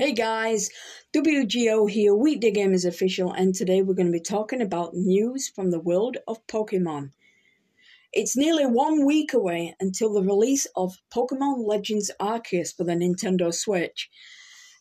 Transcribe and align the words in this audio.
Hey 0.00 0.12
guys, 0.12 0.70
WGO 1.12 1.90
here, 1.90 2.14
Weekday 2.14 2.52
Gamers 2.52 2.86
Official, 2.86 3.32
and 3.34 3.54
today 3.54 3.82
we're 3.82 3.92
going 3.92 4.10
to 4.10 4.18
be 4.18 4.18
talking 4.18 4.62
about 4.62 4.94
news 4.94 5.46
from 5.54 5.70
the 5.70 5.78
world 5.78 6.16
of 6.26 6.46
Pokemon. 6.46 7.10
It's 8.10 8.34
nearly 8.34 8.64
one 8.64 9.04
week 9.04 9.34
away 9.34 9.76
until 9.78 10.14
the 10.14 10.22
release 10.22 10.66
of 10.74 10.96
Pokemon 11.14 11.68
Legends 11.68 12.10
Arceus 12.18 12.74
for 12.74 12.84
the 12.84 12.94
Nintendo 12.94 13.52
Switch, 13.52 14.08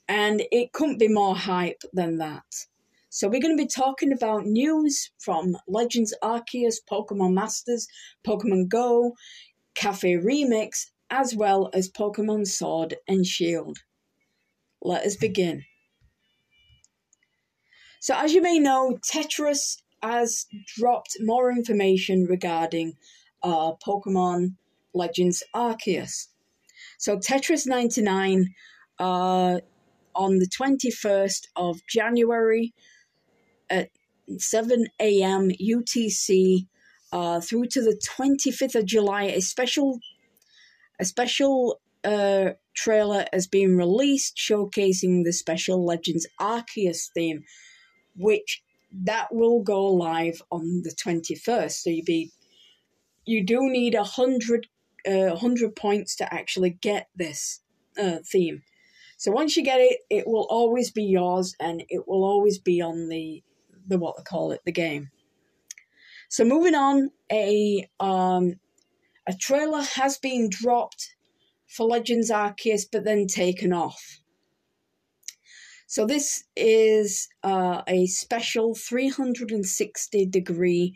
and 0.07 0.41
it 0.53 0.71
couldn't 0.71 0.99
be 0.99 1.09
more 1.09 1.35
hype 1.35 1.81
than 1.91 2.17
that. 2.19 2.67
So 3.09 3.27
we're 3.27 3.41
going 3.41 3.57
to 3.57 3.61
be 3.61 3.67
talking 3.67 4.13
about 4.13 4.45
news 4.45 5.11
from 5.19 5.57
Legends 5.67 6.15
Arceus, 6.23 6.75
Pokemon 6.89 7.33
Masters, 7.33 7.89
Pokemon 8.25 8.69
Go, 8.69 9.15
Cafe 9.75 10.13
Remix, 10.13 10.91
as 11.09 11.35
well 11.35 11.69
as 11.73 11.91
Pokemon 11.91 12.47
Sword 12.47 12.95
and 13.05 13.25
Shield. 13.25 13.79
Let 14.81 15.05
us 15.05 15.15
begin. 15.15 15.65
So, 17.99 18.15
as 18.15 18.33
you 18.33 18.41
may 18.41 18.59
know, 18.59 18.97
Tetris 19.01 19.81
has 20.01 20.45
dropped 20.77 21.17
more 21.19 21.51
information 21.51 22.25
regarding 22.25 22.93
uh, 23.43 23.73
Pokemon 23.85 24.55
Legends 24.93 25.43
Arceus. 25.53 26.27
So, 26.97 27.17
Tetris 27.17 27.67
99 27.67 28.53
uh, 28.99 29.59
on 30.15 30.39
the 30.39 30.47
21st 30.47 31.47
of 31.55 31.79
January 31.87 32.73
at 33.69 33.89
7 34.37 34.87
a.m. 34.99 35.49
UTC 35.49 36.67
uh, 37.11 37.41
through 37.41 37.65
to 37.67 37.81
the 37.81 37.99
25th 38.17 38.75
of 38.75 38.85
July, 38.85 39.23
a 39.23 39.41
special 39.41 39.99
a 40.99 41.05
special 41.05 41.79
uh, 42.03 42.51
trailer 42.75 43.25
has 43.33 43.47
been 43.47 43.77
released 43.77 44.37
showcasing 44.37 45.23
the 45.23 45.33
Special 45.33 45.85
Legends 45.85 46.27
Arceus 46.39 47.09
theme, 47.13 47.43
which 48.15 48.63
that 48.91 49.27
will 49.31 49.61
go 49.61 49.85
live 49.85 50.41
on 50.51 50.81
the 50.83 50.91
21st. 50.91 51.71
So 51.71 51.89
you 51.89 52.03
be 52.03 52.31
you 53.25 53.45
do 53.45 53.69
need 53.69 53.93
a 53.93 54.03
hundred 54.03 54.67
uh, 55.07 55.35
hundred 55.35 55.75
points 55.75 56.15
to 56.17 56.33
actually 56.33 56.71
get 56.71 57.09
this 57.15 57.61
uh, 57.97 58.17
theme. 58.25 58.63
So 59.17 59.31
once 59.31 59.55
you 59.57 59.63
get 59.63 59.81
it, 59.81 59.99
it 60.09 60.27
will 60.27 60.47
always 60.49 60.91
be 60.91 61.03
yours, 61.03 61.55
and 61.59 61.83
it 61.89 62.07
will 62.07 62.23
always 62.23 62.57
be 62.57 62.81
on 62.81 63.09
the 63.09 63.43
the 63.87 63.97
what 63.97 64.17
they 64.17 64.23
call 64.23 64.51
it, 64.51 64.61
the 64.65 64.71
game. 64.71 65.09
So 66.29 66.43
moving 66.43 66.75
on, 66.75 67.11
a 67.31 67.87
um, 67.99 68.59
a 69.27 69.33
trailer 69.33 69.81
has 69.81 70.17
been 70.17 70.49
dropped 70.49 71.15
for 71.69 71.87
Legends 71.87 72.31
Arceus, 72.31 72.85
but 72.91 73.03
then 73.03 73.27
taken 73.27 73.71
off. 73.71 74.19
So 75.87 76.05
this 76.05 76.43
is 76.55 77.27
uh, 77.43 77.81
a 77.87 78.05
special 78.05 78.75
360 78.75 80.25
degree 80.27 80.95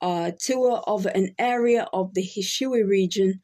uh, 0.00 0.30
tour 0.38 0.82
of 0.86 1.06
an 1.06 1.34
area 1.38 1.88
of 1.92 2.14
the 2.14 2.22
Hisui 2.22 2.86
region 2.86 3.40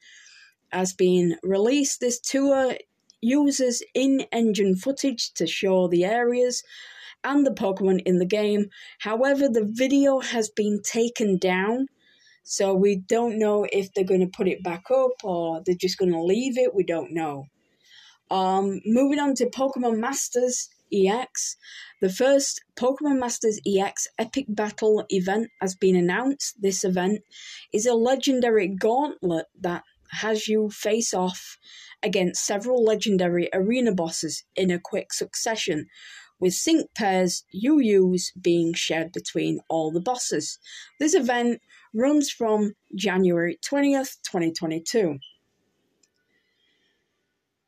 has 0.71 0.93
been 0.93 1.35
released. 1.43 1.99
This 1.99 2.19
tour 2.19 2.77
uses 3.21 3.83
in-engine 3.93 4.77
footage 4.77 5.33
to 5.33 5.47
show 5.47 5.87
the 5.87 6.05
areas 6.05 6.63
and 7.23 7.45
the 7.45 7.51
Pokemon 7.51 8.01
in 8.05 8.19
the 8.19 8.25
game. 8.25 8.69
However, 8.99 9.49
the 9.49 9.67
video 9.69 10.19
has 10.19 10.49
been 10.49 10.81
taken 10.81 11.37
down 11.37 11.87
so 12.47 12.75
we 12.75 12.95
don't 12.95 13.39
know 13.39 13.65
if 13.71 13.91
they're 13.91 14.03
going 14.03 14.21
to 14.21 14.27
put 14.27 14.47
it 14.47 14.63
back 14.63 14.83
up 14.91 15.23
or 15.23 15.63
they're 15.65 15.73
just 15.73 15.97
going 15.97 16.11
to 16.11 16.21
leave 16.21 16.59
it. 16.59 16.75
We 16.75 16.83
don't 16.83 17.11
know. 17.11 17.47
Um, 18.29 18.81
moving 18.85 19.19
on 19.19 19.33
to 19.35 19.47
Pokemon 19.47 19.97
Masters 19.97 20.69
EX. 20.93 21.57
The 22.01 22.09
first 22.09 22.63
Pokemon 22.75 23.17
Masters 23.17 23.59
EX 23.65 24.07
Epic 24.19 24.45
Battle 24.47 25.05
event 25.09 25.49
has 25.59 25.73
been 25.73 25.95
announced. 25.95 26.61
This 26.61 26.83
event 26.83 27.21
is 27.73 27.87
a 27.87 27.95
legendary 27.95 28.67
gauntlet 28.67 29.47
that 29.59 29.83
has 30.11 30.47
you 30.47 30.69
face 30.69 31.15
off 31.15 31.57
against 32.03 32.45
several 32.45 32.83
legendary 32.83 33.49
arena 33.53 33.91
bosses 33.91 34.43
in 34.55 34.69
a 34.69 34.79
quick 34.79 35.11
succession, 35.13 35.87
with 36.39 36.53
sync 36.53 36.93
pairs 36.93 37.43
you 37.49 37.79
use 37.79 38.31
being 38.39 38.75
shared 38.75 39.11
between 39.11 39.61
all 39.67 39.91
the 39.91 39.99
bosses. 39.99 40.59
This 40.99 41.15
event 41.15 41.61
runs 41.95 42.29
from 42.29 42.73
January 42.93 43.57
20th, 43.65 44.17
2022. 44.23 45.17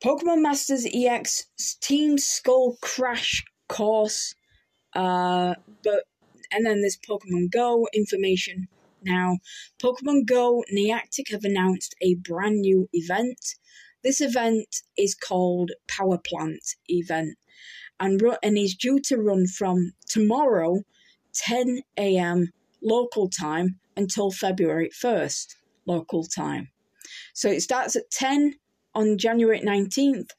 Pokemon 0.04 0.42
Masters 0.42 0.86
EX 0.92 1.46
Team 1.80 2.18
Skull 2.18 2.76
Crash 2.80 3.44
course, 3.68 4.34
uh, 4.94 5.54
but 5.82 6.04
and 6.52 6.64
then 6.64 6.80
there's 6.82 6.98
Pokemon 6.98 7.50
Go 7.50 7.88
information. 7.92 8.68
Now, 9.02 9.38
Pokemon 9.82 10.26
Go 10.26 10.62
Niantic 10.72 11.30
have 11.32 11.44
announced 11.44 11.96
a 12.00 12.14
brand 12.14 12.60
new 12.60 12.88
event. 12.92 13.56
This 14.04 14.20
event 14.20 14.82
is 14.96 15.14
called 15.16 15.72
Power 15.88 16.18
Plant 16.18 16.62
Event, 16.86 17.36
and 17.98 18.22
and 18.42 18.56
is 18.56 18.76
due 18.76 19.00
to 19.00 19.16
run 19.16 19.46
from 19.46 19.94
tomorrow, 20.08 20.82
10 21.34 21.82
a.m. 21.96 22.52
local 22.80 23.28
time 23.28 23.80
until 23.98 24.30
February 24.30 24.90
1st, 24.90 25.56
local 25.86 26.24
time. 26.24 26.70
So 27.34 27.48
it 27.50 27.60
starts 27.60 27.96
at 27.96 28.10
10 28.10 28.54
on 28.94 29.18
January 29.18 29.60
19th 29.60 30.30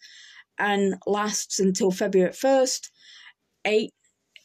and 0.58 0.96
lasts 1.06 1.59
until 1.59 1.92
February 1.92 2.31
1st, 2.31 2.90
8 3.66 3.94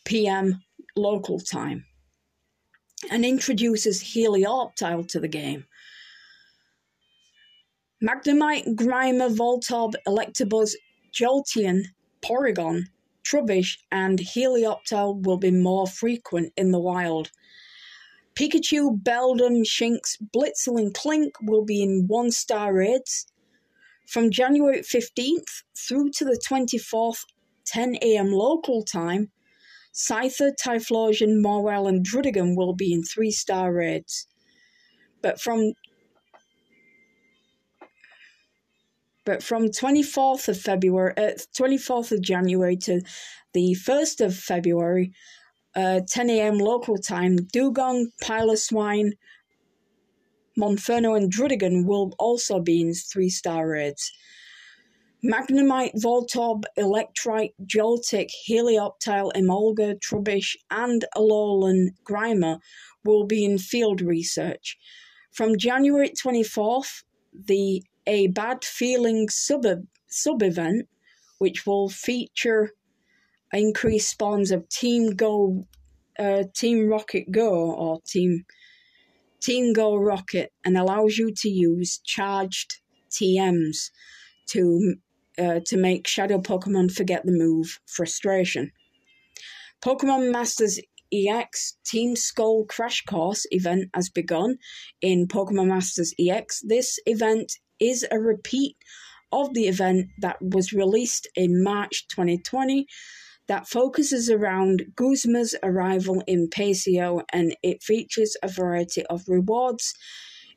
pm 0.04 0.60
local 0.96 1.40
time, 1.40 1.86
and 3.10 3.24
introduces 3.24 4.02
Helioptile 4.02 5.08
to 5.08 5.20
the 5.20 5.28
game. 5.28 5.64
Magnemite, 8.02 8.74
Grimer, 8.74 9.34
Voltorb, 9.34 9.94
Electabuzz, 10.06 10.74
Jolteon, 11.12 11.84
Porygon, 12.22 12.82
Trubbish, 13.24 13.78
and 13.90 14.18
Helioptile 14.18 15.24
will 15.24 15.38
be 15.38 15.50
more 15.50 15.86
frequent 15.86 16.52
in 16.56 16.70
the 16.70 16.78
wild 16.80 17.30
Pikachu, 18.34 19.00
Beldum, 19.00 19.64
Shinx, 19.64 20.16
Blitzle, 20.34 20.78
and 20.78 20.92
Klink 20.92 21.36
will 21.40 21.64
be 21.64 21.82
in 21.82 22.06
one 22.08 22.30
star 22.30 22.74
raids. 22.74 23.26
From 24.08 24.30
January 24.30 24.80
15th 24.80 25.62
through 25.76 26.10
to 26.16 26.24
the 26.24 26.40
24th, 26.48 27.24
10 27.64 27.96
am 27.96 28.32
local 28.32 28.82
time, 28.82 29.30
Scyther, 29.94 30.52
Typhlosion, 30.52 31.40
Mawile, 31.40 31.88
and 31.88 32.04
Druddigon 32.04 32.56
will 32.56 32.74
be 32.74 32.92
in 32.92 33.02
three 33.02 33.30
star 33.30 33.72
raids. 33.72 34.26
But 35.22 35.40
from 35.40 35.72
but 39.24 39.42
from 39.42 39.68
24th 39.68 40.48
of 40.48 40.60
February, 40.60 41.14
uh, 41.16 41.30
24th 41.58 42.12
of 42.12 42.20
January 42.20 42.76
to 42.76 43.00
the 43.54 43.74
1st 43.74 44.20
of 44.20 44.36
February, 44.36 45.12
uh, 45.76 46.00
10 46.08 46.30
a.m. 46.30 46.58
local 46.58 46.98
time, 46.98 47.38
Dewgong, 47.38 48.06
Piloswine, 48.22 49.12
Monferno, 50.58 51.16
and 51.16 51.32
Druddigon 51.32 51.84
will 51.84 52.14
also 52.18 52.60
be 52.60 52.80
in 52.80 52.94
three 52.94 53.30
star 53.30 53.68
raids. 53.68 54.12
Magnemite, 55.24 55.94
Voltorb, 55.94 56.64
Electrike, 56.78 57.54
Joltik, 57.64 58.28
Helioptile, 58.48 59.32
Emolga, 59.34 59.98
Trubbish, 59.98 60.54
and 60.70 61.04
Alolan 61.16 61.94
Grimer 62.04 62.58
will 63.04 63.24
be 63.24 63.44
in 63.44 63.56
field 63.56 64.02
research. 64.02 64.76
From 65.32 65.56
January 65.56 66.10
24th, 66.10 67.04
the 67.32 67.82
A 68.06 68.26
Bad 68.28 68.64
Feeling 68.64 69.28
sub, 69.30 69.64
sub 70.08 70.42
event, 70.42 70.88
which 71.38 71.66
will 71.66 71.88
feature 71.88 72.72
increased 73.52 74.10
spawns 74.10 74.50
of 74.50 74.68
Team 74.68 75.10
Go, 75.14 75.64
uh, 76.18 76.44
Team 76.54 76.88
Rocket 76.88 77.30
Go, 77.30 77.72
or 77.72 78.00
Team 78.06 78.44
Team 79.40 79.72
Go 79.72 79.96
Rocket, 79.96 80.52
and 80.64 80.76
allows 80.76 81.18
you 81.18 81.32
to 81.36 81.48
use 81.48 81.98
charged 82.04 82.80
TMs 83.10 83.90
to 84.48 84.96
uh, 85.38 85.60
to 85.66 85.76
make 85.76 86.06
Shadow 86.06 86.38
Pokemon 86.38 86.92
forget 86.92 87.24
the 87.24 87.32
move 87.32 87.80
Frustration. 87.86 88.72
Pokemon 89.84 90.32
Masters 90.32 90.80
EX 91.12 91.76
Team 91.84 92.16
Skull 92.16 92.64
Crash 92.64 93.02
Course 93.02 93.46
event 93.50 93.90
has 93.94 94.08
begun 94.08 94.56
in 95.00 95.28
Pokemon 95.28 95.68
Masters 95.68 96.14
EX. 96.18 96.60
This 96.66 96.98
event 97.06 97.52
is 97.78 98.06
a 98.10 98.18
repeat 98.18 98.76
of 99.30 99.52
the 99.54 99.66
event 99.66 100.06
that 100.20 100.36
was 100.40 100.72
released 100.72 101.28
in 101.34 101.62
March 101.62 102.06
2020 102.08 102.86
that 103.46 103.68
focuses 103.68 104.30
around 104.30 104.86
Guzma's 104.96 105.54
arrival 105.62 106.22
in 106.26 106.48
Pasio 106.48 107.22
and 107.32 107.56
it 107.62 107.82
features 107.82 108.36
a 108.42 108.48
variety 108.48 109.04
of 109.06 109.24
rewards. 109.28 109.94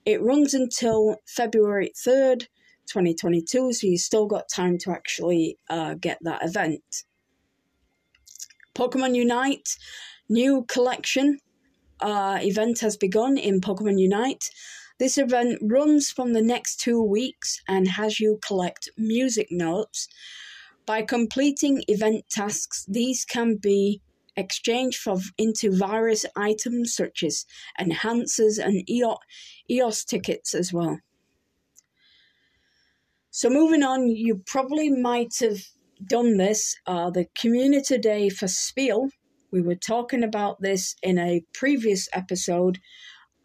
It 0.06 0.22
runs 0.22 0.54
until 0.54 1.18
February 1.28 1.92
3rd, 2.08 2.48
2022, 2.88 3.74
so 3.74 3.88
you've 3.88 4.00
still 4.00 4.26
got 4.26 4.48
time 4.48 4.78
to 4.80 4.92
actually 4.92 5.58
uh, 5.70 5.96
get 5.96 6.18
that 6.22 6.44
event. 6.44 7.04
Pokemon 8.74 9.16
Unite 9.16 9.68
new 10.30 10.66
collection 10.68 11.40
uh, 12.02 12.40
event 12.42 12.80
has 12.80 12.98
begun 12.98 13.38
in 13.38 13.62
Pokemon 13.62 14.00
Unite. 14.00 14.50
This 15.00 15.18
event 15.18 15.60
runs 15.62 16.10
from 16.10 16.34
the 16.34 16.42
next 16.42 16.80
two 16.80 17.02
weeks 17.02 17.62
and 17.68 17.88
has 17.88 18.20
you 18.20 18.40
collect 18.46 18.90
music 18.98 19.48
notes. 19.52 20.08
By 20.88 21.04
completing 21.04 21.84
event 21.88 22.24
tasks, 22.32 22.86
these 22.88 23.26
can 23.26 23.58
be 23.58 24.02
exchanged 24.36 25.00
for, 25.00 25.20
into 25.38 25.72
various 25.72 26.26
items 26.36 26.96
such 26.96 27.22
as 27.24 27.46
enhancers 27.80 28.58
and 28.58 28.84
Aeos, 28.90 29.18
Aeos 29.70 30.04
tickets 30.04 30.56
as 30.56 30.74
well. 30.74 31.00
So, 33.30 33.50
moving 33.50 33.84
on, 33.84 34.08
you 34.08 34.42
probably 34.48 34.90
might 34.90 35.36
have 35.42 35.60
done 36.04 36.38
this. 36.38 36.76
Uh, 36.88 37.12
the 37.12 37.28
Community 37.36 37.98
Day 38.00 38.30
for 38.30 38.48
Spheal, 38.48 39.10
we 39.52 39.62
were 39.62 39.76
talking 39.76 40.24
about 40.24 40.62
this 40.62 40.96
in 41.04 41.18
a 41.18 41.44
previous 41.54 42.10
episode. 42.14 42.80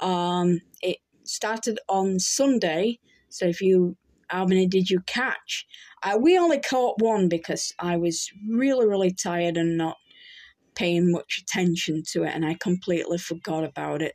Um, 0.01 0.61
it 0.81 0.99
started 1.25 1.79
on 1.89 2.19
Sunday. 2.19 2.99
So 3.29 3.47
if 3.47 3.61
you, 3.61 3.97
how 4.33 4.47
many 4.47 4.67
did 4.67 4.89
you 4.89 5.01
catch? 5.01 5.67
Uh, 6.03 6.19
we 6.21 6.39
only 6.39 6.59
caught 6.59 7.01
one 7.01 7.29
because 7.29 7.73
I 7.79 7.99
was 7.99 8.31
really, 8.49 8.87
really 8.87 9.13
tired 9.13 9.59
and 9.59 9.77
not 9.77 9.99
paying 10.75 11.13
much 11.13 11.39
attention 11.43 12.03
to 12.13 12.25
it, 12.25 12.35
and 12.35 12.45
I 12.45 12.55
completely 12.55 13.19
forgot 13.19 13.63
about 13.63 14.01
it. 14.01 14.15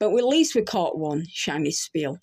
But 0.00 0.16
at 0.16 0.24
least 0.24 0.54
we 0.54 0.62
caught 0.62 0.98
one 0.98 1.26
shiny 1.30 1.70
Spheal. 1.70 2.16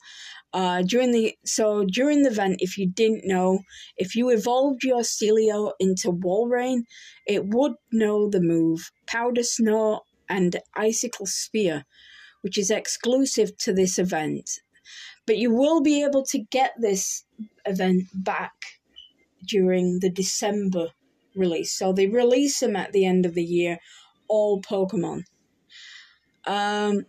Uh, 0.54 0.82
during 0.82 1.12
the 1.12 1.38
so 1.46 1.86
during 1.86 2.24
the 2.24 2.32
event, 2.32 2.58
if 2.60 2.80
you 2.80 2.90
didn't 2.90 3.28
know, 3.28 3.60
if 3.96 4.16
you 4.16 4.30
evolved 4.30 4.84
your 4.84 5.02
Sealeo 5.02 5.74
into 5.80 6.12
Walrein, 6.12 6.84
it 7.28 7.46
would 7.46 7.74
know 7.92 8.28
the 8.28 8.42
move 8.42 8.90
Powder 9.06 9.44
Snow 9.44 10.02
and 10.28 10.58
Icicle 10.76 11.28
Spear, 11.28 11.86
which 12.42 12.58
is 12.58 12.72
exclusive 12.72 13.56
to 13.58 13.72
this 13.72 14.00
event. 14.00 14.50
But 15.28 15.38
you 15.38 15.54
will 15.54 15.82
be 15.82 16.04
able 16.04 16.24
to 16.26 16.40
get 16.40 16.74
this 16.80 17.25
event 17.66 18.04
back 18.14 18.54
during 19.48 20.00
the 20.00 20.10
December 20.10 20.90
release. 21.36 21.78
So 21.78 21.94
they 21.94 22.08
release 22.08 22.60
them 22.60 22.76
at 22.76 22.92
the 22.92 23.06
end 23.06 23.26
of 23.26 23.34
the 23.34 23.44
year, 23.44 23.80
all 24.28 24.62
Pokemon. 24.62 25.24
Um, 26.46 27.06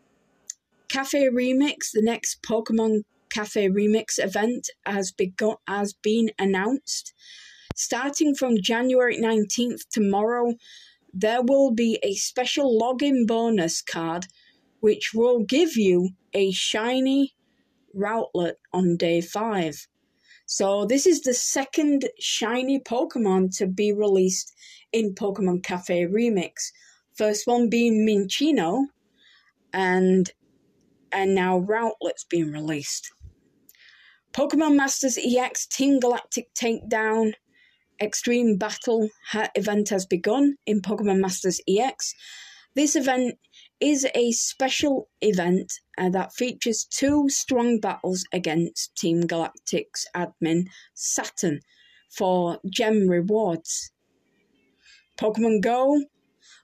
Cafe 0.88 1.28
Remix, 1.28 1.90
the 1.93 2.02
next 2.02 2.43
Pokemon 2.43 3.02
Cafe 3.31 3.69
Remix 3.69 4.19
event 4.19 4.70
has 4.84 5.12
begun 5.12 5.56
has 5.67 5.93
been 5.93 6.31
announced. 6.38 7.12
Starting 7.75 8.34
from 8.34 8.62
January 8.62 9.19
19th 9.19 9.87
tomorrow, 9.90 10.55
there 11.12 11.43
will 11.43 11.70
be 11.70 11.99
a 12.02 12.14
special 12.14 12.78
login 12.81 13.26
bonus 13.26 13.82
card 13.82 14.26
which 14.81 15.12
will 15.14 15.40
give 15.40 15.76
you 15.76 16.11
a 16.32 16.50
shiny 16.52 17.34
Rowlet 17.94 18.55
on 18.73 18.96
day 18.96 19.20
5. 19.20 19.87
So 20.46 20.87
this 20.87 21.06
is 21.06 21.22
the 21.22 21.34
second 21.34 22.08
shiny 22.20 22.78
Pokemon 22.78 23.56
to 23.58 23.66
be 23.66 23.93
released 23.93 24.54
in 24.93 25.14
Pokemon 25.14 25.64
Cafe 25.64 26.04
Remix. 26.06 26.70
First 27.14 27.46
one 27.46 27.69
being 27.69 28.06
Minccino, 28.06 28.84
and 29.72 30.31
and 31.12 31.34
now 31.34 31.58
Rowlet's 31.58 32.25
being 32.25 32.52
released. 32.52 33.10
Pokemon 34.32 34.76
Masters 34.76 35.19
EX 35.19 35.66
Team 35.66 35.98
Galactic 35.98 36.52
Takedown 36.54 37.32
Extreme 38.00 38.58
Battle 38.58 39.08
event 39.54 39.88
has 39.88 40.06
begun 40.06 40.56
in 40.66 40.81
Pokemon 40.81 41.20
Masters 41.20 41.60
EX. 41.66 42.14
This 42.75 42.94
event 42.94 43.38
is 43.81 44.06
a 44.14 44.32
special 44.32 45.08
event 45.20 45.81
uh, 45.99 46.08
that 46.11 46.32
features 46.32 46.84
two 46.84 47.28
strong 47.28 47.78
battles 47.78 48.25
against 48.32 48.96
Team 48.96 49.23
Galactic's 49.23 50.06
admin 50.14 50.67
Saturn 50.94 51.61
for 52.08 52.58
gem 52.70 53.08
rewards. 53.08 53.93
Pokemon 55.19 55.62
Go. 55.62 56.05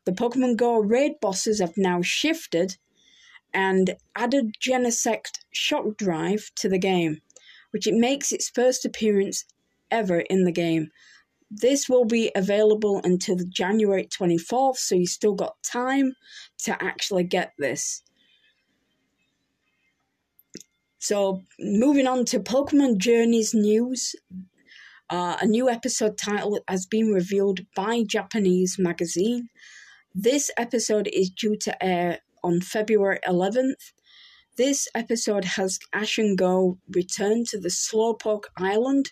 The 0.05 0.13
Pokemon 0.13 0.57
Go 0.57 0.79
raid 0.79 1.13
bosses 1.21 1.61
have 1.61 1.77
now 1.77 2.03
shifted 2.03 2.77
and 3.55 3.97
added 4.17 4.55
Genesect 4.61 5.41
Shock 5.53 5.97
Drive 5.97 6.51
to 6.57 6.69
the 6.69 6.79
game, 6.79 7.21
which 7.71 7.87
it 7.87 7.95
makes 7.95 8.33
its 8.33 8.49
first 8.49 8.85
appearance 8.85 9.45
ever 9.91 10.21
in 10.21 10.45
the 10.45 10.53
game. 10.53 10.91
This 11.55 11.87
will 11.87 12.07
be 12.07 12.33
available 12.35 13.03
until 13.05 13.37
January 13.51 14.07
24th, 14.07 14.79
so 14.79 14.95
you 14.95 15.07
still 15.07 15.35
got 15.35 15.63
time 15.63 16.15
to 16.65 16.83
actually 16.83 17.25
get 17.25 17.53
this. 17.59 18.03
So, 20.99 21.43
moving 21.61 22.07
on 22.07 22.25
to 22.27 22.41
Pokemon 22.41 22.99
Journeys 22.99 23.53
news. 23.53 24.15
Uh, 25.11 25.37
a 25.43 25.47
new 25.47 25.69
episode 25.69 26.17
title 26.17 26.59
has 26.69 26.87
been 26.87 27.13
revealed 27.13 27.61
by 27.77 28.03
Japanese 28.03 28.77
magazine. 28.79 29.51
This 30.15 30.51
episode 30.57 31.07
is 31.13 31.29
due 31.29 31.59
to 31.59 31.85
air 31.85 32.21
on 32.43 32.63
February 32.63 33.19
11th. 33.29 33.93
This 34.57 34.89
episode 34.95 35.45
has 35.45 35.79
Ash 35.93 36.17
and 36.17 36.39
Go 36.39 36.79
return 36.89 37.45
to 37.51 37.59
the 37.59 37.69
Slowpoke 37.69 38.45
Island 38.57 39.11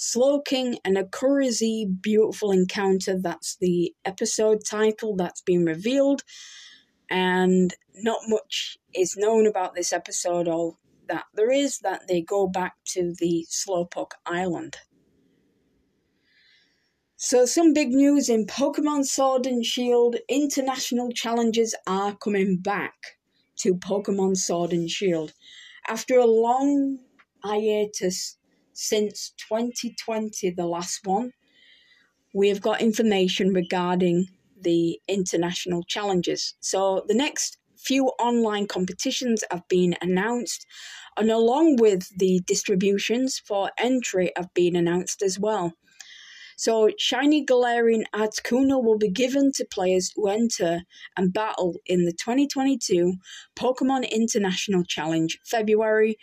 Slowking 0.00 0.78
and 0.84 0.96
a 0.96 1.04
crazy 1.04 1.84
beautiful 1.84 2.52
encounter. 2.52 3.18
That's 3.20 3.56
the 3.56 3.92
episode 4.04 4.60
title 4.64 5.16
that's 5.16 5.40
been 5.40 5.64
revealed. 5.64 6.22
And 7.10 7.74
not 7.96 8.20
much 8.28 8.78
is 8.94 9.16
known 9.16 9.44
about 9.44 9.74
this 9.74 9.92
episode, 9.92 10.46
all 10.46 10.78
that 11.08 11.24
there 11.34 11.50
is 11.50 11.80
that 11.80 12.06
they 12.06 12.20
go 12.20 12.46
back 12.46 12.74
to 12.92 13.12
the 13.18 13.44
Slowpoke 13.50 14.12
Island. 14.24 14.76
So, 17.16 17.44
some 17.44 17.72
big 17.72 17.88
news 17.88 18.28
in 18.28 18.46
Pokemon 18.46 19.04
Sword 19.04 19.46
and 19.46 19.66
Shield 19.66 20.14
international 20.28 21.10
challenges 21.10 21.74
are 21.88 22.14
coming 22.14 22.58
back 22.58 22.94
to 23.56 23.74
Pokemon 23.74 24.36
Sword 24.36 24.72
and 24.72 24.88
Shield. 24.88 25.32
After 25.88 26.18
a 26.18 26.26
long 26.26 27.00
hiatus 27.42 28.37
since 28.80 29.32
2020, 29.48 30.50
the 30.50 30.64
last 30.64 31.04
one, 31.04 31.32
we 32.32 32.48
have 32.48 32.60
got 32.60 32.80
information 32.80 33.52
regarding 33.52 34.28
the 34.60 35.00
international 35.08 35.82
challenges. 35.82 36.54
So 36.60 37.04
the 37.08 37.14
next 37.14 37.58
few 37.76 38.06
online 38.20 38.68
competitions 38.68 39.42
have 39.50 39.66
been 39.68 39.96
announced, 40.00 40.64
and 41.16 41.28
along 41.28 41.76
with 41.80 42.08
the 42.16 42.40
distributions 42.46 43.42
for 43.44 43.72
entry 43.78 44.30
have 44.36 44.54
been 44.54 44.76
announced 44.76 45.22
as 45.22 45.40
well. 45.40 45.72
So, 46.56 46.90
Shiny 46.98 47.44
Galarian 47.44 48.04
Articuno 48.12 48.82
will 48.82 48.98
be 48.98 49.10
given 49.10 49.52
to 49.54 49.64
players 49.64 50.12
who 50.14 50.26
enter 50.28 50.82
and 51.16 51.32
battle 51.32 51.76
in 51.86 52.04
the 52.04 52.12
2022 52.12 53.14
Pokemon 53.56 54.10
International 54.10 54.82
Challenge 54.82 55.38
February 55.44 56.16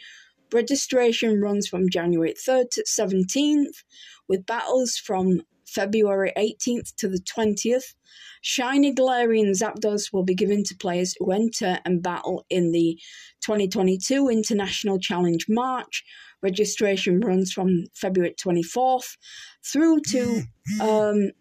Registration 0.54 1.42
runs 1.42 1.68
from 1.68 1.90
January 1.90 2.34
3rd 2.34 2.70
to 2.72 2.84
17th, 2.84 3.84
with 4.28 4.46
battles 4.46 4.98
from 4.98 5.42
February 5.68 6.32
18th 6.38 6.96
to 6.96 7.08
the 7.08 7.20
20th. 7.20 7.96
Shiny 8.42 8.94
Galarian 8.94 9.52
Zapdos 9.52 10.14
will 10.14 10.24
be 10.24 10.36
given 10.36 10.64
to 10.66 10.76
players 10.76 11.16
who 11.18 11.32
enter 11.32 11.80
and 11.84 12.04
battle 12.04 12.46
in 12.50 12.72
the 12.72 13.00
2022 13.42 14.30
International 14.30 15.00
Challenge 15.00 15.46
March. 15.50 16.04
Registration 16.42 17.20
runs 17.22 17.52
from 17.52 17.86
February 17.94 18.36
24th 18.36 19.18
through 19.66 20.02
to, 20.02 20.44
um, 20.82 21.32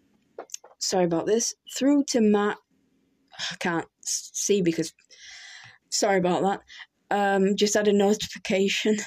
sorry 0.79 1.05
about 1.05 1.27
this, 1.27 1.53
through 1.77 2.03
to 2.09 2.21
March. 2.21 2.57
I 3.51 3.55
can't 3.59 3.87
see 4.01 4.61
because, 4.61 4.93
sorry 5.91 6.17
about 6.17 6.41
that 6.41 6.61
um, 7.11 7.55
just 7.55 7.73
had 7.73 7.87
a 7.87 7.93
notification 7.93 8.97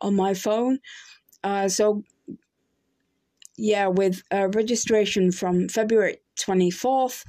on 0.00 0.14
my 0.14 0.34
phone. 0.34 0.78
Uh, 1.44 1.68
so, 1.68 2.02
yeah, 3.56 3.88
with 3.88 4.22
uh, 4.32 4.48
registration 4.54 5.32
from 5.32 5.68
February 5.68 6.18
24th 6.38 7.24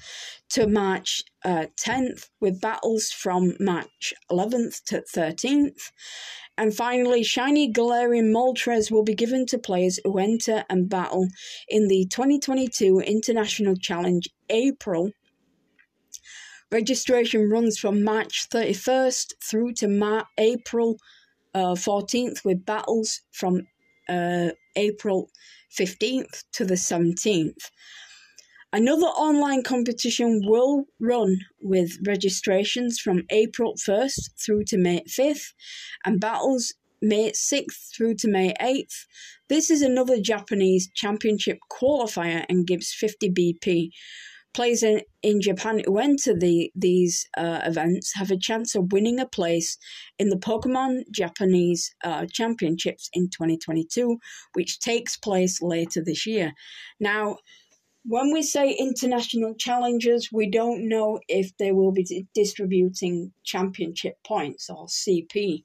to 0.49 0.67
March 0.67 1.23
uh, 1.43 1.65
10th, 1.79 2.29
with 2.39 2.61
battles 2.61 3.11
from 3.11 3.55
March 3.59 4.13
11th 4.31 4.83
to 4.85 5.03
13th. 5.13 5.91
And 6.57 6.73
finally, 6.73 7.23
Shiny 7.23 7.71
Galarian 7.71 8.31
Moltres 8.31 8.91
will 8.91 9.03
be 9.03 9.15
given 9.15 9.47
to 9.47 9.57
players 9.57 9.99
who 10.03 10.19
enter 10.19 10.63
and 10.69 10.87
battle 10.87 11.27
in 11.67 11.87
the 11.87 12.05
2022 12.11 12.99
International 12.99 13.75
Challenge 13.75 14.29
April 14.49 15.11
Registration 16.73 17.51
runs 17.51 17.77
from 17.77 18.03
March 18.03 18.47
31st 18.49 19.33
through 19.47 19.73
to 19.73 19.87
Mar- 19.87 20.25
April 20.39 20.97
uh, 21.53 21.75
14th, 21.75 22.43
with 22.43 22.65
battles 22.65 23.21
from 23.31 23.67
uh, 24.09 24.49
April 24.75 25.29
15th 25.79 26.45
to 26.53 26.65
the 26.65 26.73
17th. 26.73 27.69
Another 28.73 29.05
online 29.05 29.61
competition 29.61 30.41
will 30.45 30.85
run 30.99 31.37
with 31.61 31.91
registrations 32.07 32.99
from 32.99 33.21
April 33.29 33.75
1st 33.75 34.31
through 34.43 34.63
to 34.63 34.79
May 34.79 35.03
5th 35.07 35.53
and 36.03 36.19
battles 36.19 36.73
May 37.03 37.33
6th 37.33 37.95
through 37.95 38.15
to 38.15 38.27
May 38.27 38.55
8th. 38.59 39.05
This 39.47 39.69
is 39.69 39.83
another 39.83 40.19
Japanese 40.19 40.89
championship 40.95 41.59
qualifier 41.71 42.45
and 42.49 42.65
gives 42.65 42.91
50 42.91 43.29
BP. 43.29 43.89
Players 44.53 44.83
in, 44.83 45.01
in 45.23 45.41
Japan 45.41 45.81
who 45.85 45.97
enter 45.97 46.37
the, 46.37 46.71
these 46.75 47.27
uh, 47.35 47.61
events 47.63 48.13
have 48.15 48.29
a 48.29 48.37
chance 48.37 48.75
of 48.75 48.91
winning 48.91 49.19
a 49.19 49.25
place 49.25 49.77
in 50.19 50.29
the 50.29 50.37
Pokemon 50.37 51.03
Japanese 51.11 51.93
uh, 52.03 52.25
Championships 52.31 53.09
in 53.13 53.29
2022, 53.29 54.17
which 54.53 54.79
takes 54.79 55.17
place 55.17 55.61
later 55.61 56.03
this 56.03 56.27
year. 56.27 56.53
Now, 56.99 57.37
when 58.05 58.33
we 58.33 58.43
say 58.43 58.71
international 58.71 59.55
challengers, 59.55 60.29
we 60.31 60.49
don't 60.49 60.87
know 60.87 61.19
if 61.27 61.55
they 61.57 61.71
will 61.71 61.91
be 61.91 62.27
distributing 62.35 63.31
championship 63.43 64.15
points 64.25 64.69
or 64.69 64.87
CP. 64.87 65.63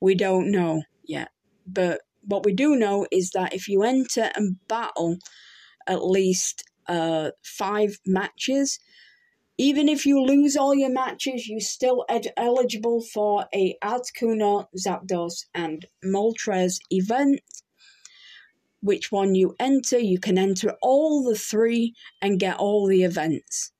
We 0.00 0.14
don't 0.14 0.50
know 0.50 0.82
yet. 1.04 1.30
But 1.66 2.00
what 2.22 2.44
we 2.44 2.52
do 2.54 2.76
know 2.76 3.06
is 3.10 3.30
that 3.30 3.52
if 3.52 3.68
you 3.68 3.82
enter 3.82 4.30
and 4.36 4.56
battle 4.68 5.18
at 5.88 6.04
least 6.04 6.62
uh, 6.88 7.30
five 7.42 7.98
matches, 8.06 8.78
even 9.58 9.88
if 9.88 10.06
you 10.06 10.20
lose 10.20 10.56
all 10.56 10.74
your 10.74 10.90
matches, 10.90 11.48
you're 11.48 11.60
still 11.60 12.04
ed- 12.08 12.32
eligible 12.36 13.02
for 13.02 13.46
a 13.54 13.76
Articuno, 13.82 14.66
Zapdos, 14.76 15.46
and 15.54 15.86
Moltres 16.04 16.78
event 16.90 17.40
which 18.82 19.12
one 19.12 19.34
you 19.34 19.54
enter. 19.58 19.98
You 19.98 20.18
can 20.18 20.36
enter 20.36 20.74
all 20.82 21.22
the 21.22 21.36
three 21.36 21.94
and 22.20 22.38
get 22.38 22.58
all 22.58 22.86
the 22.86 23.04
events. 23.04 23.72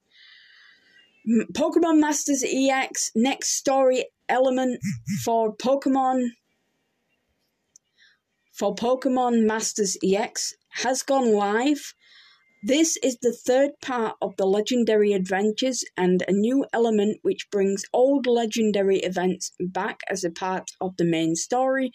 Pokemon 1.53 2.01
Masters 2.01 2.45
EX 2.45 3.11
next 3.15 3.51
story 3.57 4.07
element 4.29 4.81
for 5.25 5.55
Pokemon 5.57 6.29
for 8.53 8.75
Pokemon 8.75 9.47
Masters 9.47 9.97
EX 10.05 10.55
has 10.71 11.03
gone 11.03 11.33
live. 11.33 11.95
This 12.63 12.97
is 13.03 13.19
the 13.21 13.33
third 13.33 13.73
part 13.83 14.17
of 14.23 14.37
the 14.37 14.47
legendary 14.47 15.13
adventures 15.13 15.85
and 15.97 16.23
a 16.29 16.33
new 16.33 16.65
element 16.73 17.19
which 17.23 17.51
brings 17.51 17.85
old 17.93 18.27
legendary 18.27 18.99
events 18.99 19.53
back 19.59 20.01
as 20.09 20.23
a 20.25 20.31
part 20.31 20.71
of 20.81 20.97
the 20.97 21.05
main 21.05 21.35
story 21.35 21.93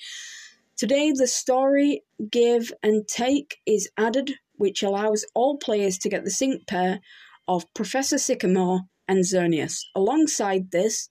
Today, 0.77 1.11
the 1.11 1.25
story 1.25 2.03
give 2.29 2.71
and 2.83 3.07
take 3.07 3.57
is 3.65 3.89
added, 3.97 4.35
which 4.57 4.83
allows 4.83 5.25
all 5.33 5.57
players 5.57 5.97
to 5.97 6.09
get 6.09 6.23
the 6.23 6.29
sync 6.29 6.67
pair 6.67 6.99
of 7.47 7.73
Professor 7.73 8.19
Sycamore 8.19 8.81
and 9.07 9.23
Xerneas. 9.25 9.79
Alongside 9.95 10.69
this, 10.69 11.09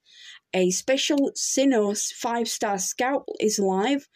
a 0.54 0.70
special 0.70 1.32
Sinnoh 1.34 2.00
5 2.14 2.48
star 2.48 2.78
scout 2.78 3.24
is 3.40 3.58
live. 3.58 4.06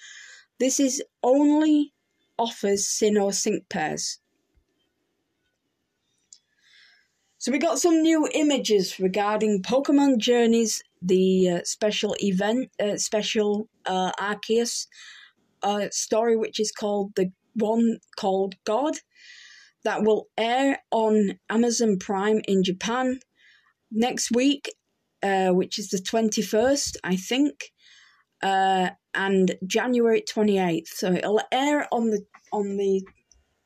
This 0.61 0.79
is 0.79 1.03
only 1.21 1.95
offers 2.39 2.87
Sinnoh 2.87 3.35
sync 3.35 3.69
pairs. 3.69 4.21
So 7.41 7.51
we 7.51 7.59
got 7.59 7.81
some 7.81 8.03
new 8.03 8.29
images 8.33 9.01
regarding 9.01 9.63
Pokemon 9.63 10.19
Journeys, 10.19 10.83
the 11.03 11.49
uh, 11.49 11.61
special 11.65 12.15
event, 12.21 12.71
uh, 12.79 12.97
special 12.99 13.69
uh, 13.87 14.13
Arceus 14.21 14.87
a 15.63 15.91
story 15.91 16.37
which 16.37 16.61
is 16.61 16.73
called 16.73 17.15
the 17.17 17.33
one 17.55 17.99
called 18.17 18.55
God 18.65 18.95
that 19.85 20.03
will 20.03 20.29
air 20.37 20.79
on 20.91 21.39
Amazon 21.49 21.99
Prime 21.99 22.41
in 22.47 22.63
Japan 22.63 23.21
next 23.91 24.31
week, 24.31 24.75
uh, 25.23 25.49
which 25.51 25.79
is 25.79 25.89
the 25.89 25.99
21st, 25.99 26.97
I 27.03 27.17
think, 27.17 27.73
uh, 28.43 28.91
and 29.15 29.57
January 29.67 30.23
28th. 30.23 30.89
So 30.89 31.13
it'll 31.13 31.41
air 31.51 31.89
on 31.93 32.11
the 32.11 32.25
on 32.53 32.77
the 32.77 33.03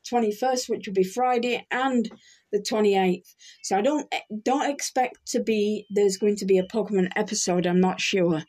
21st, 0.09 0.69
which 0.69 0.87
will 0.87 0.93
be 0.93 1.03
Friday, 1.03 1.65
and 1.71 2.09
the 2.55 2.61
28th. 2.61 3.35
So 3.63 3.77
I 3.77 3.81
don't 3.81 4.07
don't 4.43 4.69
expect 4.69 5.27
to 5.27 5.43
be 5.43 5.85
there's 5.89 6.17
going 6.17 6.37
to 6.37 6.45
be 6.45 6.57
a 6.57 6.67
Pokemon 6.67 7.09
episode. 7.15 7.65
I'm 7.65 7.81
not 7.81 7.99
sure 7.99 8.43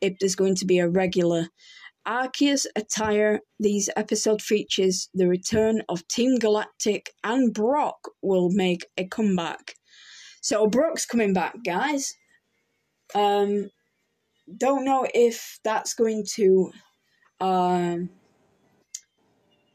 if 0.00 0.14
there's 0.18 0.34
going 0.34 0.56
to 0.56 0.66
be 0.66 0.78
a 0.78 0.88
regular 0.88 1.48
Arceus 2.06 2.66
attire, 2.74 3.40
these 3.60 3.88
episode 3.96 4.42
features 4.42 5.08
the 5.14 5.28
return 5.28 5.82
of 5.88 6.06
Team 6.08 6.38
Galactic 6.38 7.14
and 7.22 7.54
Brock 7.54 8.10
will 8.22 8.50
make 8.50 8.86
a 8.96 9.06
comeback. 9.06 9.74
So 10.40 10.66
Brock's 10.66 11.06
coming 11.06 11.32
back, 11.32 11.54
guys. 11.64 12.14
Um, 13.14 13.70
don't 14.56 14.84
know 14.84 15.06
if 15.14 15.60
that's 15.62 15.94
going 15.94 16.24
to, 16.34 16.72
um, 17.40 18.10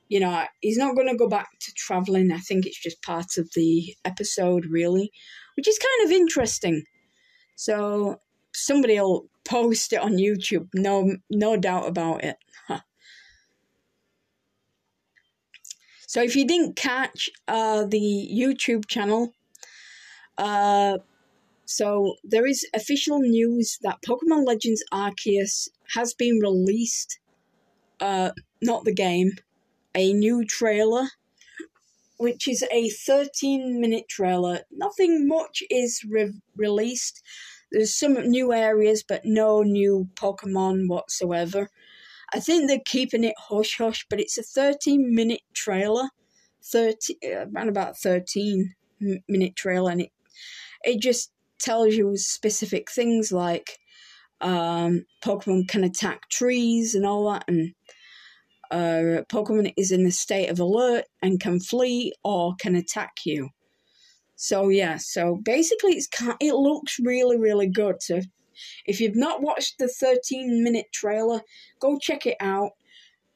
you 0.09 0.19
know, 0.19 0.45
he's 0.61 0.77
not 0.77 0.95
going 0.95 1.09
to 1.09 1.17
go 1.17 1.27
back 1.27 1.47
to 1.59 1.73
traveling. 1.73 2.31
I 2.31 2.37
think 2.37 2.65
it's 2.65 2.81
just 2.81 3.01
part 3.01 3.37
of 3.37 3.49
the 3.55 3.95
episode, 4.05 4.65
really, 4.65 5.11
which 5.55 5.67
is 5.67 5.79
kind 5.79 6.07
of 6.07 6.15
interesting. 6.15 6.83
So 7.55 8.21
somebody 8.53 8.99
will 8.99 9.29
post 9.45 9.93
it 9.93 9.99
on 9.99 10.13
YouTube. 10.13 10.67
No, 10.73 11.17
no 11.29 11.57
doubt 11.57 11.87
about 11.87 12.23
it. 12.23 12.37
so 16.07 16.21
if 16.21 16.35
you 16.35 16.47
didn't 16.47 16.75
catch 16.75 17.29
uh, 17.47 17.85
the 17.85 18.29
YouTube 18.33 18.87
channel, 18.87 19.33
uh, 20.37 20.99
so 21.65 22.15
there 22.23 22.45
is 22.45 22.65
official 22.73 23.19
news 23.19 23.77
that 23.81 24.01
Pokemon 24.01 24.45
Legends 24.45 24.83
Arceus 24.93 25.67
has 25.95 26.13
been 26.13 26.39
released. 26.41 27.19
Uh, 27.99 28.31
not 28.61 28.83
the 28.83 28.93
game, 28.93 29.31
a 29.95 30.13
new 30.13 30.45
trailer, 30.45 31.07
which 32.17 32.47
is 32.47 32.63
a 32.71 32.89
13 32.89 33.79
minute 33.79 34.07
trailer. 34.09 34.61
Nothing 34.71 35.27
much 35.27 35.63
is 35.69 36.01
re- 36.07 36.33
released. 36.55 37.21
There's 37.71 37.93
some 37.93 38.13
new 38.13 38.53
areas, 38.53 39.03
but 39.07 39.25
no 39.25 39.61
new 39.61 40.09
Pokemon 40.15 40.87
whatsoever. 40.87 41.69
I 42.33 42.39
think 42.39 42.67
they're 42.67 42.79
keeping 42.85 43.23
it 43.23 43.35
hush 43.37 43.77
hush, 43.77 44.05
but 44.09 44.19
it's 44.19 44.37
a 44.37 44.43
13 44.43 45.13
minute 45.13 45.41
trailer, 45.53 46.09
30 46.63 47.17
around 47.25 47.69
about 47.69 47.97
13 47.97 48.75
minute 49.27 49.55
trailer, 49.55 49.91
and 49.91 50.01
it 50.01 50.11
it 50.83 51.01
just 51.01 51.31
tells 51.59 51.95
you 51.95 52.15
specific 52.17 52.91
things 52.91 53.31
like 53.31 53.79
um, 54.41 55.05
Pokemon 55.23 55.67
can 55.67 55.83
attack 55.83 56.29
trees 56.29 56.95
and 56.95 57.05
all 57.05 57.31
that, 57.31 57.45
and 57.47 57.73
uh, 58.71 59.23
Pokemon 59.29 59.73
is 59.77 59.91
in 59.91 60.05
a 60.05 60.11
state 60.11 60.49
of 60.49 60.59
alert 60.59 61.05
and 61.21 61.39
can 61.39 61.59
flee 61.59 62.13
or 62.23 62.55
can 62.59 62.75
attack 62.75 63.17
you. 63.25 63.49
So 64.35 64.69
yeah, 64.69 64.97
so 64.97 65.39
basically 65.43 65.93
it's 65.93 66.07
it 66.39 66.53
looks 66.53 66.99
really 66.99 67.37
really 67.37 67.67
good. 67.67 68.03
So 68.03 68.21
if 68.85 69.01
you've 69.01 69.15
not 69.15 69.41
watched 69.41 69.77
the 69.77 69.87
13 69.87 70.63
minute 70.63 70.87
trailer, 70.93 71.41
go 71.79 71.97
check 71.97 72.25
it 72.25 72.37
out. 72.39 72.71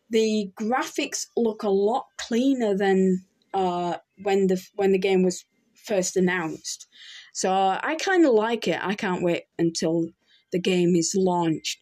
The 0.09 0.51
graphics 0.59 1.27
look 1.35 1.63
a 1.63 1.69
lot 1.69 2.05
cleaner 2.17 2.75
than 2.75 3.25
uh, 3.53 3.97
when 4.21 4.47
the 4.47 4.63
when 4.75 4.91
the 4.91 4.99
game 4.99 5.23
was 5.23 5.45
first 5.73 6.15
announced. 6.15 6.87
So 7.33 7.51
I 7.51 7.97
kind 7.99 8.25
of 8.25 8.33
like 8.33 8.67
it. 8.67 8.79
I 8.81 8.93
can't 8.93 9.23
wait 9.23 9.43
until 9.57 10.09
the 10.51 10.59
game 10.59 10.95
is 10.95 11.13
launched. 11.15 11.79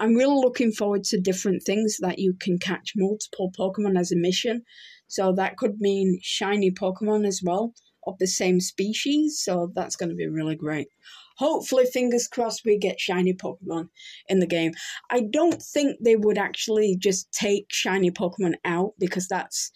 I'm 0.00 0.14
really 0.14 0.34
looking 0.34 0.72
forward 0.72 1.04
to 1.04 1.20
different 1.20 1.62
things 1.62 1.98
that 2.00 2.18
you 2.18 2.34
can 2.40 2.58
catch 2.58 2.94
multiple 2.96 3.52
Pokemon 3.56 3.98
as 3.98 4.10
a 4.10 4.16
mission. 4.16 4.62
So 5.08 5.32
that 5.34 5.58
could 5.58 5.78
mean 5.78 6.18
shiny 6.22 6.70
Pokemon 6.70 7.26
as 7.26 7.42
well 7.44 7.74
of 8.06 8.16
the 8.18 8.26
same 8.26 8.60
species, 8.60 9.40
so 9.44 9.70
that's 9.74 9.96
going 9.96 10.08
to 10.08 10.14
be 10.14 10.26
really 10.26 10.56
great. 10.56 10.88
Hopefully, 11.36 11.84
fingers 11.84 12.28
crossed, 12.28 12.62
we 12.64 12.78
get 12.78 12.98
shiny 12.98 13.34
Pokemon 13.34 13.88
in 14.28 14.40
the 14.40 14.46
game. 14.46 14.72
I 15.10 15.20
don't 15.20 15.62
think 15.62 15.98
they 16.02 16.16
would 16.16 16.38
actually 16.38 16.96
just 16.98 17.30
take 17.32 17.66
shiny 17.70 18.10
Pokemon 18.10 18.54
out 18.64 18.92
because 18.98 19.28
that's 19.28 19.70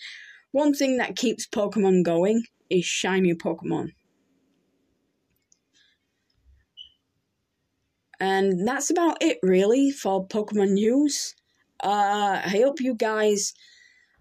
one 0.52 0.72
thing 0.72 0.96
that 0.98 1.16
keeps 1.16 1.46
Pokemon 1.46 2.02
going 2.02 2.44
is 2.70 2.84
shiny 2.84 3.34
Pokemon. 3.34 3.92
And 8.24 8.66
that's 8.66 8.88
about 8.90 9.18
it, 9.20 9.38
really, 9.42 9.90
for 9.90 10.26
Pokemon 10.26 10.72
news. 10.82 11.34
Uh, 11.82 12.40
I 12.44 12.48
hope 12.62 12.80
you 12.80 12.94
guys 12.94 13.52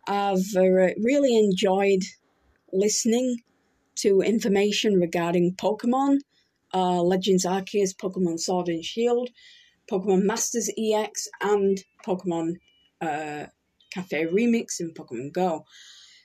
have 0.07 0.43
uh, 0.57 0.91
really 1.09 1.33
enjoyed 1.37 2.03
listening 2.73 3.37
to 4.03 4.21
information 4.21 4.95
regarding 4.95 5.55
Pokemon, 5.55 6.17
uh, 6.73 7.01
Legends 7.01 7.45
Arceus, 7.45 7.95
Pokemon 7.95 8.39
Sword 8.39 8.67
and 8.67 8.83
Shield, 8.83 9.29
Pokemon 9.89 10.23
Masters 10.23 10.69
EX, 10.77 11.29
and 11.39 11.77
Pokemon 12.05 12.55
uh, 12.99 13.45
Cafe 13.93 14.25
Remix 14.25 14.81
and 14.81 14.93
Pokemon 14.93 15.31
Go. 15.31 15.65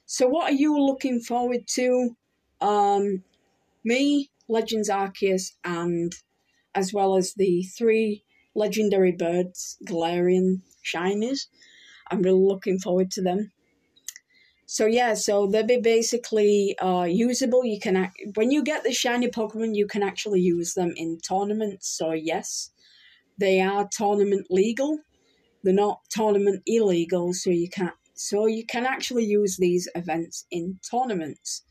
So, 0.05 0.27
what 0.27 0.51
are 0.51 0.61
you 0.65 0.73
looking 0.91 1.21
forward 1.21 1.63
to 1.79 2.17
Um, 2.61 3.23
me, 3.85 4.31
Legends 4.49 4.91
Arceus, 4.91 5.53
and 5.65 6.13
as 6.75 6.93
well 6.93 7.17
as 7.17 7.35
the 7.35 7.63
three 7.63 8.25
legendary 8.55 9.13
birds, 9.13 9.77
Galarian 9.87 10.63
Shinies. 10.85 11.47
I'm 12.11 12.23
really 12.23 12.41
looking 12.41 12.79
forward 12.79 13.11
to 13.13 13.23
them. 13.23 13.53
So 14.67 14.85
yeah, 14.85 15.15
so 15.15 15.47
they'll 15.47 15.65
be 15.67 15.81
basically 15.81 16.77
uh, 16.79 17.05
usable. 17.05 17.65
You 17.65 17.81
can 17.81 17.97
act- 17.97 18.21
when 18.35 18.51
you 18.51 18.63
get 18.63 18.85
the 18.85 18.93
shiny 18.93 19.29
Pokemon, 19.29 19.75
you 19.75 19.87
can 19.87 20.03
actually 20.03 20.41
use 20.41 20.75
them 20.75 20.93
in 20.97 21.19
tournaments. 21.27 21.89
So 21.89 22.13
yes, 22.13 22.71
they 23.39 23.61
are 23.61 23.89
tournament 23.91 24.49
legal. 24.51 24.99
They're 25.63 25.75
not 25.75 26.01
tournament 26.11 26.63
illegal, 26.67 27.33
so 27.33 27.51
you 27.51 27.71
can 27.71 27.93
so 28.15 28.47
you 28.47 28.67
can 28.67 28.85
actually 28.85 29.25
use 29.25 29.57
these 29.57 29.89
events 29.95 30.45
in 30.51 30.81
tournaments. 30.91 31.63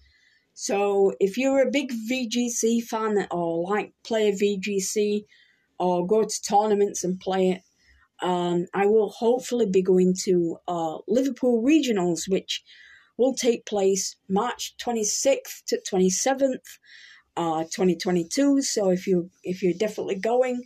So 0.60 1.14
if 1.20 1.38
you're 1.38 1.62
a 1.62 1.70
big 1.70 1.92
VGC 2.10 2.84
fan 2.84 3.28
or 3.30 3.70
like 3.70 3.94
play 4.04 4.32
VGC 4.32 5.26
or 5.78 6.08
go 6.08 6.24
to 6.24 6.42
tournaments 6.42 7.04
and 7.04 7.20
play 7.20 7.52
it, 7.52 7.62
um, 8.24 8.66
I 8.74 8.88
will 8.88 9.10
hopefully 9.10 9.68
be 9.68 9.84
going 9.84 10.16
to 10.24 10.58
uh, 10.68 10.98
Liverpool 11.08 11.62
Regionals, 11.64 12.28
which 12.28 12.64
will 13.20 13.36
take 13.36 13.68
place 13.68 14.16
March 14.28 14.74
26th 14.84 15.64
to 15.68 15.80
27th, 15.88 16.80
uh, 17.36 17.62
2022. 17.66 18.64
So 18.64 18.90
if 18.90 19.06
you 19.06 19.30
if 19.44 19.62
you're 19.62 19.78
definitely 19.78 20.16
going, 20.16 20.64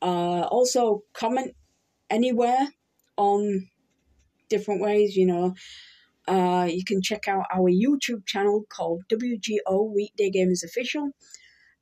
uh, 0.00 0.42
also 0.42 1.02
comment 1.12 1.56
anywhere 2.08 2.68
on 3.16 3.68
different 4.48 4.80
ways. 4.80 5.16
You 5.16 5.26
know, 5.26 5.54
uh, 6.26 6.66
you 6.70 6.84
can 6.84 7.02
check 7.02 7.28
out 7.28 7.46
our 7.52 7.70
YouTube 7.70 8.26
channel 8.26 8.64
called 8.68 9.04
WGO 9.10 9.92
Weekday 9.94 10.30
Gamers 10.30 10.64
Official. 10.64 11.10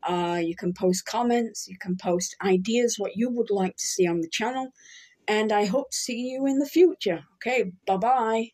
Uh, 0.03 0.41
you 0.43 0.57
can 0.57 0.75
post 0.75 1.07
comments, 1.07 1.69
you 1.69 1.79
can 1.79 1.97
post 1.97 2.35
ideas, 2.45 2.97
what 2.99 3.13
you 3.15 3.31
would 3.31 3.51
like 3.51 3.77
to 3.77 3.87
see 3.87 4.07
on 4.07 4.21
the 4.21 4.29
channel, 4.29 4.69
and 5.29 5.53
I 5.53 5.67
hope 5.67 5.91
to 5.93 5.97
see 5.97 6.33
you 6.33 6.47
in 6.47 6.59
the 6.59 6.67
future. 6.67 7.25
Okay, 7.37 7.73
bye 7.87 7.97
bye. 7.97 8.51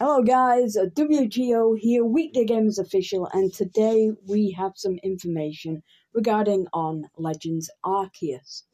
Hello 0.00 0.22
guys, 0.22 0.76
WGO 0.76 1.78
here, 1.78 2.04
Weekday 2.04 2.44
Games 2.44 2.80
Official, 2.80 3.28
and 3.32 3.54
today 3.54 4.10
we 4.26 4.50
have 4.50 4.72
some 4.74 4.98
information 5.04 5.84
regarding 6.12 6.66
on 6.72 7.04
Legends 7.16 7.70
Arceus. 7.84 8.64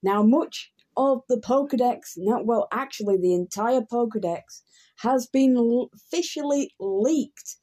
Now, 0.00 0.22
much 0.22 0.70
of 0.98 1.22
the 1.28 1.36
Pokedex, 1.36 2.14
not 2.16 2.44
well, 2.44 2.66
actually, 2.72 3.16
the 3.16 3.32
entire 3.32 3.82
Pokedex 3.82 4.62
has 4.96 5.28
been 5.28 5.56
officially 5.94 6.74
leaked 6.80 7.56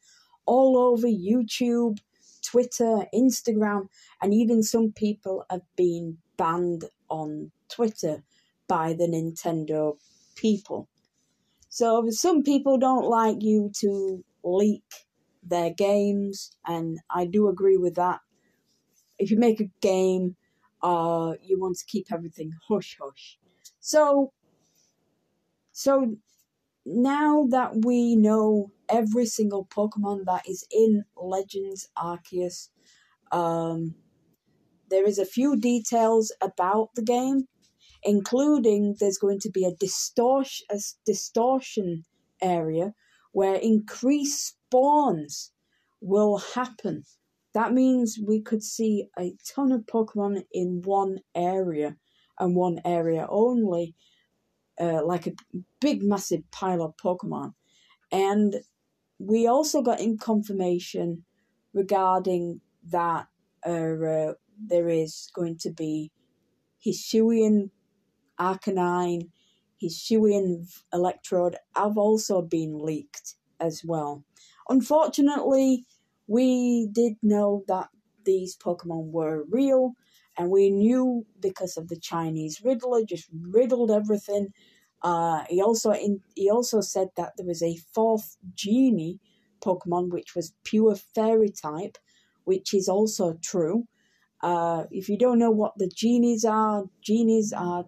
all 0.45 0.77
over 0.77 1.07
YouTube, 1.07 1.99
Twitter, 2.41 3.05
Instagram, 3.13 3.89
and 4.21 4.33
even 4.33 4.63
some 4.63 4.93
people 4.93 5.43
have 5.49 5.63
been 5.75 6.17
banned 6.37 6.85
on 7.09 7.51
Twitter 7.69 8.23
by 8.69 8.93
the 8.93 9.05
Nintendo 9.05 9.97
people. 10.35 10.87
So 11.67 12.09
some 12.11 12.41
people 12.41 12.77
don't 12.77 13.05
like 13.05 13.41
you 13.41 13.69
to 13.81 14.23
leak 14.45 14.85
their 15.43 15.71
games, 15.71 16.55
and 16.65 16.99
I 17.09 17.25
do 17.25 17.49
agree 17.49 17.77
with 17.77 17.95
that. 17.95 18.21
If 19.19 19.29
you 19.29 19.37
make 19.37 19.59
a 19.59 19.69
game, 19.81 20.37
uh, 20.81 21.33
you 21.41 21.59
want 21.59 21.77
to 21.77 21.85
keep 21.85 22.11
everything 22.11 22.53
hush 22.67 22.97
hush. 23.01 23.37
So, 23.79 24.33
so 25.71 26.15
now 26.85 27.47
that 27.49 27.85
we 27.85 28.15
know 28.15 28.71
every 28.89 29.25
single 29.25 29.65
Pokemon 29.65 30.25
that 30.25 30.47
is 30.47 30.65
in 30.71 31.05
Legends 31.15 31.89
Arceus, 31.97 32.69
um, 33.31 33.95
there 34.89 35.05
is 35.05 35.17
a 35.17 35.25
few 35.25 35.55
details 35.55 36.31
about 36.41 36.89
the 36.95 37.01
game 37.01 37.47
including 38.05 38.95
there's 38.99 39.17
going 39.17 39.39
to 39.39 39.49
be 39.49 39.65
a 39.65 39.75
distortion, 39.75 40.65
a 40.71 40.79
distortion 41.05 42.05
area 42.41 42.93
where 43.31 43.55
increased 43.55 44.55
spawns 44.69 45.51
will 46.01 46.37
happen. 46.37 47.03
That 47.55 47.71
means 47.71 48.19
we 48.21 48.41
could 48.41 48.61
see 48.61 49.07
a 49.17 49.33
ton 49.47 49.71
of 49.71 49.85
Pokemon 49.85 50.43
in 50.51 50.81
one 50.83 51.19
area 51.33 51.95
and 52.37 52.53
one 52.53 52.81
area 52.83 53.25
only, 53.29 53.95
uh, 54.77 55.05
like 55.05 55.25
a 55.25 55.31
big, 55.79 56.03
massive 56.03 56.41
pile 56.51 56.83
of 56.83 56.97
Pokemon. 56.97 57.53
And 58.11 58.57
we 59.19 59.47
also 59.47 59.81
got 59.81 60.01
in 60.01 60.17
confirmation 60.17 61.23
regarding 61.73 62.59
that 62.91 63.27
uh, 63.65 63.69
uh, 63.69 64.33
there 64.59 64.89
is 64.89 65.29
going 65.33 65.57
to 65.59 65.71
be 65.71 66.11
Hisuian 66.85 67.69
Arcanine, 68.37 69.29
Hisuian 69.81 70.67
Electrode 70.91 71.55
have 71.73 71.97
also 71.97 72.41
been 72.41 72.79
leaked 72.79 73.35
as 73.61 73.81
well. 73.85 74.25
Unfortunately, 74.67 75.85
we 76.27 76.87
did 76.91 77.13
know 77.21 77.63
that 77.67 77.89
these 78.25 78.57
Pokemon 78.57 79.11
were 79.11 79.45
real, 79.49 79.93
and 80.37 80.49
we 80.49 80.69
knew 80.69 81.25
because 81.39 81.77
of 81.77 81.87
the 81.89 81.99
Chinese 81.99 82.61
Riddler 82.63 83.03
just 83.05 83.29
riddled 83.33 83.91
everything. 83.91 84.49
Uh, 85.01 85.43
he 85.49 85.61
also 85.61 85.91
in, 85.91 86.21
he 86.35 86.49
also 86.49 86.81
said 86.81 87.09
that 87.17 87.33
there 87.37 87.45
was 87.45 87.61
a 87.61 87.77
fourth 87.93 88.37
genie 88.55 89.19
Pokemon 89.63 90.11
which 90.11 90.35
was 90.35 90.53
pure 90.63 90.95
fairy 90.95 91.49
type, 91.51 91.97
which 92.45 92.73
is 92.73 92.89
also 92.89 93.37
true. 93.43 93.87
Uh, 94.41 94.85
if 94.91 95.09
you 95.09 95.17
don't 95.17 95.39
know 95.39 95.51
what 95.51 95.73
the 95.77 95.89
genies 95.89 96.45
are, 96.45 96.85
genies 97.01 97.53
are 97.53 97.85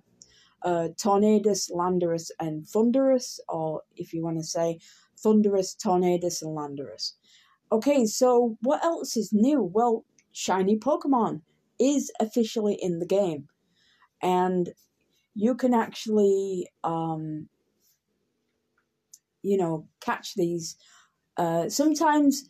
uh, 0.63 0.89
Tornadus, 0.97 1.71
Landorus, 1.71 2.31
and 2.39 2.65
Thundurus, 2.67 3.39
or 3.47 3.81
if 3.95 4.13
you 4.13 4.23
want 4.23 4.37
to 4.37 4.43
say 4.43 4.79
Thundurus, 5.17 5.75
Tornadus, 5.75 6.41
and 6.41 6.57
Landorus. 6.57 7.13
Okay, 7.71 8.05
so 8.05 8.57
what 8.61 8.83
else 8.83 9.17
is 9.17 9.33
new? 9.33 9.61
Well, 9.61 10.05
Shiny 10.31 10.77
Pokemon 10.77 11.41
is 11.79 12.11
officially 12.19 12.75
in 12.81 12.99
the 12.99 13.05
game, 13.05 13.47
and 14.21 14.69
you 15.35 15.55
can 15.55 15.73
actually, 15.73 16.69
um, 16.83 17.49
you 19.41 19.57
know, 19.57 19.87
catch 19.99 20.33
these. 20.35 20.77
Uh, 21.35 21.67
sometimes 21.69 22.45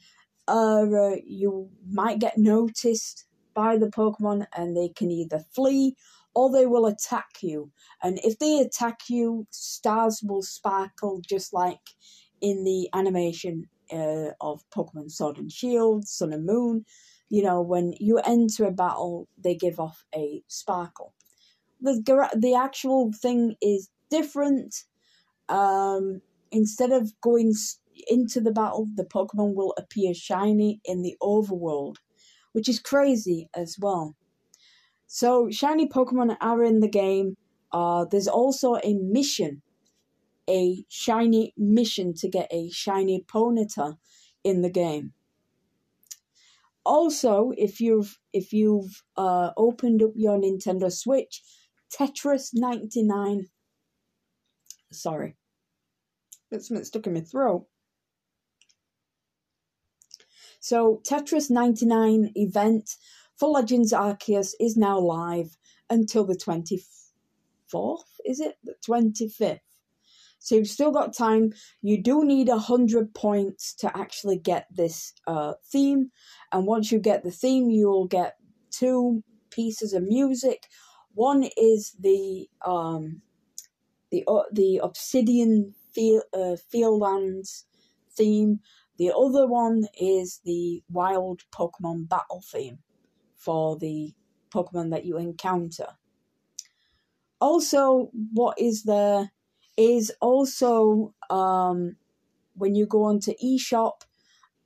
uh, 0.47 0.86
you 1.25 1.69
might 1.89 2.19
get 2.19 2.38
noticed 2.38 3.25
by 3.56 3.75
the 3.75 3.88
Pokemon, 3.88 4.45
and 4.56 4.77
they 4.77 4.89
can 4.89 5.10
either 5.10 5.43
flee 5.53 5.95
or 6.36 6.51
they 6.51 6.67
will 6.67 6.86
attack 6.86 7.41
you. 7.41 7.71
And 8.03 8.19
if 8.23 8.38
they 8.38 8.60
attack 8.60 8.99
you, 9.10 9.47
stars 9.49 10.21
will 10.23 10.43
sparkle 10.43 11.21
just 11.27 11.53
like 11.53 11.80
in 12.39 12.63
the 12.63 12.88
animation 12.93 13.67
uh, 13.91 14.32
of 14.41 14.63
Pokemon 14.69 15.12
Sword 15.12 15.38
and 15.38 15.52
Shield, 15.52 16.08
Sun 16.08 16.34
and 16.34 16.45
Moon. 16.45 16.86
You 17.30 17.43
know, 17.43 17.62
when 17.62 17.93
you 18.00 18.19
enter 18.19 18.65
a 18.65 18.71
battle, 18.71 19.28
they 19.38 19.56
give 19.56 19.80
off 19.80 20.06
a 20.15 20.43
sparkle. 20.47 21.13
The 21.82 22.30
the 22.36 22.56
actual 22.56 23.12
thing 23.13 23.56
is 23.62 23.89
different. 24.10 24.84
Um, 25.50 26.21
instead 26.52 26.91
of 26.91 27.19
going 27.21 27.54
into 28.08 28.41
the 28.41 28.52
battle, 28.52 28.88
the 28.95 29.06
Pokemon 29.06 29.56
will 29.56 29.73
appear 29.78 30.13
shiny 30.13 30.80
in 30.86 31.02
the 31.02 31.15
overworld, 31.21 31.97
which 32.54 32.69
is 32.69 32.80
crazy 32.80 33.50
as 33.54 33.78
well. 33.80 34.15
So 35.08 35.50
shiny 35.50 35.88
Pokemon 35.88 36.38
are 36.41 36.63
in 36.63 36.80
the 36.82 36.89
game. 36.89 37.36
Uh, 37.71 38.06
there's 38.06 38.28
also 38.28 38.76
a 38.84 38.93
mission, 38.93 39.62
a 40.49 40.86
shiny 40.89 41.53
mission 41.57 42.13
to 42.15 42.29
get 42.29 42.47
a 42.51 42.69
shiny 42.69 43.23
Ponyta 43.27 43.97
in 44.43 44.62
the 44.62 44.69
game. 44.69 45.13
Also, 46.86 47.51
if 47.57 47.81
you've 47.81 48.17
if 48.31 48.53
you've 48.53 49.03
uh, 49.17 49.51
opened 49.57 50.01
up 50.01 50.12
your 50.15 50.38
Nintendo 50.38 50.91
Switch, 50.91 51.43
Tetris 51.93 52.51
99. 52.53 53.47
Sorry, 54.91 55.36
it's 56.49 56.71
stuck 56.88 57.07
in 57.07 57.13
my 57.13 57.21
throat. 57.21 57.67
So 60.60 61.01
Tetris 61.05 61.49
99 61.49 62.31
event 62.36 62.95
for 63.36 63.49
Legends 63.49 63.93
Arceus 63.93 64.53
is 64.60 64.75
now 64.75 64.99
live 64.99 65.57
until 65.89 66.25
the 66.25 66.36
24th, 66.36 68.03
is 68.25 68.39
it? 68.39 68.57
The 68.63 68.75
25th. 68.86 69.60
So 70.39 70.56
you've 70.56 70.67
still 70.67 70.91
got 70.91 71.13
time. 71.13 71.54
You 71.82 72.02
do 72.02 72.23
need 72.23 72.50
a 72.50 72.58
hundred 72.58 73.13
points 73.13 73.73
to 73.76 73.97
actually 73.97 74.38
get 74.38 74.67
this 74.71 75.13
uh, 75.26 75.54
theme, 75.71 76.12
and 76.52 76.65
once 76.65 76.91
you 76.91 77.00
get 77.00 77.23
the 77.23 77.32
theme, 77.32 77.69
you'll 77.69 78.08
get 78.08 78.38
two 78.69 79.23
pieces 79.50 79.93
of 79.93 80.04
music. 80.04 80.67
One 81.13 81.50
is 81.58 81.95
the 82.00 82.47
um, 82.65 83.21
the 84.12 84.23
uh, 84.28 84.43
the 84.52 84.80
Obsidian 84.84 85.73
Field 85.93 86.23
uh, 86.34 86.56
Fieldlands 86.73 87.63
theme. 88.15 88.60
The 88.97 89.12
other 89.15 89.47
one 89.47 89.88
is 90.00 90.41
the 90.43 90.82
wild 90.89 91.41
Pokemon 91.52 92.10
battle 92.10 92.43
theme 92.52 92.80
for 93.36 93.78
the 93.78 94.13
Pokemon 94.54 94.91
that 94.91 95.06
you 95.06 95.17
encounter. 95.17 95.88
Also, 97.39 98.10
what 98.34 98.58
is 98.60 98.84
there 98.84 99.32
is 99.78 100.12
also 100.20 101.13
um, 101.30 101.96
when 102.56 102.76
you 102.76 102.86
go 102.86 103.04
onto 103.04 103.34
eShop, 103.44 104.02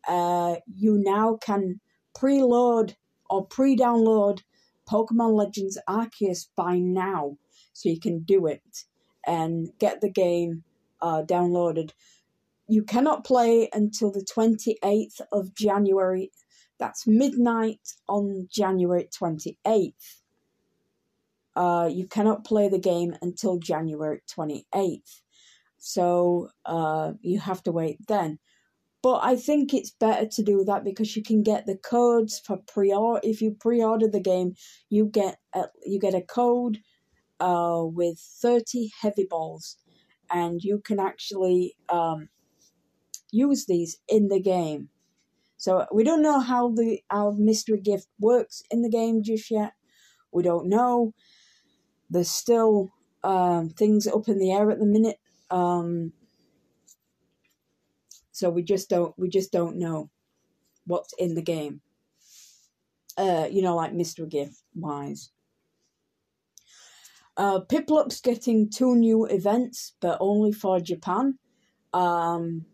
uh, 0.08 0.56
you 0.74 0.98
now 0.98 1.38
can 1.42 1.80
preload 2.18 2.96
or 3.30 3.46
pre-download 3.46 4.42
Pokemon 4.90 5.36
Legends 5.36 5.78
Arceus 5.88 6.48
by 6.56 6.78
now, 6.78 7.38
so 7.74 7.90
you 7.90 8.00
can 8.00 8.20
do 8.24 8.48
it 8.48 8.86
and 9.26 9.70
get 9.80 10.02
the 10.02 10.10
game 10.10 10.64
uh, 11.02 11.24
downloaded. 11.24 11.92
You 12.68 12.84
cannot 12.84 13.24
play 13.24 13.70
until 13.74 14.12
the 14.12 14.26
28th 14.26 15.22
of 15.32 15.54
January. 15.54 16.32
That's 16.80 17.06
midnight 17.06 17.94
on 18.08 18.48
January 18.52 19.08
28th. 19.12 19.94
Uh, 21.56 21.90
you 21.92 22.08
cannot 22.08 22.46
play 22.46 22.70
the 22.70 22.80
game 22.80 23.16
until 23.22 23.60
January 23.60 24.22
28th. 24.30 25.22
So 25.78 26.50
uh, 26.66 27.14
you 27.22 27.40
have 27.40 27.64
to 27.64 27.72
wait 27.72 27.98
then. 28.08 28.40
But 29.04 29.22
I 29.24 29.36
think 29.36 29.74
it's 29.74 29.90
better 29.90 30.28
to 30.28 30.44
do 30.44 30.64
that 30.66 30.84
because 30.84 31.16
you 31.16 31.24
can 31.24 31.42
get 31.42 31.66
the 31.66 31.76
codes 31.78 32.40
for 32.46 32.58
pre 32.68 32.94
order. 32.94 33.20
If 33.24 33.42
you 33.42 33.52
pre 33.60 33.84
order 33.84 34.08
the 34.08 34.22
game, 34.22 34.54
you 34.90 35.06
get 35.06 35.40
a, 35.54 35.66
you 35.84 36.00
get 36.00 36.14
a 36.14 36.22
code 36.22 36.78
uh, 37.40 37.82
with 37.84 38.20
30 38.20 38.92
heavy 39.02 39.26
balls, 39.28 39.78
and 40.30 40.62
you 40.62 40.80
can 40.86 41.00
actually 41.00 41.76
um, 41.90 42.30
use 43.32 43.66
these 43.66 43.98
in 44.08 44.28
the 44.28 44.40
game. 44.40 44.90
So 45.58 45.86
we 45.92 46.04
don't 46.04 46.22
know 46.22 46.40
how 46.40 46.70
the 46.70 47.02
our 47.10 47.34
mystery 47.34 47.80
gift 47.80 48.08
works 48.20 48.62
in 48.70 48.84
the 48.84 48.90
game 48.90 49.24
just 49.24 49.50
yet. 49.50 49.74
We 50.32 50.44
don't 50.44 50.70
know. 50.70 51.14
There's 52.12 52.30
still 52.30 52.92
um, 53.24 53.70
things 53.70 54.06
up 54.06 54.28
in 54.28 54.38
the 54.38 54.52
air 54.52 54.70
at 54.70 54.80
the 54.80 54.86
minute. 54.86 55.18
Um, 55.50 56.12
so 58.32 58.50
we 58.50 58.64
just 58.64 58.90
don't 58.90 59.18
we 59.18 59.30
just 59.30 59.52
don't 59.52 59.78
know 59.78 60.10
what's 60.86 61.14
in 61.18 61.36
the 61.36 61.42
game. 61.42 61.82
Uh, 63.18 63.48
you 63.50 63.62
know, 63.62 63.76
like 63.76 63.94
Mr. 63.94 64.30
gift 64.30 64.62
wise. 64.76 65.32
Uh, 67.38 67.62
Piplup's 67.62 68.20
getting 68.20 68.70
two 68.70 68.96
new 68.96 69.26
events, 69.26 69.94
but 70.02 70.18
only 70.20 70.52
for 70.52 70.80
Japan. 70.80 71.40
Um, 71.94 72.66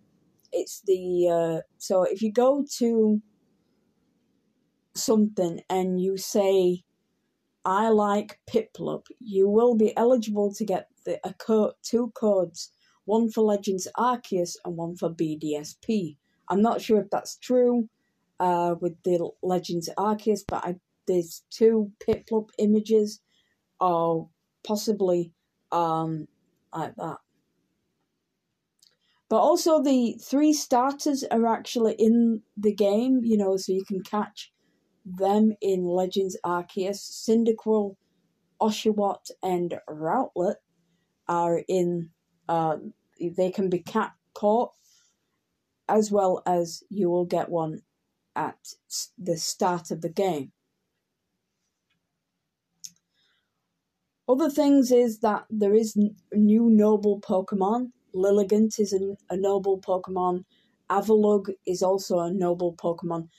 it's 0.51 0.81
the 0.85 1.29
uh, 1.29 1.61
so 1.77 2.03
if 2.03 2.21
you 2.21 2.31
go 2.31 2.65
to 2.77 3.21
something 4.95 5.61
and 5.69 6.01
you 6.01 6.17
say, 6.17 6.83
"I 7.67 7.89
like 7.89 8.39
Piplup," 8.49 9.07
you 9.19 9.49
will 9.49 9.75
be 9.75 9.95
eligible 9.97 10.53
to 10.53 10.65
get 10.65 10.87
the 11.03 11.19
code, 11.37 11.73
two 11.83 12.11
codes 12.15 12.71
one 13.07 13.29
for 13.29 13.41
Legends 13.41 13.87
Arceus 13.97 14.57
and 14.63 14.75
one 14.75 14.95
for 14.95 15.09
BDSP. 15.09 16.17
I'm 16.49 16.61
not 16.61 16.81
sure 16.81 16.99
if 16.99 17.09
that's 17.09 17.37
true 17.37 17.89
uh, 18.39 18.75
with 18.79 19.01
the 19.03 19.29
Legends 19.41 19.89
Arceus, 19.97 20.41
but 20.47 20.63
I, 20.63 20.75
there's 21.07 21.43
two 21.49 21.91
Piplup 22.05 22.49
images, 22.59 23.21
or 23.79 24.29
possibly 24.65 25.31
um, 25.71 26.27
like 26.75 26.95
that. 26.97 27.17
But 29.29 29.39
also, 29.39 29.81
the 29.81 30.17
three 30.21 30.53
starters 30.53 31.23
are 31.31 31.47
actually 31.47 31.95
in 31.97 32.41
the 32.57 32.73
game, 32.73 33.21
you 33.23 33.37
know, 33.37 33.57
so 33.57 33.71
you 33.71 33.83
can 33.85 34.03
catch 34.03 34.51
them 35.15 35.53
in 35.61 35.85
Legends 35.85 36.37
Arceus. 36.45 36.99
Cyndaquil, 37.27 37.95
Oshawott, 38.61 39.31
and 39.41 39.79
Rowlet 39.89 40.55
are 41.27 41.61
in 41.67 42.09
uh, 42.49 42.77
they 43.19 43.51
can 43.51 43.69
be 43.69 43.79
cat 43.79 44.13
caught, 44.33 44.71
as 45.89 46.11
well 46.11 46.41
as 46.45 46.83
you 46.89 47.09
will 47.09 47.25
get 47.25 47.49
one 47.49 47.81
at 48.35 48.73
the 49.17 49.37
start 49.37 49.91
of 49.91 50.01
the 50.01 50.09
game. 50.09 50.51
Other 54.29 54.49
things 54.49 54.91
is 54.91 55.19
that 55.19 55.45
there 55.49 55.73
is 55.73 55.97
new 56.33 56.69
noble 56.69 57.19
Pokemon. 57.21 57.91
Lilligant 58.13 58.79
is 58.79 58.93
a 59.29 59.37
noble 59.37 59.79
Pokemon. 59.79 60.43
Avalugg 60.89 61.49
is 61.65 61.81
also 61.81 62.19
a 62.19 62.31
noble 62.31 62.73
Pokemon. 62.73 63.29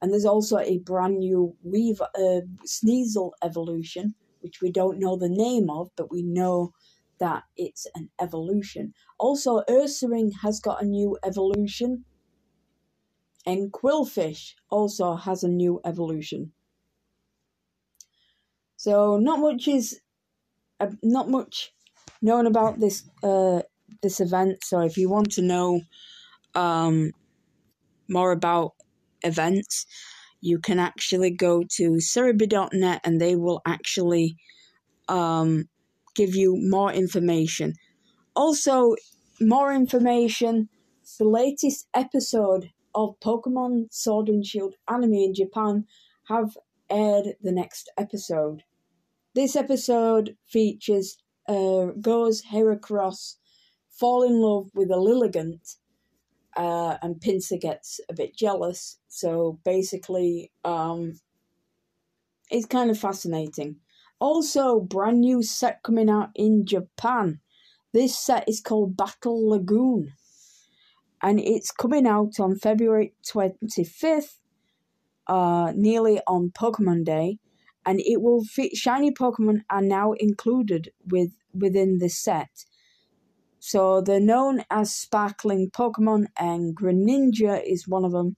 And 0.00 0.12
there's 0.12 0.24
also 0.24 0.58
a 0.58 0.78
brand 0.78 1.18
new 1.18 1.56
Weave, 1.62 2.00
uh, 2.00 2.42
Sneasel 2.64 3.32
evolution, 3.42 4.14
which 4.40 4.60
we 4.62 4.70
don't 4.70 4.98
know 4.98 5.16
the 5.16 5.28
name 5.28 5.70
of, 5.70 5.90
but 5.96 6.10
we 6.10 6.22
know 6.22 6.72
that 7.18 7.44
it's 7.56 7.86
an 7.96 8.10
evolution. 8.20 8.94
Also, 9.18 9.62
Ursaring 9.68 10.32
has 10.42 10.60
got 10.60 10.82
a 10.82 10.86
new 10.86 11.18
evolution, 11.24 12.04
and 13.44 13.72
Qwilfish 13.72 14.54
also 14.70 15.16
has 15.16 15.42
a 15.42 15.48
new 15.48 15.80
evolution. 15.84 16.52
So, 18.76 19.18
not 19.18 19.40
much 19.40 19.66
is 19.66 20.00
uh, 20.80 20.90
not 21.02 21.28
much 21.28 21.72
known 22.22 22.46
about 22.46 22.78
this 22.78 23.02
uh, 23.24 23.62
this 24.02 24.20
event. 24.20 24.62
So, 24.62 24.80
if 24.80 24.96
you 24.96 25.10
want 25.10 25.32
to 25.32 25.42
know 25.42 25.80
um, 26.54 27.12
more 28.08 28.32
about 28.32 28.74
events, 29.22 29.86
you 30.40 30.58
can 30.58 30.78
actually 30.78 31.30
go 31.30 31.64
to 31.76 31.92
Serebii.net 31.92 33.00
and 33.04 33.20
they 33.20 33.36
will 33.36 33.60
actually 33.66 34.36
um, 35.08 35.68
give 36.14 36.34
you 36.34 36.56
more 36.56 36.92
information. 36.92 37.74
Also, 38.34 38.94
more 39.40 39.72
information 39.72 40.68
the 41.16 41.24
latest 41.24 41.88
episode 41.94 42.70
of 42.94 43.18
Pokemon 43.20 43.86
Sword 43.90 44.28
and 44.28 44.44
Shield 44.44 44.74
anime 44.88 45.14
in 45.14 45.34
Japan 45.34 45.86
have 46.28 46.56
aired 46.90 47.34
the 47.42 47.52
next 47.52 47.90
episode. 47.96 48.62
This 49.34 49.56
episode 49.56 50.36
features 50.46 51.16
uh, 51.48 51.86
goes 52.00 52.42
Heracross 52.52 53.36
fall 53.88 54.22
in 54.22 54.40
love 54.40 54.70
with 54.74 54.90
a 54.90 54.96
Lilligant, 54.96 55.76
uh, 56.58 56.98
and 57.00 57.20
Pinsir 57.20 57.60
gets 57.60 58.00
a 58.10 58.14
bit 58.14 58.36
jealous. 58.36 58.98
So 59.06 59.60
basically, 59.64 60.50
um, 60.64 61.20
it's 62.50 62.66
kind 62.66 62.90
of 62.90 62.98
fascinating. 62.98 63.76
Also, 64.18 64.80
brand 64.80 65.20
new 65.20 65.42
set 65.42 65.82
coming 65.84 66.10
out 66.10 66.30
in 66.34 66.66
Japan. 66.66 67.40
This 67.94 68.18
set 68.18 68.48
is 68.48 68.60
called 68.60 68.96
Battle 68.96 69.48
Lagoon. 69.48 70.14
And 71.22 71.38
it's 71.38 71.70
coming 71.70 72.06
out 72.06 72.40
on 72.40 72.56
February 72.56 73.14
25th, 73.24 74.38
uh, 75.28 75.72
nearly 75.76 76.20
on 76.26 76.50
Pokemon 76.50 77.04
Day. 77.04 77.38
And 77.86 78.00
it 78.00 78.20
will 78.20 78.42
fit 78.44 78.76
shiny 78.76 79.12
Pokemon 79.12 79.62
are 79.70 79.82
now 79.82 80.12
included 80.12 80.90
with 81.06 81.30
within 81.54 81.98
the 81.98 82.08
set. 82.08 82.64
So 83.68 84.00
they're 84.00 84.18
known 84.18 84.64
as 84.70 84.94
sparkling 84.94 85.70
Pokemon, 85.70 86.28
and 86.38 86.74
Greninja 86.74 87.62
is 87.62 87.86
one 87.86 88.02
of 88.02 88.12
them, 88.12 88.36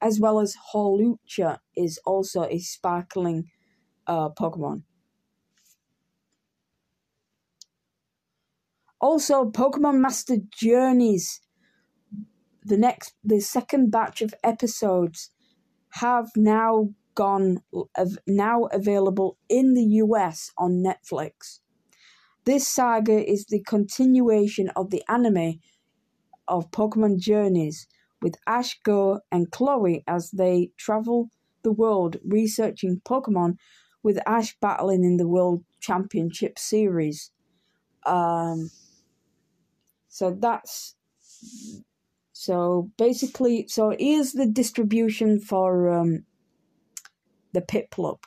as 0.00 0.20
well 0.20 0.38
as 0.38 0.54
Hawlucha 0.72 1.58
is 1.76 1.98
also 2.06 2.44
a 2.44 2.60
sparkling 2.60 3.50
uh, 4.06 4.28
Pokemon. 4.28 4.84
Also, 9.00 9.50
Pokemon 9.50 9.98
Master 9.98 10.36
Journeys, 10.56 11.40
the 12.62 12.76
next, 12.76 13.14
the 13.24 13.40
second 13.40 13.90
batch 13.90 14.22
of 14.22 14.32
episodes, 14.44 15.32
have 15.94 16.28
now 16.36 16.90
gone 17.16 17.62
now 18.28 18.66
available 18.66 19.38
in 19.48 19.74
the 19.74 19.86
US 20.04 20.52
on 20.56 20.84
Netflix. 20.84 21.58
This 22.48 22.66
saga 22.66 23.30
is 23.30 23.44
the 23.44 23.60
continuation 23.60 24.70
of 24.70 24.88
the 24.88 25.02
anime 25.06 25.60
of 26.48 26.70
Pokemon 26.70 27.18
Journeys, 27.18 27.86
with 28.22 28.36
Ash, 28.46 28.80
Go, 28.82 29.20
and 29.30 29.50
Chloe 29.50 30.02
as 30.06 30.30
they 30.30 30.70
travel 30.78 31.28
the 31.62 31.72
world 31.72 32.16
researching 32.24 33.02
Pokemon, 33.04 33.56
with 34.02 34.18
Ash 34.26 34.56
battling 34.62 35.04
in 35.04 35.18
the 35.18 35.28
World 35.28 35.62
Championship 35.78 36.58
Series. 36.58 37.32
Um, 38.06 38.70
so 40.08 40.30
that's 40.30 40.94
so 42.32 42.90
basically 42.96 43.66
so 43.68 43.94
here's 43.98 44.32
the 44.32 44.46
distribution 44.46 45.38
for 45.38 45.90
um, 45.90 46.24
the 47.52 47.60
Piplup. 47.60 48.20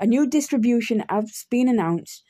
A 0.00 0.06
new 0.08 0.26
distribution 0.26 1.04
has 1.08 1.46
been 1.48 1.68
announced 1.68 2.24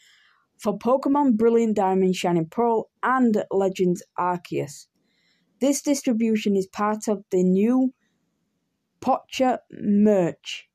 for 0.62 0.78
Pokemon 0.78 1.36
Brilliant 1.36 1.74
Diamond, 1.74 2.14
Shining 2.14 2.46
Pearl, 2.46 2.88
and 3.02 3.44
Legends 3.50 4.00
Arceus. 4.16 4.86
This 5.60 5.82
distribution 5.82 6.54
is 6.54 6.68
part 6.68 7.08
of 7.08 7.24
the 7.32 7.42
new 7.42 7.92
Pocha 9.00 9.58
merch, 9.72 10.68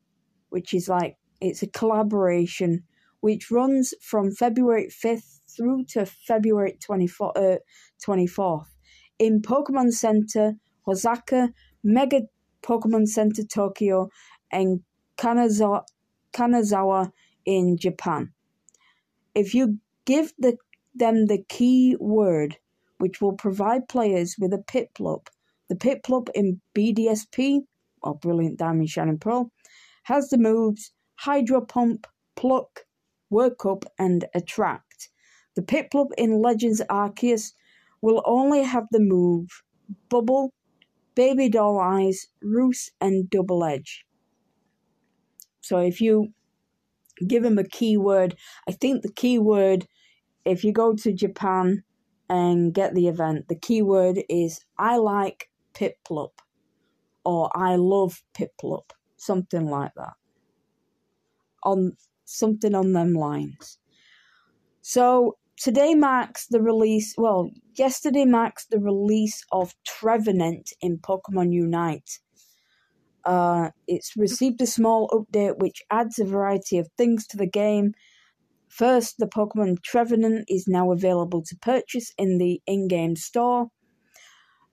which 0.49 0.73
is 0.73 0.89
like 0.89 1.15
it's 1.39 1.63
a 1.63 1.67
collaboration 1.67 2.83
which 3.21 3.49
runs 3.49 3.93
from 4.01 4.31
February 4.31 4.89
5th 4.89 5.39
through 5.55 5.85
to 5.85 6.05
February 6.05 6.77
24, 6.81 7.37
uh, 7.37 7.55
24th 8.05 8.67
in 9.17 9.41
Pokemon 9.41 9.93
Center 9.93 10.55
Osaka, 10.85 11.53
Mega 11.81 12.23
Pokemon 12.61 13.07
Center 13.07 13.43
Tokyo, 13.43 14.09
and 14.51 14.81
Kanazawa, 15.17 15.83
Kanazawa 16.33 17.11
in 17.45 17.77
Japan. 17.77 18.33
If 19.37 19.53
you 19.53 19.77
give 20.05 20.33
the, 20.39 20.57
them 20.95 21.27
the 21.27 21.43
key 21.47 21.95
word, 21.99 22.57
which 22.97 23.21
will 23.21 23.33
provide 23.33 23.87
players 23.87 24.35
with 24.39 24.51
a 24.51 24.57
Piplup, 24.57 25.27
the 25.69 25.75
Piplup 25.75 26.29
in 26.33 26.59
BDSP, 26.73 27.59
or 28.01 28.11
oh, 28.11 28.13
Brilliant 28.15 28.57
Diamond 28.57 28.89
Shining 28.89 29.19
Pearl, 29.19 29.51
has 30.05 30.29
the 30.29 30.39
moves 30.39 30.91
Hydro 31.19 31.61
Pump, 31.61 32.07
Pluck, 32.35 32.87
Work 33.29 33.63
Up, 33.63 33.85
and 33.99 34.25
Attract. 34.33 35.09
The 35.55 35.61
Piplup 35.61 36.09
in 36.17 36.41
Legends 36.41 36.81
Arceus 36.89 37.53
will 38.01 38.23
only 38.25 38.63
have 38.63 38.87
the 38.89 38.99
move 38.99 39.61
Bubble, 40.09 40.51
Baby 41.13 41.47
Doll 41.49 41.77
Eyes, 41.77 42.25
Roost, 42.41 42.89
and 42.99 43.29
Double 43.29 43.63
Edge. 43.63 44.03
So 45.61 45.77
if 45.77 46.01
you 46.01 46.33
give 47.25 47.43
them 47.43 47.57
a 47.57 47.63
keyword, 47.63 48.35
I 48.67 48.71
think 48.73 49.01
the 49.01 49.11
keyword, 49.11 49.87
if 50.45 50.63
you 50.63 50.71
go 50.71 50.95
to 50.95 51.13
Japan 51.13 51.83
and 52.29 52.73
get 52.73 52.93
the 52.93 53.07
event, 53.07 53.47
the 53.47 53.55
keyword 53.55 54.19
is 54.29 54.59
I 54.77 54.97
like 54.97 55.49
Piplup 55.73 56.31
or 57.25 57.49
I 57.55 57.75
love 57.75 58.23
Piplup, 58.37 58.91
something 59.17 59.69
like 59.69 59.91
that. 59.95 60.13
On 61.63 61.97
something 62.25 62.75
on 62.75 62.93
them 62.93 63.13
lines. 63.13 63.77
So 64.81 65.37
today 65.57 65.95
marks 65.95 66.47
the 66.47 66.61
release, 66.61 67.13
well, 67.17 67.51
yesterday 67.75 68.25
marks 68.25 68.65
the 68.67 68.79
release 68.79 69.43
of 69.51 69.75
Trevenant 69.85 70.71
in 70.81 70.97
Pokemon 70.99 71.51
Unite. 71.53 72.19
Uh, 73.27 73.71
it's 73.87 74.15
received 74.15 74.61
a 74.61 74.65
small 74.65 75.09
update 75.09 75.59
which 75.59 75.83
adds 75.91 76.17
a 76.17 76.23
variety 76.23 76.77
of 76.77 76.87
things 76.97 77.27
to 77.27 77.35
the 77.35 77.45
game. 77.45 77.93
First, 78.69 79.17
the 79.17 79.27
Pokemon 79.27 79.83
Trevenant 79.83 80.45
is 80.47 80.65
now 80.65 80.93
available 80.93 81.43
to 81.43 81.57
purchase 81.57 82.13
in 82.17 82.37
the 82.37 82.61
in 82.65 82.87
game 82.87 83.17
store. 83.17 83.67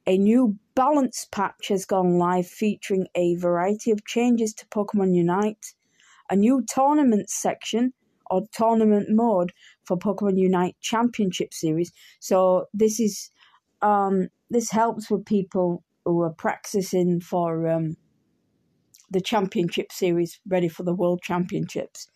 A 0.06 0.16
new 0.16 0.56
balance 0.76 1.26
patch 1.32 1.66
has 1.68 1.84
gone 1.84 2.16
live 2.16 2.46
featuring 2.46 3.08
a 3.16 3.34
variety 3.34 3.90
of 3.90 4.06
changes 4.06 4.54
to 4.54 4.66
Pokemon 4.66 5.16
Unite, 5.16 5.74
a 6.30 6.36
new 6.36 6.62
tournament 6.62 7.30
section 7.30 7.92
or 8.30 8.42
tournament 8.52 9.08
mode 9.10 9.52
for 9.84 9.96
Pokemon 9.96 10.38
Unite 10.38 10.76
Championship 10.80 11.52
Series. 11.52 11.90
So 12.20 12.66
this 12.72 13.00
is 13.00 13.30
um, 13.82 14.28
this 14.48 14.70
helps 14.70 15.10
with 15.10 15.26
people 15.26 15.82
who 16.04 16.22
are 16.22 16.34
practicing 16.34 17.20
for 17.20 17.66
um, 17.66 17.96
the 19.10 19.20
Championship 19.20 19.92
Series, 19.92 20.40
ready 20.46 20.68
for 20.68 20.82
the 20.82 20.94
World 20.94 21.20
Championships. 21.22 22.08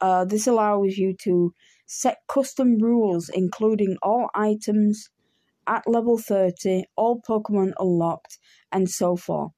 Uh, 0.00 0.24
this 0.24 0.46
allows 0.46 0.96
you 0.96 1.14
to 1.22 1.54
set 1.86 2.18
custom 2.28 2.78
rules, 2.78 3.28
including 3.28 3.96
all 4.02 4.28
items 4.34 5.10
at 5.66 5.86
level 5.86 6.18
30, 6.18 6.84
all 6.96 7.20
Pokemon 7.20 7.72
unlocked, 7.78 8.38
and 8.72 8.88
so 8.88 9.16
forth. 9.16 9.52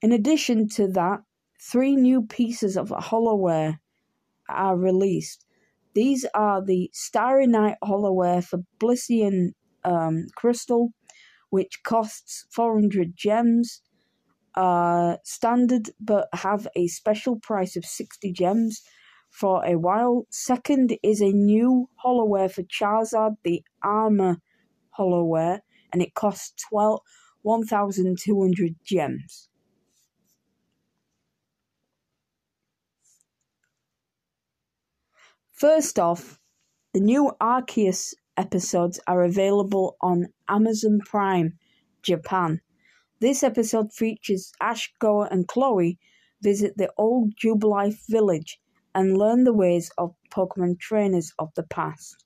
In 0.00 0.10
addition 0.12 0.68
to 0.70 0.88
that, 0.88 1.20
three 1.60 1.94
new 1.94 2.22
pieces 2.22 2.76
of 2.76 2.88
holowear 2.88 3.78
are 4.48 4.76
released. 4.76 5.46
These 5.94 6.26
are 6.34 6.64
the 6.64 6.90
Starry 6.92 7.46
Night 7.46 7.76
holowear 7.84 8.44
for 8.44 8.60
Blissey 8.80 9.52
um, 9.84 10.26
Crystal, 10.34 10.92
which 11.50 11.82
costs 11.84 12.46
400 12.50 13.14
gems. 13.14 13.82
Uh, 14.54 15.16
standard, 15.24 15.90
but 15.98 16.28
have 16.34 16.68
a 16.76 16.86
special 16.86 17.38
price 17.38 17.74
of 17.74 17.84
60 17.84 18.32
gems 18.32 18.82
for 19.30 19.64
a 19.64 19.76
while. 19.76 20.26
Second 20.30 20.96
is 21.02 21.22
a 21.22 21.32
new 21.32 21.88
holowear 22.04 22.52
for 22.52 22.62
Charizard, 22.62 23.36
the 23.44 23.62
Armor 23.82 24.36
holowear, 24.98 25.60
and 25.92 26.02
it 26.02 26.14
costs 26.14 26.52
12, 26.68 27.00
1,200 27.42 28.76
gems. 28.84 29.48
First 35.52 35.98
off, 35.98 36.40
the 36.92 37.00
new 37.00 37.32
Arceus 37.40 38.14
episodes 38.36 39.00
are 39.06 39.22
available 39.22 39.96
on 40.00 40.26
Amazon 40.48 40.98
Prime 41.06 41.58
Japan. 42.02 42.60
This 43.22 43.44
episode 43.44 43.92
features 43.92 44.50
Ash, 44.60 44.92
Goa, 44.98 45.28
and 45.30 45.46
Chloe 45.46 45.96
visit 46.40 46.76
the 46.76 46.92
old 46.96 47.36
Jubilife 47.36 48.00
village 48.08 48.58
and 48.96 49.16
learn 49.16 49.44
the 49.44 49.52
ways 49.52 49.92
of 49.96 50.16
Pokemon 50.28 50.80
trainers 50.80 51.32
of 51.38 51.50
the 51.54 51.62
past. 51.62 52.24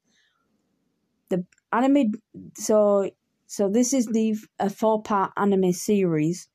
The 1.28 1.44
anime, 1.70 2.12
so 2.56 3.11
so 3.46 3.68
this 3.68 3.92
is 3.92 4.06
the 4.06 4.38
a 4.59 4.70
four 4.70 5.02
part 5.02 5.32
anime 5.37 5.74
series, 5.74 6.48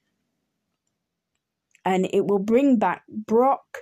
and 1.86 2.10
it 2.12 2.25
will 2.25 2.39
bring 2.39 2.80
back 2.80 3.04
Brock, 3.08 3.77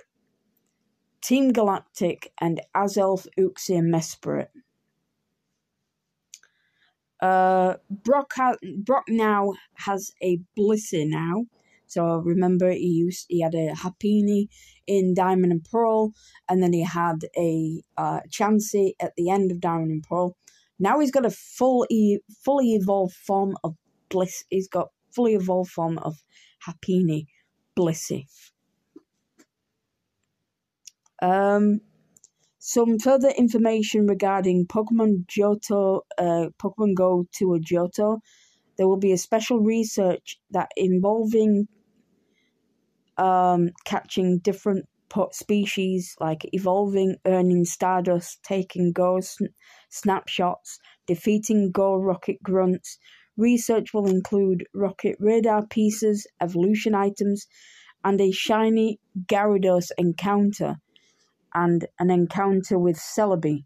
Team 1.22 1.54
Galactic, 1.54 2.34
and 2.38 2.60
Azelf, 2.76 3.26
Uxie, 3.38 3.78
and 3.78 3.90
Mesprit. 3.90 4.48
Uh, 7.20 7.74
Brock, 7.90 8.32
ha- 8.36 8.56
Brock 8.78 9.04
now 9.08 9.52
has 9.74 10.12
a 10.22 10.40
Blissey 10.58 11.06
now. 11.08 11.46
So 11.86 12.18
remember, 12.18 12.70
he 12.70 12.86
used 12.86 13.26
he 13.28 13.40
had 13.40 13.54
a 13.54 13.72
Happiny 13.72 14.48
in 14.86 15.12
Diamond 15.12 15.52
and 15.52 15.64
Pearl, 15.64 16.12
and 16.48 16.62
then 16.62 16.72
he 16.72 16.84
had 16.84 17.24
a 17.36 17.82
uh, 17.96 18.20
Chansey 18.30 18.92
at 19.00 19.12
the 19.16 19.28
end 19.28 19.50
of 19.50 19.60
Diamond 19.60 19.90
and 19.90 20.02
Pearl. 20.02 20.36
Now 20.78 21.00
he's 21.00 21.10
got 21.10 21.26
a 21.26 21.30
full 21.30 21.86
e- 21.90 22.20
fully 22.44 22.74
evolved 22.74 23.14
form 23.14 23.56
of 23.64 23.74
Bliss. 24.08 24.44
He's 24.50 24.68
got 24.68 24.88
fully 25.12 25.34
evolved 25.34 25.70
form 25.70 25.98
of 25.98 26.22
Happiny 26.66 27.26
Blissey. 27.76 28.26
Um, 31.20 31.80
some 32.62 32.98
further 32.98 33.30
information 33.30 34.06
regarding 34.06 34.66
Pokemon 34.66 35.24
Johto, 35.26 36.02
uh, 36.18 36.48
Pokemon 36.62 36.94
Go 36.94 37.26
to 37.38 37.54
a 37.54 37.58
Johto. 37.58 38.18
There 38.76 38.86
will 38.86 38.98
be 38.98 39.12
a 39.12 39.18
special 39.18 39.60
research 39.60 40.38
that 40.50 40.68
involving 40.76 41.68
um, 43.16 43.70
catching 43.86 44.40
different 44.40 44.86
species 45.30 46.14
like 46.20 46.48
evolving, 46.52 47.16
earning 47.26 47.64
Stardust, 47.64 48.42
taking 48.42 48.92
Go 48.92 49.20
sn- 49.20 49.54
snapshots, 49.88 50.78
defeating 51.06 51.70
Go 51.70 51.96
Rocket 51.96 52.42
Grunts. 52.42 52.98
Research 53.38 53.94
will 53.94 54.06
include 54.06 54.66
rocket 54.74 55.16
radar 55.18 55.66
pieces, 55.66 56.26
evolution 56.42 56.94
items, 56.94 57.46
and 58.04 58.20
a 58.20 58.30
shiny 58.30 59.00
Gyarados 59.26 59.90
encounter 59.96 60.76
and 61.54 61.86
an 61.98 62.10
encounter 62.10 62.78
with 62.78 62.96
Celebi. 62.96 63.64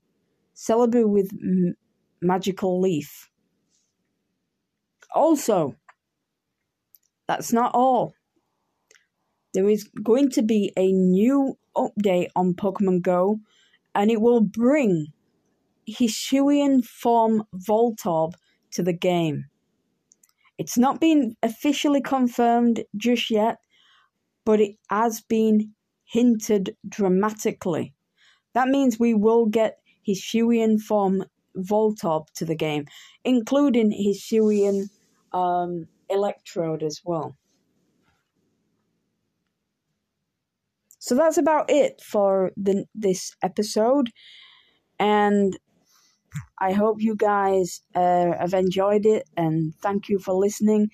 Celebi 0.55 1.09
with 1.09 1.31
m- 1.33 1.75
Magical 2.21 2.81
Leaf. 2.81 3.31
Also, 5.15 5.77
that's 7.27 7.53
not 7.53 7.73
all. 7.75 8.15
There 9.53 9.69
is 9.69 9.85
going 10.03 10.31
to 10.31 10.43
be 10.43 10.73
a 10.77 10.91
new 10.91 11.57
update 11.77 12.29
on 12.35 12.55
Pokemon 12.55 13.03
Go, 13.03 13.39
and 13.95 14.11
it 14.11 14.21
will 14.21 14.41
bring 14.41 15.13
Hisuian 15.89 16.85
form 16.85 17.45
Voltorb 17.55 18.35
to 18.73 18.83
the 18.83 18.93
game. 18.93 19.45
It's 20.59 20.79
not 20.79 21.01
been 21.01 21.37
officially 21.43 22.01
confirmed 22.01 22.85
just 22.97 23.31
yet, 23.31 23.59
but 24.45 24.61
it 24.61 24.77
has 24.89 25.21
been 25.21 25.74
hinted 26.05 26.77
dramatically. 26.89 27.95
That 28.55 28.69
means 28.69 28.99
we 28.99 29.15
will 29.15 29.47
get 29.47 29.79
Hisuian 30.07 30.81
form 30.81 31.25
Voltorb 31.57 32.27
to 32.35 32.45
the 32.45 32.55
game, 32.55 32.87
including 33.25 33.91
Hisuian 33.91 34.89
um, 35.33 35.87
Electrode 36.09 36.83
as 36.83 37.01
well. 37.05 37.37
So 40.99 41.15
that's 41.15 41.37
about 41.37 41.71
it 41.71 42.01
for 42.01 42.53
the, 42.57 42.87
this 42.95 43.37
episode. 43.43 44.11
And 44.99 45.59
I 46.59 46.73
hope 46.73 46.97
you 47.01 47.15
guys 47.15 47.83
uh, 47.95 48.33
have 48.39 48.55
enjoyed 48.55 49.05
it 49.07 49.29
and 49.37 49.75
thank 49.83 50.09
you 50.09 50.19
for 50.19 50.35
listening. 50.35 50.91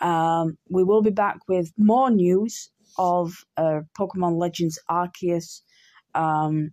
Um, 0.00 0.58
we 0.68 0.82
will 0.82 1.02
be 1.02 1.10
back 1.10 1.38
with 1.48 1.72
more 1.78 2.10
news 2.10 2.70
of 2.98 3.32
uh, 3.56 3.80
Pokemon 3.98 4.38
Legends 4.38 4.78
Arceus. 4.90 5.62
Um, 6.14 6.70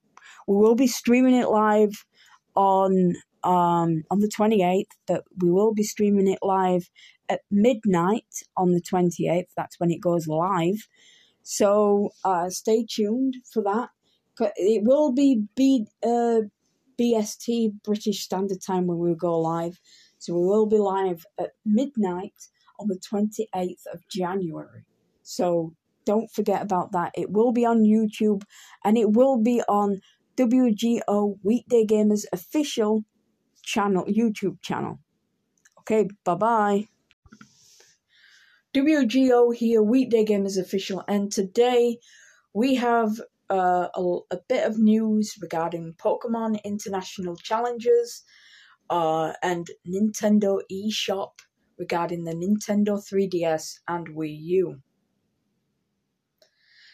we 0.48 0.56
will 0.56 0.76
be 0.76 0.88
streaming 0.88 1.36
it 1.36 1.50
live 1.50 2.06
on 2.56 3.16
um, 3.44 4.04
on 4.12 4.20
the 4.20 4.30
28th, 4.30 4.92
but 5.08 5.24
we 5.42 5.50
will 5.50 5.74
be 5.74 5.84
streaming 5.84 6.28
it 6.28 6.40
live 6.44 6.90
at 7.28 7.42
midnight 7.50 8.44
on 8.56 8.72
the 8.72 8.82
28th. 8.82 9.48
That's 9.58 9.80
when 9.80 9.90
it 9.92 10.00
goes 10.02 10.28
live. 10.28 10.88
So 11.44 12.12
uh, 12.24 12.50
stay 12.50 12.86
tuned 12.88 13.36
for 13.52 13.64
that. 13.64 13.90
It 14.56 14.84
will 14.84 15.12
be 15.12 15.44
B, 15.56 15.88
uh, 16.04 16.42
BST, 17.00 17.74
British 17.84 18.24
Standard 18.24 18.62
Time, 18.62 18.88
when 18.88 18.98
we 19.00 19.14
go 19.16 19.40
live. 19.40 19.80
So 20.20 20.34
we 20.34 20.46
will 20.46 20.68
be 20.68 20.78
live 20.78 21.26
at 21.40 21.52
midnight 21.66 22.50
on 22.80 22.88
the 22.88 23.00
28th 23.00 23.86
of 23.92 24.08
January. 24.10 24.86
So 25.24 25.74
don't 26.06 26.32
forget 26.32 26.62
about 26.62 26.92
that. 26.92 27.12
It 27.16 27.32
will 27.32 27.52
be 27.52 27.66
on 27.66 27.84
YouTube 27.84 28.44
and 28.84 28.98
it 28.98 29.12
will 29.12 29.38
be 29.42 29.62
on 29.68 30.02
WGO 30.38 31.38
Weekday 31.44 31.86
Gamers 31.86 32.26
official 32.34 33.04
channel, 33.64 34.06
YouTube 34.06 34.62
channel. 34.62 35.00
Okay, 35.80 36.10
bye 36.24 36.36
bye. 36.36 36.88
WGO 38.74 39.54
here, 39.54 39.84
Weekday 39.84 40.24
Gamers 40.24 40.58
official, 40.58 41.04
and 41.08 41.30
today 41.32 41.98
we 42.54 42.76
have 42.76 43.20
uh, 43.50 43.90
a, 43.94 44.18
a, 44.32 44.38
bit 44.48 44.66
of 44.66 44.80
news 44.80 45.36
regarding 45.42 45.94
Pokemon 45.96 46.64
International 46.64 47.36
Challenges 47.36 48.24
uh, 48.90 49.34
and 49.44 49.68
Nintendo 49.86 50.62
eShop 50.72 51.32
regarding 51.78 52.24
the 52.24 52.34
Nintendo 52.34 52.98
3DS 52.98 53.80
and 53.90 54.08
Wii 54.16 54.38
U. 54.40 54.82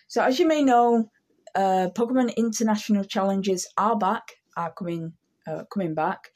So, 0.07 0.23
as 0.23 0.39
you 0.39 0.47
may 0.47 0.63
know, 0.63 1.09
uh, 1.55 1.89
Pokemon 1.95 2.35
International 2.37 3.03
Challenges 3.03 3.67
are 3.77 3.97
back, 3.97 4.33
are 4.55 4.71
coming 4.71 5.13
uh, 5.45 5.63
coming 5.73 5.93
back, 5.93 6.29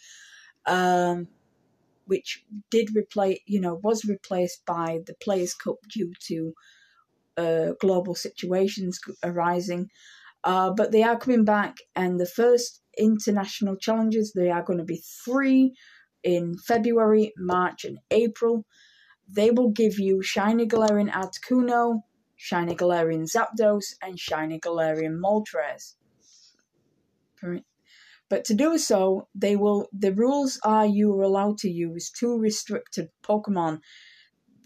um, 0.65 1.27
which 2.05 2.43
did 2.69 2.95
replace, 2.95 3.39
you 3.45 3.61
know, 3.61 3.79
was 3.83 4.05
replaced 4.05 4.65
by 4.65 4.99
the 5.05 5.13
Players 5.21 5.53
Cup 5.53 5.75
due 5.89 6.13
to 6.27 6.53
uh, 7.37 7.71
global 7.79 8.15
situations 8.15 8.99
arising. 9.23 9.89
Uh, 10.43 10.71
but 10.71 10.91
they 10.91 11.03
are 11.03 11.17
coming 11.17 11.45
back, 11.45 11.77
and 11.95 12.19
the 12.19 12.25
first 12.25 12.81
international 12.97 13.75
challenges 13.77 14.33
they 14.33 14.49
are 14.49 14.63
going 14.63 14.79
to 14.79 14.85
be 14.85 15.01
three 15.23 15.73
in 16.23 16.57
February, 16.57 17.31
March, 17.37 17.85
and 17.85 17.99
April. 18.09 18.65
They 19.29 19.51
will 19.51 19.69
give 19.69 19.97
you 19.97 20.21
Shiny 20.21 20.67
Galarian 20.67 21.09
Articuno, 21.11 22.01
Shiny 22.43 22.75
Galarian 22.75 23.31
Zapdos, 23.31 23.93
and 24.01 24.19
Shiny 24.19 24.59
Galarian 24.59 25.19
Moltres. 25.19 25.93
But 28.29 28.45
to 28.45 28.55
do 28.55 28.79
so, 28.79 29.27
they 29.35 29.55
will 29.55 29.87
the 29.93 30.11
rules 30.11 30.59
are 30.63 30.87
you 30.87 31.13
are 31.19 31.21
allowed 31.21 31.59
to 31.59 31.69
use 31.69 32.09
two 32.09 32.35
restricted 32.39 33.09
Pokemon. 33.21 33.81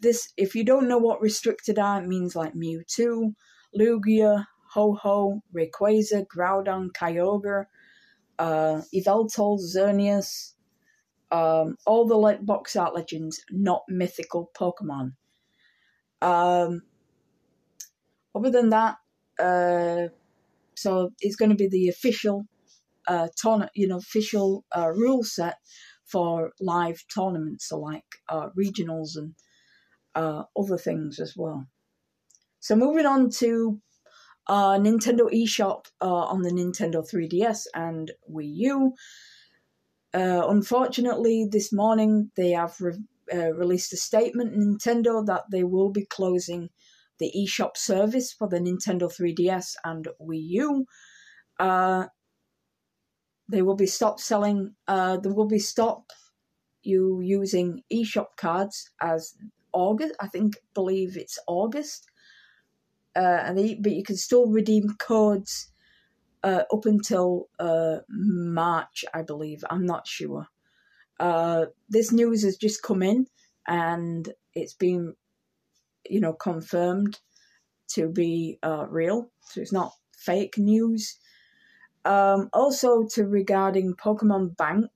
This 0.02 0.32
if 0.38 0.56
you 0.56 0.64
don't 0.64 0.88
know 0.88 0.98
what 0.98 1.22
restricted 1.22 1.78
are, 1.78 2.02
it 2.02 2.08
means 2.08 2.34
like 2.34 2.54
Mewtwo, 2.54 3.34
Lugia, 3.78 4.46
Ho-Oh, 4.72 5.42
Rayquaza, 5.54 6.26
Groudon, 6.28 6.92
Kyogre, 6.94 7.66
uh, 8.40 8.84
Yveltal, 8.94 9.60
Xerneas, 9.60 10.54
um, 11.30 11.76
all 11.86 12.08
the 12.08 12.16
like 12.16 12.46
box 12.46 12.78
art 12.78 12.96
legends, 12.96 13.44
not 13.52 13.84
mythical 13.90 14.50
Pokemon. 14.58 15.12
Um, 16.22 16.84
other 18.36 18.52
than 18.52 18.70
that, 18.70 18.98
uh, 19.40 20.10
so 20.76 21.12
it's 21.20 21.36
going 21.36 21.50
to 21.50 21.56
be 21.56 21.68
the 21.68 21.90
official 21.90 22.46
uh, 23.08 23.28
you 23.74 23.88
know, 23.88 23.98
official 23.98 24.66
uh, 24.76 24.90
rule 24.90 25.24
set 25.24 25.56
for 26.06 26.52
live 26.60 27.04
tournaments, 27.14 27.70
so 27.70 27.80
like 27.80 28.04
uh, 28.30 28.50
regionals 28.58 29.16
and 29.16 29.34
uh, 30.16 30.44
other 30.58 30.78
things 30.78 31.20
as 31.20 31.34
well. 31.36 31.66
So 32.60 32.76
moving 32.76 33.06
on 33.06 33.30
to 33.42 33.80
uh, 34.48 34.78
Nintendo 34.78 35.32
eShop 35.32 35.86
uh, 36.02 36.06
on 36.06 36.42
the 36.42 36.52
Nintendo 36.52 37.08
3DS 37.08 37.66
and 37.74 38.12
Wii 38.32 38.52
U. 38.56 38.94
Unfortunately, 40.14 41.48
this 41.52 41.74
morning 41.74 42.32
they 42.38 42.52
have 42.52 42.76
re- 42.80 42.98
released 43.34 43.94
a 43.94 43.98
statement, 43.98 44.56
Nintendo, 44.56 45.26
that 45.26 45.44
they 45.52 45.64
will 45.64 45.90
be 45.90 46.06
closing 46.06 46.70
the 47.20 47.32
eShop 47.38 47.78
service 47.78 48.34
for 48.34 48.48
the 48.48 48.60
Nintendo 48.60 49.12
3DS 49.12 49.74
and 49.84 50.08
Wii 50.22 50.42
U. 50.50 50.86
Uh, 51.60 52.06
they 53.48 53.62
will 53.62 53.76
be 53.76 53.86
stop 53.86 54.20
selling. 54.20 54.76
Uh, 54.88 55.18
there 55.18 55.34
will 55.34 55.48
be 55.48 55.60
stop 55.60 56.12
you 56.84 57.22
using 57.22 57.82
eShop 57.92 58.38
cards 58.38 58.90
as 59.02 59.34
August. 59.74 60.16
I 60.20 60.28
think 60.28 60.58
believe 60.74 61.18
it's 61.18 61.40
August. 61.48 62.10
Uh, 63.16 63.42
and 63.44 63.58
they, 63.58 63.76
but 63.76 63.94
you 63.94 64.04
can 64.04 64.18
still 64.18 64.48
redeem 64.48 64.90
codes 65.00 65.72
uh, 66.44 66.64
up 66.72 66.86
until 66.86 67.50
uh, 67.60 67.98
March, 68.10 69.06
I 69.14 69.22
believe. 69.22 69.64
I'm 69.70 69.86
not 69.86 70.08
sure. 70.08 70.48
Uh, 71.20 71.66
this 71.90 72.12
news 72.12 72.44
has 72.44 72.58
just 72.58 72.84
come 72.84 73.02
in, 73.02 73.26
and 73.68 74.32
it's 74.54 74.74
been, 74.74 75.16
you 76.10 76.20
know, 76.20 76.34
confirmed 76.34 77.20
to 77.88 78.10
be 78.10 78.60
uh, 78.64 78.86
real. 78.90 79.30
So 79.42 79.62
it's 79.62 79.74
not 79.74 79.94
fake 80.18 80.58
news. 80.58 81.18
Um, 82.04 82.50
also, 82.54 83.06
to 83.14 83.26
regarding 83.26 83.96
Pokemon 83.96 84.56
Bank, 84.58 84.92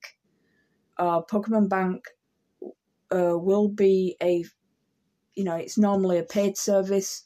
uh, 0.98 1.22
Pokemon 1.22 1.69
Bank 1.69 2.06
uh, 3.12 3.38
will 3.38 3.67
be 3.67 4.15
a, 4.22 4.43
you 5.34 5.43
know, 5.43 5.56
it's 5.56 5.78
normally 5.78 6.19
a 6.19 6.24
paid 6.24 6.58
service. 6.58 7.24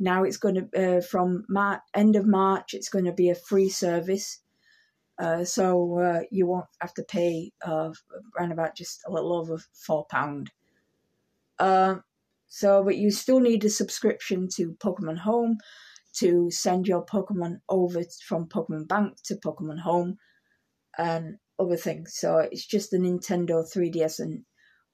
Now 0.00 0.24
it's 0.24 0.38
going 0.38 0.56
to 0.56 0.96
uh, 0.96 1.00
from 1.00 1.44
Mar- 1.48 1.82
end 1.94 2.16
of 2.16 2.26
March. 2.26 2.74
It's 2.74 2.88
going 2.88 3.04
to 3.04 3.12
be 3.12 3.30
a 3.30 3.36
free 3.36 3.68
service, 3.68 4.40
uh, 5.20 5.44
so 5.44 5.98
uh, 5.98 6.20
you 6.32 6.46
won't 6.46 6.66
have 6.80 6.94
to 6.94 7.04
pay 7.04 7.52
uh, 7.64 7.90
around 8.36 8.50
about 8.50 8.74
just 8.74 9.02
a 9.06 9.12
little 9.12 9.32
over 9.32 9.58
four 9.72 10.06
pound. 10.10 10.50
So, 12.54 12.84
but 12.84 12.98
you 12.98 13.10
still 13.10 13.40
need 13.40 13.64
a 13.64 13.70
subscription 13.70 14.46
to 14.56 14.76
Pokemon 14.84 15.16
Home 15.20 15.56
to 16.16 16.50
send 16.50 16.86
your 16.86 17.02
Pokemon 17.02 17.60
over 17.70 18.02
from 18.28 18.46
Pokemon 18.46 18.86
Bank 18.86 19.14
to 19.24 19.36
Pokemon 19.36 19.80
Home 19.80 20.18
and 20.98 21.38
other 21.58 21.78
things. 21.78 22.12
So 22.14 22.36
it's 22.36 22.66
just 22.66 22.90
the 22.90 22.98
Nintendo 22.98 23.64
3DS 23.64 24.20
and 24.20 24.44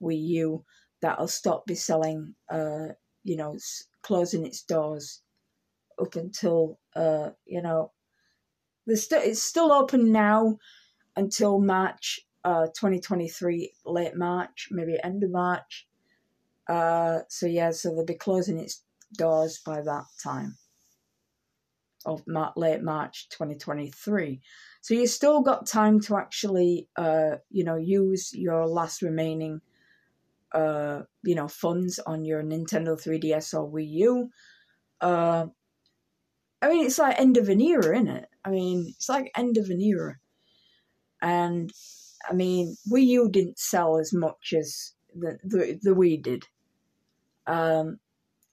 Wii 0.01 0.25
U 0.39 0.63
that'll 1.01 1.27
stop 1.27 1.65
be 1.65 1.75
selling, 1.75 2.33
uh, 2.49 2.93
you 3.25 3.35
know, 3.35 3.57
closing 4.03 4.45
its 4.45 4.63
doors 4.63 5.21
up 6.01 6.15
until, 6.15 6.79
uh, 6.95 7.31
you 7.45 7.61
know, 7.61 7.91
the 8.87 8.93
it's 9.25 9.43
still 9.43 9.73
open 9.73 10.13
now 10.13 10.57
until 11.17 11.59
March 11.59 12.21
uh, 12.45 12.67
2023, 12.67 13.73
late 13.85 14.15
March, 14.15 14.69
maybe 14.71 14.97
end 15.03 15.25
of 15.25 15.31
March. 15.31 15.88
Uh, 16.69 17.21
so 17.29 17.47
yeah, 17.47 17.71
so 17.71 17.89
they'll 17.89 18.05
be 18.05 18.13
closing 18.13 18.59
its 18.59 18.83
doors 19.17 19.59
by 19.65 19.81
that 19.81 20.05
time 20.23 20.55
of 22.05 22.21
late 22.55 22.83
March 22.83 23.27
2023. 23.29 24.39
So 24.81 24.93
you 24.93 25.07
still 25.07 25.41
got 25.41 25.65
time 25.65 25.99
to 26.01 26.17
actually, 26.17 26.87
uh, 26.95 27.37
you 27.49 27.63
know, 27.63 27.75
use 27.75 28.31
your 28.33 28.67
last 28.67 29.01
remaining, 29.01 29.61
uh, 30.53 31.01
you 31.23 31.35
know, 31.35 31.47
funds 31.47 31.99
on 31.99 32.23
your 32.23 32.43
Nintendo 32.43 32.95
3DS 32.95 33.53
or 33.53 33.69
Wii 33.69 33.89
U. 33.89 34.29
Uh, 35.01 35.47
I 36.61 36.69
mean, 36.69 36.85
it's 36.85 36.99
like 36.99 37.19
end 37.19 37.37
of 37.37 37.49
an 37.49 37.61
era, 37.61 37.95
isn't 37.95 38.07
it? 38.07 38.29
I 38.45 38.51
mean, 38.51 38.93
it's 38.95 39.09
like 39.09 39.31
end 39.35 39.57
of 39.57 39.69
an 39.69 39.81
era. 39.81 40.17
And 41.21 41.71
I 42.29 42.33
mean, 42.33 42.77
Wii 42.91 43.05
U 43.07 43.29
didn't 43.29 43.59
sell 43.59 43.97
as 43.97 44.13
much 44.13 44.53
as 44.57 44.93
the 45.15 45.39
the, 45.43 45.79
the 45.81 45.95
Wii 45.95 46.21
did. 46.21 46.45
Um, 47.49 47.99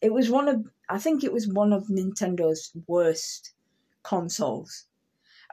it 0.01 0.13
was 0.13 0.31
one 0.31 0.49
of 0.49 0.65
I 0.89 0.99
think 0.99 1.23
it 1.23 1.33
was 1.33 1.47
one 1.49 1.73
of 1.73 1.89
Nintendo's 1.89 2.73
worst 2.87 3.53
consoles. 4.03 4.87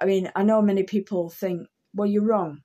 I 0.01 0.05
mean, 0.05 0.31
I 0.35 0.43
know 0.43 0.61
many 0.61 0.83
people 0.83 1.29
think, 1.29 1.67
well, 1.93 2.07
you're 2.07 2.23
wrong, 2.23 2.61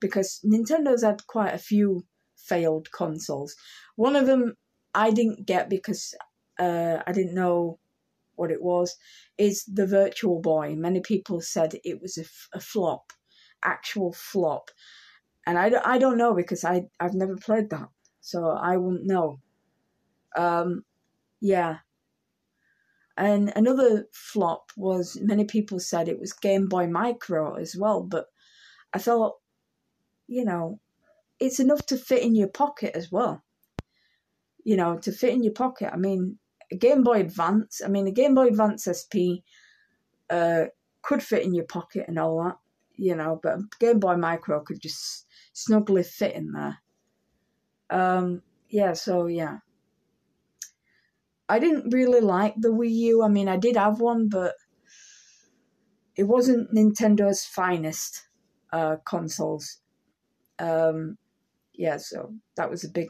because 0.00 0.40
Nintendo's 0.44 1.02
had 1.02 1.26
quite 1.26 1.54
a 1.54 1.58
few 1.58 2.04
failed 2.36 2.90
consoles. 2.92 3.56
One 3.96 4.16
of 4.16 4.26
them 4.26 4.54
I 4.94 5.10
didn't 5.10 5.46
get 5.46 5.68
because 5.68 6.14
uh, 6.58 6.98
I 7.06 7.12
didn't 7.12 7.34
know 7.34 7.78
what 8.36 8.50
it 8.50 8.62
was. 8.62 8.96
Is 9.36 9.64
the 9.64 9.86
Virtual 9.86 10.40
Boy? 10.40 10.74
Many 10.76 11.00
people 11.00 11.40
said 11.40 11.74
it 11.84 12.00
was 12.00 12.18
a, 12.18 12.22
f- 12.22 12.48
a 12.52 12.60
flop, 12.60 13.12
actual 13.64 14.12
flop. 14.12 14.70
And 15.46 15.58
I, 15.58 15.72
I 15.84 15.98
don't 15.98 16.18
know 16.18 16.34
because 16.34 16.64
I, 16.64 16.84
I've 17.00 17.14
never 17.14 17.36
played 17.36 17.70
that. 17.70 17.88
So 18.20 18.48
I 18.50 18.76
wouldn't 18.76 19.06
know. 19.06 19.40
Um, 20.36 20.84
yeah. 21.40 21.78
And 23.16 23.52
another 23.56 24.06
flop 24.12 24.70
was 24.76 25.18
many 25.20 25.44
people 25.44 25.80
said 25.80 26.08
it 26.08 26.20
was 26.20 26.32
Game 26.32 26.68
Boy 26.68 26.86
Micro 26.86 27.54
as 27.54 27.74
well, 27.76 28.02
but 28.02 28.26
I 28.92 28.98
thought, 28.98 29.34
you 30.28 30.44
know, 30.44 30.78
it's 31.40 31.58
enough 31.58 31.84
to 31.86 31.96
fit 31.96 32.22
in 32.22 32.36
your 32.36 32.48
pocket 32.48 32.92
as 32.94 33.10
well. 33.10 33.42
You 34.64 34.76
know, 34.76 34.98
to 34.98 35.12
fit 35.12 35.32
in 35.32 35.42
your 35.42 35.52
pocket. 35.52 35.90
I 35.92 35.96
mean, 35.96 36.38
a 36.70 36.76
Game 36.76 37.02
Boy 37.02 37.20
Advance, 37.20 37.80
I 37.84 37.88
mean, 37.88 38.06
a 38.06 38.12
Game 38.12 38.34
Boy 38.34 38.48
Advance 38.48 38.86
SP 38.86 39.42
uh, 40.30 40.66
could 41.02 41.22
fit 41.22 41.42
in 41.44 41.54
your 41.54 41.64
pocket 41.64 42.04
and 42.08 42.18
all 42.18 42.44
that, 42.44 42.58
you 42.94 43.16
know, 43.16 43.40
but 43.42 43.58
Game 43.80 43.98
Boy 43.98 44.16
Micro 44.16 44.60
could 44.60 44.80
just 44.80 45.26
snugly 45.52 46.02
fit 46.02 46.34
in 46.34 46.52
there. 46.52 46.78
Um, 47.90 48.42
yeah, 48.68 48.92
so 48.92 49.26
yeah. 49.26 49.58
I 51.48 51.58
didn't 51.58 51.90
really 51.92 52.20
like 52.20 52.54
the 52.58 52.68
Wii 52.68 52.90
U. 52.90 53.22
I 53.22 53.28
mean, 53.28 53.48
I 53.48 53.56
did 53.56 53.76
have 53.76 54.00
one, 54.00 54.28
but 54.28 54.54
it 56.16 56.24
wasn't 56.24 56.74
Nintendo's 56.74 57.44
finest 57.44 58.28
uh, 58.72 58.96
consoles. 59.04 59.78
Um, 60.58 61.16
yeah, 61.72 61.96
so 61.98 62.34
that 62.56 62.70
was 62.70 62.84
a 62.84 62.90
big, 62.90 63.08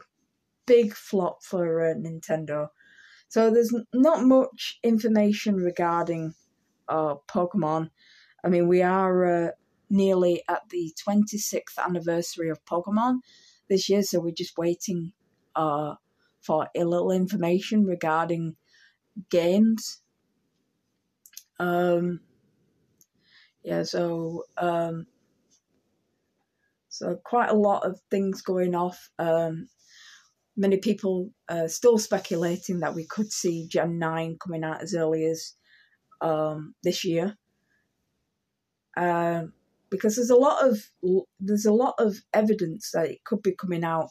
big 0.65 0.93
flop 0.93 1.43
for 1.43 1.81
uh, 1.81 1.93
Nintendo. 1.95 2.69
So 3.27 3.51
there's 3.51 3.73
not 3.93 4.23
much 4.23 4.79
information 4.83 5.55
regarding 5.57 6.33
uh, 6.87 7.15
Pokemon. 7.27 7.89
I 8.43 8.49
mean, 8.49 8.67
we 8.67 8.81
are 8.81 9.47
uh, 9.47 9.51
nearly 9.89 10.43
at 10.47 10.69
the 10.69 10.93
26th 11.07 11.77
anniversary 11.83 12.49
of 12.49 12.63
Pokemon 12.65 13.19
this 13.69 13.89
year, 13.89 14.03
so 14.03 14.19
we're 14.19 14.31
just 14.31 14.57
waiting 14.57 15.13
uh, 15.55 15.95
for 16.41 16.67
a 16.75 16.83
little 16.83 17.11
information 17.11 17.85
regarding 17.85 18.55
games. 19.29 20.01
Um, 21.59 22.21
yeah, 23.63 23.83
so 23.83 24.45
um, 24.57 25.07
so 26.87 27.19
quite 27.23 27.49
a 27.49 27.55
lot 27.55 27.85
of 27.85 27.99
things 28.09 28.41
going 28.41 28.75
off. 28.75 29.09
Um, 29.19 29.67
many 30.55 30.77
people 30.77 31.31
uh, 31.47 31.67
still 31.67 31.97
speculating 31.97 32.79
that 32.79 32.95
we 32.95 33.05
could 33.05 33.31
see 33.31 33.67
Gen 33.67 33.99
Nine 33.99 34.37
coming 34.41 34.63
out 34.63 34.81
as 34.81 34.93
early 34.93 35.25
as 35.25 35.53
um, 36.21 36.75
this 36.83 37.05
year. 37.05 37.35
Um, 38.97 39.53
because 39.89 40.15
there's 40.15 40.29
a 40.29 40.35
lot 40.35 40.67
of 40.67 40.77
there's 41.39 41.65
a 41.65 41.73
lot 41.73 41.95
of 41.97 42.17
evidence 42.33 42.91
that 42.93 43.09
it 43.09 43.23
could 43.23 43.41
be 43.41 43.53
coming 43.53 43.83
out 43.83 44.09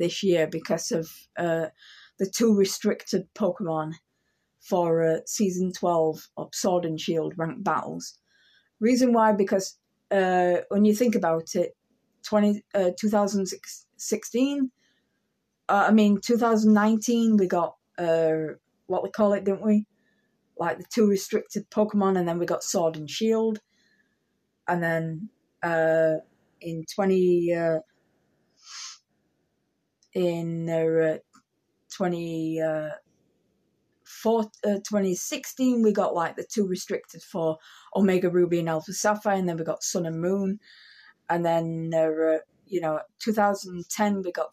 this 0.00 0.24
year 0.24 0.48
because 0.48 0.90
of 0.90 1.08
uh, 1.38 1.66
the 2.18 2.26
two 2.26 2.56
restricted 2.56 3.28
Pokemon 3.34 3.92
for 4.60 5.04
uh, 5.04 5.18
season 5.26 5.72
12 5.72 6.28
of 6.36 6.48
Sword 6.52 6.84
and 6.84 7.00
Shield 7.00 7.34
ranked 7.36 7.62
battles. 7.62 8.18
Reason 8.80 9.12
why, 9.12 9.32
because 9.32 9.78
uh, 10.10 10.56
when 10.68 10.84
you 10.84 10.94
think 10.94 11.14
about 11.14 11.54
it, 11.54 11.76
20, 12.24 12.64
uh, 12.74 12.90
2016, 12.98 14.70
uh, 15.68 15.84
I 15.88 15.92
mean, 15.92 16.20
2019, 16.20 17.36
we 17.36 17.46
got 17.46 17.76
uh, 17.98 18.54
what 18.86 19.02
we 19.02 19.10
call 19.10 19.34
it, 19.34 19.44
didn't 19.44 19.64
we? 19.64 19.86
Like 20.58 20.78
the 20.78 20.84
two 20.92 21.06
restricted 21.06 21.70
Pokemon, 21.70 22.18
and 22.18 22.26
then 22.26 22.38
we 22.38 22.46
got 22.46 22.64
Sword 22.64 22.96
and 22.96 23.08
Shield. 23.08 23.60
And 24.66 24.82
then 24.82 25.28
in 26.60 26.84
20, 26.94 27.54
uh, 27.54 27.78
in 30.14 30.68
uh, 30.68 31.18
20, 31.96 32.60
uh, 32.60 32.90
four, 34.04 34.42
uh, 34.64 34.78
2016 34.78 35.82
we 35.82 35.92
got 35.92 36.14
like 36.14 36.36
the 36.36 36.44
two 36.44 36.66
restricted 36.66 37.22
for 37.22 37.58
omega 37.94 38.28
ruby 38.28 38.58
and 38.58 38.68
alpha 38.68 38.92
sapphire 38.92 39.36
and 39.36 39.48
then 39.48 39.56
we 39.56 39.64
got 39.64 39.82
sun 39.82 40.06
and 40.06 40.20
moon. 40.20 40.58
And 41.28 41.44
then 41.44 41.92
uh, 41.94 42.38
you 42.66 42.80
know 42.80 43.00
2010 43.20 44.22
we 44.22 44.32
got 44.32 44.48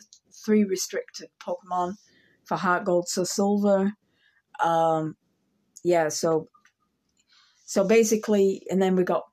three 0.46 0.64
restricted 0.64 1.30
pokemon 1.42 1.96
for 2.46 2.56
heart 2.56 2.86
gold 2.86 3.08
soul 3.08 3.26
silver. 3.26 3.94
Um 4.64 5.16
yeah 5.84 6.10
so 6.10 6.50
so 7.66 7.84
basically 7.84 8.64
and 8.70 8.82
then 8.82 8.96
we 8.96 9.04
got 9.04 9.24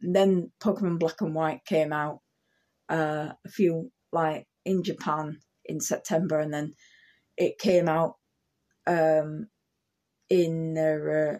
then 0.00 0.50
pokemon 0.60 0.98
black 0.98 1.20
and 1.20 1.34
white 1.34 1.64
came 1.64 1.92
out 1.92 2.20
uh 2.88 3.32
a 3.44 3.48
few 3.48 3.90
like 4.12 4.46
in 4.64 4.82
japan 4.82 5.38
in 5.64 5.80
September, 5.80 6.38
and 6.38 6.52
then 6.52 6.74
it 7.36 7.58
came 7.58 7.88
out 7.88 8.16
um, 8.86 9.48
in 10.28 10.76
uh, 10.78 11.38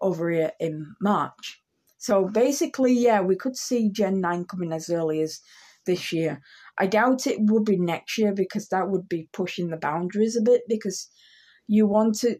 over 0.00 0.30
here 0.30 0.52
in 0.60 0.94
March. 1.00 1.62
So 1.96 2.28
basically, 2.28 2.92
yeah, 2.92 3.22
we 3.22 3.36
could 3.36 3.56
see 3.56 3.90
Gen 3.90 4.20
9 4.20 4.44
coming 4.44 4.72
as 4.72 4.90
early 4.90 5.22
as 5.22 5.40
this 5.86 6.12
year. 6.12 6.42
I 6.78 6.86
doubt 6.86 7.26
it 7.26 7.38
would 7.40 7.64
be 7.64 7.78
next 7.78 8.18
year 8.18 8.32
because 8.34 8.68
that 8.68 8.90
would 8.90 9.08
be 9.08 9.28
pushing 9.32 9.68
the 9.68 9.76
boundaries 9.76 10.36
a 10.36 10.42
bit 10.42 10.62
because 10.68 11.08
you 11.66 11.86
want 11.86 12.16
to, 12.16 12.36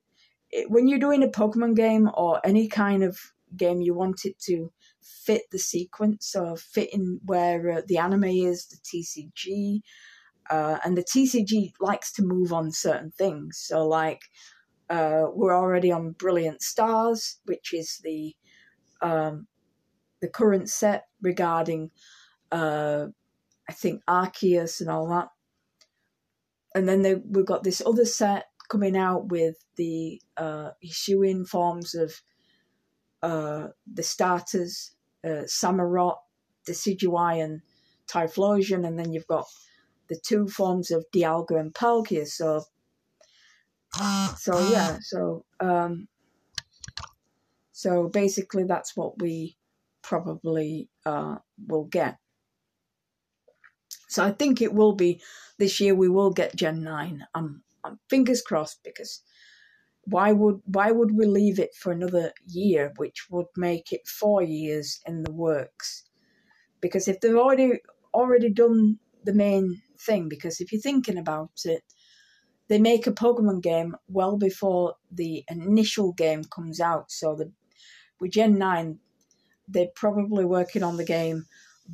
when 0.68 0.86
you're 0.86 0.98
doing 0.98 1.22
a 1.22 1.28
Pokemon 1.28 1.76
game 1.76 2.10
or 2.14 2.40
any 2.44 2.68
kind 2.68 3.02
of 3.02 3.18
game, 3.56 3.80
you 3.80 3.94
want 3.94 4.24
it 4.24 4.38
to 4.40 4.70
fit 5.00 5.42
the 5.50 5.58
sequence 5.58 6.34
or 6.34 6.56
fit 6.56 6.92
in 6.92 7.20
where 7.24 7.78
uh, 7.78 7.82
the 7.86 7.98
anime 7.98 8.24
is, 8.24 8.66
the 8.66 8.76
TCG, 8.76 9.80
uh, 10.50 10.78
and 10.84 10.96
the 10.96 11.04
TCG 11.04 11.72
likes 11.80 12.12
to 12.12 12.22
move 12.22 12.52
on 12.52 12.70
certain 12.70 13.10
things. 13.10 13.62
So, 13.64 13.86
like, 13.86 14.22
uh, 14.90 15.24
we're 15.32 15.56
already 15.56 15.90
on 15.90 16.12
Brilliant 16.12 16.62
Stars, 16.62 17.38
which 17.44 17.72
is 17.72 18.00
the 18.02 18.34
um, 19.00 19.46
the 20.20 20.28
current 20.28 20.70
set 20.70 21.04
regarding, 21.20 21.90
uh, 22.50 23.06
I 23.68 23.72
think, 23.72 24.02
Arceus 24.08 24.80
and 24.80 24.90
all 24.90 25.08
that. 25.08 25.28
And 26.74 26.88
then 26.88 27.02
they, 27.02 27.14
we've 27.14 27.46
got 27.46 27.62
this 27.62 27.82
other 27.84 28.06
set 28.06 28.46
coming 28.68 28.96
out 28.96 29.28
with 29.28 29.56
the 29.76 30.20
uh, 30.36 30.70
Hisuian 30.84 31.46
forms 31.46 31.94
of 31.94 32.22
uh, 33.22 33.68
the 33.92 34.02
starters, 34.02 34.94
uh, 35.24 35.44
Samurott, 35.46 36.16
Decidueye, 36.66 37.42
and 37.44 37.60
Typhlosion, 38.08 38.86
and 38.86 38.98
then 38.98 39.12
you've 39.12 39.26
got 39.26 39.44
the 40.08 40.16
two 40.16 40.48
forms 40.48 40.90
of 40.90 41.04
Dialga 41.14 41.58
and 41.58 41.72
Palkia. 41.74 42.26
So, 42.26 42.64
so 44.36 44.68
yeah, 44.70 44.98
so 45.00 45.44
um, 45.60 46.08
so 47.72 48.08
basically 48.08 48.64
that's 48.64 48.96
what 48.96 49.20
we 49.20 49.56
probably 50.02 50.88
uh, 51.04 51.36
will 51.66 51.84
get. 51.84 52.18
So 54.08 54.24
I 54.24 54.30
think 54.30 54.62
it 54.62 54.72
will 54.72 54.94
be 54.94 55.20
this 55.58 55.80
year. 55.80 55.94
We 55.94 56.08
will 56.08 56.30
get 56.30 56.54
Gen 56.54 56.82
nine. 56.82 57.26
I'm, 57.34 57.62
I'm 57.82 57.98
fingers 58.08 58.42
crossed 58.42 58.84
because 58.84 59.22
why 60.04 60.32
would 60.32 60.60
why 60.66 60.90
would 60.90 61.16
we 61.16 61.26
leave 61.26 61.58
it 61.58 61.74
for 61.74 61.90
another 61.90 62.32
year, 62.46 62.92
which 62.96 63.26
would 63.30 63.46
make 63.56 63.92
it 63.92 64.06
four 64.06 64.42
years 64.42 65.00
in 65.06 65.22
the 65.22 65.32
works? 65.32 66.04
Because 66.80 67.08
if 67.08 67.20
they've 67.20 67.34
already 67.34 67.80
already 68.12 68.50
done 68.50 68.98
the 69.24 69.32
main 69.32 69.82
thing 69.98 70.28
because 70.28 70.60
if 70.60 70.72
you're 70.72 70.80
thinking 70.80 71.18
about 71.18 71.50
it, 71.64 71.82
they 72.68 72.78
make 72.78 73.06
a 73.06 73.12
Pokemon 73.12 73.62
game 73.62 73.96
well 74.08 74.36
before 74.36 74.94
the 75.10 75.44
initial 75.48 76.12
game 76.12 76.44
comes 76.44 76.80
out. 76.80 77.10
So 77.10 77.34
the 77.34 77.52
with 78.20 78.32
Gen 78.32 78.58
nine, 78.58 79.00
they're 79.68 79.88
probably 79.94 80.44
working 80.44 80.82
on 80.82 80.96
the 80.96 81.04
game 81.04 81.44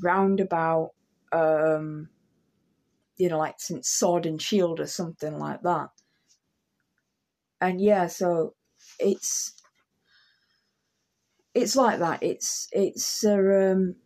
round 0.02 0.40
about 0.40 0.90
um, 1.32 2.08
you 3.16 3.28
know 3.28 3.38
like 3.38 3.56
since 3.58 3.88
Sword 3.88 4.26
and 4.26 4.40
Shield 4.40 4.80
or 4.80 4.86
something 4.86 5.38
like 5.38 5.62
that. 5.62 5.88
And 7.60 7.80
yeah, 7.80 8.06
so 8.06 8.54
it's 8.98 9.54
it's 11.54 11.74
like 11.74 11.98
that. 11.98 12.22
It's 12.22 12.68
it's 12.72 13.24
uh, 13.24 13.72
um, 13.72 13.96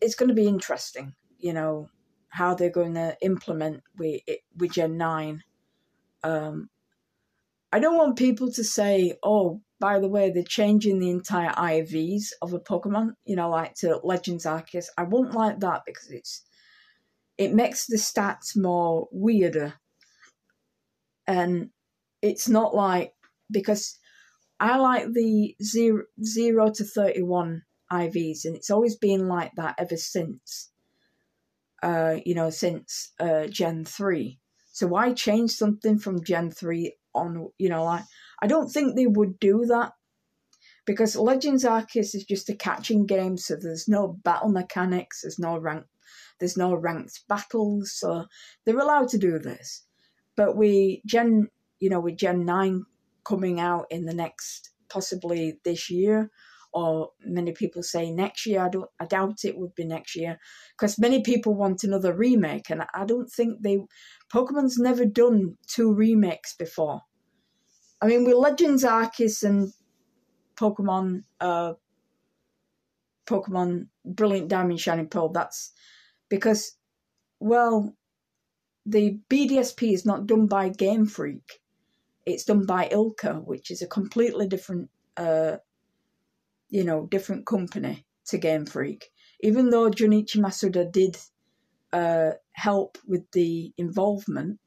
it's 0.00 0.14
going 0.14 0.28
to 0.28 0.34
be 0.34 0.46
interesting, 0.46 1.14
you 1.38 1.54
know 1.54 1.88
how 2.28 2.54
they're 2.54 2.70
going 2.70 2.94
to 2.94 3.16
implement 3.22 3.82
with 3.98 4.22
with 4.56 4.72
Gen 4.72 4.96
nine. 4.96 5.42
Um, 6.22 6.68
I 7.72 7.80
don't 7.80 7.96
want 7.96 8.16
people 8.18 8.50
to 8.52 8.64
say, 8.64 9.18
"Oh, 9.22 9.60
by 9.80 9.98
the 9.98 10.08
way, 10.08 10.30
they're 10.30 10.42
changing 10.42 10.98
the 10.98 11.10
entire 11.10 11.50
IVs 11.50 12.32
of 12.42 12.52
a 12.52 12.60
Pokemon," 12.60 13.14
you 13.24 13.36
know, 13.36 13.50
like 13.50 13.74
to 13.76 14.00
Legends 14.02 14.46
Arceus. 14.46 14.86
I 14.96 15.04
won't 15.04 15.34
like 15.34 15.60
that 15.60 15.82
because 15.86 16.10
it's 16.10 16.42
it 17.36 17.54
makes 17.54 17.86
the 17.86 17.96
stats 17.96 18.56
more 18.56 19.08
weirder, 19.12 19.74
and 21.26 21.70
it's 22.22 22.48
not 22.48 22.74
like 22.74 23.14
because 23.50 23.98
I 24.60 24.78
like 24.78 25.12
the 25.12 25.54
zero 25.62 26.04
zero 26.24 26.70
to 26.72 26.84
thirty 26.84 27.22
one 27.22 27.62
IVs, 27.92 28.44
and 28.44 28.56
it's 28.56 28.70
always 28.70 28.96
been 28.96 29.28
like 29.28 29.52
that 29.56 29.76
ever 29.78 29.96
since. 29.96 30.70
Uh, 31.82 32.16
you 32.26 32.34
know, 32.34 32.50
since 32.50 33.12
uh, 33.20 33.46
Gen 33.46 33.84
three. 33.84 34.40
So 34.72 34.88
why 34.88 35.12
change 35.12 35.52
something 35.52 35.98
from 35.98 36.24
Gen 36.24 36.50
three 36.50 36.96
on? 37.14 37.50
You 37.58 37.68
know, 37.68 37.84
like 37.84 38.04
I 38.42 38.46
don't 38.48 38.68
think 38.68 38.96
they 38.96 39.06
would 39.06 39.38
do 39.38 39.64
that 39.66 39.92
because 40.86 41.14
Legends 41.16 41.64
Arceus 41.64 42.14
is 42.14 42.24
just 42.24 42.48
a 42.48 42.56
catching 42.56 43.06
game, 43.06 43.36
so 43.36 43.54
there's 43.54 43.88
no 43.88 44.08
battle 44.24 44.48
mechanics, 44.48 45.22
there's 45.22 45.38
no 45.38 45.58
rank, 45.58 45.84
there's 46.40 46.56
no 46.56 46.74
ranked 46.74 47.20
battles, 47.28 47.92
so 47.92 48.26
they're 48.64 48.78
allowed 48.78 49.08
to 49.10 49.18
do 49.18 49.38
this. 49.38 49.84
But 50.36 50.56
we 50.56 51.02
Gen, 51.06 51.48
you 51.78 51.90
know, 51.90 52.00
with 52.00 52.16
Gen 52.16 52.44
nine 52.44 52.84
coming 53.24 53.60
out 53.60 53.86
in 53.90 54.04
the 54.06 54.14
next 54.14 54.70
possibly 54.88 55.60
this 55.64 55.90
year, 55.90 56.30
or 56.72 57.10
many 57.24 57.52
people 57.52 57.82
say 57.82 58.10
next 58.10 58.46
year. 58.46 58.60
I 58.60 58.68
don't. 58.68 58.90
I 59.00 59.06
doubt 59.06 59.44
it 59.44 59.58
would 59.58 59.74
be 59.74 59.84
next 59.84 60.16
year 60.16 60.38
because 60.76 60.98
many 60.98 61.22
people 61.22 61.54
want 61.54 61.84
another 61.84 62.14
remake, 62.14 62.70
and 62.70 62.84
I 62.94 63.04
don't 63.04 63.30
think 63.30 63.62
they. 63.62 63.78
Pokemon's 64.32 64.78
never 64.78 65.04
done 65.04 65.56
two 65.66 65.92
remakes 65.92 66.54
before. 66.54 67.02
I 68.00 68.06
mean, 68.06 68.24
with 68.24 68.36
Legends 68.36 68.84
Arceus 68.84 69.42
and 69.42 69.72
Pokemon, 70.56 71.22
uh, 71.40 71.74
Pokemon 73.26 73.88
Brilliant 74.04 74.48
Diamond 74.48 74.80
Shining 74.80 75.08
Pearl. 75.08 75.30
That's 75.30 75.72
because, 76.28 76.76
well, 77.40 77.94
the 78.86 79.18
BDSP 79.28 79.92
is 79.92 80.06
not 80.06 80.26
done 80.26 80.46
by 80.46 80.68
Game 80.68 81.06
Freak. 81.06 81.60
It's 82.24 82.44
done 82.44 82.66
by 82.66 82.88
ILCA, 82.88 83.44
which 83.44 83.70
is 83.70 83.82
a 83.82 83.86
completely 83.86 84.46
different, 84.48 84.90
uh, 85.16 85.56
you 86.70 86.84
know, 86.84 87.06
different 87.06 87.46
company 87.46 88.04
to 88.26 88.38
Game 88.38 88.66
Freak. 88.66 89.10
Even 89.40 89.70
though 89.70 89.90
Junichi 89.90 90.36
Masuda 90.36 90.90
did 90.90 91.16
uh, 91.92 92.32
help 92.52 92.98
with 93.06 93.30
the 93.32 93.72
involvement, 93.78 94.58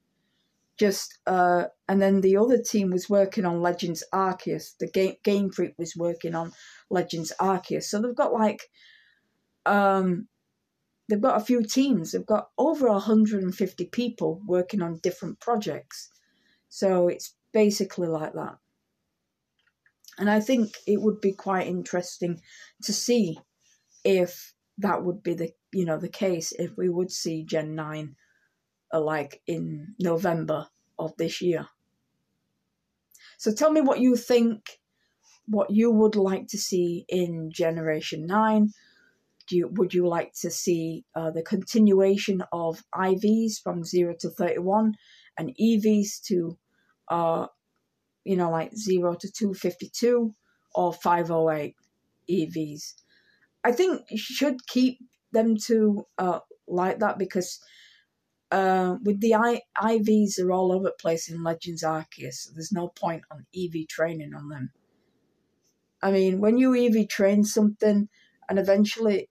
just 0.79 1.19
uh, 1.27 1.65
and 1.87 2.01
then 2.01 2.21
the 2.21 2.37
other 2.37 2.57
team 2.57 2.89
was 2.89 3.09
working 3.09 3.45
on 3.45 3.61
Legends 3.61 4.03
Arceus. 4.13 4.75
The 4.79 4.87
game 4.87 5.15
Game 5.23 5.51
Freak 5.51 5.73
was 5.77 5.95
working 5.95 6.33
on 6.33 6.53
Legends 6.89 7.31
Arceus. 7.39 7.83
So 7.83 8.01
they've 8.01 8.15
got 8.15 8.33
like 8.33 8.63
um 9.65 10.27
they've 11.07 11.21
got 11.21 11.39
a 11.39 11.45
few 11.45 11.61
teams. 11.63 12.11
They've 12.11 12.25
got 12.25 12.49
over 12.57 12.89
150 12.89 13.85
people 13.87 14.41
working 14.47 14.81
on 14.81 14.99
different 15.03 15.39
projects. 15.39 16.09
So 16.69 17.09
it's 17.09 17.35
basically 17.53 18.07
like 18.07 18.33
that. 18.33 18.57
And 20.17 20.29
I 20.29 20.39
think 20.39 20.75
it 20.85 21.01
would 21.01 21.21
be 21.21 21.31
quite 21.33 21.67
interesting 21.67 22.41
to 22.83 22.93
see 22.93 23.39
if 24.03 24.53
that 24.77 25.03
would 25.03 25.23
be 25.23 25.33
the 25.33 25.51
you 25.71 25.85
know 25.85 25.97
the 25.97 26.09
case 26.09 26.51
if 26.51 26.75
we 26.77 26.89
would 26.89 27.11
see 27.11 27.43
Gen 27.43 27.75
9 27.75 28.15
like 28.93 29.41
in 29.47 29.95
November 29.99 30.67
of 30.99 31.15
this 31.17 31.41
year. 31.41 31.67
So 33.37 33.51
tell 33.51 33.71
me 33.71 33.81
what 33.81 33.99
you 33.99 34.15
think, 34.15 34.79
what 35.47 35.71
you 35.71 35.91
would 35.91 36.15
like 36.15 36.47
to 36.49 36.57
see 36.57 37.05
in 37.09 37.51
Generation 37.51 38.27
9. 38.27 38.71
Do 39.47 39.57
you, 39.57 39.67
would 39.69 39.93
you 39.93 40.07
like 40.07 40.33
to 40.41 40.51
see 40.51 41.05
uh, 41.15 41.31
the 41.31 41.41
continuation 41.41 42.43
of 42.51 42.83
IVs 42.93 43.61
from 43.61 43.83
0 43.83 44.15
to 44.19 44.29
31 44.29 44.93
and 45.37 45.55
EVs 45.59 46.21
to, 46.25 46.57
uh, 47.09 47.47
you 48.23 48.35
know, 48.35 48.49
like 48.49 48.75
0 48.75 49.15
to 49.15 49.31
252 49.31 50.33
or 50.75 50.93
508 50.93 51.75
EVs? 52.29 52.93
I 53.63 53.71
think 53.71 54.01
you 54.09 54.17
should 54.17 54.65
keep 54.67 54.99
them 55.31 55.55
to 55.67 56.05
uh, 56.17 56.39
like 56.67 56.99
that 56.99 57.17
because 57.17 57.59
uh, 58.51 58.97
with 59.03 59.21
the 59.21 59.35
I- 59.35 59.61
IVs 59.77 60.39
are 60.39 60.51
all 60.51 60.71
over 60.71 60.85
the 60.85 60.95
place 60.99 61.29
in 61.29 61.43
Legends 61.43 61.83
Arceus, 61.83 62.33
so 62.33 62.51
there's 62.53 62.71
no 62.71 62.89
point 62.89 63.23
on 63.31 63.45
EV 63.55 63.87
training 63.87 64.33
on 64.33 64.49
them. 64.49 64.71
I 66.01 66.11
mean, 66.11 66.39
when 66.41 66.57
you 66.57 66.75
EV 66.75 67.07
train 67.07 67.43
something, 67.43 68.09
and 68.49 68.59
eventually, 68.59 69.29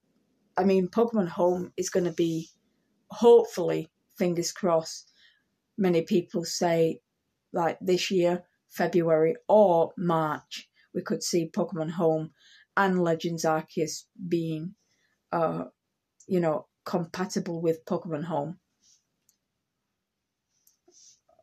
I 0.57 0.65
mean, 0.65 0.89
Pokemon 0.89 1.29
Home 1.29 1.73
is 1.77 1.91
going 1.91 2.05
to 2.05 2.13
be, 2.13 2.49
hopefully, 3.11 3.91
fingers 4.17 4.53
crossed, 4.53 5.13
many 5.77 6.03
people 6.03 6.45
say, 6.45 7.01
like 7.53 7.79
this 7.81 8.11
year, 8.11 8.45
February 8.71 9.37
or 9.49 9.93
March, 9.99 10.69
we 10.95 11.03
could 11.03 11.23
see 11.23 11.51
Pokemon 11.51 11.93
Home 11.93 12.31
and 12.77 13.03
Legends 13.03 13.45
Arceus 13.45 14.05
being, 14.29 14.75
uh, 15.33 15.65
you 16.27 16.41
know, 16.41 16.67
compatible 16.85 17.61
with 17.61 17.85
Pokemon 17.85 18.25
Home. 18.25 18.59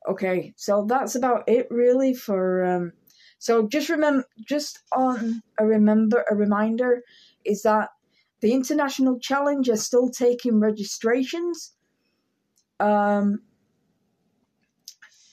Okay, 0.08 0.54
so 0.56 0.86
that's 0.88 1.16
about 1.16 1.44
it 1.48 1.68
really 1.70 2.14
for 2.14 2.64
um 2.64 2.94
so 3.40 3.68
just 3.68 3.90
remember 3.90 4.26
just 4.48 4.80
on 4.96 5.44
a 5.60 5.66
remember 5.66 6.24
a 6.32 6.36
reminder 6.36 7.04
is 7.46 7.64
that 7.64 7.90
the 8.42 8.54
international 8.54 9.20
challenge 9.20 9.68
is 9.68 9.86
still 9.86 10.10
taking 10.10 10.60
registrations. 10.62 11.74
Um 12.80 13.42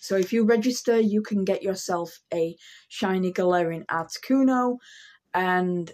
so 0.05 0.17
if 0.17 0.33
you 0.33 0.45
register 0.45 0.99
you 0.99 1.23
can 1.23 1.45
get 1.45 1.63
yourself 1.63 2.21
a 2.33 2.57
shiny 2.89 3.33
Galarian 3.33 3.85
Articuno 3.87 4.77
and 5.33 5.93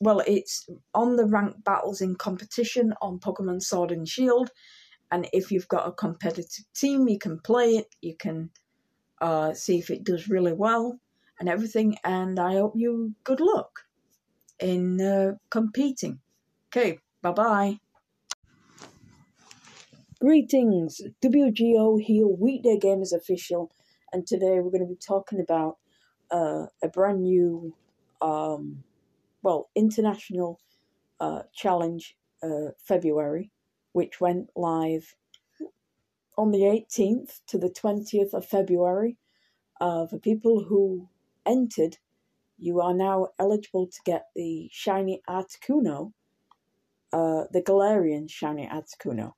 well 0.00 0.22
it's 0.26 0.68
on 0.94 1.16
the 1.16 1.26
ranked 1.26 1.64
battles 1.64 2.00
in 2.00 2.16
competition 2.16 2.92
on 3.00 3.18
Pokemon 3.18 3.62
Sword 3.62 3.92
and 3.92 4.08
Shield 4.08 4.50
and 5.12 5.28
if 5.34 5.52
you've 5.52 5.68
got 5.68 5.86
a 5.86 5.92
competitive 5.92 6.64
team, 6.74 7.06
you 7.06 7.18
can 7.18 7.38
play 7.38 7.76
it, 7.76 7.94
you 8.00 8.16
can 8.16 8.48
uh, 9.20 9.52
see 9.52 9.78
if 9.78 9.90
it 9.90 10.04
does 10.04 10.28
really 10.28 10.54
well 10.54 10.98
and 11.38 11.50
everything. 11.50 11.98
And 12.02 12.40
I 12.40 12.54
hope 12.54 12.72
you 12.74 13.14
good 13.22 13.40
luck 13.40 13.80
in 14.58 15.00
uh, 15.02 15.34
competing. 15.50 16.20
Okay, 16.68 16.98
bye 17.20 17.32
bye. 17.32 17.81
Greetings, 20.22 21.00
WGO 21.20 22.00
here, 22.00 22.28
Weekday 22.28 22.78
Gamers 22.78 23.12
Official, 23.12 23.72
and 24.12 24.24
today 24.24 24.60
we're 24.60 24.70
going 24.70 24.86
to 24.86 24.86
be 24.86 24.94
talking 24.94 25.40
about 25.40 25.78
uh, 26.30 26.66
a 26.80 26.86
brand 26.86 27.24
new, 27.24 27.74
um, 28.20 28.84
well, 29.42 29.68
international 29.74 30.60
uh, 31.18 31.40
challenge 31.52 32.16
uh, 32.40 32.70
February 32.78 33.50
which 33.94 34.20
went 34.20 34.50
live 34.54 35.16
on 36.38 36.52
the 36.52 36.60
18th 36.60 37.40
to 37.48 37.58
the 37.58 37.68
20th 37.68 38.32
of 38.32 38.46
February. 38.46 39.16
Uh, 39.80 40.06
for 40.06 40.20
people 40.20 40.62
who 40.68 41.08
entered, 41.44 41.96
you 42.58 42.80
are 42.80 42.94
now 42.94 43.30
eligible 43.40 43.88
to 43.88 43.98
get 44.04 44.26
the 44.36 44.68
shiny 44.70 45.20
Articuno, 45.28 46.12
uh, 47.12 47.46
the 47.50 47.60
Galarian 47.60 48.30
shiny 48.30 48.68
Articuno. 48.68 49.32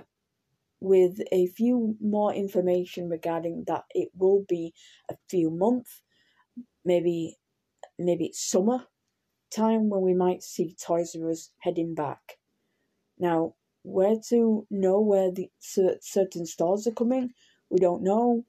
with 0.79 1.19
a 1.31 1.47
few 1.47 1.95
more 2.01 2.33
information 2.33 3.09
regarding 3.09 3.65
that 3.67 3.83
it 3.91 4.09
will 4.15 4.45
be 4.47 4.73
a 5.09 5.15
few 5.29 5.49
months, 5.49 6.01
maybe 6.85 7.37
maybe 7.97 8.27
it's 8.27 8.49
summer 8.49 8.85
time 9.51 9.89
when 9.89 10.01
we 10.01 10.13
might 10.13 10.43
see 10.43 10.75
Toys 10.81 11.15
R 11.19 11.29
Us 11.29 11.51
heading 11.59 11.95
back. 11.95 12.37
Now, 13.17 13.55
where 13.83 14.15
to 14.29 14.65
know 14.69 15.01
where 15.01 15.31
the 15.31 15.49
certain 15.59 16.45
stores 16.45 16.87
are 16.87 16.91
coming, 16.91 17.31
we 17.69 17.79
don't 17.79 18.03
know. 18.03 18.45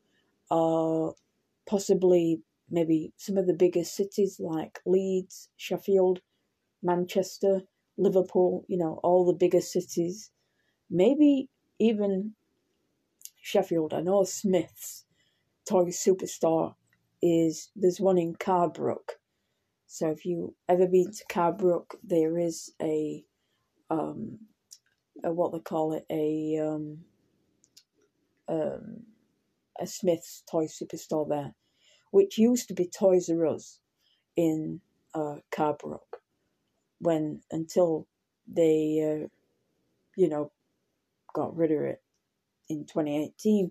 Uh, 0.51 1.13
possibly 1.69 2.43
maybe 2.69 3.13
some 3.17 3.37
of 3.37 3.47
the 3.47 3.55
biggest 3.55 3.95
cities 3.95 4.41
like 4.41 4.81
Leeds, 4.85 5.49
Sheffield, 5.57 6.21
Manchester, 6.83 7.63
Liverpool, 7.97 8.65
you 8.69 8.77
know, 8.77 8.99
all 9.03 9.25
the 9.25 9.39
bigger 9.39 9.61
cities. 9.61 10.31
Maybe 10.91 11.49
even 11.81 12.35
Sheffield. 13.43 13.95
I 13.95 14.01
know 14.01 14.25
Smith's 14.25 15.05
Toy 15.69 15.87
Superstore 15.87 16.75
is 17.23 17.71
there's 17.77 18.01
one 18.01 18.19
in 18.19 18.35
Carbrook. 18.35 19.19
So 19.87 20.11
if 20.11 20.25
you 20.25 20.55
ever 20.69 20.87
been 20.87 21.13
to 21.13 21.25
Carbrook, 21.31 21.97
there 22.05 22.39
is 22.39 22.73
a 22.81 23.25
um, 23.91 24.39
a, 25.25 25.33
what 25.33 25.53
they 25.53 25.59
call 25.61 25.95
it 25.95 26.07
a 26.11 26.59
um, 26.59 26.99
um, 28.49 29.03
a 29.81 29.87
Smith's 29.87 30.43
toy 30.51 30.67
superstore 30.67 31.29
there, 31.29 31.55
which 32.11 32.39
used 32.39 32.69
to 32.69 32.75
be 32.75 32.87
Toys 32.89 33.31
R 33.31 33.47
Us 33.47 33.81
in 34.37 34.81
uh, 35.15 35.37
Carbrook, 35.53 36.21
when 37.01 37.43
until 37.51 38.07
they 38.47 39.23
uh, 39.25 39.29
you 40.17 40.29
know 40.29 40.53
got 41.35 41.57
rid 41.57 41.73
of 41.73 41.83
it 41.83 42.03
in 42.69 42.87
2018 42.87 43.71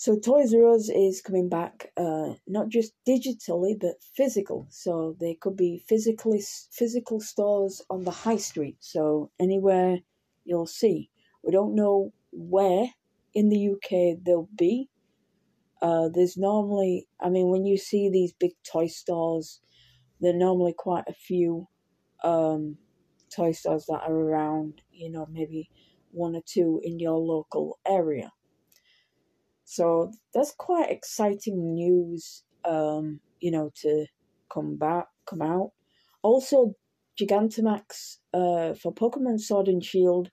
so 0.00 0.18
Toys 0.18 0.54
R 0.54 0.66
Us 0.66 0.88
is 0.88 1.20
coming 1.20 1.50
back, 1.50 1.92
uh, 1.94 2.32
not 2.46 2.70
just 2.70 2.94
digitally 3.06 3.78
but 3.78 4.02
physical. 4.16 4.66
So 4.70 5.14
they 5.20 5.34
could 5.34 5.58
be 5.58 5.84
physically 5.86 6.42
physical 6.72 7.20
stores 7.20 7.82
on 7.90 8.04
the 8.04 8.10
high 8.10 8.38
street. 8.38 8.78
So 8.80 9.30
anywhere 9.38 9.98
you'll 10.46 10.64
see. 10.64 11.10
We 11.44 11.52
don't 11.52 11.74
know 11.74 12.14
where 12.32 12.86
in 13.34 13.50
the 13.50 13.68
UK 13.72 14.24
they'll 14.24 14.48
be. 14.56 14.88
Uh, 15.82 16.08
there's 16.08 16.38
normally, 16.38 17.06
I 17.20 17.28
mean, 17.28 17.50
when 17.50 17.66
you 17.66 17.76
see 17.76 18.08
these 18.08 18.32
big 18.32 18.52
toy 18.64 18.86
stores, 18.86 19.60
there 20.18 20.32
are 20.32 20.38
normally 20.38 20.74
quite 20.76 21.04
a 21.08 21.12
few 21.12 21.68
um, 22.24 22.78
toy 23.36 23.52
stores 23.52 23.84
that 23.88 24.00
are 24.08 24.14
around. 24.14 24.80
You 25.00 25.10
know, 25.10 25.26
maybe 25.30 25.70
one 26.12 26.36
or 26.36 26.42
two 26.44 26.80
in 26.84 26.98
your 26.98 27.18
local 27.18 27.78
area. 27.86 28.32
So 29.64 30.12
that's 30.34 30.52
quite 30.52 30.90
exciting 30.90 31.74
news, 31.74 32.42
um, 32.64 33.20
you 33.40 33.50
know, 33.50 33.70
to 33.82 34.06
come 34.52 34.76
back, 34.76 35.06
come 35.26 35.42
out. 35.42 35.70
Also, 36.22 36.74
Gigantamax 37.20 38.16
uh, 38.34 38.74
for 38.74 38.92
Pokemon 38.92 39.40
Sword 39.40 39.68
and 39.68 39.84
Shield, 39.84 40.30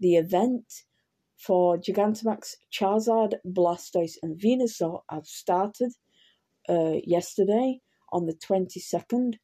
the 0.00 0.16
event 0.16 0.64
for 1.38 1.78
Gigantamax, 1.78 2.56
Charizard, 2.72 3.34
Blastoise, 3.46 4.16
and 4.22 4.40
Venusaur 4.40 5.02
have 5.10 5.26
started 5.26 5.92
uh, 6.68 6.96
yesterday 7.04 7.80
on 8.12 8.26
the 8.26 8.34
22nd. 8.34 9.34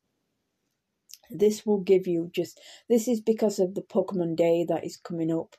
This 1.31 1.66
will 1.66 1.81
give 1.81 2.07
you 2.07 2.31
just, 2.35 2.61
this 2.89 3.09
is 3.09 3.20
because 3.20 3.59
of 3.59 3.74
the 3.74 3.83
Pokemon 3.83 4.37
Day 4.37 4.64
that 4.68 4.85
is 4.85 4.97
coming 4.97 5.33
up. 5.33 5.57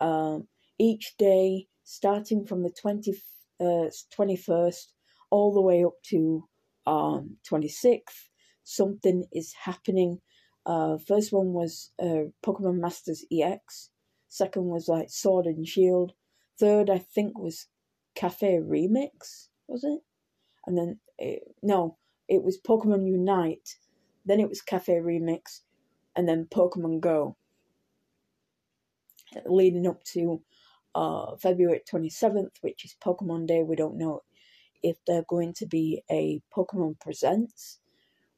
Um, 0.00 0.48
each 0.78 1.14
day 1.18 1.66
starting 1.84 2.44
from 2.44 2.62
the 2.62 2.70
20, 2.70 3.12
uh, 3.60 3.88
21st 4.18 4.84
all 5.30 5.54
the 5.54 5.60
way 5.60 5.84
up 5.84 5.94
to 6.10 6.48
um, 6.86 7.36
26th. 7.50 8.28
Something 8.64 9.24
is 9.32 9.54
happening. 9.64 10.20
Uh, 10.64 10.98
first 11.06 11.32
one 11.32 11.52
was 11.52 11.92
uh, 12.02 12.30
Pokemon 12.44 12.80
Masters 12.80 13.24
EX. 13.32 13.90
Second 14.28 14.64
was 14.66 14.88
like 14.88 15.08
Sword 15.08 15.46
and 15.46 15.66
Shield. 15.66 16.12
Third, 16.58 16.90
I 16.90 16.98
think, 16.98 17.38
was 17.38 17.68
Cafe 18.14 18.58
Remix, 18.58 19.48
was 19.68 19.84
it? 19.84 20.00
And 20.66 20.76
then, 20.76 20.98
it, 21.18 21.42
no, 21.62 21.98
it 22.28 22.42
was 22.42 22.58
Pokemon 22.66 23.06
Unite. 23.06 23.76
Then 24.26 24.40
it 24.40 24.48
was 24.48 24.60
Cafe 24.60 24.92
Remix. 24.92 25.60
And 26.14 26.28
then 26.28 26.48
Pokemon 26.52 27.00
Go. 27.00 27.36
Leading 29.46 29.86
up 29.86 30.02
to 30.12 30.42
uh, 30.94 31.36
February 31.36 31.82
27th, 31.90 32.56
which 32.60 32.84
is 32.84 32.96
Pokemon 33.04 33.46
Day. 33.46 33.62
We 33.62 33.76
don't 33.76 33.98
know 33.98 34.22
if 34.82 34.96
they're 35.06 35.24
going 35.28 35.52
to 35.54 35.66
be 35.66 36.02
a 36.10 36.40
Pokemon 36.56 37.00
Presents. 37.00 37.80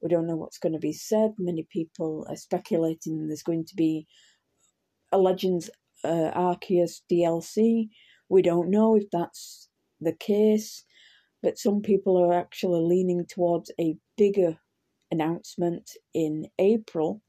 We 0.01 0.09
don't 0.09 0.27
know 0.27 0.35
what's 0.35 0.57
going 0.57 0.73
to 0.73 0.79
be 0.79 0.93
said. 0.93 1.31
Many 1.37 1.67
people 1.69 2.25
are 2.29 2.35
speculating 2.35 3.27
there's 3.27 3.43
going 3.43 3.65
to 3.65 3.75
be 3.75 4.07
a 5.11 5.17
Legends 5.17 5.69
uh, 6.03 6.31
Arceus 6.35 7.01
DLC. 7.11 7.89
We 8.29 8.41
don't 8.41 8.69
know 8.69 8.95
if 8.95 9.05
that's 9.11 9.69
the 9.99 10.13
case, 10.13 10.83
but 11.41 11.57
some 11.57 11.81
people 11.81 12.17
are 12.17 12.33
actually 12.33 12.81
leaning 12.81 13.25
towards 13.25 13.71
a 13.79 13.95
bigger 14.17 14.57
announcement 15.11 15.91
in 16.13 16.47
April, 16.57 17.21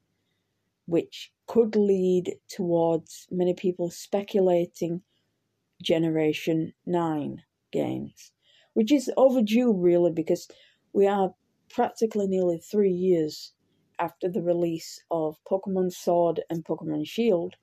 which 0.87 1.33
could 1.47 1.77
lead 1.77 2.37
towards 2.49 3.27
many 3.31 3.55
people 3.55 3.91
speculating 3.91 5.03
Generation 5.83 6.73
9 6.87 7.43
games, 7.73 8.33
which 8.75 8.93
is 8.93 9.11
overdue 9.17 9.73
really 9.73 10.13
because 10.13 10.49
we 10.93 11.07
are 11.07 11.35
practically 11.69 12.27
nearly 12.27 12.59
three 12.59 12.93
years 12.93 13.53
after 13.99 14.29
the 14.29 14.43
release 14.43 15.03
of 15.11 15.37
Pokemon 15.49 15.93
Sword 15.93 16.41
and 16.51 16.65
Pokemon 16.65 17.07
Shield. 17.07 17.55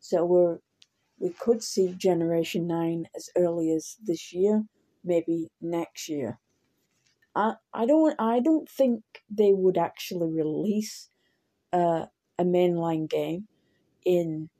So 0.00 0.24
we're 0.24 0.58
we 1.18 1.30
could 1.30 1.62
see 1.62 1.94
Generation 1.94 2.66
9 2.66 3.06
as 3.14 3.30
early 3.36 3.70
as 3.72 3.96
this 4.04 4.32
year, 4.32 4.64
maybe 5.04 5.48
next 5.60 6.08
year. 6.08 6.38
I 7.34 7.54
I 7.72 7.86
don't 7.86 8.14
I 8.18 8.40
don't 8.40 8.68
think 8.68 9.02
they 9.30 9.52
would 9.52 9.78
actually 9.78 10.30
release 10.32 11.08
uh, 11.72 12.06
a 12.38 12.44
mainline 12.44 13.08
game 13.08 13.48
in 14.04 14.50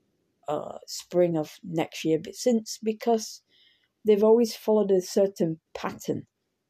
uh, 0.47 0.79
spring 0.87 1.37
of 1.37 1.59
next 1.63 2.03
year, 2.03 2.19
but 2.19 2.35
since 2.35 2.79
because 2.83 3.41
they've 4.05 4.23
always 4.23 4.55
followed 4.55 4.91
a 4.91 5.01
certain 5.01 5.59
pattern. 5.73 6.27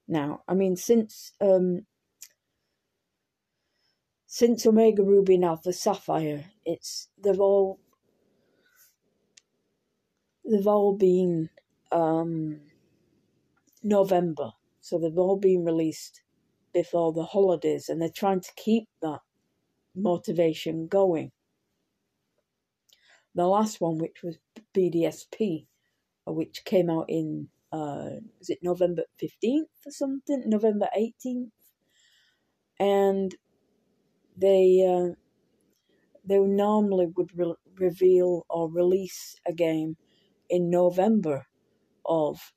Now, 0.08 0.44
I 0.48 0.54
mean, 0.54 0.76
since 0.76 1.34
um, 1.42 1.86
since 4.28 4.66
Omega 4.66 5.04
Ruby 5.04 5.36
and 5.36 5.46
Alpha 5.46 5.74
Sapphire, 5.74 6.46
it's 6.66 7.10
they've 7.22 7.40
all 7.40 7.80
they've 10.50 10.68
all 10.68 10.96
been 10.96 11.50
um, 11.92 12.60
November, 13.84 14.52
so 14.86 15.00
they've 15.00 15.18
all 15.18 15.38
been 15.38 15.66
released 15.66 16.22
before 16.74 17.12
the 17.14 17.26
holidays, 17.26 17.90
and 17.90 18.02
they're 18.02 18.10
trying 18.24 18.42
to 18.42 18.52
keep 18.56 18.88
that 19.02 19.22
motivation 19.96 20.88
going. 20.88 21.32
The 23.36 23.48
last 23.48 23.82
one, 23.82 23.98
which 23.98 24.24
was 24.24 24.38
BDSP, 24.74 25.68
uh, 26.28 26.34
which 26.34 26.66
came 26.66 26.90
out 26.90 27.06
in 27.10 27.50
uh, 27.72 28.22
was 28.40 28.50
it 28.50 28.60
November 28.64 29.04
fifteenth 29.18 29.70
or 29.86 29.92
something, 29.92 30.44
November 30.48 30.88
eighteenth, 30.96 31.54
and 32.80 33.36
they 34.38 34.86
uh, 34.88 35.16
they 36.26 36.40
normally 36.40 37.08
would 37.08 37.38
re- 37.38 37.56
reveal 37.78 38.46
or 38.50 38.70
release 38.70 39.38
a 39.46 39.54
game 39.54 39.98
in 40.50 40.70
November 40.70 41.48
of 42.06 42.54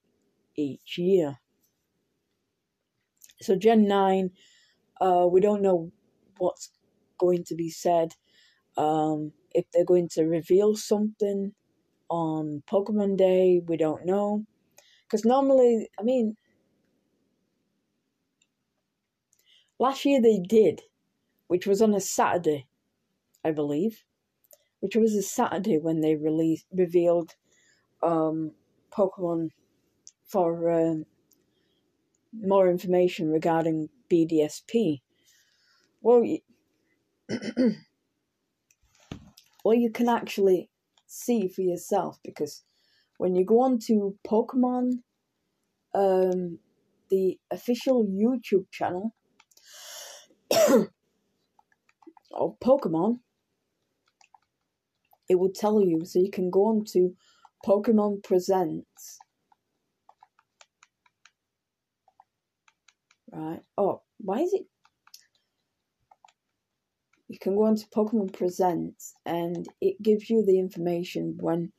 each 0.57 0.99
year. 0.99 1.39
So 3.43 3.57
Gen 3.57 3.87
nine, 3.89 4.31
uh, 5.01 5.27
we 5.31 5.41
don't 5.41 5.63
know 5.63 5.93
what's 6.39 6.71
going 7.19 7.45
to 7.45 7.55
be 7.55 7.71
said. 7.71 8.15
Um, 8.77 9.33
if 9.55 9.67
they're 9.73 9.85
going 9.85 10.09
to 10.15 10.25
reveal 10.25 10.77
something 10.77 11.53
on 12.11 12.63
Pokemon 12.71 13.19
Day, 13.19 13.63
we 13.67 13.77
don't 13.77 14.07
know. 14.07 14.45
Because 15.05 15.25
normally, 15.25 15.89
I 15.99 16.03
mean, 16.03 16.37
last 19.79 20.05
year 20.05 20.21
they 20.23 20.39
did, 20.39 20.83
which 21.49 21.67
was 21.67 21.83
on 21.83 21.95
a 21.95 22.01
Saturday, 22.01 22.69
I 23.45 23.53
believe, 23.53 24.05
which 24.81 24.97
was 24.97 25.15
a 25.15 25.23
Saturday 25.23 25.79
when 25.79 26.01
they 26.01 26.17
released 26.17 26.67
revealed 26.73 27.35
um, 28.03 28.53
Pokemon 28.93 29.51
for 30.27 30.71
um, 30.71 31.07
more 32.33 32.69
information 32.71 33.31
regarding 33.31 33.89
BDSP. 34.11 35.01
Well, 36.01 36.23
well, 39.65 39.75
you 39.75 39.91
can 39.91 40.09
actually 40.09 40.71
see 41.07 41.49
for 41.49 41.63
yourself 41.63 42.19
because 42.25 42.65
when 43.19 43.35
you 43.35 43.45
go 43.45 43.61
on 43.61 43.79
to 43.87 44.17
Pokemon, 44.27 45.03
um, 45.95 46.59
the 47.11 47.39
official 47.51 48.05
YouTube 48.05 48.71
channel 48.71 49.15
of 52.33 52.59
Pokemon, 52.61 53.21
it 55.29 55.39
will 55.39 55.53
tell 55.53 55.83
you. 55.83 56.05
So 56.05 56.19
you 56.19 56.31
can 56.31 56.51
go 56.51 56.67
on 56.67 56.85
to 56.93 57.15
Pokemon 57.67 58.23
Presents. 58.23 59.19
Right. 63.33 63.61
Oh, 63.77 64.03
why 64.19 64.41
is 64.41 64.53
it 64.53 64.63
you 67.29 67.39
can 67.39 67.55
go 67.57 67.65
onto 67.65 67.85
Pokemon 67.95 68.33
Presents 68.33 69.13
and 69.27 69.67
it 69.81 70.01
gives 70.03 70.31
you 70.31 70.45
the 70.45 70.59
information 70.59 71.37
when. 71.41 71.73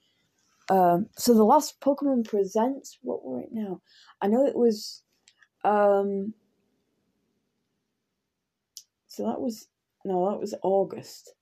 Um, 0.69 1.07
so 1.17 1.33
the 1.33 1.43
last 1.43 1.81
Pokemon 1.81 2.27
Presents, 2.27 2.99
what 3.01 3.25
were 3.25 3.41
it 3.41 3.49
now? 3.51 3.81
I 4.21 4.27
know 4.27 4.45
it 4.45 4.55
was. 4.55 5.01
Um, 5.63 6.33
So 9.09 9.25
that 9.25 9.41
was 9.41 9.67
no, 10.05 10.29
that 10.29 10.39
was 10.39 10.55
August. 10.63 11.33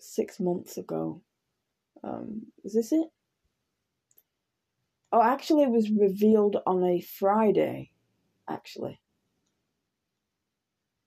Six 0.00 0.40
months 0.40 0.78
ago. 0.78 1.22
Um, 2.02 2.46
is 2.64 2.74
this 2.74 2.92
it? 2.92 3.08
Oh, 5.12 5.22
actually, 5.22 5.62
it 5.64 5.70
was 5.70 5.90
revealed 5.90 6.56
on 6.66 6.82
a 6.84 7.00
Friday. 7.00 7.92
Actually, 8.48 9.00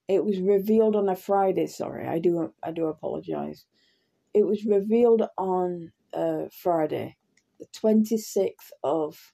it 0.07 0.23
was 0.23 0.39
revealed 0.39 0.95
on 0.95 1.09
a 1.09 1.15
Friday. 1.15 1.67
Sorry, 1.67 2.07
I 2.07 2.19
do 2.19 2.53
I 2.63 2.71
do 2.71 2.85
apologize. 2.87 3.65
It 4.33 4.45
was 4.47 4.65
revealed 4.65 5.23
on 5.37 5.93
uh, 6.13 6.45
Friday, 6.51 7.17
the 7.59 7.67
twenty 7.73 8.17
sixth 8.17 8.71
of. 8.83 9.33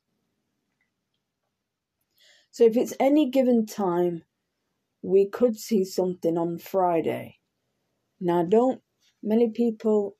So 2.51 2.63
if 2.65 2.77
it's 2.77 2.93
any 2.99 3.29
given 3.29 3.65
time, 3.65 4.23
we 5.01 5.27
could 5.27 5.57
see 5.57 5.85
something 5.85 6.37
on 6.37 6.57
Friday. 6.59 7.39
Now, 8.19 8.43
don't 8.43 8.81
many 9.23 9.49
people 9.49 10.17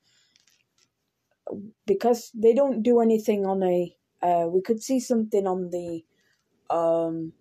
because 1.86 2.32
they 2.34 2.54
don't 2.54 2.84
do 2.84 3.00
anything 3.00 3.46
on 3.46 3.64
a 3.64 3.96
uh, 4.24 4.48
we 4.50 4.62
could 4.62 4.84
see 4.84 5.00
something 5.00 5.48
on 5.48 5.70
the 5.72 6.04
um 6.70 7.34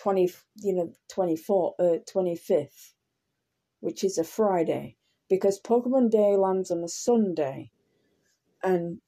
20 0.00 0.30
you 0.62 0.74
know 0.74 0.92
24 1.10 1.74
uh, 1.80 1.84
25th 2.12 2.94
which 3.80 4.04
is 4.04 4.18
a 4.18 4.24
friday 4.24 4.96
because 5.30 5.60
pokemon 5.60 6.10
day 6.10 6.36
lands 6.36 6.70
on 6.70 6.84
a 6.84 6.88
sunday 6.88 7.70
and 8.62 8.98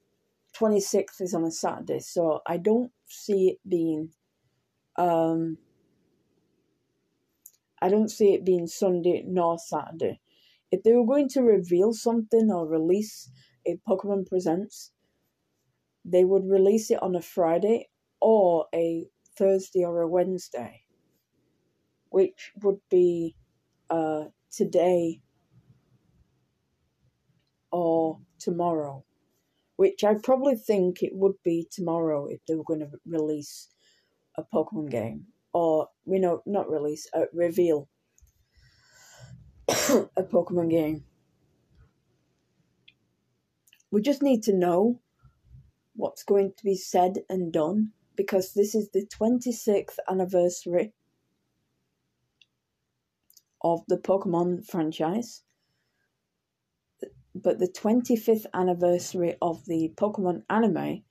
26th 0.57 1.21
is 1.21 1.33
on 1.33 1.43
a 1.45 1.51
saturday. 1.51 1.99
So 1.99 2.41
i 2.47 2.57
don't 2.57 2.91
see 3.07 3.49
it 3.49 3.59
being 3.69 4.11
um 4.97 5.57
i 7.81 7.89
don't 7.89 8.09
see 8.11 8.33
it 8.33 8.45
being 8.45 8.67
sunday 8.67 9.23
nor 9.27 9.57
saturday. 9.59 10.21
If 10.71 10.83
they 10.83 10.93
were 10.93 11.05
going 11.05 11.29
to 11.29 11.41
reveal 11.43 11.93
something 11.93 12.51
or 12.51 12.67
release 12.67 13.29
a 13.67 13.79
pokemon 13.87 14.27
presents 14.27 14.91
they 16.05 16.23
would 16.23 16.47
release 16.47 16.91
it 16.91 17.01
on 17.01 17.15
a 17.15 17.21
Friday 17.21 17.89
or 18.21 18.67
a 18.73 19.07
Thursday 19.37 19.83
or 19.83 20.01
a 20.01 20.07
Wednesday, 20.07 20.83
which 22.09 22.51
would 22.61 22.79
be 22.89 23.35
uh, 23.89 24.25
today 24.51 25.21
or 27.71 28.19
tomorrow, 28.39 29.03
which 29.75 30.03
I 30.03 30.13
probably 30.13 30.55
think 30.55 31.01
it 31.01 31.13
would 31.13 31.35
be 31.43 31.67
tomorrow 31.69 32.27
if 32.27 32.39
they 32.45 32.55
were 32.55 32.63
going 32.63 32.81
to 32.81 32.91
release 33.05 33.69
a 34.35 34.43
Pokemon 34.43 34.91
game 34.91 35.25
or 35.53 35.87
you 36.05 36.19
know 36.19 36.41
not 36.45 36.69
release 36.69 37.07
a 37.13 37.23
reveal 37.33 37.87
a 39.69 40.23
Pokemon 40.23 40.69
game. 40.69 41.03
We 43.91 44.01
just 44.01 44.21
need 44.21 44.43
to 44.43 44.53
know 44.53 44.99
what's 45.95 46.23
going 46.23 46.53
to 46.57 46.63
be 46.63 46.75
said 46.75 47.19
and 47.29 47.51
done 47.51 47.91
because 48.15 48.53
this 48.53 48.75
is 48.75 48.89
the 48.91 49.05
26th 49.05 49.97
anniversary 50.09 50.93
of 53.61 53.81
the 53.87 53.97
Pokemon 53.97 54.65
franchise, 54.65 55.43
but 57.33 57.59
the 57.59 57.67
25th 57.67 58.45
anniversary 58.53 59.35
of 59.41 59.65
the 59.65 59.91
Pokemon 59.95 60.43
anime, 60.49 61.03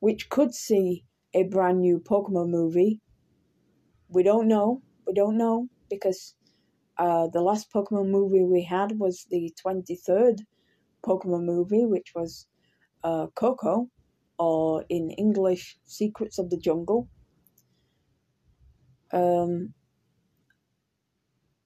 which 0.00 0.28
could 0.28 0.54
see 0.54 1.04
a 1.34 1.44
brand 1.44 1.80
new 1.80 1.98
Pokemon 1.98 2.50
movie. 2.50 3.00
We 4.08 4.22
don't 4.22 4.46
know. 4.48 4.82
We 5.06 5.14
don't 5.14 5.38
know 5.38 5.68
because 5.88 6.34
uh, 6.98 7.28
the 7.28 7.40
last 7.40 7.72
Pokemon 7.72 8.08
movie 8.10 8.44
we 8.44 8.62
had 8.62 8.98
was 8.98 9.26
the 9.30 9.52
23rd 9.64 10.40
Pokemon 11.04 11.44
movie, 11.44 11.86
which 11.86 12.12
was 12.14 12.46
uh, 13.02 13.28
Koko 13.34 13.88
or 14.42 14.84
in 14.88 15.10
English, 15.12 15.78
Secrets 15.84 16.36
of 16.36 16.50
the 16.50 16.56
Jungle. 16.56 17.08
Um, 19.12 19.74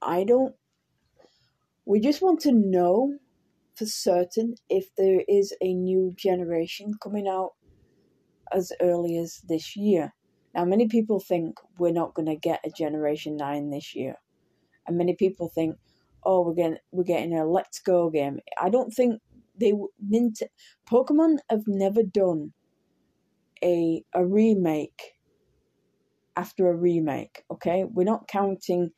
I 0.02 0.24
don't. 0.24 0.54
We 1.86 2.00
just 2.00 2.20
want 2.20 2.40
to 2.40 2.52
know 2.52 3.16
for 3.76 3.86
certain 3.86 4.56
if 4.68 4.94
there 4.96 5.22
is 5.26 5.54
a 5.62 5.72
new 5.72 6.12
generation 6.16 6.92
coming 7.02 7.26
out 7.26 7.52
as 8.52 8.72
early 8.82 9.16
as 9.16 9.40
this 9.48 9.74
year. 9.74 10.12
Now, 10.54 10.66
many 10.66 10.86
people 10.86 11.18
think 11.18 11.58
we're 11.78 12.00
not 12.02 12.12
going 12.12 12.28
to 12.28 12.36
get 12.36 12.60
a 12.64 12.70
Generation 12.70 13.36
9 13.36 13.70
this 13.70 13.94
year. 13.94 14.16
And 14.86 14.98
many 14.98 15.14
people 15.14 15.48
think, 15.48 15.76
oh, 16.24 16.42
we're 16.42 16.54
getting, 16.54 16.78
we're 16.92 17.04
getting 17.04 17.34
a 17.38 17.46
Let's 17.46 17.78
Go 17.78 18.10
game. 18.10 18.40
I 18.60 18.68
don't 18.68 18.92
think 18.92 19.22
they. 19.58 19.72
Nint- 20.12 20.52
Pokemon 20.90 21.38
have 21.48 21.64
never 21.66 22.02
done 22.02 22.52
a 23.62 24.04
a 24.14 24.24
remake 24.24 25.14
after 26.36 26.68
a 26.68 26.76
remake. 26.76 27.44
Okay, 27.50 27.84
we're 27.84 28.04
not 28.04 28.28
counting 28.28 28.90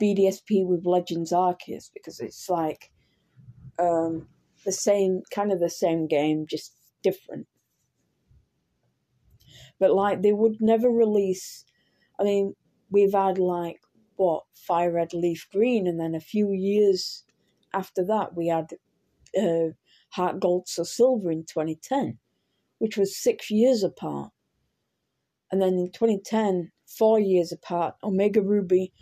BDSP 0.00 0.66
with 0.66 0.86
Legends 0.86 1.32
Arceus 1.32 1.90
because 1.92 2.20
it's 2.20 2.48
like 2.48 2.90
um, 3.78 4.28
the 4.64 4.72
same 4.72 5.22
kind 5.32 5.52
of 5.52 5.60
the 5.60 5.70
same 5.70 6.06
game, 6.06 6.46
just 6.48 6.74
different. 7.02 7.46
But 9.78 9.92
like 9.92 10.22
they 10.22 10.32
would 10.32 10.60
never 10.60 10.90
release. 10.90 11.64
I 12.18 12.24
mean, 12.24 12.54
we've 12.90 13.12
had 13.12 13.38
like 13.38 13.80
what 14.16 14.44
Fire 14.54 14.92
Red 14.92 15.14
Leaf 15.14 15.46
Green, 15.52 15.86
and 15.86 15.98
then 15.98 16.14
a 16.14 16.20
few 16.20 16.52
years 16.52 17.24
after 17.72 18.04
that 18.04 18.36
we 18.36 18.48
had 18.48 18.74
uh, 19.40 19.72
Heart 20.10 20.40
Gold 20.40 20.68
Soul 20.68 20.84
Silver 20.84 21.30
in 21.30 21.44
2010 21.44 22.18
which 22.80 22.96
was 22.96 23.16
six 23.16 23.48
years 23.50 23.84
apart. 23.84 24.32
And 25.52 25.60
then 25.60 25.74
in 25.74 25.90
2010, 25.92 26.72
four 26.86 27.20
years 27.20 27.52
apart, 27.52 27.96
Omega 28.02 28.40
Ruby, 28.40 28.94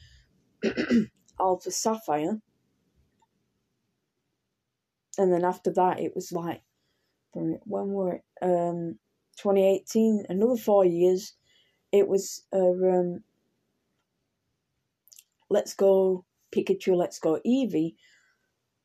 Alpha 1.40 1.70
Sapphire. 1.70 2.40
And 5.16 5.32
then 5.32 5.44
after 5.44 5.72
that, 5.74 6.00
it 6.00 6.16
was 6.16 6.32
like, 6.32 6.62
when 7.32 7.60
were 7.64 8.14
it? 8.14 8.24
Um, 8.42 8.98
2018, 9.36 10.24
another 10.28 10.56
four 10.56 10.84
years. 10.84 11.34
It 11.92 12.08
was 12.08 12.42
uh, 12.52 12.58
um, 12.58 13.22
Let's 15.48 15.74
Go 15.74 16.24
Pikachu, 16.52 16.96
Let's 16.96 17.20
Go 17.20 17.38
Eevee. 17.46 17.94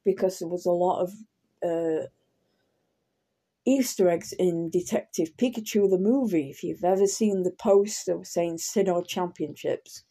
because 0.05 0.39
there 0.39 0.49
was 0.49 0.65
a 0.65 0.71
lot 0.71 1.01
of 1.01 1.13
uh, 1.67 2.07
Easter 3.67 4.09
eggs 4.09 4.33
in 4.39 4.71
Detective 4.71 5.37
Pikachu 5.37 5.91
the 5.91 5.99
movie. 5.99 6.49
If 6.49 6.63
you've 6.63 6.85
ever 6.85 7.09
seen 7.09 7.43
the 7.43 7.51
poster 7.51 8.21
saying 8.23 8.59
Sinnoh 8.59 9.05
Championships, 9.05 10.05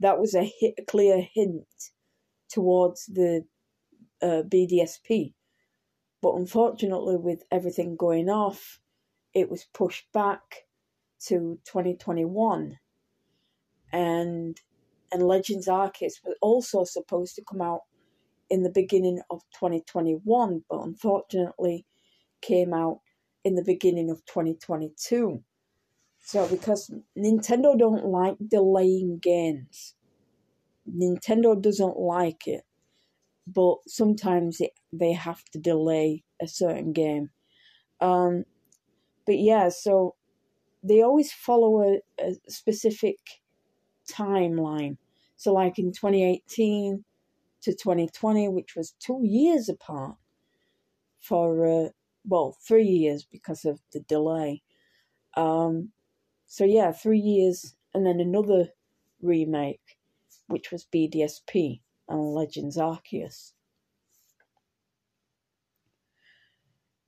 that 0.00 0.20
was 0.20 0.34
a, 0.34 0.44
hit, 0.44 0.74
a 0.78 0.82
clear 0.82 1.26
hint 1.32 1.92
towards 2.50 3.06
the 3.06 3.46
uh, 4.20 4.42
BDSP. 4.46 5.32
But 6.20 6.34
unfortunately, 6.34 7.16
with 7.16 7.42
everything 7.50 7.96
going 7.96 8.28
off, 8.28 8.80
it 9.32 9.50
was 9.50 9.64
pushed 9.72 10.12
back 10.12 10.66
to 11.28 11.58
2021. 11.64 12.78
And 13.92 14.60
and 15.14 15.22
Legends 15.22 15.68
Arceus 15.68 16.14
was 16.24 16.36
also 16.42 16.82
supposed 16.82 17.36
to 17.36 17.44
come 17.48 17.62
out 17.62 17.82
in 18.50 18.64
the 18.64 18.70
beginning 18.70 19.22
of 19.30 19.42
2021, 19.54 20.64
but 20.68 20.80
unfortunately 20.82 21.86
came 22.42 22.74
out 22.74 22.98
in 23.44 23.54
the 23.54 23.62
beginning 23.62 24.10
of 24.10 24.24
2022. 24.26 25.40
So 26.20 26.48
because 26.48 26.90
Nintendo 27.16 27.78
don't 27.78 28.06
like 28.06 28.36
delaying 28.46 29.18
games. 29.18 29.94
Nintendo 30.90 31.60
doesn't 31.60 31.96
like 31.96 32.48
it. 32.48 32.62
But 33.46 33.76
sometimes 33.86 34.60
it, 34.60 34.72
they 34.92 35.12
have 35.12 35.44
to 35.52 35.60
delay 35.60 36.24
a 36.42 36.48
certain 36.48 36.92
game. 36.92 37.30
Um, 38.00 38.44
but 39.26 39.38
yeah, 39.38 39.68
so 39.68 40.16
they 40.82 41.02
always 41.02 41.32
follow 41.32 41.82
a, 41.82 42.00
a 42.18 42.34
specific 42.48 43.18
timeline. 44.10 44.96
So, 45.36 45.52
like 45.52 45.78
in 45.78 45.92
2018 45.92 47.04
to 47.62 47.72
2020, 47.72 48.48
which 48.48 48.76
was 48.76 48.94
two 48.98 49.20
years 49.22 49.68
apart 49.68 50.16
for, 51.20 51.66
uh, 51.66 51.88
well, 52.26 52.56
three 52.66 52.86
years 52.86 53.24
because 53.24 53.64
of 53.64 53.80
the 53.92 54.00
delay. 54.00 54.62
Um, 55.36 55.90
so, 56.46 56.64
yeah, 56.64 56.92
three 56.92 57.18
years 57.18 57.76
and 57.92 58.06
then 58.06 58.20
another 58.20 58.68
remake, 59.22 59.96
which 60.48 60.70
was 60.70 60.86
BDSP 60.92 61.80
and 62.08 62.34
Legends 62.34 62.76
Arceus. 62.76 63.52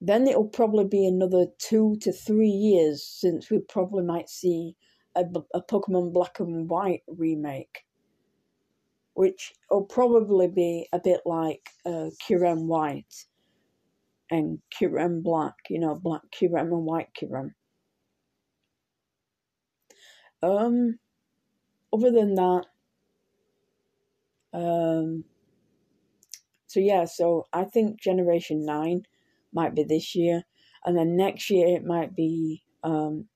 Then 0.00 0.26
it'll 0.26 0.48
probably 0.48 0.84
be 0.84 1.06
another 1.06 1.46
two 1.58 1.96
to 2.02 2.12
three 2.12 2.50
years 2.50 3.02
since 3.02 3.50
we 3.50 3.58
probably 3.58 4.04
might 4.04 4.28
see 4.28 4.76
a, 5.14 5.24
a 5.54 5.62
Pokemon 5.62 6.12
Black 6.12 6.38
and 6.38 6.68
White 6.68 7.02
remake 7.08 7.86
which 9.16 9.54
will 9.70 9.84
probably 9.84 10.46
be 10.46 10.86
a 10.92 10.98
bit 10.98 11.22
like 11.24 11.70
uh, 11.86 12.10
White 12.28 13.24
and 14.30 14.58
Kyurem 14.70 15.22
Black, 15.22 15.54
you 15.70 15.80
know, 15.80 15.94
Black 15.94 16.20
Kyurem 16.30 16.70
and 16.70 16.84
White 16.84 17.08
Kyurem. 17.18 17.52
Um, 20.42 20.98
other 21.94 22.10
than 22.10 22.34
that, 22.34 22.64
um, 24.52 25.24
so 26.66 26.80
yeah, 26.80 27.06
so 27.06 27.46
I 27.54 27.64
think 27.64 27.98
Generation 27.98 28.66
9 28.66 29.06
might 29.54 29.74
be 29.74 29.82
this 29.82 30.14
year, 30.14 30.42
and 30.84 30.94
then 30.94 31.16
next 31.16 31.48
year 31.48 31.68
it 31.68 31.86
might 31.86 32.14
be, 32.14 32.64
um, 32.84 33.28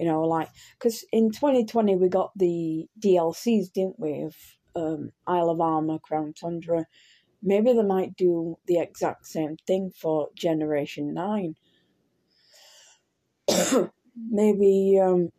you 0.00 0.06
know, 0.06 0.22
like, 0.22 0.48
because 0.76 1.04
in 1.12 1.30
2020 1.30 1.94
we 1.94 2.08
got 2.08 2.32
the 2.36 2.88
DLCs, 2.98 3.72
didn't 3.72 4.00
we, 4.00 4.22
of 4.22 4.34
um, 4.76 5.12
Isle 5.26 5.50
of 5.50 5.60
Armor, 5.60 5.98
Crown 5.98 6.32
Tundra. 6.32 6.86
Maybe 7.42 7.72
they 7.72 7.82
might 7.82 8.16
do 8.16 8.58
the 8.66 8.78
exact 8.78 9.26
same 9.26 9.56
thing 9.66 9.90
for 9.90 10.28
Generation 10.34 11.14
9. 11.14 11.54
Maybe 14.30 15.00
um, 15.02 15.30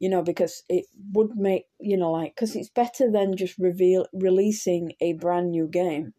you 0.00 0.08
know, 0.08 0.22
because 0.22 0.62
it 0.68 0.86
would 1.12 1.36
make, 1.36 1.66
you 1.78 1.96
know, 1.96 2.10
like, 2.10 2.34
because 2.34 2.56
it's 2.56 2.70
better 2.70 3.10
than 3.10 3.36
just 3.36 3.58
reveal 3.58 4.06
releasing 4.14 4.94
a 5.00 5.12
brand 5.12 5.50
new 5.50 5.68
game. 5.68 6.14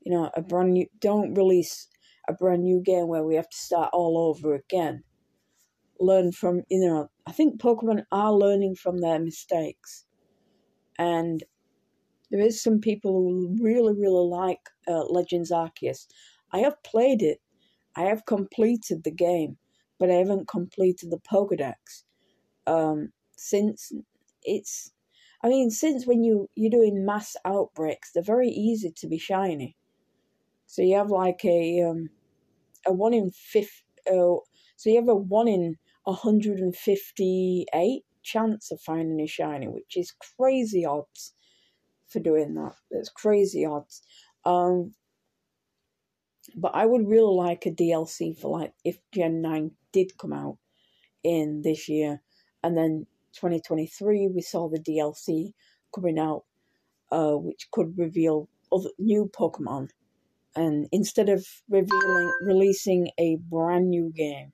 You 0.00 0.12
know, 0.12 0.30
a 0.34 0.40
brand 0.40 0.72
new, 0.72 0.86
don't 0.98 1.34
release 1.34 1.88
a 2.26 2.32
brand 2.32 2.64
new 2.64 2.80
game 2.80 3.06
where 3.08 3.22
we 3.22 3.34
have 3.34 3.50
to 3.50 3.56
start 3.56 3.90
all 3.92 4.16
over 4.16 4.54
again. 4.54 5.04
Learn 6.00 6.32
from, 6.32 6.62
you 6.70 6.80
know, 6.80 7.10
I 7.26 7.32
think 7.32 7.60
Pokemon 7.60 8.04
are 8.10 8.32
learning 8.32 8.76
from 8.76 8.98
their 8.98 9.18
mistakes. 9.18 10.06
And 10.98 11.44
there 12.30 12.40
is 12.40 12.62
some 12.62 12.80
people 12.80 13.12
who 13.12 13.56
really, 13.60 13.94
really 13.94 14.28
like 14.28 14.60
uh, 14.86 15.04
Legends 15.04 15.50
Arceus. 15.50 16.06
I 16.52 16.58
have 16.58 16.82
played 16.82 17.22
it. 17.22 17.40
I 17.96 18.02
have 18.02 18.26
completed 18.26 19.04
the 19.04 19.10
game, 19.10 19.56
but 19.98 20.10
I 20.10 20.14
haven't 20.14 20.48
completed 20.48 21.10
the 21.10 21.18
Pokedex 21.18 22.04
um, 22.68 23.12
since 23.36 23.92
it's, 24.42 24.92
I 25.42 25.48
mean, 25.48 25.70
since 25.70 26.06
when 26.06 26.22
you 26.22 26.48
you're 26.54 26.70
doing 26.70 27.04
mass 27.04 27.36
outbreaks, 27.44 28.12
they're 28.12 28.22
very 28.22 28.48
easy 28.48 28.92
to 28.96 29.06
be 29.08 29.18
shiny. 29.18 29.76
So 30.66 30.82
you 30.82 30.96
have 30.96 31.10
like 31.10 31.44
a 31.44 31.82
um, 31.82 32.10
a 32.86 32.92
one 32.92 33.14
in 33.14 33.30
fifty. 33.30 33.84
Uh, 34.06 34.36
so 34.76 34.90
you 34.90 34.96
have 34.96 35.08
a 35.08 35.14
one 35.14 35.48
in 35.48 35.76
hundred 36.06 36.58
and 36.58 36.74
fifty 36.74 37.66
eight 37.74 38.04
chance 38.32 38.70
of 38.70 38.80
finding 38.80 39.20
a 39.20 39.26
shiny, 39.26 39.68
which 39.68 39.96
is 39.96 40.12
crazy 40.36 40.84
odds 40.84 41.34
for 42.08 42.20
doing 42.20 42.54
that. 42.54 42.74
It's 42.90 43.10
crazy 43.10 43.64
odds. 43.64 44.02
Um, 44.44 44.94
but 46.56 46.72
I 46.74 46.86
would 46.86 47.06
really 47.06 47.34
like 47.34 47.66
a 47.66 47.70
DLC 47.70 48.38
for 48.38 48.58
like 48.58 48.72
if 48.84 48.98
Gen 49.12 49.42
9 49.42 49.70
did 49.92 50.16
come 50.18 50.32
out 50.32 50.58
in 51.22 51.62
this 51.62 51.88
year. 51.88 52.22
And 52.62 52.76
then 52.76 53.06
2023, 53.34 54.28
we 54.34 54.40
saw 54.40 54.68
the 54.68 54.80
DLC 54.80 55.52
coming 55.94 56.18
out, 56.18 56.44
uh, 57.12 57.34
which 57.34 57.68
could 57.70 57.96
reveal 57.96 58.48
other 58.72 58.90
new 58.98 59.30
Pokemon. 59.38 59.88
And 60.56 60.88
instead 60.90 61.28
of 61.28 61.46
revealing 61.68 62.32
releasing 62.42 63.10
a 63.18 63.36
brand 63.36 63.90
new 63.90 64.10
game, 64.14 64.52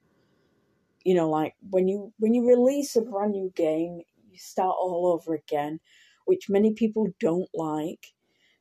you 1.04 1.14
know, 1.14 1.28
like 1.28 1.54
when 1.70 1.88
you 1.88 2.12
when 2.18 2.34
you 2.34 2.46
release 2.48 2.96
a 2.96 3.02
brand 3.02 3.32
new 3.32 3.52
game, 3.54 4.00
you 4.30 4.38
start 4.38 4.76
all 4.78 5.06
over 5.06 5.34
again, 5.34 5.80
which 6.26 6.48
many 6.48 6.72
people 6.72 7.08
don't 7.20 7.48
like 7.54 8.14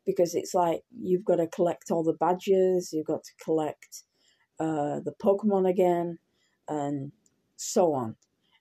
because 0.05 0.35
it's 0.35 0.53
like 0.53 0.81
you've 0.91 1.25
got 1.25 1.37
to 1.37 1.47
collect 1.47 1.89
all 1.89 2.03
the 2.03 2.13
badges, 2.13 2.91
you've 2.91 3.07
got 3.07 3.23
to 3.23 3.31
collect 3.43 4.03
uh, 4.59 4.99
the 4.99 5.13
Pokemon 5.21 5.69
again, 5.69 6.19
and 6.67 7.11
so 7.55 7.93
on. 7.93 8.15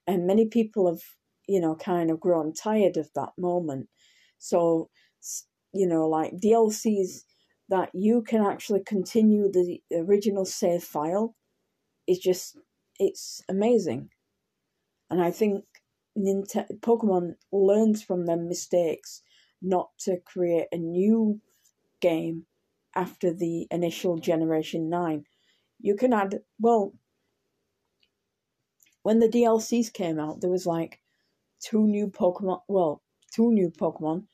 And 0.07 0.27
many 0.27 0.47
people 0.47 0.89
have, 0.89 1.03
you 1.49 1.61
know, 1.61 1.75
kind 1.75 2.11
of 2.11 2.21
grown 2.21 2.53
tired 2.53 2.97
of 2.97 3.11
that 3.15 3.31
moment. 3.39 3.89
So, 4.39 4.91
you 5.73 5.87
know, 5.87 6.09
like 6.09 6.37
DLCs 6.37 7.25
that 7.69 7.91
you 7.95 8.23
can 8.23 8.45
actually 8.45 8.83
continue 8.85 9.51
the 9.51 9.81
original 9.93 10.45
save 10.45 10.83
file 10.83 11.35
is 12.07 12.19
just, 12.19 12.59
it's 13.03 13.43
amazing. 13.49 14.11
And 15.11 15.21
I 15.21 15.31
think 15.31 15.65
Nintendo, 16.17 16.79
Pokemon 16.81 17.35
learns 17.51 18.03
from 18.03 18.27
their 18.27 18.37
mistakes 18.37 19.23
not 19.61 19.91
to 20.01 20.19
create 20.25 20.69
a 20.73 20.77
new 20.79 21.41
game 22.01 22.47
after 22.95 23.33
the 23.33 23.67
initial 23.71 24.19
Generation 24.19 24.89
9. 24.89 25.25
You 25.81 25.97
can 25.97 26.13
add, 26.13 26.41
well, 26.61 26.93
when 29.03 29.19
the 29.19 29.29
DLCs 29.29 29.93
came 29.93 30.21
out, 30.21 30.41
there 30.41 30.51
was 30.51 30.67
like 30.67 31.01
two 31.61 31.87
new 31.87 32.09
Pokemon. 32.09 32.61
Well, 32.69 33.03
two 33.35 33.51
new 33.53 33.71
Pokemon, 33.71 34.27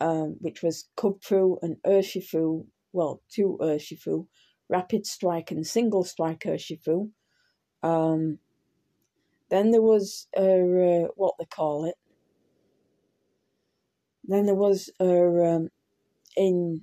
um, 0.00 0.36
which 0.40 0.62
was 0.62 0.88
Kubfu 0.96 1.58
and 1.62 1.76
Urshifu. 1.86 2.66
Well, 2.92 3.22
two 3.30 3.58
Urshifu, 3.60 4.26
Rapid 4.70 5.06
Strike 5.06 5.50
and 5.50 5.66
Single 5.66 6.04
Strike 6.04 6.44
Urshifu. 6.44 7.10
Um, 7.82 8.38
then 9.50 9.70
there 9.70 9.82
was 9.82 10.26
uh, 10.36 10.40
uh, 10.40 11.08
what 11.16 11.34
they 11.38 11.44
call 11.46 11.86
it. 11.86 11.94
Then 14.24 14.46
there 14.46 14.54
was 14.54 14.90
uh, 15.00 15.04
um, 15.04 15.70
in 16.36 16.82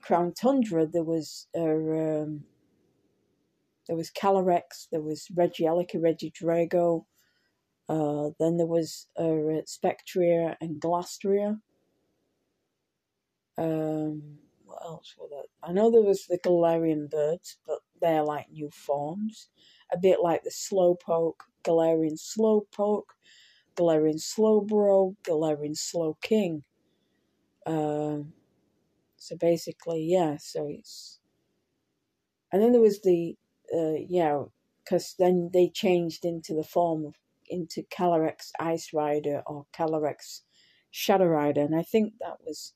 Crown 0.00 0.32
Tundra 0.32 0.86
there 0.86 1.04
was 1.04 1.46
uh, 1.56 1.60
um, 1.60 2.44
there 3.86 3.96
was 3.96 4.10
Calyrex, 4.10 4.88
there 4.90 5.00
was 5.00 5.28
Regieleki, 5.32 5.96
Regidrago, 5.96 7.04
uh, 7.88 8.30
then 8.40 8.56
there 8.56 8.66
was 8.66 9.06
uh, 9.16 9.62
Spectrier 9.66 10.56
and 10.60 10.80
Glastrier. 10.80 11.60
Um, 13.56 14.38
what 14.64 14.82
else 14.82 15.14
were 15.18 15.28
there? 15.30 15.44
I 15.62 15.72
know 15.72 15.90
there 15.90 16.02
was 16.02 16.26
the 16.26 16.38
Galarian 16.38 17.08
birds, 17.08 17.58
but 17.66 17.78
they're 18.00 18.24
like 18.24 18.50
new 18.50 18.70
forms. 18.70 19.48
A 19.92 19.98
bit 19.98 20.18
like 20.22 20.42
the 20.42 20.50
Slowpoke, 20.50 21.40
Galarian 21.64 22.18
Slowpoke, 22.18 23.10
Galarian 23.76 24.20
Slowbro, 24.20 25.16
Galarian 25.22 25.76
Slowking. 25.76 26.62
Um, 27.66 28.32
so 29.16 29.36
basically, 29.36 30.02
yeah, 30.04 30.36
so 30.38 30.68
it's. 30.68 31.20
And 32.52 32.62
then 32.62 32.72
there 32.72 32.80
was 32.80 33.02
the 33.02 33.36
uh, 33.74 33.98
yeah, 34.08 34.44
because 34.84 35.14
then 35.18 35.50
they 35.52 35.68
changed 35.68 36.24
into 36.24 36.54
the 36.54 36.64
form 36.64 37.04
of 37.04 37.14
into 37.48 37.82
Calyrex 37.82 38.50
Ice 38.58 38.92
Rider 38.92 39.42
or 39.46 39.66
Calyrex 39.76 40.42
Shadow 40.90 41.26
Rider, 41.26 41.62
and 41.62 41.76
I 41.76 41.82
think 41.82 42.14
that 42.20 42.36
was 42.44 42.72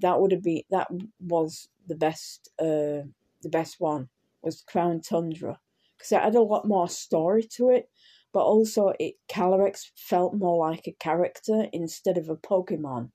that 0.00 0.20
would 0.20 0.32
have 0.32 0.42
been 0.42 0.62
that 0.70 0.88
was 1.20 1.68
the 1.86 1.94
best 1.96 2.50
uh 2.58 3.04
the 3.42 3.50
best 3.50 3.76
one 3.78 4.08
was 4.42 4.62
Crown 4.62 5.00
Tundra 5.00 5.58
because 6.06 6.20
it 6.20 6.24
had 6.24 6.34
a 6.34 6.42
lot 6.42 6.66
more 6.66 6.88
story 6.88 7.42
to 7.42 7.70
it, 7.70 7.88
but 8.32 8.44
also 8.44 8.92
it 8.98 9.14
Calyrex 9.28 9.90
felt 9.96 10.34
more 10.34 10.68
like 10.68 10.86
a 10.86 10.92
character 10.92 11.66
instead 11.72 12.16
of 12.18 12.28
a 12.28 12.36
Pokemon. 12.36 13.10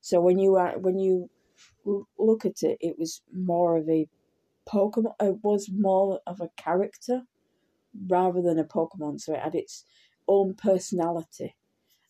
So 0.00 0.20
when 0.20 0.38
you 0.38 0.56
are 0.56 0.78
when 0.78 0.98
you 0.98 1.30
look 2.18 2.44
at 2.44 2.62
it, 2.62 2.78
it 2.80 2.96
was 2.98 3.22
more 3.32 3.76
of 3.76 3.88
a 3.88 4.08
Pokemon 4.68 5.14
it 5.20 5.38
was 5.42 5.68
more 5.70 6.20
of 6.26 6.40
a 6.40 6.50
character 6.56 7.22
rather 8.08 8.40
than 8.40 8.58
a 8.58 8.64
Pokemon, 8.64 9.20
so 9.20 9.34
it 9.34 9.40
had 9.40 9.54
its 9.54 9.84
own 10.26 10.54
personality. 10.54 11.54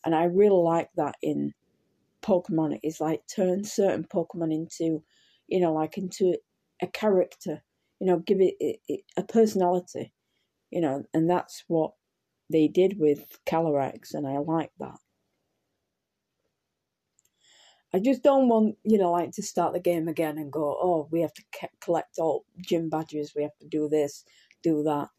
And 0.05 0.15
I 0.15 0.25
really 0.25 0.63
like 0.63 0.89
that 0.95 1.15
in 1.21 1.53
Pokemon. 2.21 2.79
It's 2.83 3.01
like 3.01 3.23
turn 3.27 3.63
certain 3.63 4.05
Pokemon 4.05 4.53
into, 4.53 5.03
you 5.47 5.59
know, 5.59 5.73
like 5.73 5.97
into 5.97 6.37
a 6.81 6.87
character, 6.87 7.63
you 8.03 8.07
know, 8.07 8.19
give 8.19 8.41
it, 8.41 8.55
it, 8.59 8.81
it 8.89 9.01
a 9.17 9.23
personality, 9.23 10.13
you 10.71 10.81
know, 10.81 11.05
and 11.13 11.29
that's 11.29 11.63
what 11.67 11.93
they 12.51 12.67
did 12.67 12.99
with 12.99 13.39
Calyrex, 13.47 14.13
and 14.13 14.27
I 14.27 14.39
like 14.39 14.71
that. 14.79 14.99
I 17.93 17.99
just 17.99 18.23
don't 18.23 18.49
want, 18.49 18.77
you 18.83 18.97
know, 18.99 19.11
like 19.11 19.31
to 19.33 19.43
start 19.43 19.73
the 19.73 19.79
game 19.79 20.07
again 20.09 20.37
and 20.37 20.51
go, 20.51 20.77
oh, 20.81 21.07
we 21.11 21.21
have 21.21 21.33
to 21.35 21.43
collect 21.79 22.19
all 22.19 22.45
gym 22.59 22.89
badges, 22.89 23.33
we 23.35 23.43
have 23.43 23.57
to 23.61 23.67
do 23.67 23.89
this, 23.89 24.25
do 24.63 24.83
that. 24.83 25.09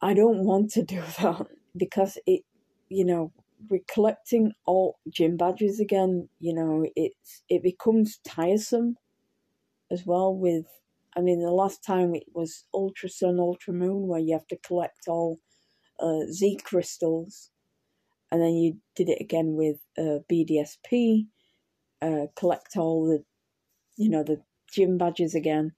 I 0.00 0.14
don't 0.14 0.44
want 0.44 0.70
to 0.72 0.82
do 0.94 1.02
that 1.20 1.48
because 1.76 2.18
it, 2.26 2.42
you 2.88 3.04
know, 3.04 3.32
we're 3.68 3.82
collecting 3.92 4.52
all 4.66 4.98
gym 5.10 5.36
badges 5.36 5.80
again, 5.80 6.30
you 6.40 6.54
know, 6.54 6.86
it's 6.96 7.42
it 7.48 7.62
becomes 7.62 8.18
tiresome. 8.24 8.96
as 9.90 10.06
well 10.06 10.34
with 10.34 10.66
I 11.16 11.20
mean 11.20 11.40
the 11.40 11.50
last 11.50 11.82
time 11.84 12.14
it 12.14 12.26
was 12.34 12.64
Ultra 12.74 13.08
Sun, 13.08 13.40
Ultra 13.40 13.72
Moon 13.74 14.06
where 14.06 14.20
you 14.20 14.34
have 14.34 14.46
to 14.48 14.56
collect 14.58 15.08
all 15.08 15.40
uh, 16.00 16.26
Z 16.30 16.58
crystals 16.64 17.50
and 18.30 18.42
then 18.42 18.54
you 18.54 18.78
did 18.94 19.08
it 19.08 19.20
again 19.20 19.54
with 19.54 19.78
uh, 19.98 20.20
BDSP, 20.28 21.28
uh, 22.02 22.26
collect 22.36 22.76
all 22.76 23.06
the, 23.06 23.24
you 23.96 24.10
know, 24.10 24.22
the 24.22 24.42
gym 24.72 24.98
badges 24.98 25.34
again. 25.34 25.72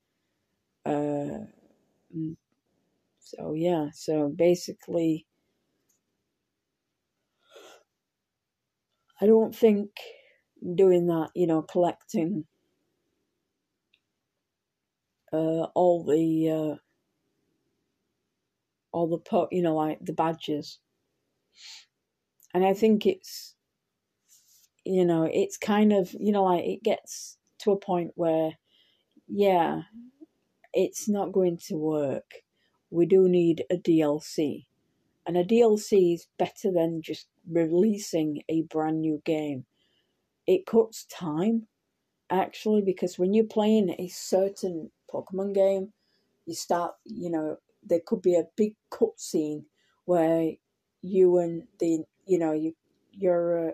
Uh, 0.87 1.47
mm, 2.17 2.37
so 3.21 3.55
yeah, 3.55 3.89
so 3.93 4.29
basically, 4.29 5.27
I 9.21 9.27
don't 9.27 9.55
think 9.55 9.91
doing 10.75 11.07
that, 11.09 11.31
you 11.35 11.47
know, 11.47 11.63
collecting 11.63 12.47
uh, 15.33 15.65
all 15.75 16.05
the 16.05 16.51
uh, 16.51 16.77
all 18.93 19.09
the 19.09 19.19
po- 19.19 19.49
you 19.51 19.63
know 19.63 19.77
like 19.77 19.99
the 20.05 20.13
badges. 20.13 20.79
And 22.55 22.65
I 22.65 22.75
think 22.75 23.07
it's 23.07 23.55
you 24.85 25.05
know 25.05 25.29
it's 25.33 25.57
kind 25.57 25.93
of 25.93 26.15
you 26.19 26.33
know 26.33 26.45
like 26.45 26.65
it 26.65 26.83
gets 26.83 27.39
to 27.61 27.73
a 27.73 27.77
point 27.79 28.13
where 28.15 28.53
yeah 29.27 29.83
it's 30.73 31.09
not 31.09 31.33
going 31.33 31.59
to 31.69 31.75
work. 31.75 32.31
We 32.91 33.07
do 33.07 33.29
need 33.29 33.65
a 33.71 33.77
DLC 33.77 34.67
and 35.27 35.37
a 35.37 35.45
DLC 35.45 36.15
is 36.15 36.27
better 36.39 36.73
than 36.73 37.03
just 37.03 37.29
releasing 37.51 38.43
a 38.49 38.63
brand 38.63 39.01
new 39.01 39.21
game. 39.25 39.67
It 40.47 40.67
cuts 40.67 41.05
time 41.07 41.69
actually 42.31 42.83
because 42.83 43.19
when 43.19 43.35
you're 43.35 43.45
playing 43.45 43.95
a 43.99 44.09
certain 44.09 44.91
Pokemon 45.13 45.55
game 45.55 45.93
you 46.47 46.55
start 46.55 46.95
you 47.05 47.31
know 47.31 47.57
there 47.83 48.01
could 48.05 48.23
be 48.23 48.35
a 48.35 48.49
big 48.57 48.75
cutscene 48.91 49.65
where 50.05 50.53
you 51.03 51.39
and 51.39 51.65
the 51.79 52.05
you 52.27 52.39
know 52.39 52.53
you 52.53 52.75
your 53.13 53.69
uh, 53.69 53.73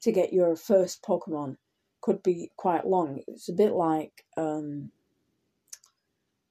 to 0.00 0.12
get 0.12 0.32
your 0.32 0.54
first 0.56 1.02
Pokemon 1.02 1.56
could 2.00 2.22
be 2.22 2.50
quite 2.56 2.86
long. 2.86 3.20
It's 3.26 3.48
a 3.48 3.54
bit 3.54 3.72
like 3.72 4.24
um, 4.36 4.90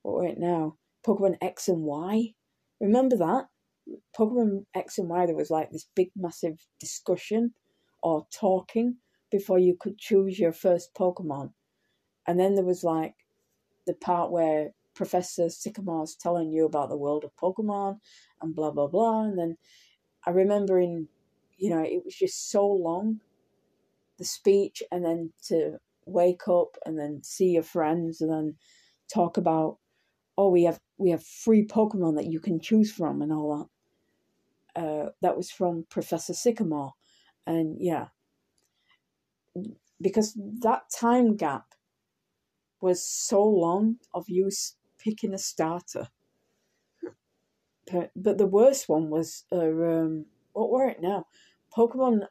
what 0.02 0.24
wait 0.24 0.40
now 0.40 0.78
Pokemon 1.06 1.38
X 1.42 1.68
and 1.68 1.84
Y. 1.84 2.34
Remember 2.82 3.16
that 3.18 3.46
Pokemon 4.18 4.66
X 4.74 4.98
and 4.98 5.10
Y? 5.10 5.26
There 5.26 5.36
was 5.36 5.52
like 5.52 5.72
this 5.72 5.88
big 5.96 6.10
massive 6.16 6.58
discussion 6.80 7.54
or 8.02 8.26
talking 8.34 8.98
before 9.32 9.60
you 9.60 9.76
could 9.80 9.98
choose 9.98 10.40
your 10.40 10.52
first 10.52 10.94
Pokemon, 10.94 11.52
and 12.28 12.40
then 12.40 12.56
there 12.56 12.66
was 12.66 12.84
like 12.84 13.14
the 13.86 13.94
part 13.94 14.32
where 14.32 14.72
Professor 14.96 15.50
Sycamore's 15.50 16.16
telling 16.16 16.52
you 16.52 16.66
about 16.66 16.90
the 16.90 16.98
world 16.98 17.24
of 17.24 17.36
Pokemon 17.36 18.00
and 18.42 18.56
blah 18.56 18.72
blah 18.72 18.88
blah, 18.88 19.24
and 19.24 19.38
then 19.38 19.58
I 20.26 20.32
remember 20.32 20.80
in, 20.80 21.08
you 21.58 21.70
know, 21.70 21.82
it 21.82 22.04
was 22.06 22.16
just 22.16 22.50
so 22.52 22.66
long, 22.66 23.20
the 24.18 24.26
speech, 24.26 24.82
and 24.92 25.04
then 25.04 25.34
to 25.48 25.78
wake 26.06 26.48
up 26.48 26.78
and 26.86 26.98
then 26.98 27.22
see 27.24 27.52
your 27.52 27.64
friends 27.64 28.22
and 28.22 28.32
then 28.32 28.56
talk 29.14 29.38
about, 29.38 29.78
oh, 30.38 30.50
we 30.50 30.64
have 30.64 30.80
we 30.98 31.10
have 31.12 31.24
free 31.24 31.66
Pokemon 31.66 32.16
that 32.16 32.28
you 32.28 32.40
can 32.40 32.60
choose 32.60 32.92
from 32.92 33.22
and 33.22 33.32
all 33.32 33.70
that. 34.76 34.82
Uh, 34.82 35.10
that 35.22 35.38
was 35.38 35.52
from 35.52 35.86
Professor 35.90 36.34
Sycamore, 36.34 36.94
and 37.46 37.78
yeah, 37.80 38.08
because 40.02 40.38
that 40.62 40.84
time 40.90 41.36
gap 41.36 41.66
was 42.84 43.04
so 43.04 43.44
long 43.44 43.98
of 44.14 44.26
you 44.28 44.50
picking 45.00 45.34
a 45.34 45.38
starter 45.38 46.10
but 48.16 48.38
the 48.38 48.48
worst 48.48 48.88
one 48.88 49.10
was 49.10 49.46
uh, 49.52 49.58
um, 49.58 50.26
what 50.54 50.70
were 50.70 50.88
it 50.88 51.02
now? 51.02 51.26
Pokemon 51.76 52.22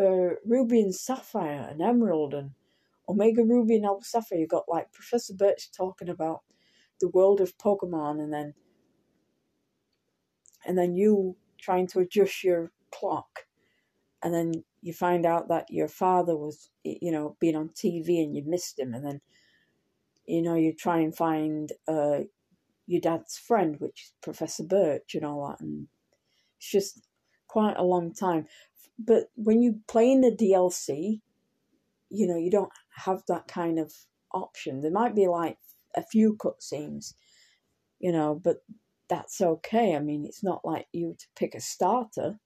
uh, 0.00 0.36
Ruby 0.44 0.80
and 0.80 0.94
Sapphire 0.94 1.68
and 1.70 1.82
Emerald 1.82 2.34
and 2.34 2.52
Omega 3.08 3.42
Ruby 3.44 3.76
and 3.76 3.84
Alpha 3.84 4.04
Sapphire. 4.04 4.38
You 4.38 4.46
got 4.46 4.64
like 4.68 4.92
Professor 4.92 5.34
Birch 5.34 5.70
talking 5.76 6.08
about 6.08 6.40
the 7.00 7.08
world 7.08 7.40
of 7.40 7.58
Pokemon, 7.58 8.22
and 8.22 8.32
then 8.32 8.54
and 10.64 10.78
then 10.78 10.96
you 10.96 11.36
trying 11.60 11.86
to 11.88 12.00
adjust 12.00 12.42
your 12.42 12.72
clock, 12.90 13.46
and 14.22 14.32
then 14.32 14.64
you 14.80 14.92
find 14.92 15.26
out 15.26 15.48
that 15.48 15.66
your 15.70 15.88
father 15.88 16.36
was 16.36 16.70
you 16.84 17.12
know 17.12 17.36
being 17.40 17.56
on 17.56 17.68
TV 17.70 18.22
and 18.22 18.34
you 18.34 18.42
missed 18.46 18.78
him, 18.78 18.94
and 18.94 19.04
then 19.04 19.20
you 20.26 20.42
know 20.42 20.54
you 20.54 20.72
try 20.74 20.98
and 20.98 21.16
find 21.16 21.72
uh, 21.88 22.20
your 22.86 23.00
dad's 23.00 23.38
friend, 23.38 23.76
which 23.78 24.02
is 24.04 24.12
Professor 24.22 24.64
Birch 24.64 25.14
and 25.14 25.24
all 25.24 25.48
that. 25.48 25.60
And 25.60 25.88
it's 26.58 26.70
just 26.70 27.00
quite 27.48 27.76
a 27.76 27.84
long 27.84 28.12
time. 28.12 28.46
But 28.98 29.30
when 29.34 29.62
you 29.62 29.80
play 29.88 30.10
in 30.10 30.20
the 30.20 30.30
DLC, 30.30 31.20
you 32.10 32.26
know, 32.26 32.36
you 32.36 32.50
don't 32.50 32.72
have 32.96 33.22
that 33.28 33.48
kind 33.48 33.78
of 33.78 33.92
option. 34.32 34.80
There 34.80 34.90
might 34.90 35.14
be 35.14 35.26
like 35.26 35.58
a 35.96 36.02
few 36.02 36.36
cutscenes, 36.36 37.14
you 37.98 38.12
know, 38.12 38.38
but 38.42 38.58
that's 39.08 39.40
okay. 39.40 39.96
I 39.96 40.00
mean, 40.00 40.24
it's 40.24 40.44
not 40.44 40.64
like 40.64 40.86
you 40.92 41.16
to 41.18 41.26
pick 41.36 41.54
a 41.54 41.60
starter, 41.60 42.38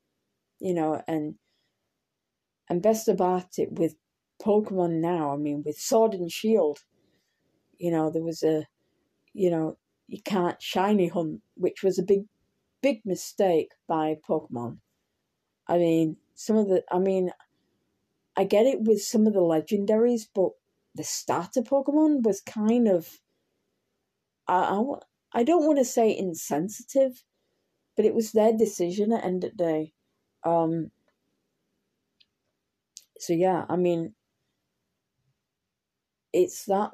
you 0.61 0.75
know, 0.75 1.03
and 1.07 1.35
and 2.69 2.83
best 2.83 3.07
about 3.09 3.59
it 3.59 3.73
with 3.73 3.95
Pokemon 4.43 5.01
now, 5.01 5.33
I 5.33 5.37
mean, 5.37 5.63
with 5.65 5.79
Sword 5.79 6.15
and 6.15 6.31
Shield, 6.31 6.81
you 7.79 7.91
know, 7.91 8.11
there 8.11 8.23
was 8.23 8.43
a, 8.43 8.67
you 9.33 9.51
know, 9.51 9.77
you 10.09 10.21
can't 10.23 10.61
shiny 10.63 11.09
hunt, 11.09 11.41
which 11.57 11.83
was 11.83 11.99
a 11.99 12.03
big, 12.03 12.25
big 12.83 13.03
mistake 13.05 13.73
by 13.89 14.17
Pokemon. 14.29 14.79
I 15.69 15.79
mean, 15.79 16.17
some 16.35 16.57
of 16.57 16.69
the, 16.69 16.85
I 16.91 16.99
mean, 16.99 17.33
I 18.37 18.45
get 18.45 18.67
it 18.67 18.83
with 18.83 19.03
some 19.03 19.27
of 19.27 19.33
the 19.33 19.41
legendaries, 19.41 20.27
but 20.35 20.51
the 20.95 21.05
starter 21.05 21.63
Pokemon 21.63 22.23
was 22.23 22.41
kind 22.41 22.89
of, 22.89 23.21
I, 24.47 24.55
I, 24.59 25.41
I 25.41 25.43
don't 25.43 25.67
want 25.67 25.79
to 25.79 25.85
say 25.85 26.17
insensitive, 26.17 27.25
but 27.97 28.05
it 28.05 28.15
was 28.15 28.33
their 28.33 28.53
decision 28.53 29.13
at 29.13 29.25
end 29.25 29.45
of 29.45 29.57
day. 29.57 29.93
Um, 30.45 30.91
so 33.19 33.33
yeah, 33.33 33.65
I 33.69 33.77
mean, 33.77 34.15
it's 36.33 36.67
that 36.67 36.93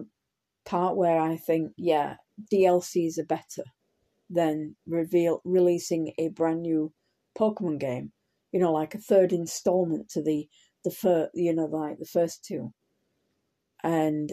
part 0.65 0.97
where 0.97 1.21
I 1.21 1.37
think, 1.37 1.73
yeah, 1.77 2.17
DLCs 2.53 3.19
are 3.19 3.25
better 3.25 3.65
than 4.31 4.77
reveal 4.87 5.41
releasing 5.45 6.13
a 6.19 6.29
brand 6.29 6.63
new 6.63 6.93
Pokemon 7.39 7.79
game. 7.81 8.13
You 8.53 8.61
know, 8.61 8.73
like 8.73 8.95
a 8.95 8.99
third 8.99 9.33
installment 9.33 10.09
to 10.11 10.23
the 10.23 10.49
the 10.85 10.91
first, 10.91 11.31
you 11.35 11.55
know, 11.55 11.65
like 11.67 11.99
the 11.99 12.07
first 12.07 12.45
two. 12.45 12.73
And 13.83 14.33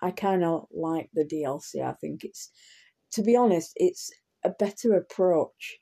I 0.00 0.10
kind 0.10 0.44
of 0.44 0.66
like 0.72 1.10
the 1.14 1.24
DLC. 1.24 1.82
I 1.82 1.94
think 1.94 2.24
it's, 2.24 2.50
to 3.12 3.22
be 3.22 3.36
honest, 3.36 3.72
it's 3.76 4.10
a 4.44 4.50
better 4.50 4.94
approach, 4.94 5.78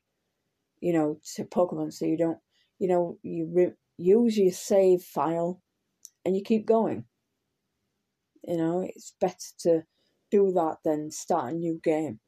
you 0.80 0.92
know, 0.92 1.18
to 1.34 1.44
Pokemon. 1.44 1.92
So 1.92 2.04
you 2.04 2.16
don't, 2.16 2.38
you 2.78 2.88
know, 2.88 3.18
you 3.22 3.50
re- 3.52 3.74
use 3.96 4.38
your 4.38 4.52
save 4.52 5.02
file, 5.02 5.60
and 6.24 6.36
you 6.36 6.42
keep 6.42 6.66
going. 6.66 7.04
You 8.44 8.56
know, 8.56 8.80
it's 8.80 9.14
better 9.20 9.36
to 9.60 9.82
do 10.30 10.52
that 10.52 10.78
than 10.84 11.10
start 11.10 11.52
a 11.52 11.56
new 11.56 11.80
game. 11.82 12.20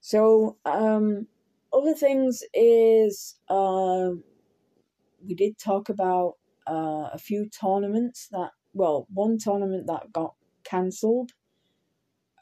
So, 0.00 0.56
um, 0.64 1.28
other 1.72 1.94
things 1.94 2.42
is 2.54 3.36
uh, 3.48 4.10
we 5.26 5.34
did 5.34 5.58
talk 5.58 5.88
about 5.88 6.34
uh, 6.68 7.10
a 7.12 7.18
few 7.18 7.48
tournaments 7.48 8.28
that, 8.32 8.50
well, 8.72 9.06
one 9.12 9.38
tournament 9.38 9.86
that 9.86 10.12
got 10.12 10.34
cancelled 10.64 11.32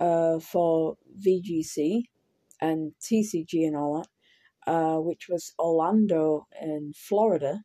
uh, 0.01 0.39
for 0.39 0.97
VGC 1.27 2.03
and 2.61 2.93
TCG 3.01 3.67
and 3.67 3.77
all 3.77 4.03
that, 4.03 4.73
uh, 4.73 4.99
which 5.01 5.29
was 5.29 5.53
Orlando 5.59 6.47
in 6.61 6.93
Florida. 6.95 7.63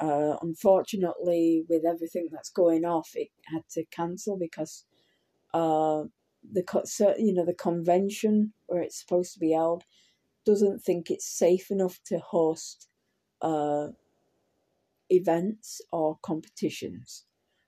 Uh, 0.00 0.36
unfortunately, 0.42 1.64
with 1.68 1.84
everything 1.84 2.28
that's 2.32 2.50
going 2.50 2.84
off, 2.84 3.10
it 3.14 3.28
had 3.52 3.62
to 3.70 3.84
cancel 3.86 4.36
because 4.36 4.84
uh, 5.54 6.04
the 6.52 6.64
you 7.18 7.32
know 7.34 7.44
the 7.44 7.54
convention 7.54 8.52
where 8.66 8.82
it's 8.82 9.00
supposed 9.00 9.32
to 9.34 9.38
be 9.40 9.52
held 9.52 9.84
doesn't 10.44 10.80
think 10.80 11.10
it's 11.10 11.26
safe 11.26 11.70
enough 11.70 12.00
to 12.06 12.18
host 12.18 12.88
uh, 13.42 13.88
events 15.10 15.80
or 15.92 16.18
competitions, 16.22 17.24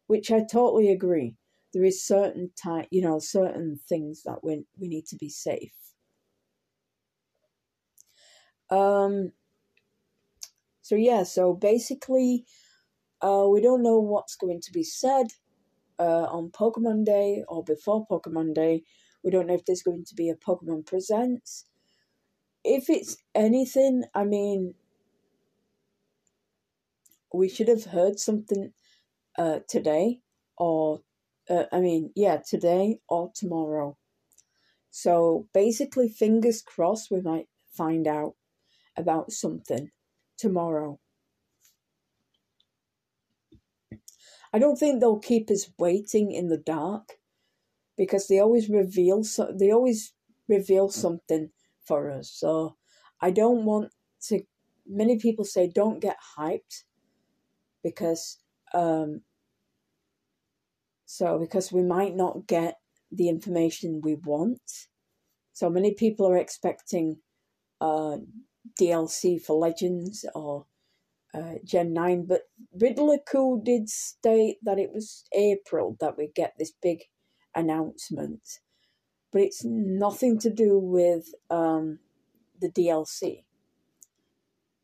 which 0.06 0.30
I 0.30 0.40
totally 0.40 0.90
agree. 0.90 1.34
There 1.72 1.84
is 1.84 2.04
certain 2.06 2.50
time, 2.62 2.86
you 2.90 3.02
know, 3.02 3.18
certain 3.18 3.78
things 3.88 4.22
that 4.24 4.42
we 4.42 4.64
we 4.78 4.88
need 4.88 5.06
to 5.06 5.16
be 5.16 5.28
safe. 5.28 5.74
Um, 8.70 9.32
so 10.86 10.94
yeah, 11.08 11.22
so 11.36 11.44
basically, 11.70 12.32
Uh, 13.22 13.46
we 13.54 13.60
don't 13.62 13.82
know 13.82 14.00
what's 14.12 14.36
going 14.36 14.60
to 14.62 14.72
be 14.72 14.84
said 14.84 15.26
uh, 15.98 16.26
on 16.38 16.50
Pokemon 16.50 17.04
Day 17.04 17.44
or 17.48 17.64
before 17.64 18.06
Pokemon 18.06 18.54
Day. 18.54 18.74
We 19.24 19.30
don't 19.32 19.46
know 19.48 19.54
if 19.54 19.64
there's 19.64 19.82
going 19.90 20.04
to 20.10 20.14
be 20.14 20.28
a 20.30 20.36
Pokemon 20.48 20.84
Presents. 20.86 21.66
If 22.64 22.90
it's 22.90 23.16
anything, 23.34 24.04
I 24.14 24.24
mean, 24.24 24.74
we 27.32 27.48
should 27.48 27.68
have 27.68 27.84
heard 27.86 28.18
something 28.18 28.72
uh, 29.38 29.60
today 29.68 30.20
or, 30.58 31.00
uh, 31.50 31.64
I 31.72 31.80
mean, 31.80 32.12
yeah, 32.14 32.38
today 32.38 33.00
or 33.08 33.30
tomorrow. 33.34 33.96
So 34.90 35.48
basically, 35.52 36.08
fingers 36.08 36.62
crossed, 36.62 37.10
we 37.10 37.20
might 37.20 37.48
find 37.76 38.06
out 38.06 38.34
about 38.96 39.32
something 39.32 39.90
tomorrow. 40.36 41.00
I 44.52 44.58
don't 44.58 44.76
think 44.78 45.00
they'll 45.00 45.18
keep 45.18 45.50
us 45.50 45.70
waiting 45.78 46.32
in 46.32 46.48
the 46.48 46.56
dark 46.58 47.18
because 47.96 48.28
they 48.28 48.38
always 48.38 48.68
reveal 48.68 49.24
so 49.24 49.52
they 49.58 49.70
always 49.72 50.12
reveal 50.48 50.88
something 50.88 51.50
for 51.86 52.10
us. 52.10 52.30
So 52.30 52.76
I 53.20 53.30
don't 53.30 53.64
want 53.64 53.92
to 54.28 54.42
many 54.86 55.18
people 55.18 55.44
say 55.44 55.68
don't 55.68 56.00
get 56.00 56.16
hyped 56.38 56.84
because 57.82 58.38
um 58.74 59.22
so 61.06 61.38
because 61.38 61.72
we 61.72 61.82
might 61.82 62.14
not 62.16 62.46
get 62.46 62.76
the 63.12 63.28
information 63.28 64.00
we 64.02 64.14
want. 64.16 64.60
So 65.52 65.70
many 65.70 65.94
people 65.94 66.26
are 66.28 66.38
expecting 66.38 67.18
uh 67.80 68.18
DLC 68.78 69.40
for 69.40 69.56
Legends 69.56 70.24
or 70.34 70.66
uh, 71.34 71.54
Gen 71.64 71.92
9, 71.92 72.26
but 72.26 72.42
Riddler 72.72 73.18
Khu 73.18 73.62
did 73.62 73.88
state 73.88 74.56
that 74.62 74.78
it 74.78 74.90
was 74.92 75.24
April 75.34 75.96
that 76.00 76.16
we 76.16 76.30
get 76.34 76.54
this 76.58 76.72
big 76.82 77.04
announcement. 77.54 78.60
But 79.32 79.42
it's 79.42 79.64
nothing 79.64 80.38
to 80.38 80.50
do 80.50 80.78
with 80.78 81.34
um, 81.50 81.98
the 82.60 82.70
DLC. 82.70 83.44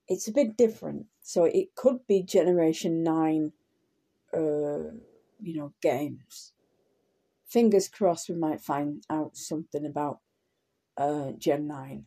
It's 0.09 0.29
a 0.29 0.33
bit 0.33 0.57
different. 0.57 1.07
So 1.23 1.45
it 1.45 1.75
could 1.75 2.07
be 2.07 2.23
Generation 2.23 3.03
9, 3.03 3.53
uh, 4.35 4.39
you 5.41 5.57
know, 5.57 5.73
games. 5.81 6.53
Fingers 7.47 7.89
crossed 7.89 8.29
we 8.29 8.35
might 8.35 8.61
find 8.61 9.05
out 9.09 9.37
something 9.37 9.87
about 9.87 10.21
uh, 10.99 11.31
Gen 11.39 11.67
9 11.67 12.07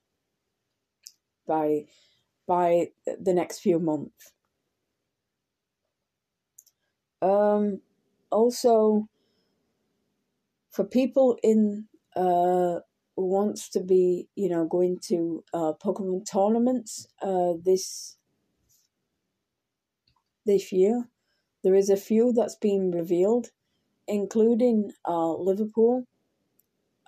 by 1.47 1.85
by 2.47 2.89
the 3.05 3.33
next 3.33 3.59
few 3.59 3.79
months. 3.79 4.31
Um, 7.21 7.81
also, 8.31 9.07
for 10.71 10.85
people 10.85 11.37
in 11.41 11.87
uh, 12.15 12.79
who 13.15 13.25
wants 13.27 13.69
to 13.69 13.79
be, 13.79 14.27
you 14.35 14.49
know, 14.49 14.65
going 14.65 14.99
to 15.07 15.43
uh, 15.53 15.73
Pokemon 15.83 16.29
tournaments 16.29 17.07
uh, 17.21 17.53
this 17.63 18.17
this 20.45 20.71
year, 20.71 21.09
there 21.63 21.75
is 21.75 21.89
a 21.89 21.97
few 21.97 22.31
that's 22.31 22.55
been 22.55 22.91
revealed, 22.91 23.47
including 24.07 24.91
uh, 25.07 25.33
Liverpool, 25.33 26.05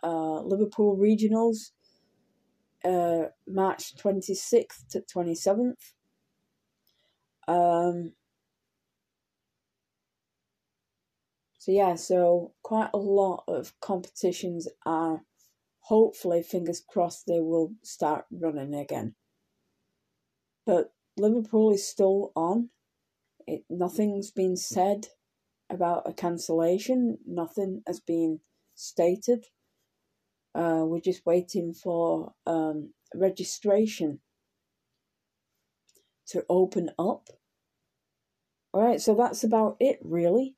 uh, 0.01 0.41
Liverpool 0.41 0.97
regionals, 0.97 1.71
uh, 2.87 3.29
March 3.47 3.97
twenty 3.97 4.35
sixth 4.35 4.87
to 4.91 5.01
twenty 5.01 5.35
seventh. 5.35 5.93
Um, 7.47 8.13
So 11.59 11.73
yeah, 11.73 11.95
so 11.95 12.53
quite 12.63 12.91
a 12.93 12.97
lot 12.97 13.43
of 13.49 13.73
competitions 13.81 14.69
are 14.85 15.23
hopefully 15.81 16.41
fingers 16.41 16.81
crossed 16.87 17.25
they 17.27 17.41
will 17.41 17.73
start 17.83 18.25
running 18.31 18.73
again. 18.73 19.15
But 20.65 20.93
Liverpool 21.17 21.73
is 21.73 21.85
still 21.85 22.31
on. 22.37 22.69
It 23.45 23.63
nothing's 23.69 24.31
been 24.31 24.55
said 24.55 25.07
about 25.69 26.07
a 26.09 26.13
cancellation. 26.13 27.17
Nothing 27.27 27.83
has 27.85 27.99
been 27.99 28.39
stated. 28.75 29.47
Uh, 30.57 30.83
we're 30.83 30.99
just 30.99 31.23
waiting 31.23 31.71
for 31.71 32.33
um, 32.47 32.91
registration 33.13 34.19
to 36.25 36.43
open 36.49 36.89
up. 36.97 37.29
All 38.73 38.81
right, 38.81 38.99
so 38.99 39.13
that's 39.13 39.43
about 39.43 39.77
it, 39.79 39.99
really 40.01 40.55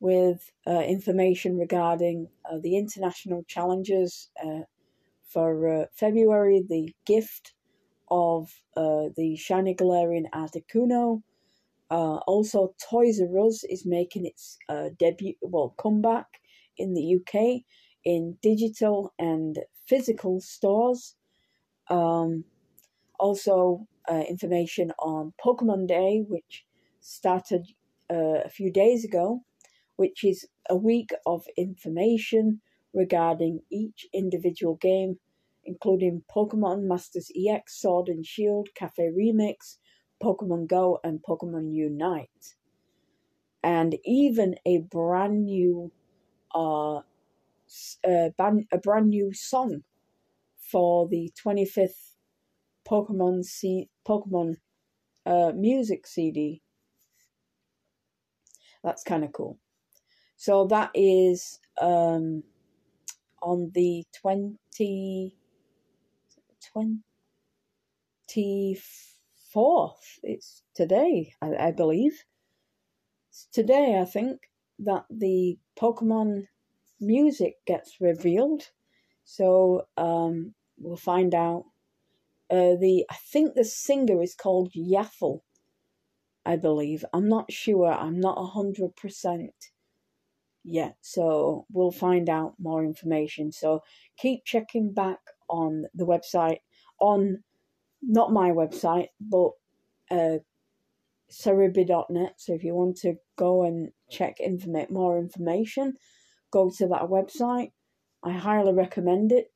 with 0.00 0.50
uh, 0.66 0.80
information 0.80 1.58
regarding 1.58 2.28
uh, 2.50 2.58
the 2.62 2.76
international 2.76 3.44
challenges 3.48 4.30
uh, 4.44 4.60
for 5.28 5.82
uh, 5.82 5.86
February, 5.92 6.64
the 6.68 6.92
gift 7.06 7.54
of 8.10 8.50
uh, 8.76 9.06
the 9.16 9.36
Shiny 9.36 9.74
Galarian 9.74 10.26
Articuno. 10.34 11.22
Also, 11.90 12.74
Toys 12.90 13.20
R 13.20 13.46
Us 13.46 13.64
is 13.64 13.86
making 13.86 14.26
its 14.26 14.58
debut, 14.98 15.34
well, 15.42 15.74
comeback 15.78 16.26
in 16.76 16.94
the 16.94 17.16
UK 17.16 17.62
in 18.04 18.36
digital 18.42 19.12
and 19.18 19.58
physical 19.86 20.40
stores. 20.40 21.16
Um, 21.88 22.44
also, 23.18 23.86
information 24.08 24.92
on 24.98 25.32
Pokemon 25.44 25.88
Day, 25.88 26.24
which 26.26 26.64
started 27.00 27.66
a 28.10 28.48
few 28.48 28.72
days 28.72 29.04
ago 29.04 29.42
which 29.98 30.22
is 30.22 30.46
a 30.70 30.76
week 30.76 31.10
of 31.26 31.44
information 31.56 32.60
regarding 32.94 33.60
each 33.68 34.06
individual 34.14 34.76
game, 34.76 35.18
including 35.64 36.22
Pokemon 36.34 36.84
Masters 36.84 37.32
EX, 37.36 37.80
Sword 37.80 38.06
and 38.06 38.24
Shield, 38.24 38.68
Cafe 38.76 39.10
Remix, 39.10 39.78
Pokemon 40.22 40.68
Go, 40.68 41.00
and 41.02 41.20
Pokemon 41.28 41.74
Unite. 41.74 42.54
And 43.60 43.96
even 44.04 44.54
a 44.64 44.78
brand 44.78 45.46
new 45.46 45.90
uh, 46.54 47.00
uh, 48.08 48.30
a 48.72 48.78
brand 48.78 49.10
new 49.10 49.32
song 49.34 49.82
for 50.58 51.08
the 51.08 51.32
25th 51.44 52.14
Pokemon 52.88 53.44
C- 53.44 53.88
Pokemon 54.06 54.56
uh, 55.26 55.52
music 55.54 56.06
CD. 56.06 56.62
That's 58.84 59.02
kind 59.02 59.24
of 59.24 59.32
cool. 59.32 59.58
So 60.36 60.66
that 60.68 60.90
is 60.94 61.58
um, 61.80 62.42
on 63.42 63.70
the 63.74 64.04
20, 64.20 65.36
24th. 66.74 67.00
It's 70.22 70.62
today, 70.74 71.32
I, 71.42 71.68
I 71.68 71.72
believe. 71.72 72.24
It's 73.30 73.46
today, 73.52 73.98
I 74.00 74.04
think, 74.04 74.40
that 74.80 75.04
the 75.10 75.58
Pokemon 75.78 76.46
music 77.00 77.54
gets 77.66 78.00
revealed. 78.00 78.64
So 79.24 79.86
um, 79.96 80.54
we'll 80.78 80.96
find 80.96 81.34
out. 81.34 81.64
Uh, 82.50 82.76
the 82.80 83.04
I 83.10 83.16
think 83.30 83.54
the 83.54 83.64
singer 83.64 84.22
is 84.22 84.34
called 84.34 84.72
Yaffle. 84.72 85.40
I 86.46 86.56
believe. 86.56 87.04
I'm 87.12 87.28
not 87.28 87.52
sure. 87.52 87.92
I'm 87.92 88.20
not 88.20 88.42
hundred 88.52 88.96
percent 88.96 89.52
yet. 90.64 90.96
So 91.00 91.66
we'll 91.72 91.90
find 91.92 92.28
out 92.28 92.54
more 92.58 92.84
information. 92.84 93.52
So 93.52 93.82
keep 94.18 94.44
checking 94.44 94.92
back 94.92 95.18
on 95.48 95.84
the 95.94 96.06
website, 96.06 96.58
on 97.00 97.42
not 98.02 98.32
my 98.32 98.50
website, 98.50 99.08
but 99.20 99.50
uh, 100.10 100.38
Serebii.net. 101.30 102.34
So 102.36 102.54
if 102.54 102.64
you 102.64 102.74
want 102.74 102.96
to 102.98 103.14
go 103.36 103.64
and 103.64 103.90
check 104.10 104.38
informa- 104.38 104.90
more 104.90 105.18
information, 105.18 105.94
go 106.50 106.70
to 106.78 106.86
that 106.88 107.02
website. 107.02 107.72
I 108.22 108.32
highly 108.32 108.72
recommend 108.72 109.32
it. 109.32 109.52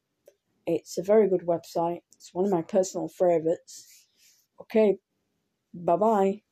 It's 0.67 0.99
a 0.99 1.03
very 1.03 1.29
good 1.29 1.43
website. 1.47 2.01
It's 2.15 2.33
one 2.33 2.45
of 2.45 2.51
my 2.51 2.63
personal 2.63 3.09
favorites. 3.09 4.07
Okay, 4.61 4.99
bye 5.75 5.97
bye. 5.97 6.43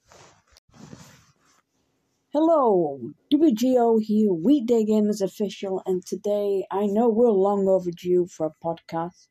Hello, 2.33 3.01
WGO 3.33 4.01
here, 4.01 4.33
Weekday 4.33 4.85
Gamers 4.85 5.21
Official, 5.21 5.83
and 5.85 6.05
today 6.05 6.65
I 6.71 6.87
know 6.87 7.09
we're 7.09 7.31
long 7.31 7.69
overdue 7.69 8.27
for 8.27 8.47
a 8.47 8.65
podcast. 8.65 9.29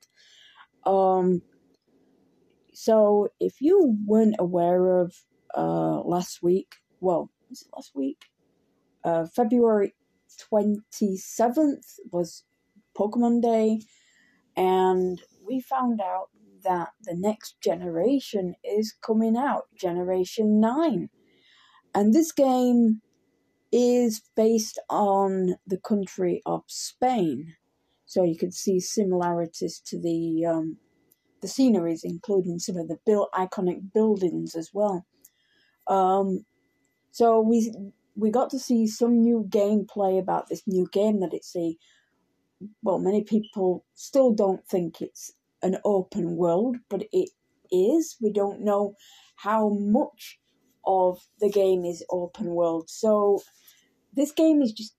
Um, 0.86 1.42
so 2.74 3.30
if 3.40 3.62
you 3.62 3.98
weren't 4.06 4.36
aware 4.40 5.02
of 5.02 5.14
uh 5.56 6.02
last 6.02 6.44
week, 6.44 6.76
well, 7.00 7.30
was 7.50 7.62
it 7.62 7.70
last 7.76 7.92
week? 7.96 8.26
Uh, 9.04 9.26
February 9.28 9.94
twenty 10.40 11.18
seventh 11.18 11.86
was 12.12 12.44
Pokemon 12.98 13.42
Day, 13.42 13.82
and 14.56 15.22
we 15.46 15.60
found 15.62 16.02
out 16.02 16.30
that 16.64 16.90
the 17.04 17.16
next 17.16 17.62
generation 17.62 18.56
is 18.64 18.94
coming 19.02 19.38
out, 19.38 19.64
Generation 19.76 20.60
Nine 20.60 21.10
and 21.94 22.14
this 22.14 22.32
game 22.32 23.02
is 23.72 24.22
based 24.36 24.80
on 24.90 25.56
the 25.66 25.78
country 25.78 26.42
of 26.46 26.64
Spain. 26.68 27.56
So 28.06 28.24
you 28.24 28.38
can 28.38 28.52
see 28.52 28.80
similarities 28.80 29.82
to 29.88 30.00
the 30.00 30.46
um, 30.46 30.78
the 31.42 31.48
sceneries, 31.48 32.02
including 32.04 32.60
some 32.60 32.78
of 32.78 32.88
the 32.88 32.98
built 33.06 33.30
iconic 33.34 33.94
buildings 33.94 34.56
as 34.56 34.72
well. 34.74 35.06
Um, 35.88 36.46
so 37.12 37.40
we 37.42 37.74
we 38.20 38.30
got 38.32 38.50
to 38.52 38.60
see 38.60 38.88
some 38.88 39.22
new 39.22 39.46
gameplay 39.50 40.20
about 40.20 40.50
this 40.50 40.64
new 40.68 40.88
game 40.92 41.22
that 41.22 41.34
it's 41.34 41.56
a 41.56 41.76
well, 42.84 43.00
many 43.00 43.24
people 43.24 43.86
still 43.96 44.34
don't 44.34 44.66
think 44.68 45.02
it's 45.02 45.32
an 45.62 45.78
open 45.86 46.36
world, 46.36 46.78
but 46.90 47.04
it 47.14 47.30
is. 47.72 48.18
We 48.22 48.32
don't 48.32 48.62
know 48.62 48.96
how 49.38 49.70
much 49.70 50.40
of 50.86 51.20
the 51.40 51.50
game 51.50 51.86
is 51.86 52.04
open 52.10 52.48
world. 52.48 52.90
So 52.90 53.42
this 54.14 54.32
game 54.32 54.62
is 54.62 54.74
just 54.74 54.96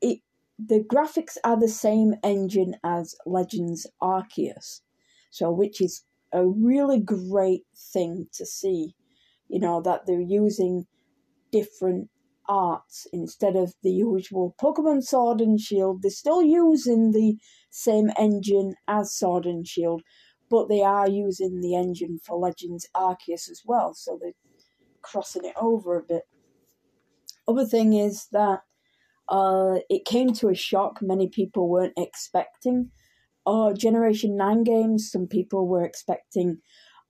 it 0.00 0.20
the 0.58 0.80
graphics 0.80 1.36
are 1.44 1.58
the 1.58 1.68
same 1.68 2.14
engine 2.24 2.76
as 2.82 3.14
Legends 3.26 3.86
Arceus. 4.02 4.80
So 5.30 5.50
which 5.50 5.80
is 5.80 6.02
a 6.32 6.46
really 6.46 6.98
great 7.00 7.64
thing 7.92 8.26
to 8.34 8.46
see. 8.46 8.94
You 9.48 9.60
know, 9.60 9.80
that 9.82 10.06
they're 10.06 10.20
using 10.20 10.86
different 11.52 12.08
arts 12.48 13.06
instead 13.12 13.56
of 13.56 13.74
the 13.82 13.90
usual 13.90 14.54
Pokemon 14.60 15.02
Sword 15.02 15.40
and 15.40 15.60
Shield. 15.60 16.02
They're 16.02 16.10
still 16.10 16.42
using 16.42 17.12
the 17.12 17.36
same 17.70 18.10
engine 18.18 18.74
as 18.88 19.14
Sword 19.14 19.46
and 19.46 19.66
Shield, 19.66 20.02
but 20.50 20.68
they 20.68 20.82
are 20.82 21.08
using 21.08 21.60
the 21.60 21.74
engine 21.74 22.18
for 22.24 22.38
Legends 22.38 22.86
Arceus 22.94 23.50
as 23.50 23.62
well, 23.64 23.94
so 23.94 24.18
they're 24.20 24.32
crossing 25.02 25.44
it 25.44 25.54
over 25.60 25.98
a 25.98 26.02
bit. 26.02 26.22
Other 27.48 27.64
thing 27.64 27.92
is 27.92 28.26
that 28.32 28.60
uh, 29.28 29.76
it 29.88 30.04
came 30.04 30.32
to 30.34 30.48
a 30.48 30.54
shock 30.54 30.98
many 31.00 31.28
people 31.28 31.68
weren't 31.68 31.94
expecting. 31.96 32.90
Uh, 33.44 33.72
Generation 33.72 34.36
9 34.36 34.64
games, 34.64 35.10
some 35.10 35.26
people 35.26 35.68
were 35.68 35.84
expecting 35.84 36.58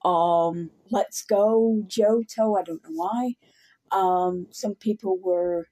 um, 0.05 0.71
Let's 0.91 1.23
Go, 1.23 1.83
Johto, 1.89 2.59
I 2.59 2.63
don't 2.63 2.83
know 2.85 2.95
why. 2.95 3.35
Um, 3.93 4.47
some 4.51 4.75
people 4.75 5.19
were 5.23 5.67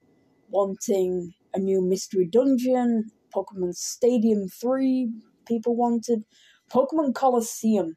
wanting 0.49 1.35
a 1.55 1.59
new 1.59 1.83
mystery 1.83 2.27
dungeon, 2.27 3.11
Pokemon 3.35 3.75
Stadium 3.75 4.49
3, 4.49 5.11
people 5.47 5.77
wanted 5.77 6.25
Pokemon 6.71 7.15
Colosseum 7.15 7.97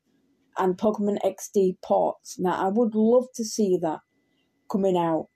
and 0.57 0.77
Pokemon 0.77 1.19
XD 1.23 1.77
ports. 1.83 2.39
Now, 2.39 2.53
I 2.65 2.69
would 2.69 2.95
love 2.95 3.27
to 3.35 3.45
see 3.45 3.77
that 3.81 3.99
coming 4.71 4.97
out 4.97 5.27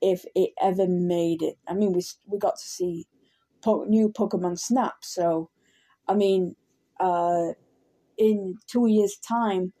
if 0.00 0.24
it 0.34 0.50
ever 0.60 0.86
made 0.86 1.42
it. 1.42 1.56
I 1.68 1.74
mean, 1.74 1.92
we 1.92 2.02
we 2.26 2.38
got 2.38 2.56
to 2.56 2.68
see 2.68 3.06
po- 3.62 3.84
new 3.84 4.10
Pokemon 4.10 4.58
Snap, 4.58 4.96
so 5.02 5.50
I 6.08 6.14
mean, 6.14 6.56
uh, 7.00 7.52
in 8.18 8.56
two 8.66 8.86
years' 8.86 9.18
time, 9.18 9.72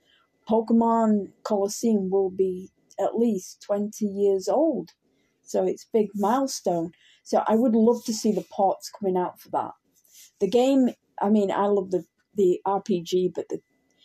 Pokemon 0.48 1.32
Colosseum 1.44 2.10
will 2.10 2.30
be 2.30 2.70
at 3.00 3.16
least 3.16 3.62
20 3.62 4.04
years 4.04 4.48
old. 4.48 4.90
So 5.42 5.66
it's 5.66 5.86
big 5.92 6.08
milestone. 6.14 6.92
So 7.22 7.42
I 7.46 7.54
would 7.54 7.74
love 7.74 8.04
to 8.04 8.12
see 8.12 8.32
the 8.32 8.44
ports 8.50 8.90
coming 8.90 9.16
out 9.16 9.40
for 9.40 9.50
that. 9.50 9.72
The 10.40 10.48
game, 10.48 10.90
I 11.20 11.30
mean, 11.30 11.50
I 11.50 11.66
love 11.66 11.90
the, 11.90 12.04
the 12.36 12.60
RPG, 12.66 13.34
but 13.34 13.48
the, 13.48 13.60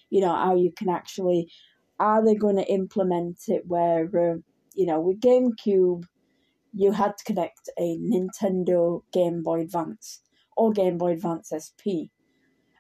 you 0.10 0.22
know, 0.22 0.34
how 0.36 0.56
you 0.56 0.72
can 0.76 0.90
actually, 0.90 1.52
are 2.00 2.24
they 2.24 2.36
going 2.36 2.58
to 2.58 2.72
implement 2.72 3.40
it 3.48 3.64
where, 3.68 4.06
uh, 4.06 4.38
you 4.74 4.86
know, 4.86 5.00
with 5.00 5.20
GameCube, 5.20 6.06
you 6.74 6.92
had 6.92 7.18
to 7.18 7.24
connect 7.24 7.70
a 7.80 7.98
Nintendo 8.00 9.04
Game 9.12 9.44
Boy 9.44 9.62
Advance 9.62 10.22
or 10.58 10.72
Game 10.72 10.98
Boy 10.98 11.12
Advance 11.12 11.52
SP. 11.54 12.10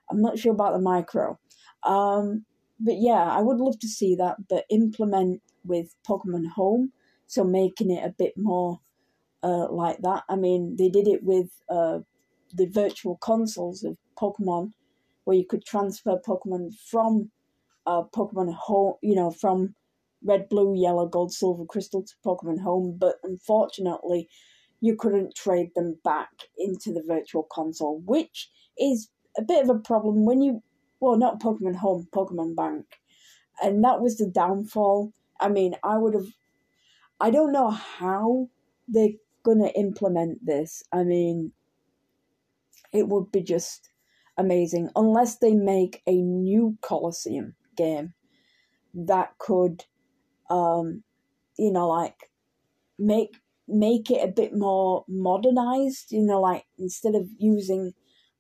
I'm 0.10 0.22
not 0.22 0.40
sure 0.40 0.54
about 0.54 0.74
the 0.74 0.82
micro. 0.82 1.40
Um, 1.84 2.46
but 2.80 2.96
yeah, 2.98 3.24
I 3.24 3.42
would 3.42 3.58
love 3.58 3.80
to 3.80 3.88
see 3.88 4.16
that, 4.16 4.38
but 4.50 4.66
implement 4.70 5.42
with 5.66 5.96
Pokemon 6.08 6.48
Home, 6.56 6.92
so 7.28 7.44
making 7.44 7.92
it 7.92 8.06
a 8.06 8.16
bit 8.18 8.34
more 8.38 8.80
uh, 9.44 9.72
like 9.72 10.00
that. 10.00 10.24
I 10.30 10.36
mean, 10.36 10.76
they 10.78 10.90
did 10.90 11.08
it 11.08 11.24
with 11.24 11.50
uh, 11.70 12.00
the 12.54 12.68
virtual 12.68 13.18
consoles 13.18 13.84
of 13.84 13.98
Pokemon, 14.18 14.72
where 15.24 15.38
you 15.38 15.46
could 15.46 15.66
transfer 15.66 16.18
Pokemon 16.26 16.74
from 16.90 17.32
uh, 17.86 18.04
Pokemon 18.16 18.54
Home, 18.54 18.96
you 19.02 19.16
know, 19.16 19.32
from 19.32 19.76
Red, 20.24 20.48
Blue, 20.50 20.74
Yellow, 20.76 21.08
Gold, 21.08 21.34
Silver, 21.34 21.66
Crystal 21.66 22.04
to 22.04 22.14
Pokemon 22.26 22.62
Home, 22.62 22.96
but 22.98 23.16
unfortunately, 23.24 24.30
you 24.80 24.96
couldn't 24.96 25.36
trade 25.36 25.72
them 25.76 25.98
back 26.04 26.30
into 26.58 26.92
the 26.92 27.04
virtual 27.06 27.48
console, 27.52 28.02
which 28.06 28.50
is 28.78 29.10
a 29.38 29.42
bit 29.42 29.64
of 29.64 29.70
a 29.70 29.80
problem 29.80 30.26
when 30.26 30.42
you, 30.42 30.62
well, 31.00 31.18
not 31.18 31.42
Pokemon 31.42 31.76
Home, 31.76 32.08
Pokemon 32.14 32.56
Bank. 32.56 32.86
And 33.62 33.84
that 33.84 34.02
was 34.02 34.18
the 34.18 34.28
downfall 34.28 35.14
I 35.44 35.50
mean, 35.50 35.76
I 35.84 35.98
would 36.00 36.16
have. 36.16 36.30
I 37.20 37.32
don't 37.32 37.54
know 37.54 37.72
how 37.72 38.50
they're 38.88 39.18
gonna 39.44 39.70
implement 39.76 40.46
this. 40.46 40.84
I 40.92 41.04
mean, 41.04 41.54
it 42.92 43.08
would 43.08 43.32
be 43.32 43.42
just 43.42 43.90
amazing 44.38 44.90
unless 44.96 45.38
they 45.38 45.54
make 45.54 46.02
a 46.08 46.14
new 46.22 46.78
Colosseum 46.82 47.56
game 47.76 48.14
that 48.94 49.38
could, 49.40 49.86
um, 50.50 51.04
you 51.58 51.72
know, 51.72 51.90
like 51.90 52.32
make 53.00 53.38
make 53.68 54.12
it 54.12 54.24
a 54.24 54.32
bit 54.32 54.56
more 54.56 55.06
modernized. 55.08 56.12
You 56.12 56.24
know, 56.24 56.42
like 56.42 56.66
instead 56.80 57.16
of 57.16 57.30
using 57.38 57.94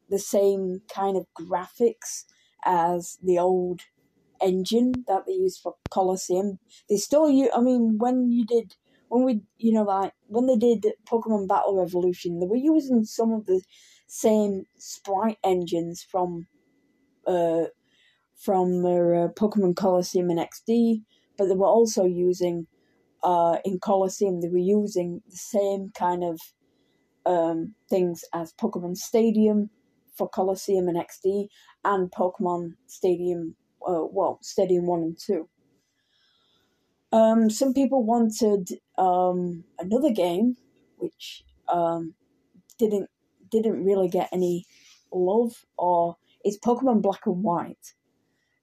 the 0.09 0.19
same 0.19 0.81
kind 0.93 1.17
of 1.17 1.27
graphics 1.39 2.25
as 2.65 3.17
the 3.23 3.39
old 3.39 3.81
engine 4.43 4.93
that 5.07 5.25
they 5.25 5.33
use 5.33 5.57
for 5.57 5.75
Colosseum. 5.89 6.59
They 6.89 6.97
still 6.97 7.29
use. 7.29 7.49
I 7.55 7.61
mean, 7.61 7.97
when 7.97 8.31
you 8.31 8.45
did 8.45 8.75
when 9.09 9.23
we 9.23 9.41
you 9.57 9.71
know 9.73 9.83
like 9.83 10.13
when 10.27 10.47
they 10.47 10.57
did 10.57 10.85
Pokemon 11.07 11.47
Battle 11.47 11.77
Revolution, 11.77 12.39
they 12.39 12.47
were 12.47 12.55
using 12.55 13.03
some 13.05 13.31
of 13.31 13.45
the 13.45 13.61
same 14.07 14.65
sprite 14.77 15.37
engines 15.43 16.05
from 16.09 16.47
uh 17.27 17.65
from 18.35 18.85
uh, 18.85 19.29
Pokemon 19.29 19.75
Colosseum 19.75 20.29
and 20.29 20.39
XD, 20.39 21.03
but 21.37 21.47
they 21.47 21.55
were 21.55 21.67
also 21.67 22.03
using 22.05 22.67
uh 23.23 23.57
in 23.63 23.79
Colosseum 23.79 24.41
they 24.41 24.49
were 24.49 24.57
using 24.57 25.21
the 25.29 25.37
same 25.37 25.91
kind 25.97 26.23
of 26.23 26.39
um 27.25 27.75
things 27.89 28.23
as 28.33 28.53
Pokemon 28.53 28.97
Stadium 28.97 29.69
for 30.15 30.27
Colosseum 30.29 30.87
and 30.87 30.97
XD 30.97 31.47
and 31.85 32.11
Pokemon 32.11 32.73
Stadium 32.87 33.55
uh, 33.87 34.05
well, 34.11 34.39
Stadium 34.41 34.85
1 34.87 34.99
and 35.01 35.17
2. 35.17 35.49
Um, 37.11 37.49
some 37.49 37.73
people 37.73 38.03
wanted 38.03 38.69
um, 38.97 39.63
another 39.77 40.11
game, 40.11 40.57
which 40.97 41.43
um, 41.67 42.15
didn't 42.79 43.09
didn't 43.51 43.85
really 43.85 44.09
get 44.09 44.29
any 44.33 44.65
love, 45.13 45.63
or 45.77 46.17
it's 46.43 46.57
Pokemon 46.57 47.03
Black 47.03 47.21
and 47.27 47.43
White. 47.43 47.93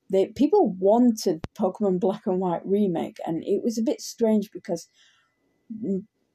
The 0.09 0.33
people 0.35 0.75
wanted 0.81 1.43
Pokemon 1.57 2.01
Black 2.01 2.23
and 2.27 2.41
White 2.41 2.67
remake, 2.67 3.19
and 3.25 3.45
it 3.45 3.63
was 3.63 3.79
a 3.79 3.83
bit 3.83 4.01
strange 4.01 4.51
because 4.53 4.89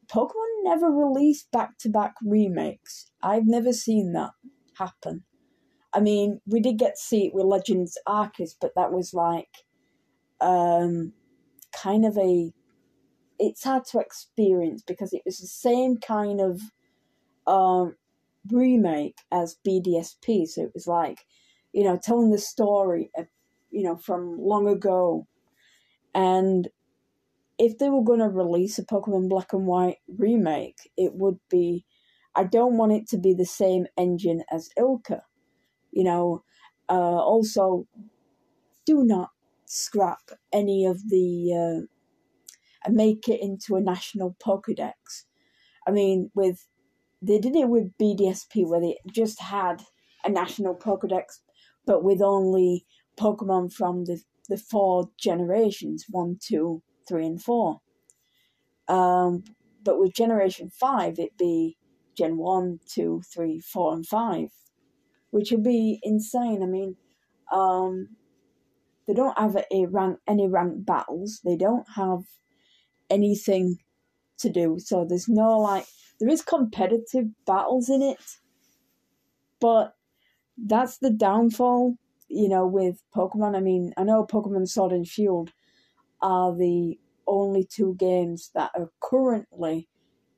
Pokemon 0.08 0.64
never 0.64 0.90
released 0.90 1.52
back 1.52 1.78
to 1.80 1.90
back 1.90 2.16
remakes. 2.24 3.12
I've 3.22 3.46
never 3.46 3.74
seen 3.74 4.14
that 4.14 4.32
happen. 4.78 5.24
I 5.96 6.02
mean, 6.02 6.42
we 6.46 6.60
did 6.60 6.78
get 6.78 6.96
to 6.96 7.02
see 7.02 7.28
it 7.28 7.34
with 7.34 7.46
Legends 7.46 7.98
Arceus, 8.06 8.54
but 8.60 8.74
that 8.76 8.92
was 8.92 9.14
like 9.14 9.64
um, 10.42 11.14
kind 11.74 12.06
of 12.06 12.18
a. 12.18 12.52
It's 13.40 13.64
hard 13.64 13.86
to 13.92 14.00
experience 14.00 14.84
because 14.86 15.14
it 15.14 15.22
was 15.26 15.40
the 15.40 15.48
same 15.48 15.98
kind 15.98 16.42
of 16.42 16.62
um, 17.48 17.96
remake 18.52 19.18
as 19.32 19.58
BDSP. 19.66 20.48
So 20.48 20.64
it 20.64 20.72
was 20.74 20.86
like, 20.86 21.26
you 21.74 21.84
know, 21.84 21.98
telling 22.02 22.32
the 22.32 22.38
story, 22.38 23.10
of, 23.18 23.28
you 23.72 23.84
know, 23.84 23.96
from 23.96 24.38
long 24.38 24.68
ago. 24.68 25.28
And 26.14 26.68
if 27.58 27.78
they 27.78 27.90
were 27.90 28.04
going 28.04 28.20
to 28.20 28.28
release 28.28 28.78
a 28.80 28.86
Pokemon 28.86 29.30
Black 29.30 29.54
and 29.54 29.66
White 29.66 29.98
remake, 30.18 30.92
it 30.98 31.14
would 31.16 31.40
be. 31.50 31.86
I 32.38 32.44
don't 32.44 32.76
want 32.76 32.92
it 32.92 33.08
to 33.12 33.18
be 33.18 33.34
the 33.34 33.46
same 33.46 33.86
engine 33.98 34.44
as 34.52 34.70
ILCA 34.78 35.22
you 35.96 36.04
know, 36.04 36.44
uh, 36.90 36.94
also 36.94 37.88
do 38.86 39.04
not 39.04 39.30
scrap 39.66 40.30
any 40.54 40.86
of 40.86 41.10
the 41.10 41.88
uh, 42.86 42.92
make 42.92 43.28
it 43.28 43.42
into 43.42 43.76
a 43.76 43.82
national 43.82 44.36
Pokedex. 44.46 45.24
I 45.88 45.92
mean, 45.92 46.30
with 46.36 46.68
they 47.22 47.40
did 47.40 47.56
it 47.56 47.70
with 47.70 47.98
BDSP 48.00 48.68
where 48.68 48.82
they 48.82 48.98
just 49.12 49.42
had 49.42 49.84
a 50.24 50.30
national 50.30 50.76
Pokedex, 50.76 51.40
but 51.86 52.04
with 52.04 52.22
only 52.22 52.86
Pokemon 53.20 53.74
from 53.74 54.06
the 54.06 54.22
the 54.48 54.58
four 54.58 55.10
generations 55.18 56.06
one, 56.10 56.38
two, 56.40 56.84
three, 57.08 57.26
and 57.26 57.42
four. 57.42 57.82
Um, 58.88 59.44
but 59.84 60.00
with 60.00 60.14
Generation 60.14 60.70
5, 60.70 61.20
it'd 61.20 61.38
be 61.38 61.78
Gen 62.18 62.38
1, 62.38 62.80
2, 62.88 63.22
3, 63.34 63.60
4, 63.60 63.94
and 63.94 64.06
5, 64.06 64.50
which 65.36 65.52
would 65.52 65.64
be 65.64 66.00
insane. 66.02 66.64
I 66.64 66.66
mean, 66.66 66.96
um, 67.52 68.08
they 69.06 69.14
don't 69.14 69.38
have 69.38 69.58
a 69.70 69.86
rank, 69.88 70.20
any 70.26 70.48
ranked 70.48 70.86
battles, 70.86 71.42
they 71.44 71.58
don't 71.58 71.86
have 71.98 72.22
anything 73.10 73.80
to 74.38 74.50
do, 74.50 74.78
so 74.80 75.04
there's 75.04 75.28
no 75.28 75.60
like, 75.60 75.88
there 76.22 76.30
is 76.30 76.42
competitive 76.42 77.26
battles 77.46 77.90
in 77.90 78.02
it, 78.02 78.18
but 79.60 79.96
that's 80.58 81.00
the 81.00 81.10
downfall, 81.10 81.98
you 82.30 82.48
know, 82.48 82.66
with 82.66 83.04
Pokemon. 83.14 83.58
I 83.58 83.60
mean, 83.60 83.92
I 83.98 84.04
know 84.04 84.26
Pokemon 84.26 84.70
Sword 84.70 84.94
and 84.94 85.06
Shield 85.06 85.52
are 86.22 86.56
the 86.56 86.98
only 87.28 87.68
two 87.70 87.94
games 88.00 88.52
that 88.56 88.72
are 88.74 88.90
currently 89.02 89.90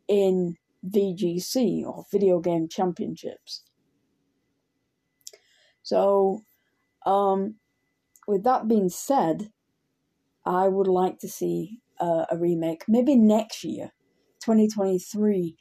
in 0.08 0.56
VGC 0.90 1.86
or 1.86 2.06
Video 2.12 2.40
Game 2.40 2.68
Championships. 2.68 3.62
So, 5.88 6.42
um, 7.06 7.56
with 8.28 8.44
that 8.44 8.68
being 8.68 8.90
said, 8.90 9.52
I 10.46 10.68
would 10.68 10.88
like 10.88 11.20
to 11.20 11.30
see 11.30 11.80
uh, 11.98 12.26
a 12.30 12.38
remake 12.38 12.84
maybe 12.90 13.16
next 13.16 13.64
year, 13.64 13.94
2023 14.44 15.56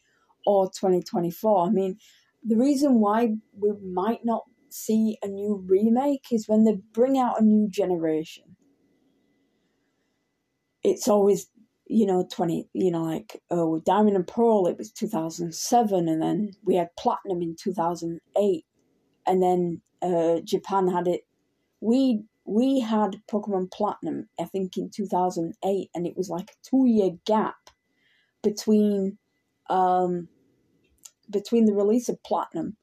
or 0.45 0.67
2024. 0.67 1.69
I 1.69 1.71
mean, 1.71 1.99
the 2.45 2.57
reason 2.57 2.99
why 2.99 3.35
we 3.57 3.71
might 3.81 4.25
not 4.25 4.43
see 4.69 5.17
a 5.23 5.29
new 5.29 5.65
remake 5.65 6.27
is 6.33 6.49
when 6.49 6.65
they 6.65 6.81
bring 6.93 7.17
out 7.17 7.41
a 7.41 7.45
new 7.45 7.69
generation. 7.71 8.57
It's 10.83 11.07
always, 11.07 11.47
you 11.87 12.05
know, 12.05 12.27
20, 12.33 12.69
you 12.73 12.91
know, 12.91 13.05
like, 13.05 13.41
oh, 13.53 13.79
Diamond 13.87 14.17
and 14.17 14.27
Pearl, 14.27 14.67
it 14.67 14.77
was 14.77 14.91
2007, 14.91 16.09
and 16.09 16.21
then 16.21 16.51
we 16.65 16.75
had 16.75 16.97
Platinum 16.99 17.43
in 17.43 17.55
2008, 17.57 18.66
and 19.27 19.43
then 19.43 19.81
uh, 20.03 20.41
Japan 20.41 20.89
had 20.89 21.09
it. 21.09 21.27
We 21.81 22.25
we 22.45 22.81
had 22.81 23.21
Pokemon 23.31 23.73
Platinum, 23.73 24.29
I 24.41 24.45
think, 24.45 24.77
in 24.77 24.91
2008, 24.91 25.91
and 25.95 26.07
it 26.07 26.17
was 26.17 26.31
like 26.31 26.51
a 26.51 26.69
two 26.69 26.87
year 26.87 27.11
gap 27.27 27.71
between 28.43 29.19
um, 29.69 30.29
between 31.31 31.65
the 31.65 31.75
release 31.75 32.09
of 32.09 32.23
Platinum 32.23 32.77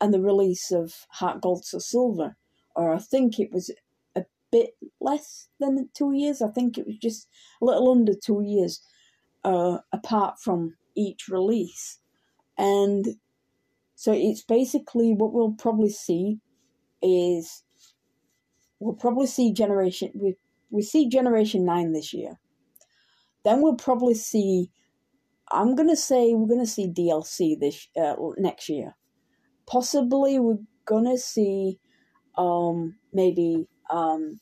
and 0.00 0.12
the 0.12 0.20
release 0.20 0.72
of 0.72 1.06
Heart 1.10 1.42
Gold 1.42 1.64
Soul 1.64 1.80
Silver, 1.80 2.36
or 2.74 2.94
I 2.94 2.98
think 2.98 3.38
it 3.38 3.52
was 3.52 3.70
a 4.16 4.24
bit 4.50 4.70
less 5.00 5.48
than 5.60 5.90
two 5.94 6.12
years. 6.12 6.40
I 6.40 6.48
think 6.48 6.78
it 6.78 6.86
was 6.86 6.96
just 6.96 7.28
a 7.60 7.64
little 7.66 7.90
under 7.90 8.14
two 8.14 8.42
years 8.42 8.80
uh, 9.44 9.78
apart 9.92 10.40
from 10.40 10.76
each 10.96 11.28
release, 11.28 11.98
and 12.56 13.16
so 14.02 14.12
it's 14.12 14.42
basically 14.42 15.14
what 15.14 15.32
we'll 15.32 15.52
probably 15.52 15.88
see 15.88 16.40
is 17.00 17.62
we'll 18.80 18.96
probably 18.96 19.28
see 19.28 19.52
generation 19.52 20.10
we 20.12 20.34
we 20.70 20.82
see 20.82 21.08
generation 21.08 21.64
nine 21.64 21.92
this 21.92 22.12
year. 22.12 22.40
Then 23.44 23.62
we'll 23.62 23.76
probably 23.76 24.14
see 24.14 24.72
I'm 25.52 25.76
gonna 25.76 25.94
say 25.94 26.34
we're 26.34 26.48
gonna 26.48 26.66
see 26.66 26.88
DLC 26.88 27.56
this 27.60 27.86
uh, 27.96 28.16
next 28.38 28.68
year. 28.68 28.96
Possibly 29.68 30.40
we're 30.40 30.64
gonna 30.84 31.16
see 31.16 31.78
um 32.36 32.96
maybe 33.12 33.68
um 33.88 34.40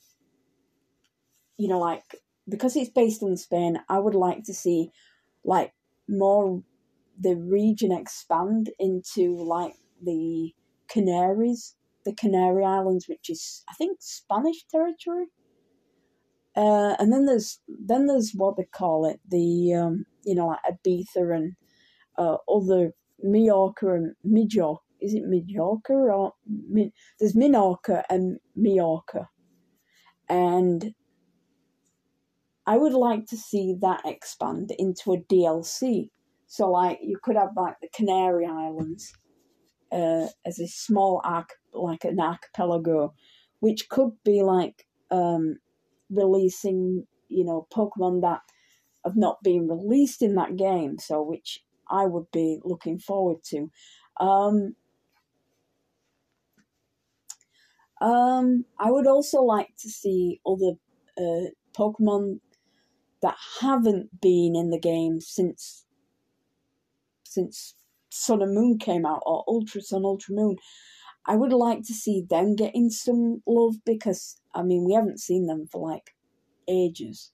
you 1.58 1.68
know 1.68 1.80
like 1.80 2.16
because 2.48 2.76
it's 2.76 2.88
based 2.88 3.20
in 3.22 3.36
Spain. 3.36 3.78
I 3.90 3.98
would 3.98 4.14
like 4.14 4.44
to 4.44 4.54
see 4.54 4.90
like 5.44 5.74
more 6.08 6.62
the 7.20 7.36
region 7.36 7.92
expand 7.92 8.70
into 8.78 9.36
like 9.36 9.74
the 10.02 10.54
Canaries, 10.88 11.76
the 12.04 12.14
Canary 12.14 12.64
Islands, 12.64 13.06
which 13.08 13.28
is 13.28 13.62
I 13.68 13.74
think 13.74 13.98
Spanish 14.00 14.64
territory. 14.70 15.26
Uh, 16.56 16.96
and 16.98 17.12
then 17.12 17.26
there's 17.26 17.60
then 17.68 18.06
there's 18.06 18.32
what 18.34 18.56
they 18.56 18.64
call 18.64 19.06
it 19.06 19.20
the 19.28 19.74
um, 19.74 20.06
you 20.24 20.34
know 20.34 20.48
like 20.48 20.58
Ibiza 20.68 21.34
and 21.36 21.52
uh, 22.18 22.36
other 22.48 22.92
Mallorca 23.22 23.94
and 23.94 24.14
Majorca. 24.24 24.82
Is 25.00 25.14
it 25.14 25.22
Majorca 25.26 25.92
or 25.92 26.32
there's 27.18 27.34
Minorca 27.34 28.02
and 28.10 28.38
Mallorca, 28.56 29.28
and 30.28 30.94
I 32.66 32.76
would 32.76 32.92
like 32.92 33.26
to 33.26 33.36
see 33.36 33.74
that 33.80 34.02
expand 34.04 34.72
into 34.78 35.12
a 35.12 35.18
DLC. 35.18 36.10
So 36.50 36.68
like 36.68 36.98
you 37.00 37.16
could 37.22 37.36
have 37.36 37.50
like 37.56 37.76
the 37.80 37.88
Canary 37.94 38.44
Islands 38.44 39.12
uh, 39.92 40.26
as 40.44 40.58
a 40.58 40.66
small 40.66 41.20
arc 41.24 41.50
like 41.72 42.04
an 42.04 42.18
archipelago, 42.18 43.14
which 43.60 43.88
could 43.88 44.10
be 44.24 44.42
like 44.42 44.84
um, 45.12 45.58
releasing, 46.10 47.06
you 47.28 47.44
know, 47.44 47.68
Pokemon 47.72 48.22
that 48.22 48.40
have 49.04 49.16
not 49.16 49.44
been 49.44 49.68
released 49.68 50.22
in 50.22 50.34
that 50.34 50.56
game, 50.56 50.98
so 50.98 51.22
which 51.22 51.60
I 51.88 52.06
would 52.06 52.32
be 52.32 52.58
looking 52.64 52.98
forward 52.98 53.44
to. 53.50 53.70
Um, 54.18 54.74
um, 58.00 58.64
I 58.76 58.90
would 58.90 59.06
also 59.06 59.40
like 59.42 59.68
to 59.82 59.88
see 59.88 60.40
other 60.44 60.72
uh, 61.16 61.50
Pokemon 61.78 62.40
that 63.22 63.36
haven't 63.60 64.20
been 64.20 64.56
in 64.56 64.70
the 64.70 64.80
game 64.80 65.20
since 65.20 65.84
since 67.30 67.74
Sun 68.10 68.42
and 68.42 68.54
Moon 68.54 68.78
came 68.78 69.06
out, 69.06 69.22
or 69.26 69.44
Ultra 69.48 69.80
Sun, 69.82 70.04
Ultra 70.04 70.34
Moon. 70.34 70.56
I 71.26 71.36
would 71.36 71.52
like 71.52 71.82
to 71.84 71.94
see 71.94 72.22
them 72.28 72.56
getting 72.56 72.90
some 72.90 73.42
love 73.46 73.76
because 73.84 74.40
I 74.54 74.62
mean 74.62 74.84
we 74.84 74.94
haven't 74.94 75.20
seen 75.20 75.46
them 75.46 75.66
for 75.70 75.88
like 75.88 76.14
ages. 76.68 77.32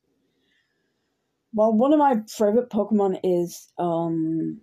Well, 1.53 1.73
one 1.73 1.93
of 1.93 1.99
my 1.99 2.23
favorite 2.29 2.71
Pokemon 2.71 3.21
is 3.25 3.73
um 3.79 4.61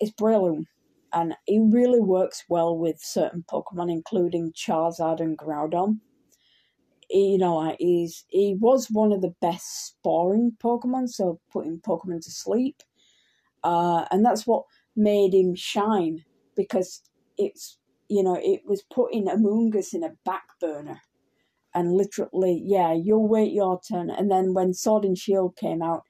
is 0.00 0.12
Breloom, 0.12 0.66
and 1.12 1.36
it 1.46 1.60
really 1.72 2.00
works 2.00 2.44
well 2.48 2.76
with 2.78 3.00
certain 3.00 3.44
Pokemon, 3.50 3.90
including 3.90 4.52
Charizard 4.52 5.20
and 5.20 5.36
Groudon. 5.38 6.00
You 7.10 7.38
know, 7.38 7.74
he's 7.78 8.24
he 8.28 8.54
was 8.54 8.88
one 8.90 9.12
of 9.12 9.20
the 9.20 9.34
best 9.40 9.86
sparring 9.86 10.56
Pokemon, 10.62 11.08
so 11.08 11.40
putting 11.52 11.80
Pokemon 11.80 12.22
to 12.24 12.30
sleep, 12.30 12.82
uh, 13.64 14.06
and 14.10 14.24
that's 14.24 14.46
what 14.46 14.64
made 14.96 15.34
him 15.34 15.54
shine 15.54 16.24
because 16.56 17.02
it's 17.38 17.78
you 18.10 18.24
know, 18.24 18.36
it 18.42 18.62
was 18.66 18.82
putting 18.92 19.26
Amoonguss 19.26 19.94
in 19.94 20.02
a 20.02 20.10
back 20.24 20.42
burner. 20.60 21.00
And 21.72 21.92
literally, 21.92 22.60
yeah, 22.66 22.92
you'll 22.92 23.28
wait 23.28 23.52
your 23.52 23.80
turn. 23.80 24.10
And 24.10 24.28
then 24.28 24.52
when 24.52 24.74
Sword 24.74 25.04
and 25.04 25.16
Shield 25.16 25.56
came 25.56 25.80
out, 25.80 26.02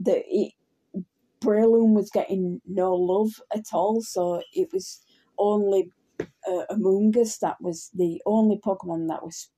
the 0.00 0.22
it, 0.26 0.54
Breloom 1.44 1.94
was 1.94 2.10
getting 2.10 2.62
no 2.66 2.94
love 2.94 3.32
at 3.54 3.66
all. 3.74 4.00
So 4.00 4.42
it 4.54 4.68
was 4.72 5.02
only 5.38 5.92
uh, 6.20 6.64
Amoonguss 6.70 7.38
that 7.40 7.60
was 7.60 7.90
the 7.94 8.22
only 8.24 8.58
Pokemon 8.58 9.08
that 9.08 9.22
was 9.22 9.50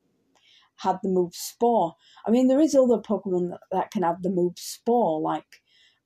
had 0.79 0.99
the 1.05 1.09
move 1.09 1.35
Spore. 1.35 1.95
I 2.27 2.33
mean, 2.33 2.49
there 2.49 2.61
is 2.61 2.75
other 2.75 2.99
Pokemon 2.99 3.51
that, 3.51 3.61
that 3.71 3.91
can 3.93 4.03
have 4.03 4.23
the 4.23 4.31
move 4.31 4.55
Spore, 4.57 5.21
like 5.21 5.62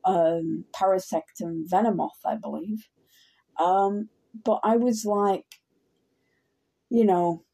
um, 0.06 0.64
Parasect 0.74 1.40
and 1.40 1.68
Venomoth, 1.70 2.24
I 2.24 2.36
believe. 2.36 2.88
Um, 3.60 4.08
but 4.44 4.60
I 4.62 4.76
was 4.76 5.04
like, 5.04 5.44
you 6.90 7.04
know, 7.04 7.44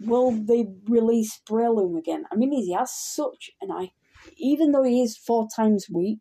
will 0.00 0.30
they 0.30 0.66
release 0.86 1.40
Breloom 1.48 1.98
again? 1.98 2.24
I 2.30 2.36
mean, 2.36 2.52
he 2.52 2.72
has 2.74 2.92
such 2.92 3.50
an 3.60 3.70
eye, 3.70 3.90
even 4.36 4.72
though 4.72 4.82
he 4.82 5.02
is 5.02 5.16
four 5.16 5.48
times 5.54 5.86
weak 5.92 6.20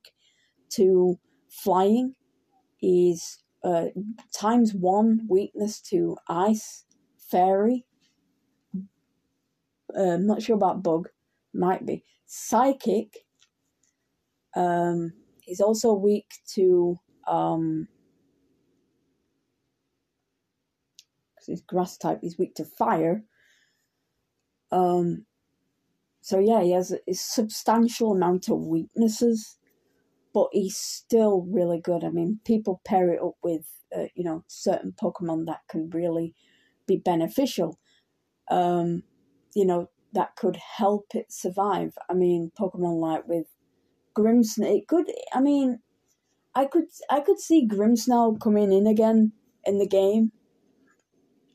to 0.71 1.19
flying, 1.49 2.15
he's 2.77 3.43
uh, 3.63 3.87
times 4.33 4.73
one 4.73 5.21
weakness 5.27 5.81
to 5.81 6.17
ice, 6.29 6.85
fairy. 7.17 7.85
Uh, 9.97 10.13
I'm 10.13 10.27
not 10.27 10.41
sure 10.41 10.55
about 10.55 10.83
bug, 10.83 11.09
might 11.53 11.85
be 11.85 12.03
psychic. 12.25 13.25
Um, 14.55 15.13
he's 15.45 15.61
also 15.61 15.93
weak 15.93 16.33
to 16.55 16.99
um, 17.27 17.87
because 21.35 21.59
he's 21.59 21.61
grass 21.61 21.97
type, 21.97 22.19
he's 22.21 22.37
weak 22.37 22.55
to 22.55 22.65
fire. 22.65 23.23
Um, 24.71 25.25
so 26.21 26.39
yeah, 26.39 26.61
he 26.63 26.71
has 26.71 26.91
a, 26.91 27.13
substantial 27.13 28.11
amount 28.11 28.49
of 28.49 28.59
weaknesses, 28.59 29.57
but 30.33 30.47
he's 30.51 30.77
still 30.77 31.45
really 31.49 31.79
good. 31.79 32.03
I 32.03 32.09
mean, 32.09 32.39
people 32.45 32.81
pair 32.83 33.11
it 33.11 33.21
up 33.21 33.35
with 33.43 33.67
uh, 33.95 34.07
you 34.15 34.23
know 34.23 34.43
certain 34.47 34.93
Pokemon 34.99 35.45
that 35.45 35.61
can 35.69 35.89
really 35.91 36.33
be 36.87 36.97
beneficial. 36.97 37.79
Um, 38.49 39.03
you 39.53 39.65
know 39.65 39.89
that 40.13 40.35
could 40.35 40.57
help 40.77 41.07
it 41.13 41.31
survive. 41.31 41.93
I 42.09 42.13
mean, 42.13 42.51
Pokemon 42.59 42.99
like 42.99 43.27
with 43.27 43.47
Grimmsnarl. 44.17 44.77
It 44.77 44.87
could. 44.87 45.11
I 45.33 45.41
mean, 45.41 45.79
I 46.55 46.65
could. 46.65 46.85
I 47.09 47.19
could 47.19 47.39
see 47.39 47.67
Grimmsnarl 47.67 48.39
coming 48.39 48.71
in 48.71 48.87
again 48.87 49.33
in 49.65 49.79
the 49.79 49.87
game. 49.87 50.31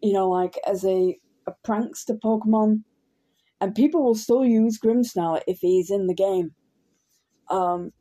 You 0.02 0.12
know, 0.12 0.28
like 0.28 0.58
as 0.66 0.84
a 0.84 1.18
a 1.46 1.54
prankster 1.66 2.18
Pokemon, 2.18 2.84
and 3.60 3.74
people 3.74 4.02
will 4.02 4.14
still 4.14 4.44
use 4.44 4.78
Grimmsnarl 4.78 5.42
if 5.46 5.58
he's 5.60 5.90
in 5.90 6.06
the 6.06 6.14
game. 6.14 6.52
Um, 7.48 7.92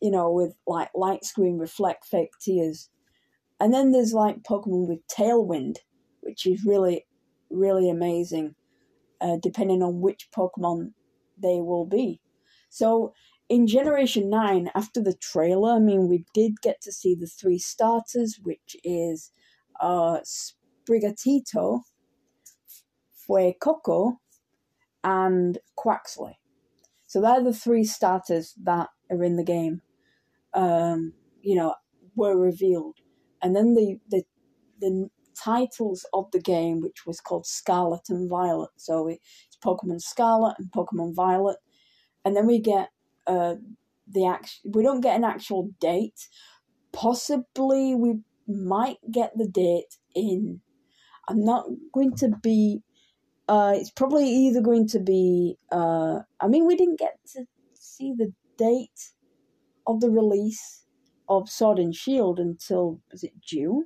you 0.00 0.10
know, 0.10 0.30
with 0.30 0.54
like 0.66 0.90
light 0.94 1.24
screen 1.24 1.58
reflect 1.58 2.06
fake 2.06 2.32
tears, 2.40 2.90
and 3.60 3.72
then 3.72 3.92
there's 3.92 4.12
like 4.14 4.42
Pokemon 4.42 4.88
with 4.88 5.06
Tailwind, 5.06 5.76
which 6.20 6.46
is 6.46 6.64
really, 6.64 7.06
really 7.50 7.90
amazing, 7.90 8.54
uh, 9.20 9.36
depending 9.42 9.82
on 9.82 10.00
which 10.00 10.28
Pokemon 10.34 10.92
they 11.40 11.60
will 11.60 11.86
be. 11.86 12.20
So 12.70 13.12
in 13.50 13.66
Generation 13.66 14.30
9, 14.30 14.70
after 14.76 15.02
the 15.02 15.12
trailer, 15.12 15.72
I 15.72 15.78
mean, 15.80 16.08
we 16.08 16.24
did 16.32 16.62
get 16.62 16.80
to 16.82 16.92
see 16.92 17.16
the 17.16 17.26
three 17.26 17.58
starters, 17.58 18.38
which 18.40 18.76
is 18.84 19.32
uh, 19.80 20.20
Sprigatito, 20.24 21.80
Fuecoco, 23.28 24.18
and 25.02 25.58
Quaxly. 25.76 26.34
So 27.08 27.20
they're 27.20 27.42
the 27.42 27.52
three 27.52 27.82
starters 27.82 28.54
that 28.62 28.90
are 29.10 29.24
in 29.24 29.34
the 29.34 29.42
game, 29.42 29.82
um, 30.54 31.14
you 31.42 31.56
know, 31.56 31.74
were 32.14 32.38
revealed. 32.38 32.98
And 33.42 33.56
then 33.56 33.74
the, 33.74 33.98
the, 34.08 34.22
the 34.80 35.08
titles 35.36 36.06
of 36.12 36.30
the 36.30 36.40
game, 36.40 36.80
which 36.80 37.04
was 37.04 37.20
called 37.20 37.46
Scarlet 37.46 38.02
and 38.10 38.30
Violet. 38.30 38.70
So 38.76 39.08
it's 39.08 39.58
Pokemon 39.64 40.02
Scarlet 40.02 40.54
and 40.58 40.70
Pokemon 40.70 41.16
Violet. 41.16 41.56
And 42.24 42.36
then 42.36 42.46
we 42.46 42.60
get 42.60 42.90
uh, 43.30 43.54
the 44.10 44.26
act. 44.26 44.58
We 44.64 44.82
don't 44.82 45.00
get 45.00 45.16
an 45.16 45.24
actual 45.24 45.70
date. 45.80 46.28
Possibly 46.92 47.94
we 47.94 48.20
might 48.48 48.98
get 49.10 49.32
the 49.36 49.46
date 49.46 49.96
in. 50.14 50.60
I'm 51.28 51.44
not 51.44 51.66
going 51.94 52.16
to 52.16 52.30
be. 52.42 52.82
Uh, 53.48 53.74
it's 53.76 53.90
probably 53.90 54.28
either 54.28 54.60
going 54.60 54.88
to 54.88 54.98
be. 54.98 55.56
Uh, 55.70 56.20
I 56.40 56.48
mean, 56.48 56.66
we 56.66 56.76
didn't 56.76 56.98
get 56.98 57.18
to 57.34 57.44
see 57.74 58.12
the 58.16 58.32
date 58.58 59.12
of 59.86 60.00
the 60.00 60.10
release 60.10 60.84
of 61.28 61.48
Sword 61.48 61.78
and 61.78 61.94
Shield 61.94 62.40
until 62.40 63.00
was 63.12 63.22
it 63.22 63.32
June? 63.40 63.84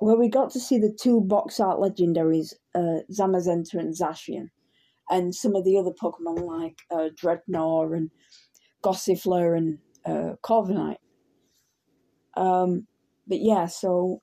Where 0.00 0.16
we 0.16 0.28
got 0.28 0.50
to 0.52 0.60
see 0.60 0.78
the 0.78 0.96
two 1.02 1.22
box 1.22 1.58
art 1.58 1.80
legendaries, 1.80 2.52
uh, 2.74 3.00
Zamazenta 3.10 3.74
and 3.74 3.94
Zacian 3.94 4.50
and 5.10 5.34
some 5.34 5.54
of 5.54 5.64
the 5.64 5.76
other 5.78 5.90
Pokemon 5.90 6.44
like 6.44 6.78
uh, 6.90 7.08
Drednaw 7.14 7.96
and 7.96 8.10
Gossifleur 8.82 9.56
and 9.56 9.78
uh, 10.04 10.36
Corviknight. 10.42 10.96
Um, 12.36 12.86
but 13.26 13.40
yeah, 13.40 13.66
so 13.66 14.22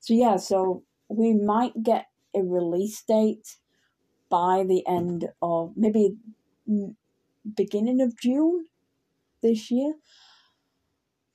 so 0.00 0.14
yeah, 0.14 0.36
so 0.36 0.84
we 1.08 1.34
might 1.34 1.82
get 1.82 2.06
a 2.34 2.40
release 2.42 3.02
date 3.06 3.56
by 4.30 4.64
the 4.66 4.86
end 4.86 5.28
of 5.42 5.72
maybe 5.76 6.16
beginning 7.56 8.00
of 8.00 8.18
June 8.18 8.66
this 9.42 9.70
year. 9.70 9.94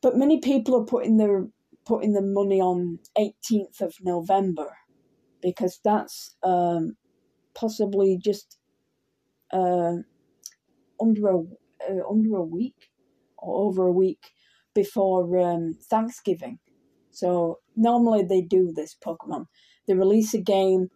But 0.01 0.17
many 0.17 0.39
people 0.39 0.75
are 0.75 0.85
putting 0.85 1.17
their 1.17 1.47
putting 1.85 2.13
the 2.13 2.21
money 2.21 2.59
on 2.59 2.99
18th 3.17 3.81
of 3.81 3.95
November 4.01 4.77
because 5.41 5.79
that's 5.84 6.35
um, 6.43 6.97
possibly 7.57 8.19
just 8.23 8.57
uh, 9.51 9.95
under 11.01 11.27
a 11.27 11.38
uh, 11.89 12.09
under 12.09 12.35
a 12.38 12.43
week 12.43 12.91
or 13.38 13.67
over 13.67 13.88
a 13.88 13.91
week 13.91 14.31
before 14.73 15.39
um, 15.39 15.73
Thanksgiving. 15.89 16.59
So 17.11 17.59
normally 17.75 18.23
they 18.23 18.41
do 18.41 18.71
this 18.71 18.95
Pokemon. 19.03 19.45
They 19.88 19.95
release 19.95 20.34
a 20.34 20.41
game, 20.41 20.89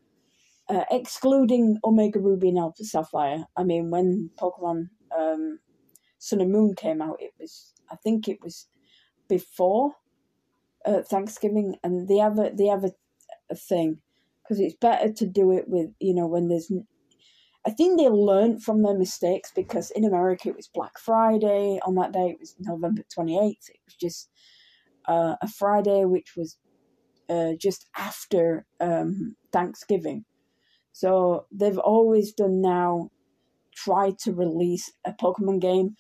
uh, 0.70 0.86
excluding 0.92 1.80
Omega 1.84 2.20
Ruby 2.20 2.50
and 2.50 2.60
Alpha 2.60 2.84
Sapphire. 2.84 3.46
I 3.58 3.64
mean, 3.64 3.90
when 3.90 4.30
Pokemon 4.40 4.90
um, 5.18 5.60
Sun 6.20 6.42
and 6.42 6.52
Moon 6.52 6.76
came 6.76 7.02
out, 7.02 7.18
it 7.20 7.32
was 7.40 7.74
I 7.90 7.96
think 7.96 8.28
it 8.28 8.40
was 8.44 8.68
before 9.28 9.96
uh, 10.86 11.02
Thanksgiving, 11.02 11.78
and 11.84 12.08
they 12.08 12.18
have 12.18 12.38
a 12.38 12.52
they 12.54 12.68
have 12.68 12.84
a, 12.84 12.92
a 13.50 13.56
thing 13.56 14.02
because 14.52 14.60
it's 14.66 14.76
better 14.76 15.10
to 15.14 15.26
do 15.26 15.54
it 15.54 15.70
with 15.70 15.92
you 16.02 16.14
know 16.14 16.28
when 16.28 16.50
there's 16.50 16.70
I 17.66 17.70
think 17.70 17.98
they 17.98 18.10
learned 18.10 18.62
from 18.62 18.82
their 18.82 18.98
mistakes 18.98 19.50
because 19.56 19.92
in 19.92 20.04
America 20.04 20.50
it 20.50 20.58
was 20.58 20.68
Black 20.68 21.00
Friday. 21.00 21.80
On 21.86 21.96
that 21.96 22.12
day, 22.12 22.32
it 22.32 22.40
was 22.40 22.56
November 22.60 23.04
28th. 23.18 23.70
It 23.70 23.80
was 23.86 23.96
just 24.00 24.30
uh, 25.08 25.36
a 25.42 25.48
Friday, 25.48 26.04
which 26.06 26.34
was 26.36 26.58
uh, 27.30 27.52
just 27.60 27.88
after 27.96 28.66
um, 28.80 29.36
Thanksgiving. 29.54 30.26
So 30.92 31.46
they've 31.52 31.78
always 31.78 32.34
done 32.34 32.62
now 32.62 33.12
try 33.76 34.14
to 34.24 34.34
release 34.34 34.92
a 35.06 35.14
Pokemon 35.14 35.62
game 35.62 35.96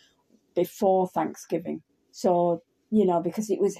before 0.55 1.07
Thanksgiving. 1.07 1.83
So, 2.11 2.63
you 2.89 3.05
know, 3.05 3.21
because 3.21 3.51
it 3.51 3.61
was 3.61 3.77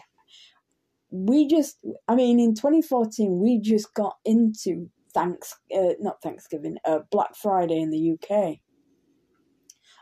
we 1.12 1.48
just, 1.48 1.78
I 2.08 2.16
mean, 2.16 2.40
in 2.40 2.56
2014, 2.56 3.40
we 3.40 3.60
just 3.60 3.94
got 3.94 4.16
into 4.26 4.90
thanks, 5.14 5.56
uh, 5.76 5.94
not 6.00 6.22
Thanksgiving, 6.22 6.78
uh, 6.86 7.00
Black 7.12 7.36
Friday 7.36 7.80
in 7.82 7.92
the 7.92 8.14
UK. 8.14 8.60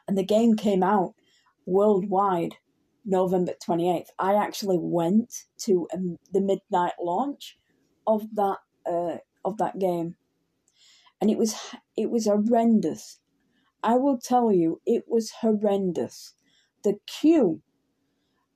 And 0.08 0.18
the 0.18 0.24
game 0.24 0.56
came 0.56 0.84
out 0.84 1.16
worldwide 1.66 2.56
November 3.06 3.54
28th. 3.68 4.08
I 4.20 4.36
actually 4.36 4.78
went 4.80 5.34
to 5.60 5.88
um, 5.94 6.18
the 6.32 6.42
midnight 6.42 6.94
launch 7.02 7.58
of 8.06 8.24
that 8.36 8.58
uh, 8.86 9.18
of 9.46 9.58
that 9.58 9.80
game. 9.80 10.16
And 11.22 11.30
it 11.30 11.38
was 11.38 11.56
it 11.98 12.10
was 12.10 12.26
horrendous. 12.26 13.20
I 13.82 13.96
will 13.96 14.18
tell 14.18 14.52
you, 14.52 14.82
it 14.86 15.06
was 15.08 15.32
horrendous. 15.42 16.34
The 16.84 16.98
queue 17.08 17.62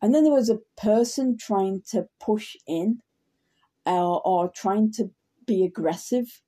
and 0.03 0.13
then 0.13 0.25
there 0.25 0.34
was 0.34 0.49
a 0.49 0.59
person 0.75 1.38
trying 1.38 1.81
to 1.91 2.09
push 2.19 2.57
in 2.67 2.99
uh, 3.85 4.17
or 4.17 4.51
trying 4.53 4.91
to 4.91 5.11
be 5.47 5.63
aggressive, 5.63 6.41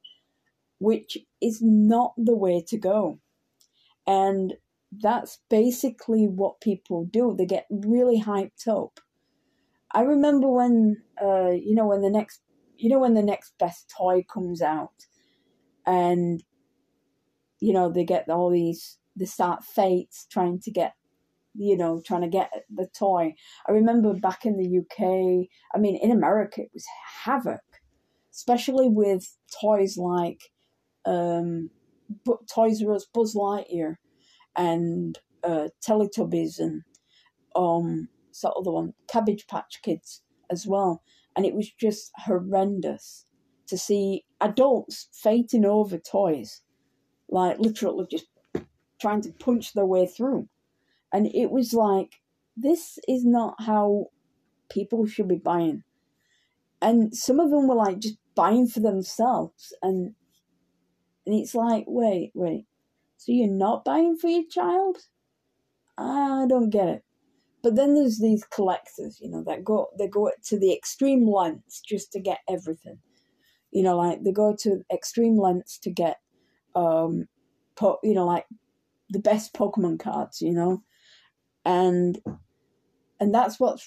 which 0.77 1.17
is 1.41 1.61
not 1.61 2.13
the 2.17 2.35
way 2.35 2.61
to 2.67 2.77
go. 2.77 3.21
And 4.05 4.55
that's 4.91 5.39
basically 5.49 6.27
what 6.27 6.59
people 6.59 7.05
do. 7.05 7.33
They 7.37 7.45
get 7.45 7.65
really 7.69 8.21
hyped 8.21 8.67
up. 8.67 8.99
I 9.93 10.01
remember 10.01 10.49
when, 10.49 11.01
uh, 11.21 11.51
you 11.51 11.75
know, 11.75 11.87
when 11.87 12.01
the 12.01 12.09
next, 12.09 12.41
you 12.77 12.89
know, 12.89 12.99
when 12.99 13.13
the 13.13 13.23
next 13.23 13.53
best 13.57 13.89
toy 13.97 14.25
comes 14.29 14.61
out, 14.61 15.05
and 15.85 16.43
you 17.61 17.71
know 17.71 17.89
they 17.89 18.03
get 18.03 18.27
all 18.29 18.49
these, 18.49 18.97
they 19.15 19.25
start 19.25 19.63
fates 19.63 20.27
trying 20.29 20.59
to 20.59 20.71
get 20.71 20.95
you 21.57 21.77
know, 21.77 22.01
trying 22.05 22.21
to 22.21 22.27
get 22.27 22.51
the 22.73 22.87
toy. 22.87 23.33
I 23.67 23.71
remember 23.71 24.13
back 24.13 24.45
in 24.45 24.57
the 24.57 24.79
UK, 24.79 25.47
I 25.73 25.79
mean, 25.79 25.97
in 26.01 26.11
America, 26.11 26.61
it 26.61 26.71
was 26.73 26.85
havoc, 27.23 27.61
especially 28.31 28.89
with 28.89 29.37
toys 29.61 29.97
like 29.97 30.41
um, 31.05 31.69
Toys 32.53 32.83
R 32.83 32.93
Us 32.93 33.05
Buzz 33.13 33.35
Lightyear 33.35 33.95
and 34.55 35.17
uh, 35.43 35.69
Teletubbies 35.85 36.59
and 36.59 36.83
um, 37.55 38.09
sort 38.31 38.55
of 38.57 38.63
the 38.63 38.71
one, 38.71 38.93
Cabbage 39.07 39.47
Patch 39.47 39.81
Kids 39.81 40.21
as 40.49 40.65
well. 40.67 41.03
And 41.35 41.45
it 41.45 41.53
was 41.53 41.71
just 41.71 42.11
horrendous 42.17 43.25
to 43.67 43.77
see 43.77 44.25
adults 44.41 45.09
fighting 45.11 45.65
over 45.65 45.97
toys, 45.97 46.61
like 47.29 47.59
literally 47.59 48.05
just 48.09 48.27
trying 49.01 49.21
to 49.21 49.31
punch 49.31 49.73
their 49.73 49.85
way 49.85 50.05
through. 50.05 50.47
And 51.13 51.27
it 51.27 51.51
was 51.51 51.73
like, 51.73 52.15
this 52.57 52.97
is 53.07 53.25
not 53.25 53.55
how 53.59 54.07
people 54.69 55.05
should 55.05 55.27
be 55.27 55.37
buying. 55.37 55.83
And 56.81 57.15
some 57.15 57.39
of 57.39 57.49
them 57.49 57.67
were 57.67 57.75
like 57.75 57.99
just 57.99 58.17
buying 58.35 58.67
for 58.67 58.79
themselves. 58.79 59.73
And 59.81 60.15
and 61.25 61.35
it's 61.35 61.55
like, 61.55 61.85
wait, 61.87 62.31
wait. 62.35 62.65
So 63.17 63.31
you're 63.31 63.47
not 63.49 63.83
buying 63.83 64.17
for 64.17 64.27
your 64.27 64.43
child? 64.47 64.97
I 65.97 66.45
don't 66.47 66.69
get 66.69 66.87
it. 66.87 67.03
But 67.63 67.75
then 67.75 67.95
there's 67.95 68.19
these 68.19 68.43
collectors, 68.43 69.19
you 69.19 69.29
know, 69.29 69.43
that 69.47 69.63
go 69.63 69.87
they 69.97 70.07
go 70.07 70.31
to 70.45 70.59
the 70.59 70.73
extreme 70.73 71.27
lengths 71.27 71.81
just 71.81 72.11
to 72.11 72.19
get 72.19 72.39
everything. 72.47 72.99
You 73.71 73.83
know, 73.83 73.97
like 73.97 74.23
they 74.23 74.31
go 74.31 74.55
to 74.59 74.83
extreme 74.93 75.37
lengths 75.37 75.79
to 75.79 75.89
get 75.89 76.17
um 76.75 77.27
po- 77.75 77.99
you 78.03 78.13
know, 78.13 78.25
like 78.25 78.45
the 79.09 79.19
best 79.19 79.53
Pokemon 79.53 79.99
cards, 79.99 80.41
you 80.41 80.53
know 80.53 80.83
and 81.65 82.19
and 83.19 83.33
that's 83.33 83.59
what 83.59 83.79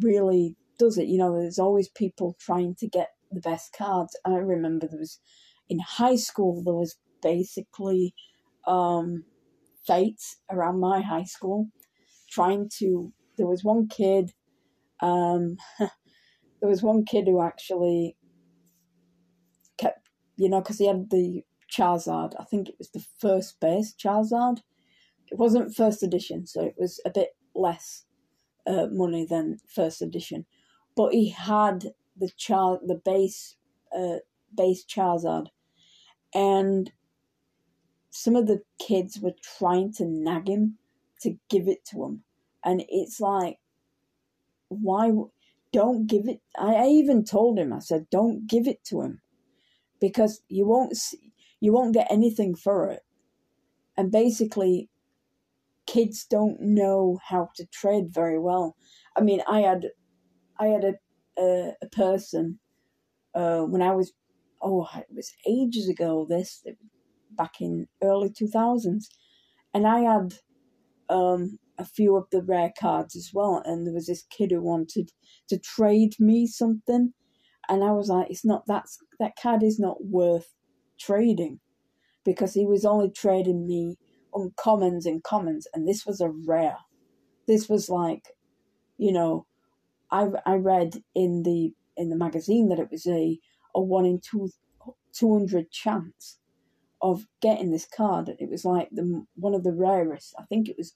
really 0.00 0.56
does 0.78 0.98
it. 0.98 1.08
You 1.08 1.18
know, 1.18 1.38
there's 1.38 1.58
always 1.58 1.88
people 1.88 2.36
trying 2.40 2.74
to 2.76 2.88
get 2.88 3.10
the 3.30 3.40
best 3.40 3.74
cards. 3.76 4.16
I 4.24 4.30
remember 4.30 4.86
there 4.86 4.98
was 4.98 5.20
in 5.68 5.80
high 5.80 6.16
school 6.16 6.62
there 6.64 6.74
was 6.74 6.96
basically 7.22 8.14
um, 8.66 9.24
fights 9.86 10.36
around 10.50 10.80
my 10.80 11.00
high 11.00 11.24
school, 11.24 11.68
trying 12.30 12.70
to. 12.78 13.12
There 13.36 13.46
was 13.46 13.64
one 13.64 13.88
kid. 13.88 14.32
Um, 15.00 15.56
there 15.78 16.70
was 16.70 16.82
one 16.82 17.04
kid 17.04 17.26
who 17.26 17.42
actually 17.42 18.16
kept, 19.76 20.08
you 20.36 20.48
know, 20.48 20.60
because 20.60 20.78
he 20.78 20.86
had 20.86 21.10
the 21.10 21.42
Charizard. 21.70 22.32
I 22.38 22.44
think 22.44 22.68
it 22.68 22.76
was 22.78 22.90
the 22.92 23.04
first 23.20 23.60
base 23.60 23.94
Charizard. 23.94 24.60
It 25.30 25.38
wasn't 25.38 25.74
first 25.74 26.02
edition, 26.02 26.46
so 26.46 26.62
it 26.62 26.74
was 26.78 27.00
a 27.04 27.10
bit 27.10 27.36
less 27.54 28.04
uh, 28.66 28.86
money 28.90 29.24
than 29.24 29.58
first 29.66 30.02
edition. 30.02 30.46
But 30.96 31.12
he 31.12 31.30
had 31.30 31.92
the 32.16 32.30
char 32.36 32.78
the 32.84 32.94
base 32.94 33.56
uh, 33.96 34.18
base 34.54 34.84
Charizard, 34.84 35.48
and 36.34 36.92
some 38.10 38.36
of 38.36 38.46
the 38.46 38.62
kids 38.78 39.20
were 39.20 39.34
trying 39.58 39.92
to 39.94 40.06
nag 40.06 40.48
him 40.48 40.78
to 41.20 41.36
give 41.50 41.68
it 41.68 41.84
to 41.86 42.04
him, 42.04 42.22
and 42.64 42.84
it's 42.88 43.20
like, 43.20 43.58
why? 44.68 45.12
Don't 45.72 46.06
give 46.06 46.28
it. 46.28 46.40
I, 46.58 46.74
I 46.74 46.86
even 46.86 47.24
told 47.24 47.58
him. 47.58 47.72
I 47.72 47.80
said, 47.80 48.08
don't 48.08 48.46
give 48.46 48.66
it 48.66 48.82
to 48.84 49.02
him, 49.02 49.20
because 50.00 50.40
you 50.48 50.64
won't 50.66 50.96
see, 50.96 51.32
you 51.60 51.72
won't 51.72 51.92
get 51.92 52.06
anything 52.10 52.54
for 52.54 52.88
it. 52.90 53.04
And 53.96 54.10
basically, 54.10 54.88
kids 55.96 56.26
don't 56.28 56.60
know 56.60 57.18
how 57.30 57.48
to 57.56 57.66
trade 57.72 58.06
very 58.12 58.38
well. 58.38 58.76
I 59.16 59.22
mean, 59.22 59.40
I 59.48 59.60
had, 59.60 59.86
I 60.60 60.66
had 60.66 60.84
a 60.84 60.94
a, 61.38 61.72
a 61.82 61.88
person 61.88 62.58
uh, 63.34 63.62
when 63.62 63.82
I 63.82 63.94
was, 63.94 64.12
oh, 64.62 64.88
it 64.96 65.06
was 65.14 65.32
ages 65.46 65.88
ago. 65.88 66.26
This 66.28 66.64
back 67.30 67.60
in 67.60 67.86
early 68.02 68.30
two 68.30 68.48
thousands, 68.48 69.08
and 69.74 69.86
I 69.86 70.00
had 70.00 70.34
um, 71.08 71.58
a 71.78 71.84
few 71.84 72.16
of 72.16 72.26
the 72.30 72.42
rare 72.42 72.72
cards 72.78 73.16
as 73.16 73.30
well. 73.34 73.62
And 73.64 73.86
there 73.86 73.94
was 73.94 74.06
this 74.06 74.24
kid 74.30 74.50
who 74.50 74.62
wanted 74.62 75.10
to 75.48 75.58
trade 75.58 76.14
me 76.18 76.46
something, 76.46 77.12
and 77.68 77.84
I 77.84 77.92
was 77.92 78.08
like, 78.08 78.28
it's 78.30 78.44
not 78.44 78.64
that's 78.66 78.98
that 79.20 79.36
card 79.40 79.62
is 79.62 79.78
not 79.78 80.04
worth 80.04 80.54
trading 80.98 81.60
because 82.24 82.54
he 82.54 82.66
was 82.66 82.84
only 82.84 83.10
trading 83.10 83.66
me 83.66 83.96
Um, 84.36 84.52
uncommons 84.58 85.06
and 85.06 85.22
commons, 85.22 85.66
and 85.74 85.88
this 85.88 86.06
was 86.06 86.20
a 86.20 86.28
rare. 86.28 86.78
This 87.46 87.68
was 87.68 87.88
like, 87.88 88.34
you 88.98 89.12
know, 89.12 89.46
I 90.10 90.28
I 90.44 90.54
read 90.56 91.02
in 91.14 91.42
the 91.42 91.74
in 91.96 92.10
the 92.10 92.16
magazine 92.16 92.68
that 92.68 92.78
it 92.78 92.90
was 92.90 93.06
a 93.06 93.38
a 93.74 93.80
one 93.80 94.04
in 94.04 94.20
two 94.20 94.50
two 95.12 95.32
hundred 95.32 95.70
chance 95.70 96.38
of 97.02 97.26
getting 97.40 97.70
this 97.70 97.86
card. 97.86 98.30
It 98.38 98.50
was 98.50 98.64
like 98.64 98.88
the 98.92 99.26
one 99.36 99.54
of 99.54 99.64
the 99.64 99.72
rarest. 99.72 100.34
I 100.38 100.44
think 100.44 100.68
it 100.68 100.76
was 100.78 100.94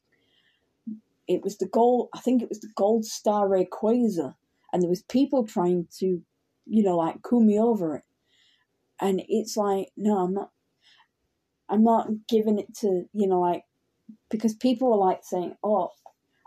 it 1.28 1.42
was 1.42 1.58
the 1.58 1.68
gold. 1.68 2.08
I 2.14 2.20
think 2.20 2.42
it 2.42 2.48
was 2.48 2.60
the 2.60 2.70
Gold 2.74 3.04
Star 3.04 3.48
Rayquaza, 3.48 4.34
and 4.72 4.82
there 4.82 4.90
was 4.90 5.02
people 5.02 5.46
trying 5.46 5.86
to, 5.98 6.22
you 6.66 6.82
know, 6.82 6.96
like 6.96 7.22
cool 7.22 7.40
me 7.40 7.58
over 7.58 7.96
it. 7.96 8.02
And 9.00 9.22
it's 9.28 9.56
like, 9.56 9.88
no, 9.96 10.18
I'm 10.18 10.34
not. 10.34 10.50
I'm 11.70 11.84
not 11.84 12.08
giving 12.28 12.58
it 12.58 12.74
to 12.78 13.04
you 13.14 13.28
know 13.28 13.40
like 13.40 13.64
because 14.30 14.54
people 14.54 14.90
were 14.90 14.96
like 14.96 15.20
saying, 15.22 15.56
oh, 15.64 15.90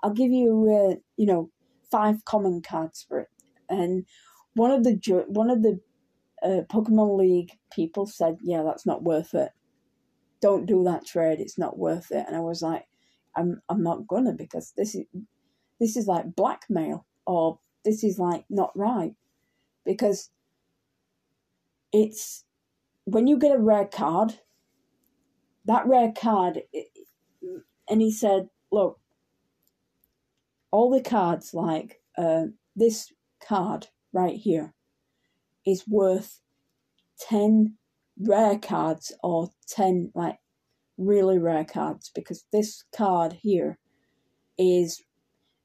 I'll 0.03 0.13
give 0.13 0.31
you 0.31 0.91
uh, 0.93 0.95
you 1.17 1.25
know 1.27 1.51
five 1.91 2.25
common 2.25 2.61
cards 2.61 3.05
for 3.07 3.19
it, 3.21 3.29
and 3.69 4.05
one 4.55 4.71
of 4.71 4.83
the 4.83 5.25
one 5.27 5.49
of 5.49 5.63
the 5.63 5.79
uh, 6.43 6.61
Pokemon 6.71 7.17
League 7.17 7.51
people 7.73 8.05
said, 8.05 8.37
"Yeah, 8.41 8.63
that's 8.63 8.85
not 8.85 9.03
worth 9.03 9.33
it. 9.33 9.51
Don't 10.41 10.65
do 10.65 10.83
that 10.85 11.05
trade. 11.05 11.39
It's 11.39 11.57
not 11.57 11.77
worth 11.77 12.11
it." 12.11 12.25
And 12.27 12.35
I 12.35 12.41
was 12.41 12.61
like, 12.61 12.87
"I'm 13.35 13.61
I'm 13.69 13.83
not 13.83 14.07
gonna 14.07 14.33
because 14.33 14.73
this 14.77 14.95
is 14.95 15.05
this 15.79 15.97
is 15.97 16.07
like 16.07 16.35
blackmail 16.35 17.05
or 17.25 17.59
this 17.85 18.03
is 18.03 18.19
like 18.19 18.45
not 18.49 18.71
right 18.75 19.15
because 19.85 20.29
it's 21.91 22.45
when 23.05 23.27
you 23.27 23.37
get 23.37 23.55
a 23.55 23.59
rare 23.59 23.85
card, 23.85 24.39
that 25.65 25.87
rare 25.87 26.11
card, 26.11 26.61
and 27.89 28.01
he 28.01 28.11
said, 28.11 28.49
look, 28.71 28.99
all 30.71 30.89
the 30.89 31.01
cards, 31.01 31.53
like 31.53 32.01
uh, 32.17 32.45
this 32.75 33.11
card 33.45 33.87
right 34.11 34.35
here, 34.35 34.73
is 35.65 35.87
worth 35.87 36.41
10 37.19 37.75
rare 38.19 38.59
cards 38.59 39.11
or 39.23 39.49
10 39.69 40.11
like 40.13 40.37
really 40.97 41.39
rare 41.39 41.65
cards 41.65 42.11
because 42.13 42.45
this 42.51 42.83
card 42.95 43.33
here 43.33 43.77
is 44.57 45.03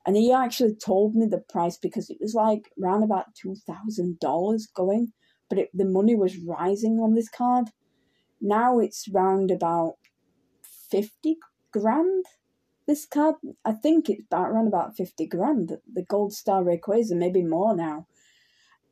and 0.06 0.16
he 0.16 0.32
actually 0.32 0.74
told 0.74 1.14
me 1.14 1.26
the 1.26 1.44
price 1.50 1.76
because 1.76 2.08
it 2.08 2.16
was 2.20 2.34
like 2.34 2.70
around 2.82 3.02
about 3.02 3.26
$2000 3.44 4.62
going 4.74 5.12
but 5.50 5.58
it, 5.58 5.68
the 5.74 5.84
money 5.84 6.14
was 6.14 6.38
rising 6.38 6.98
on 6.98 7.14
this 7.14 7.28
card 7.28 7.66
now 8.40 8.78
it's 8.78 9.08
round 9.08 9.50
about 9.50 9.94
50 10.90 11.36
grand 11.72 12.24
this 12.88 13.04
card, 13.04 13.34
I 13.66 13.72
think 13.72 14.08
it's 14.08 14.24
about 14.24 14.48
around 14.48 14.66
about 14.66 14.96
50 14.96 15.26
grand, 15.26 15.76
the 15.92 16.02
Gold 16.02 16.32
Star 16.32 16.64
Rayquaza, 16.64 17.12
maybe 17.12 17.44
more 17.44 17.76
now. 17.76 18.06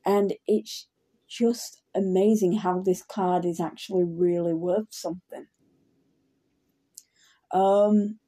And 0.05 0.35
it's 0.47 0.86
just 1.27 1.82
amazing 1.94 2.59
how 2.59 2.81
this 2.81 3.02
card 3.02 3.47
is 3.47 3.59
actually 3.59 4.05
really 4.05 4.52
worth 4.52 4.89
something. 4.90 5.47
Um, 7.52 8.18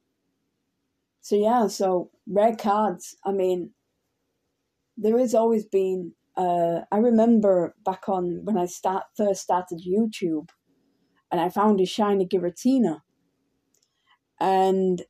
so 1.21 1.35
yeah, 1.35 1.67
so 1.67 2.09
rare 2.27 2.55
cards. 2.55 3.15
I 3.23 3.31
mean, 3.31 3.71
there 4.97 5.19
has 5.19 5.35
always 5.35 5.65
been. 5.65 6.13
Uh, 6.35 6.81
I 6.91 6.97
remember 6.97 7.75
back 7.85 8.09
on 8.09 8.41
when 8.43 8.57
I 8.57 8.65
start 8.65 9.03
first 9.15 9.41
started 9.41 9.83
YouTube, 9.87 10.49
and 11.31 11.39
I 11.41 11.49
found 11.49 11.79
a 11.81 11.85
shiny 11.85 12.25
Giratina, 12.25 13.01
and 14.39 15.01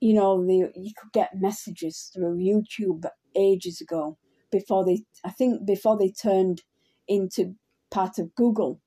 you 0.00 0.14
know, 0.14 0.44
the, 0.44 0.70
you 0.74 0.92
could 0.96 1.12
get 1.12 1.40
messages 1.40 2.10
through 2.14 2.38
YouTube 2.38 3.04
ages 3.34 3.80
ago 3.80 4.18
before 4.50 4.84
they, 4.84 5.02
I 5.24 5.30
think, 5.30 5.66
before 5.66 5.98
they 5.98 6.10
turned 6.10 6.62
into 7.08 7.54
part 7.90 8.18
of 8.18 8.34
Google. 8.34 8.80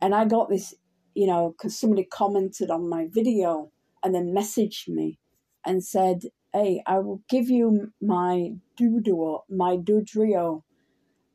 And 0.00 0.14
I 0.14 0.24
got 0.26 0.48
this, 0.48 0.74
you 1.14 1.26
know, 1.26 1.54
because 1.56 1.78
somebody 1.78 2.04
commented 2.04 2.70
on 2.70 2.88
my 2.88 3.08
video 3.10 3.72
and 4.04 4.14
then 4.14 4.34
messaged 4.34 4.88
me 4.88 5.18
and 5.64 5.82
said, 5.82 6.20
Hey, 6.52 6.82
I 6.86 6.98
will 6.98 7.22
give 7.28 7.48
you 7.50 7.92
my 8.00 8.52
Doduo, 8.78 9.40
my 9.50 9.76
Dodrio, 9.76 10.62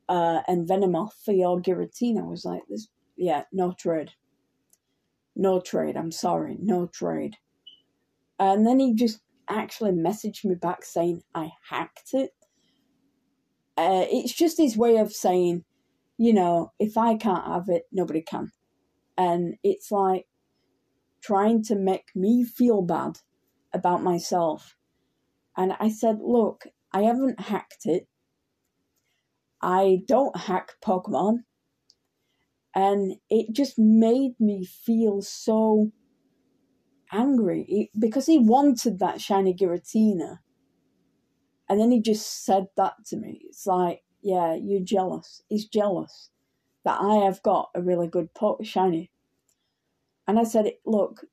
uh, 0.08 0.40
and 0.48 0.68
Venomoth 0.68 1.12
for 1.24 1.32
your 1.32 1.60
Giratina. 1.60 2.20
I 2.20 2.26
was 2.26 2.44
like, 2.44 2.62
this, 2.68 2.88
yeah, 3.16 3.44
no 3.52 3.72
trade. 3.72 4.10
No 5.34 5.60
trade. 5.60 5.96
I'm 5.96 6.12
sorry, 6.12 6.56
no 6.60 6.86
trade. 6.86 7.36
And 8.38 8.66
then 8.66 8.78
he 8.78 8.94
just 8.94 9.20
actually 9.48 9.92
messaged 9.92 10.44
me 10.44 10.54
back 10.54 10.84
saying 10.84 11.22
I 11.34 11.50
hacked 11.68 12.10
it. 12.14 12.30
Uh, 13.76 14.04
it's 14.10 14.32
just 14.32 14.58
his 14.58 14.76
way 14.76 14.96
of 14.98 15.12
saying, 15.12 15.64
you 16.18 16.32
know, 16.32 16.72
if 16.78 16.96
I 16.98 17.16
can't 17.16 17.46
have 17.46 17.68
it, 17.68 17.84
nobody 17.90 18.22
can. 18.22 18.52
And 19.16 19.54
it's 19.62 19.90
like 19.90 20.26
trying 21.22 21.62
to 21.64 21.76
make 21.76 22.10
me 22.14 22.44
feel 22.44 22.82
bad 22.82 23.18
about 23.72 24.02
myself. 24.02 24.76
And 25.56 25.74
I 25.80 25.88
said, 25.88 26.18
look, 26.20 26.66
I 26.92 27.02
haven't 27.02 27.40
hacked 27.40 27.86
it. 27.86 28.06
I 29.60 30.02
don't 30.06 30.36
hack 30.36 30.72
Pokemon. 30.84 31.44
And 32.74 33.16
it 33.28 33.52
just 33.52 33.78
made 33.78 34.32
me 34.40 34.64
feel 34.64 35.20
so 35.22 35.92
angry 37.12 37.90
because 37.98 38.26
he 38.26 38.38
wanted 38.38 38.98
that 38.98 39.20
shiny 39.20 39.54
Giratina. 39.54 40.38
And 41.68 41.80
then 41.80 41.90
he 41.90 42.00
just 42.00 42.44
said 42.44 42.66
that 42.76 42.94
to 43.06 43.16
me. 43.16 43.42
It's 43.44 43.66
like, 43.66 44.02
yeah, 44.22 44.54
you're 44.54 44.80
jealous. 44.80 45.42
He's 45.48 45.66
jealous 45.66 46.30
that 46.84 47.00
I 47.00 47.24
have 47.24 47.42
got 47.42 47.70
a 47.74 47.82
really 47.82 48.08
good 48.08 48.34
pot 48.34 48.64
shiny. 48.66 49.10
And 50.26 50.38
I 50.38 50.44
said, 50.44 50.72
look, 50.86 51.26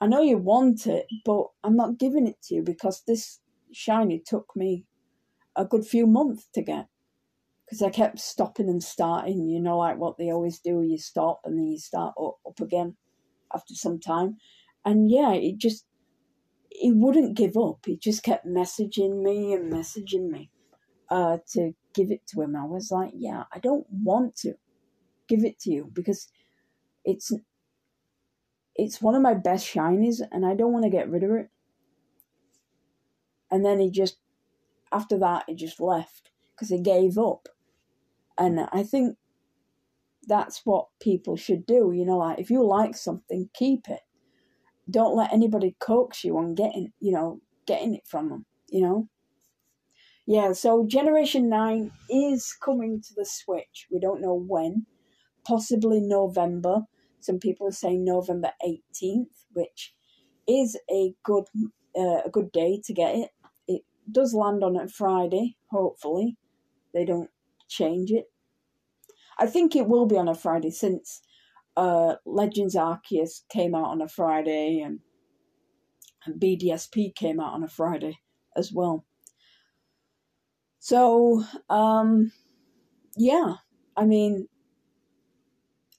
I 0.00 0.06
know 0.06 0.22
you 0.22 0.38
want 0.38 0.86
it, 0.86 1.06
but 1.24 1.46
I'm 1.64 1.76
not 1.76 1.98
giving 1.98 2.26
it 2.26 2.42
to 2.44 2.56
you 2.56 2.62
because 2.62 3.02
this 3.06 3.40
shiny 3.72 4.18
took 4.18 4.54
me 4.56 4.84
a 5.56 5.64
good 5.64 5.86
few 5.86 6.06
months 6.06 6.48
to 6.54 6.62
get. 6.62 6.88
Because 7.64 7.82
I 7.82 7.90
kept 7.90 8.18
stopping 8.18 8.68
and 8.68 8.82
starting, 8.82 9.48
you 9.48 9.60
know, 9.60 9.78
like 9.78 9.98
what 9.98 10.18
they 10.18 10.30
always 10.30 10.58
do. 10.58 10.82
You 10.82 10.98
stop 10.98 11.40
and 11.44 11.58
then 11.58 11.68
you 11.68 11.78
start 11.78 12.14
up, 12.20 12.36
up 12.46 12.60
again 12.60 12.96
after 13.54 13.74
some 13.74 13.98
time 13.98 14.36
and 14.84 15.10
yeah, 15.10 15.32
it 15.32 15.58
just 15.58 15.86
he 16.70 16.92
wouldn't 16.92 17.36
give 17.36 17.56
up. 17.56 17.84
He 17.86 17.96
just 17.96 18.22
kept 18.22 18.46
messaging 18.46 19.22
me 19.22 19.52
and 19.52 19.72
messaging 19.72 20.30
me 20.30 20.50
uh, 21.10 21.38
to 21.52 21.72
give 21.94 22.10
it 22.10 22.26
to 22.28 22.42
him. 22.42 22.56
I 22.56 22.64
was 22.64 22.90
like, 22.90 23.12
yeah, 23.14 23.44
I 23.52 23.58
don't 23.58 23.86
want 23.90 24.36
to 24.36 24.54
give 25.28 25.44
it 25.44 25.58
to 25.60 25.70
you 25.70 25.90
because 25.92 26.28
it's 27.04 27.32
it's 28.74 29.02
one 29.02 29.14
of 29.14 29.22
my 29.22 29.34
best 29.34 29.66
shinies, 29.72 30.20
and 30.30 30.46
I 30.46 30.54
don't 30.54 30.72
want 30.72 30.84
to 30.84 30.90
get 30.90 31.10
rid 31.10 31.22
of 31.22 31.30
it. 31.32 31.50
And 33.50 33.64
then 33.64 33.78
he 33.80 33.90
just, 33.90 34.16
after 34.90 35.18
that, 35.18 35.44
he 35.46 35.54
just 35.54 35.78
left 35.78 36.30
because 36.54 36.68
he 36.68 36.80
gave 36.80 37.18
up. 37.18 37.48
And 38.38 38.60
I 38.72 38.82
think 38.82 39.16
that's 40.26 40.62
what 40.64 40.86
people 41.00 41.36
should 41.36 41.66
do. 41.66 41.92
You 41.94 42.06
know, 42.06 42.18
like 42.18 42.38
if 42.38 42.50
you 42.50 42.66
like 42.66 42.96
something, 42.96 43.48
keep 43.54 43.88
it. 43.88 44.00
Don't 44.90 45.16
let 45.16 45.32
anybody 45.32 45.76
coax 45.78 46.24
you 46.24 46.38
on 46.38 46.54
getting, 46.54 46.92
you 47.00 47.12
know, 47.12 47.40
getting 47.66 47.94
it 47.94 48.06
from 48.06 48.28
them. 48.28 48.46
You 48.68 48.82
know. 48.82 49.08
Yeah. 50.26 50.52
So 50.52 50.86
Generation 50.86 51.48
Nine 51.48 51.92
is 52.08 52.54
coming 52.64 53.00
to 53.02 53.14
the 53.14 53.26
Switch. 53.26 53.86
We 53.90 54.00
don't 54.00 54.20
know 54.20 54.34
when. 54.34 54.86
Possibly 55.46 56.00
November. 56.00 56.82
Some 57.20 57.38
people 57.38 57.66
are 57.68 57.72
saying 57.72 58.04
November 58.04 58.52
eighteenth, 58.64 59.44
which 59.52 59.94
is 60.48 60.78
a 60.90 61.14
good 61.24 61.44
uh, 61.96 62.22
a 62.24 62.30
good 62.30 62.52
day 62.52 62.80
to 62.84 62.92
get 62.92 63.14
it. 63.14 63.30
It 63.68 63.82
does 64.10 64.34
land 64.34 64.64
on 64.64 64.76
a 64.76 64.88
Friday. 64.88 65.56
Hopefully, 65.70 66.36
they 66.92 67.04
don't 67.04 67.30
change 67.68 68.10
it 68.10 68.26
I 69.38 69.46
think 69.46 69.74
it 69.74 69.88
will 69.88 70.06
be 70.06 70.16
on 70.16 70.28
a 70.28 70.34
Friday 70.34 70.70
since 70.70 71.20
uh, 71.76 72.14
Legends 72.24 72.76
Arceus 72.76 73.42
came 73.50 73.74
out 73.74 73.86
on 73.86 74.02
a 74.02 74.08
Friday 74.08 74.80
and, 74.80 75.00
and 76.26 76.40
BDSP 76.40 77.14
came 77.14 77.40
out 77.40 77.54
on 77.54 77.64
a 77.64 77.68
Friday 77.68 78.18
as 78.56 78.72
well. 78.72 79.04
So, 80.78 81.44
um, 81.70 82.32
yeah, 83.16 83.54
I 83.96 84.04
mean, 84.04 84.48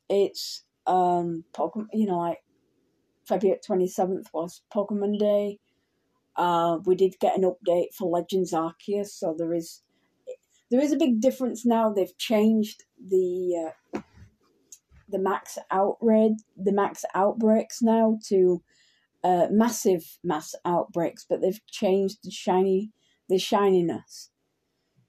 it's 0.09 0.63
um, 0.85 1.45
Pokemon, 1.53 1.87
you 1.93 2.05
know, 2.05 2.19
like 2.19 2.43
February 3.27 3.59
27th 3.67 4.27
was 4.33 4.61
Pokemon 4.73 5.17
Day. 5.19 5.59
Uh, 6.35 6.79
we 6.85 6.95
did 6.95 7.15
get 7.19 7.37
an 7.37 7.43
update 7.43 7.93
for 7.93 8.09
Legends 8.09 8.53
Arceus, 8.53 9.07
so 9.07 9.35
there 9.37 9.53
is 9.53 9.81
there 10.73 10.81
is 10.81 10.91
a 10.91 10.97
big 10.97 11.21
difference 11.21 11.67
now. 11.67 11.93
They've 11.93 12.17
changed 12.17 12.83
the 12.99 13.71
uh, 13.93 13.99
the 15.07 15.19
max 15.19 15.59
outrage, 15.69 16.39
the 16.57 16.71
max 16.73 17.05
outbreaks 17.13 17.83
now 17.83 18.17
to 18.29 18.63
uh, 19.23 19.49
massive 19.51 20.17
mass 20.23 20.55
outbreaks, 20.65 21.27
but 21.29 21.41
they've 21.41 21.63
changed 21.67 22.17
the 22.23 22.31
shiny 22.31 22.89
the 23.29 23.37
shininess. 23.37 24.31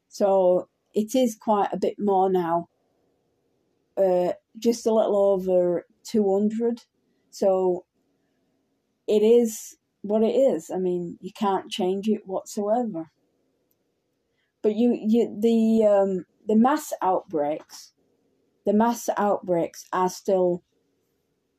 So 0.08 0.68
it 0.92 1.14
is 1.14 1.34
quite 1.34 1.70
a 1.72 1.78
bit 1.78 1.94
more 1.98 2.30
now. 2.30 2.68
Uh, 3.96 4.34
just 4.58 4.86
a 4.86 4.92
little 4.92 5.16
over 5.16 5.86
two 6.02 6.30
hundred. 6.30 6.82
So 7.30 7.86
it 9.08 9.22
is 9.22 9.78
what 10.02 10.22
it 10.22 10.34
is. 10.34 10.70
I 10.70 10.76
mean, 10.76 11.16
you 11.22 11.30
can't 11.32 11.70
change 11.70 12.06
it 12.06 12.26
whatsoever. 12.26 13.10
But 14.64 14.76
you, 14.76 14.98
you 14.98 15.36
the 15.38 15.84
um, 15.86 16.24
the 16.48 16.56
mass 16.56 16.94
outbreaks, 17.02 17.92
the 18.64 18.72
mass 18.72 19.10
outbreaks 19.18 19.84
are 19.92 20.08
still 20.08 20.64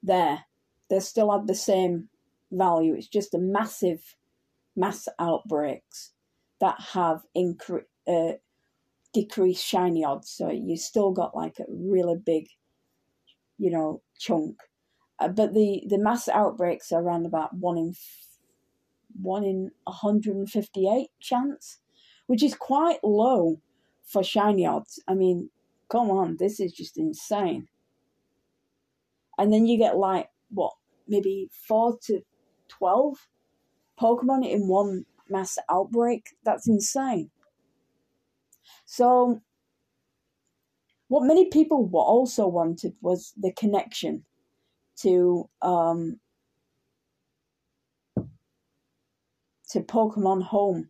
there. 0.01 0.45
They 0.89 0.99
still 1.01 1.31
have 1.31 1.45
the 1.45 1.53
same 1.53 2.09
value. 2.51 2.95
It's 2.95 3.07
just 3.07 3.35
a 3.35 3.37
massive 3.37 4.15
mass 4.75 5.07
outbreaks 5.19 6.13
that 6.59 6.81
have 6.93 7.21
incre- 7.37 7.85
uh, 8.07 8.33
decreased 9.13 9.63
shiny 9.63 10.03
odds. 10.03 10.31
So 10.31 10.49
you 10.49 10.75
still 10.75 11.11
got 11.11 11.35
like 11.35 11.59
a 11.59 11.65
really 11.69 12.17
big, 12.17 12.47
you 13.59 13.69
know, 13.69 14.01
chunk. 14.17 14.61
Uh, 15.19 15.27
but 15.27 15.53
the, 15.53 15.83
the 15.87 15.99
mass 15.99 16.27
outbreaks 16.27 16.91
are 16.91 17.03
around 17.03 17.27
about 17.27 17.55
one 17.55 17.77
in 17.77 17.89
f- 17.91 18.39
one 19.21 19.43
in 19.43 19.69
158 19.83 21.09
chance 21.19 21.81
which 22.27 22.43
is 22.43 22.55
quite 22.55 23.03
low 23.03 23.59
for 24.03 24.23
shiny 24.23 24.65
odds. 24.65 25.01
I 25.07 25.13
mean, 25.13 25.49
come 25.89 26.09
on, 26.09 26.37
this 26.37 26.59
is 26.59 26.71
just 26.73 26.97
insane. 26.97 27.67
And 29.37 29.51
then 29.51 29.65
you 29.65 29.77
get 29.77 29.97
like, 29.97 30.29
what, 30.49 30.73
maybe 31.07 31.49
4 31.67 31.97
to 32.05 32.21
12 32.69 33.27
Pokemon 33.99 34.49
in 34.49 34.67
one 34.67 35.05
mass 35.29 35.57
outbreak? 35.69 36.35
That's 36.43 36.67
insane. 36.67 37.31
So, 38.85 39.41
what 41.07 41.23
many 41.23 41.49
people 41.49 41.89
also 41.93 42.47
wanted 42.47 42.93
was 43.01 43.33
the 43.37 43.51
connection 43.53 44.25
to 44.97 45.49
um, 45.61 46.19
to 49.69 49.81
Pokemon 49.81 50.43
Home 50.43 50.87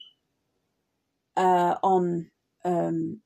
uh, 1.37 1.75
on 1.83 2.31
um, 2.63 3.21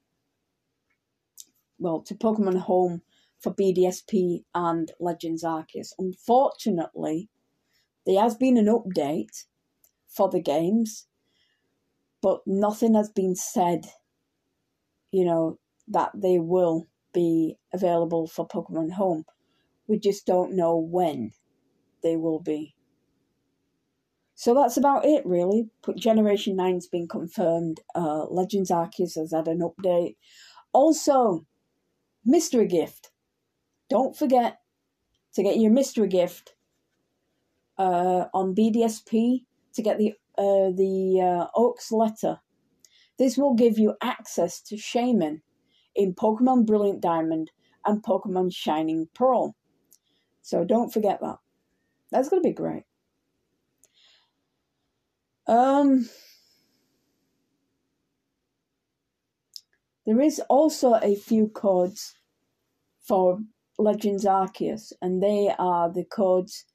well 1.77 2.02
to 2.02 2.15
Pokemon 2.15 2.60
Home 2.61 3.02
for 3.40 3.53
BDSP 3.53 4.44
and 4.53 4.91
Legends 4.99 5.44
Arceus. 5.44 5.94
Unfortunately, 5.98 7.30
there 8.06 8.22
has 8.22 8.36
been 8.36 8.57
an 8.57 8.68
update 8.68 9.45
for 10.07 10.30
the 10.30 10.41
games, 10.41 11.07
but 12.22 12.41
nothing 12.45 12.95
has 12.95 13.10
been 13.10 13.36
said. 13.36 13.86
You 15.11 15.26
know 15.26 15.60
that 15.88 16.11
they 16.14 16.38
will 16.40 16.88
be 17.14 17.57
available 17.73 18.27
for 18.27 18.48
Pokemon 18.48 18.91
Home. 18.94 19.26
We 19.88 19.98
just 19.98 20.26
don't 20.26 20.56
know 20.56 20.77
when 20.77 21.31
they 22.03 22.15
will 22.15 22.40
be. 22.40 22.76
So 24.40 24.53
that's 24.53 24.78
about 24.78 25.03
it, 25.03 25.26
really. 25.26 25.68
But 25.86 25.98
Generation 25.98 26.56
9's 26.56 26.88
been 26.88 27.10
confirmed. 27.10 27.82
Uh, 27.94 28.24
Legends 28.30 28.72
Arceus 28.72 29.16
has 29.16 29.34
had 29.34 29.49
an 29.49 29.60
update. 29.60 30.16
Also, 30.72 31.45
mystery 32.24 32.66
gift. 32.66 33.11
Don't 33.90 34.16
forget 34.16 34.60
to 35.34 35.44
get 35.44 35.57
your 35.57 35.72
mystery 35.72 36.07
gift 36.07 36.56
uh, 37.78 38.28
on 38.34 38.56
BDSP 38.56 39.44
to 39.74 39.82
get 39.82 39.98
the 39.98 40.14
uh, 40.38 40.72
the 40.72 41.20
uh, 41.22 41.48
Oaks 41.53 41.91
letter. 41.91 42.40
This 43.18 43.38
will 43.38 43.56
give 43.56 43.78
you 43.78 43.95
access 44.02 44.61
to 44.61 44.78
Shaymin 44.78 45.41
in 45.98 46.16
Pokemon 46.16 46.66
Brilliant 46.66 47.02
Diamond 47.02 47.52
and 47.86 48.02
Pokemon 48.02 48.56
Shining 48.56 49.10
Pearl. 49.14 49.57
So 50.41 50.64
don't 50.64 50.94
forget 50.94 51.20
that. 51.20 51.40
That's 52.10 52.30
going 52.30 52.41
to 52.41 52.48
be 52.48 52.53
great. 52.53 52.86
Um, 55.50 56.08
there 60.06 60.22
is 60.22 60.40
also 60.48 60.94
a 60.94 61.16
few 61.16 61.48
codes 61.48 62.14
for 63.02 63.40
Legends 63.80 64.26
Arceus, 64.26 64.94
and 65.02 65.24
they 65.24 65.52
are 65.58 65.92
the 65.92 66.06
codes 66.06 66.66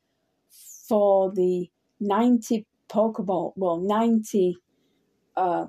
for 0.89 1.33
the 1.33 1.71
90 2.01 2.67
Pokeball, 2.91 3.53
well, 3.55 3.79
90 3.79 4.57
uh, 5.37 5.67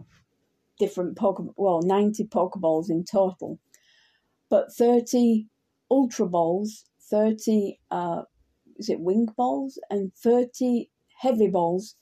different 0.80 1.16
Pokeball, 1.16 1.54
well, 1.58 1.84
90 1.84 2.24
Pokeballs 2.24 2.90
in 2.90 3.04
total, 3.04 3.60
but 4.50 4.74
30 4.74 5.46
Ultra 5.92 6.26
Balls, 6.26 6.86
30, 7.12 7.80
uh, 7.92 8.24
is 8.78 8.90
it 8.90 9.00
Wing 9.00 9.28
Balls, 9.38 9.78
and 9.92 10.12
30 10.16 10.90
Heavy 11.20 11.48
Balls 11.48 11.96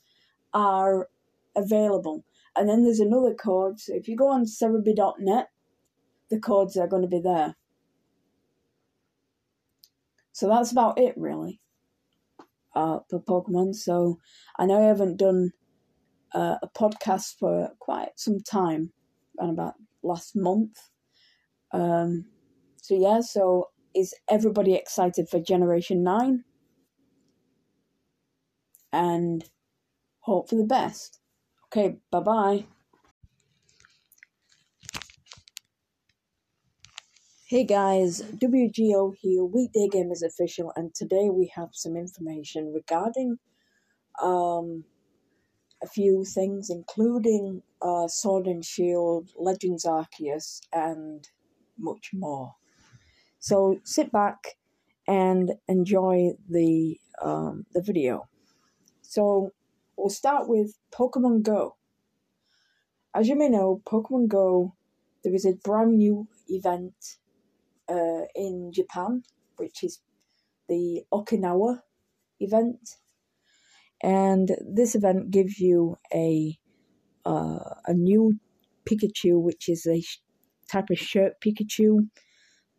are 0.54 1.08
available. 1.56 2.24
And 2.56 2.68
then 2.68 2.84
there's 2.84 3.00
another 3.00 3.34
code. 3.34 3.80
So 3.80 3.94
if 3.94 4.08
you 4.08 4.16
go 4.16 4.28
on 4.28 4.44
Serebii.net, 4.46 5.48
the 6.30 6.40
codes 6.40 6.76
are 6.76 6.86
going 6.86 7.02
to 7.02 7.08
be 7.08 7.20
there. 7.20 7.56
So 10.32 10.48
that's 10.48 10.72
about 10.72 10.98
it, 10.98 11.14
really, 11.16 11.60
uh, 12.74 13.00
for 13.08 13.20
Pokemon. 13.20 13.74
So 13.74 14.18
I 14.58 14.66
know 14.66 14.82
I 14.82 14.88
haven't 14.88 15.16
done 15.16 15.52
uh, 16.34 16.56
a 16.62 16.68
podcast 16.68 17.38
for 17.38 17.70
quite 17.78 18.10
some 18.16 18.40
time, 18.40 18.92
and 19.38 19.50
about 19.50 19.74
last 20.02 20.34
month. 20.34 20.90
Um, 21.72 22.26
so 22.82 22.96
yeah, 22.98 23.20
so 23.20 23.70
is 23.94 24.14
everybody 24.28 24.74
excited 24.74 25.28
for 25.28 25.40
Generation 25.40 26.02
9? 26.02 26.44
And 28.92 29.44
hope 30.24 30.48
for 30.48 30.56
the 30.56 30.64
best. 30.64 31.20
Okay, 31.66 31.96
bye 32.10 32.20
bye. 32.20 32.64
Hey 37.46 37.64
guys, 37.64 38.22
WGO 38.22 39.14
here, 39.20 39.44
Weekday 39.44 39.88
Gamers 39.92 40.22
Official, 40.24 40.72
and 40.76 40.94
today 40.94 41.28
we 41.30 41.52
have 41.54 41.68
some 41.72 41.94
information 41.96 42.72
regarding 42.72 43.38
um, 44.22 44.84
a 45.82 45.86
few 45.86 46.24
things, 46.24 46.70
including 46.70 47.62
uh, 47.82 48.08
Sword 48.08 48.46
and 48.46 48.64
Shield, 48.64 49.28
Legends 49.38 49.84
Arceus, 49.84 50.60
and 50.72 51.28
much 51.78 52.10
more. 52.14 52.54
So 53.40 53.78
sit 53.84 54.10
back, 54.10 54.56
and 55.06 55.52
enjoy 55.68 56.30
the 56.48 56.98
um, 57.22 57.66
the 57.74 57.82
video. 57.82 58.26
So 59.02 59.52
we'll 59.96 60.10
start 60.10 60.48
with 60.48 60.78
Pokemon 60.92 61.42
Go. 61.42 61.76
As 63.14 63.28
you 63.28 63.36
may 63.36 63.48
know, 63.48 63.80
Pokemon 63.86 64.28
Go, 64.28 64.74
there 65.22 65.34
is 65.34 65.44
a 65.44 65.54
brand 65.64 65.98
new 65.98 66.28
event 66.48 66.94
uh, 67.88 68.22
in 68.34 68.72
Japan, 68.72 69.22
which 69.56 69.84
is 69.84 70.00
the 70.68 71.02
Okinawa 71.12 71.80
event, 72.40 72.96
and 74.02 74.50
this 74.66 74.94
event 74.94 75.30
gives 75.30 75.58
you 75.58 75.96
a 76.12 76.58
uh, 77.24 77.74
a 77.86 77.94
new 77.94 78.38
Pikachu, 78.84 79.40
which 79.40 79.68
is 79.68 79.86
a 79.86 80.02
type 80.70 80.90
of 80.90 80.98
shirt 80.98 81.34
Pikachu 81.40 82.08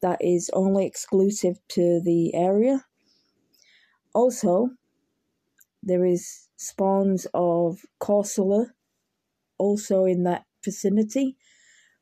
that 0.01 0.19
is 0.21 0.51
only 0.53 0.85
exclusive 0.85 1.57
to 1.69 2.01
the 2.03 2.35
area. 2.35 2.85
Also, 4.13 4.69
there 5.81 6.05
is 6.05 6.44
spawns 6.57 7.27
of 7.33 7.85
Corsola 7.99 8.67
also 9.57 10.05
in 10.05 10.23
that 10.23 10.45
vicinity, 10.63 11.37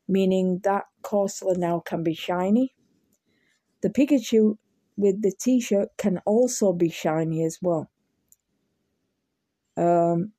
meaning 0.08 0.60
that 0.64 0.84
Corsola 1.02 1.56
now 1.56 1.80
can 1.80 2.02
be 2.02 2.14
shiny. 2.14 2.74
The 3.82 3.90
Pikachu 3.90 4.56
with 4.96 5.22
the 5.22 5.32
t-shirt 5.32 5.88
can 5.98 6.18
also 6.24 6.72
be 6.72 6.88
shiny 6.88 7.44
as 7.44 7.58
well. 7.60 7.90
Um, 9.76 10.32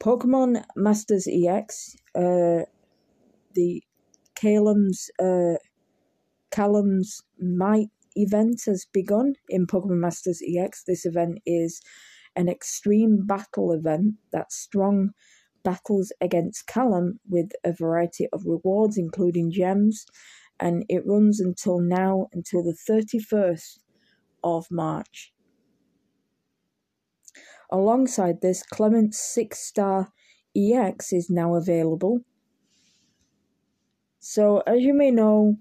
Pokemon 0.00 0.64
Masters 0.76 1.26
EX, 1.26 1.96
uh, 2.14 2.66
the 3.54 3.82
Calem's 4.34 5.10
uh, 5.18 5.54
Calem's 6.50 7.22
Might 7.40 7.90
event 8.14 8.62
has 8.66 8.86
begun 8.92 9.34
in 9.48 9.66
Pokemon 9.66 10.00
Masters 10.00 10.42
EX. 10.46 10.84
This 10.84 11.06
event 11.06 11.38
is 11.46 11.80
an 12.36 12.48
extreme 12.48 13.26
battle 13.26 13.72
event 13.72 14.14
that 14.32 14.52
strong 14.52 15.10
battles 15.62 16.12
against 16.20 16.66
Calem 16.66 17.18
with 17.28 17.50
a 17.64 17.72
variety 17.72 18.26
of 18.32 18.44
rewards, 18.46 18.96
including 18.98 19.50
gems, 19.50 20.06
and 20.58 20.84
it 20.88 21.06
runs 21.06 21.40
until 21.40 21.78
now, 21.80 22.28
until 22.32 22.62
the 22.62 22.76
31st 22.88 23.78
of 24.42 24.66
March. 24.70 25.32
Alongside 27.70 28.40
this, 28.42 28.62
Clement's 28.62 29.18
6 29.18 29.58
star 29.58 30.12
EX 30.56 31.12
is 31.12 31.30
now 31.30 31.54
available. 31.54 32.20
So, 34.18 34.60
as 34.66 34.82
you 34.82 34.94
may 34.94 35.10
know, 35.10 35.56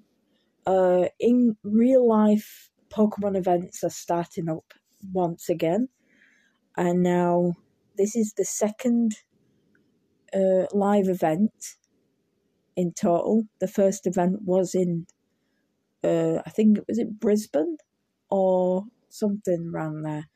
uh, 0.68 1.06
in 1.20 1.56
real 1.64 2.08
life, 2.08 2.70
Pokemon 2.90 3.38
events 3.38 3.84
are 3.84 3.90
starting 3.90 4.50
up 4.50 4.74
once 5.14 5.50
again, 5.50 5.88
and 6.78 7.04
now 7.04 7.54
this 7.98 8.16
is 8.16 8.34
the 8.34 8.46
second 8.46 9.18
uh, 10.34 10.66
live 10.74 11.08
event 11.08 11.78
in 12.76 12.94
total. 12.94 13.44
The 13.60 13.68
first 13.68 14.08
event 14.08 14.44
was 14.44 14.76
in, 14.76 15.08
uh, 16.04 16.40
I 16.46 16.50
think 16.50 16.78
it 16.80 16.86
was 16.88 17.00
in 17.00 17.14
Brisbane 17.14 17.78
or 18.30 18.86
something 19.10 19.72
around 19.74 20.04
there, 20.04 20.28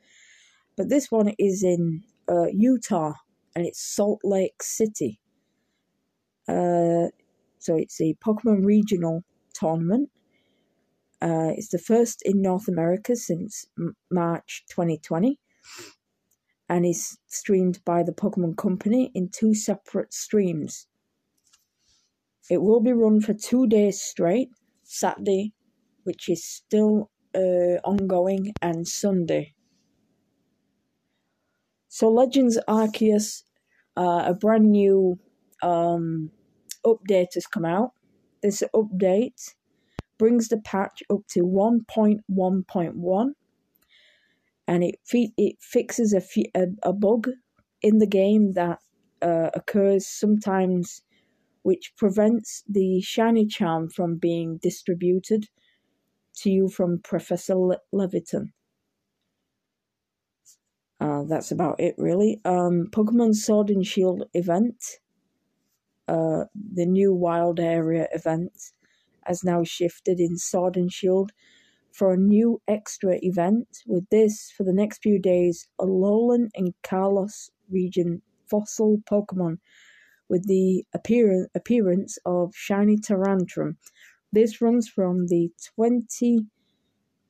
but 0.76 0.88
this 0.88 1.10
one 1.10 1.32
is 1.38 1.62
in 1.62 2.02
uh, 2.28 2.46
Utah 2.52 3.14
and 3.54 3.66
it's 3.66 3.80
Salt 3.82 4.20
Lake 4.24 4.62
City. 4.62 5.20
Uh, 6.48 7.08
so 7.58 7.76
it's 7.76 8.00
a 8.00 8.14
Pokemon 8.24 8.64
regional 8.64 9.24
tournament 9.54 10.10
uh, 11.22 11.50
it's 11.56 11.68
the 11.68 11.78
first 11.78 12.22
in 12.24 12.42
North 12.42 12.68
America 12.68 13.16
since 13.16 13.66
M- 13.78 13.96
March 14.10 14.64
2020 14.70 15.40
and 16.68 16.84
is 16.84 17.18
streamed 17.26 17.80
by 17.84 18.02
the 18.02 18.12
Pokemon 18.12 18.56
Company 18.56 19.10
in 19.14 19.28
two 19.28 19.54
separate 19.54 20.12
streams. 20.12 20.86
It 22.50 22.62
will 22.62 22.80
be 22.80 22.92
run 22.92 23.20
for 23.20 23.34
two 23.34 23.66
days 23.66 24.00
straight 24.00 24.50
Saturday, 24.82 25.52
which 26.04 26.28
is 26.28 26.44
still 26.44 27.10
uh, 27.34 27.78
ongoing, 27.84 28.52
and 28.62 28.86
Sunday. 28.86 29.54
So, 31.88 32.08
Legends 32.10 32.58
Arceus, 32.68 33.42
uh, 33.96 34.24
a 34.26 34.34
brand 34.34 34.70
new 34.70 35.18
um, 35.62 36.30
update 36.84 37.34
has 37.34 37.46
come 37.46 37.64
out. 37.64 37.92
This 38.42 38.62
update 38.74 39.54
brings 40.18 40.48
the 40.48 40.58
patch 40.58 41.02
up 41.10 41.26
to 41.28 41.40
1.1.1 41.40 43.30
and 44.68 44.84
it 44.84 44.96
it 45.12 45.56
fixes 45.60 46.12
a, 46.12 46.22
a, 46.54 46.66
a 46.82 46.92
bug 46.92 47.28
in 47.82 47.98
the 47.98 48.06
game 48.06 48.52
that 48.54 48.80
uh, 49.22 49.50
occurs 49.54 50.06
sometimes 50.06 51.02
which 51.62 51.92
prevents 51.96 52.62
the 52.68 53.00
shiny 53.02 53.46
charm 53.46 53.88
from 53.90 54.16
being 54.16 54.58
distributed 54.62 55.46
to 56.34 56.50
you 56.50 56.68
from 56.68 57.00
Professor 57.02 57.56
Le- 57.56 57.80
Laventon. 57.94 58.52
Uh, 61.00 61.24
that's 61.24 61.50
about 61.50 61.80
it, 61.80 61.94
really. 61.98 62.40
Um, 62.44 62.88
Pokemon 62.90 63.34
Sword 63.34 63.70
and 63.70 63.86
Shield 63.86 64.24
event, 64.34 64.82
uh, 66.08 66.44
the 66.54 66.86
new 66.86 67.12
Wild 67.14 67.60
Area 67.60 68.08
event, 68.12 68.52
has 69.24 69.44
now 69.44 69.64
shifted 69.64 70.20
in 70.20 70.38
Sword 70.38 70.76
and 70.76 70.92
Shield 70.92 71.32
for 71.96 72.12
a 72.12 72.18
new 72.18 72.60
extra 72.68 73.18
event. 73.22 73.66
With 73.86 74.08
this, 74.10 74.52
for 74.56 74.64
the 74.64 74.72
next 74.72 75.02
few 75.02 75.18
days, 75.18 75.66
Alolan 75.80 76.48
and 76.54 76.74
Kalos 76.82 77.50
region 77.70 78.22
fossil 78.50 78.98
Pokemon 79.10 79.58
with 80.28 80.46
the 80.46 80.84
appear- 80.94 81.48
appearance 81.54 82.18
of 82.26 82.54
Shiny 82.54 82.98
Tyrantrum. 82.98 83.76
This 84.32 84.60
runs 84.60 84.88
from 84.88 85.26
the 85.28 85.50
20 85.76 86.46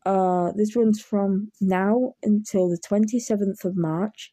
uh, 0.07 0.53
this 0.55 0.77
runs 0.77 1.01
from 1.01 1.51
now 1.61 2.15
until 2.23 2.69
the 2.69 2.79
27th 2.79 3.65
of 3.65 3.77
March. 3.77 4.33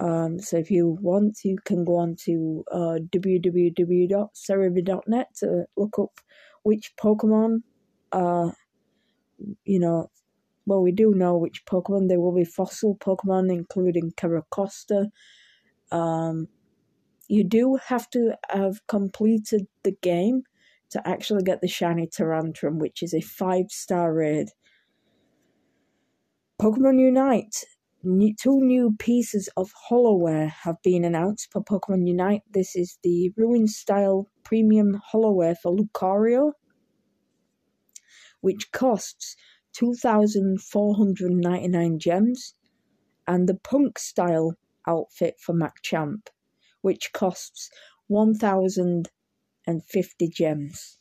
Um, 0.00 0.40
so 0.40 0.56
if 0.56 0.70
you 0.70 0.96
want, 1.02 1.40
you 1.44 1.58
can 1.64 1.84
go 1.84 1.96
on 1.96 2.16
to 2.24 2.64
uh, 2.72 2.98
www.Serebii.net 3.14 5.26
to 5.36 5.66
look 5.76 5.98
up 5.98 6.12
which 6.62 6.94
Pokemon, 6.96 7.62
uh, 8.12 8.50
you 9.64 9.78
know, 9.78 10.10
well, 10.66 10.82
we 10.82 10.92
do 10.92 11.14
know 11.14 11.36
which 11.36 11.64
Pokemon. 11.66 12.08
There 12.08 12.20
will 12.20 12.34
be 12.34 12.44
fossil 12.44 12.96
Pokemon, 12.96 13.50
including 13.50 14.12
Carracosta. 14.12 15.06
Um, 15.90 16.48
you 17.28 17.44
do 17.44 17.78
have 17.86 18.08
to 18.10 18.34
have 18.50 18.86
completed 18.86 19.66
the 19.82 19.96
game 20.02 20.42
to 20.90 21.06
actually 21.08 21.42
get 21.42 21.60
the 21.60 21.68
shiny 21.68 22.06
Tyrantrum, 22.06 22.78
which 22.78 23.02
is 23.02 23.14
a 23.14 23.20
five 23.20 23.66
star 23.70 24.12
raid. 24.12 24.48
Pokemon 26.60 27.00
Unite 27.00 27.64
new, 28.04 28.34
two 28.34 28.60
new 28.60 28.94
pieces 28.98 29.48
of 29.56 29.72
holowear 29.88 30.50
have 30.50 30.76
been 30.82 31.04
announced 31.04 31.48
for 31.52 31.62
Pokemon 31.62 32.06
Unite. 32.06 32.42
This 32.52 32.76
is 32.76 32.98
the 33.02 33.32
Ruin 33.36 33.66
Style 33.66 34.28
Premium 34.44 35.00
holowear 35.12 35.56
for 35.56 35.74
Lucario, 35.74 36.52
which 38.42 38.70
costs 38.70 39.34
2,499 39.72 41.98
gems, 41.98 42.54
and 43.26 43.48
the 43.48 43.54
Punk 43.54 43.98
Style 43.98 44.58
outfit 44.86 45.40
for 45.40 45.54
Machamp, 45.54 46.28
which 46.82 47.14
costs 47.14 47.70
1,050 48.08 50.28
gems. 50.28 50.98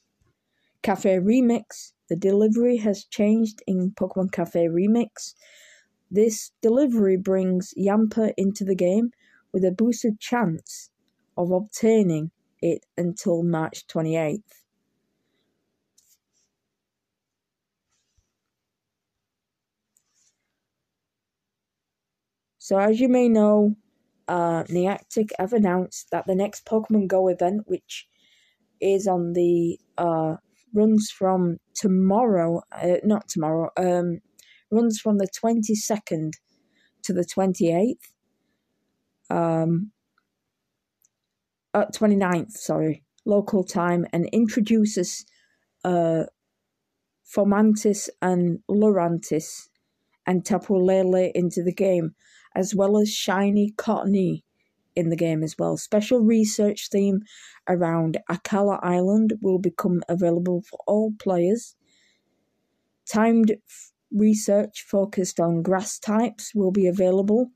Cafe 0.82 1.18
Remix. 1.18 1.92
The 2.08 2.16
delivery 2.16 2.78
has 2.78 3.04
changed 3.04 3.62
in 3.68 3.92
Pokemon 3.92 4.32
Cafe 4.32 4.68
Remix 4.68 5.36
this 6.14 6.52
delivery 6.62 7.16
brings 7.16 7.74
Yamper 7.78 8.34
into 8.36 8.66
the 8.66 8.76
game 8.76 9.12
with 9.54 9.64
a 9.64 9.72
boosted 9.72 10.20
chance 10.20 10.90
of 11.38 11.52
obtaining 11.52 12.32
it 12.62 12.86
until 12.98 13.44
March 13.44 13.88
28th. 13.88 14.61
So, 22.72 22.80
as 22.80 23.02
you 23.02 23.10
may 23.10 23.28
know, 23.28 23.76
uh, 24.30 24.64
Niantic 24.70 25.32
have 25.38 25.52
announced 25.52 26.08
that 26.12 26.26
the 26.26 26.36
next 26.36 26.66
Pokemon 26.66 27.10
Go 27.10 27.28
event, 27.28 27.64
which 27.66 28.08
is 28.80 29.08
on 29.08 29.34
the 29.34 29.78
uh, 29.98 30.36
runs 30.74 31.12
from 31.12 31.58
tomorrow, 31.76 32.62
uh, 32.72 33.00
not 33.04 33.28
tomorrow, 33.28 33.72
um, 33.76 34.20
runs 34.72 35.02
from 35.02 35.18
the 35.18 35.28
22nd 35.28 36.32
to 37.04 37.12
the 37.12 37.26
28th. 37.26 37.98
Um, 39.30 39.92
uh, 41.74 41.88
29th, 41.94 42.52
sorry, 42.52 43.04
local 43.26 43.66
time, 43.66 44.06
and 44.14 44.30
introduces 44.32 45.26
uh, 45.84 46.24
Fomantis 47.36 48.08
and 48.22 48.60
Lurantis 48.70 49.68
and 50.26 50.46
Tapu 50.46 50.78
Lele 50.78 51.32
into 51.36 51.64
the 51.64 51.74
game, 51.74 52.16
as 52.56 52.76
well 52.76 52.98
as 52.98 53.14
Shiny 53.14 53.72
Cottonee 53.78 54.44
in 54.96 55.10
the 55.10 55.16
game 55.16 55.44
as 55.44 55.56
well. 55.58 55.78
Special 55.78 56.20
research 56.20 56.90
theme 56.90 57.22
around 57.68 58.18
Akala 58.30 58.80
Island 58.84 59.34
will 59.42 59.60
become 59.60 60.02
available 60.10 60.62
for 60.70 60.80
all 60.88 61.14
players. 61.20 61.76
Timed 63.10 63.56
research 64.12 64.86
focused 64.88 65.40
on 65.40 65.62
grass 65.64 66.00
types 66.00 66.54
will 66.54 66.72
be 66.72 66.88
available. 66.88 67.52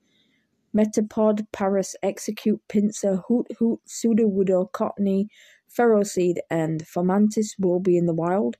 Metapod, 0.75 1.47
Paras, 1.53 1.95
Exeggcute, 2.03 2.59
Pinsir, 2.67 3.23
Hoot 3.27 3.47
Hoot, 3.59 3.79
Sudowoodo, 3.87 4.69
Cottonee, 4.71 5.27
Ferroseed, 5.73 6.37
and 6.49 6.83
Fomantis 6.85 7.51
will 7.59 7.79
be 7.79 7.97
in 7.97 8.05
the 8.05 8.13
wild. 8.13 8.57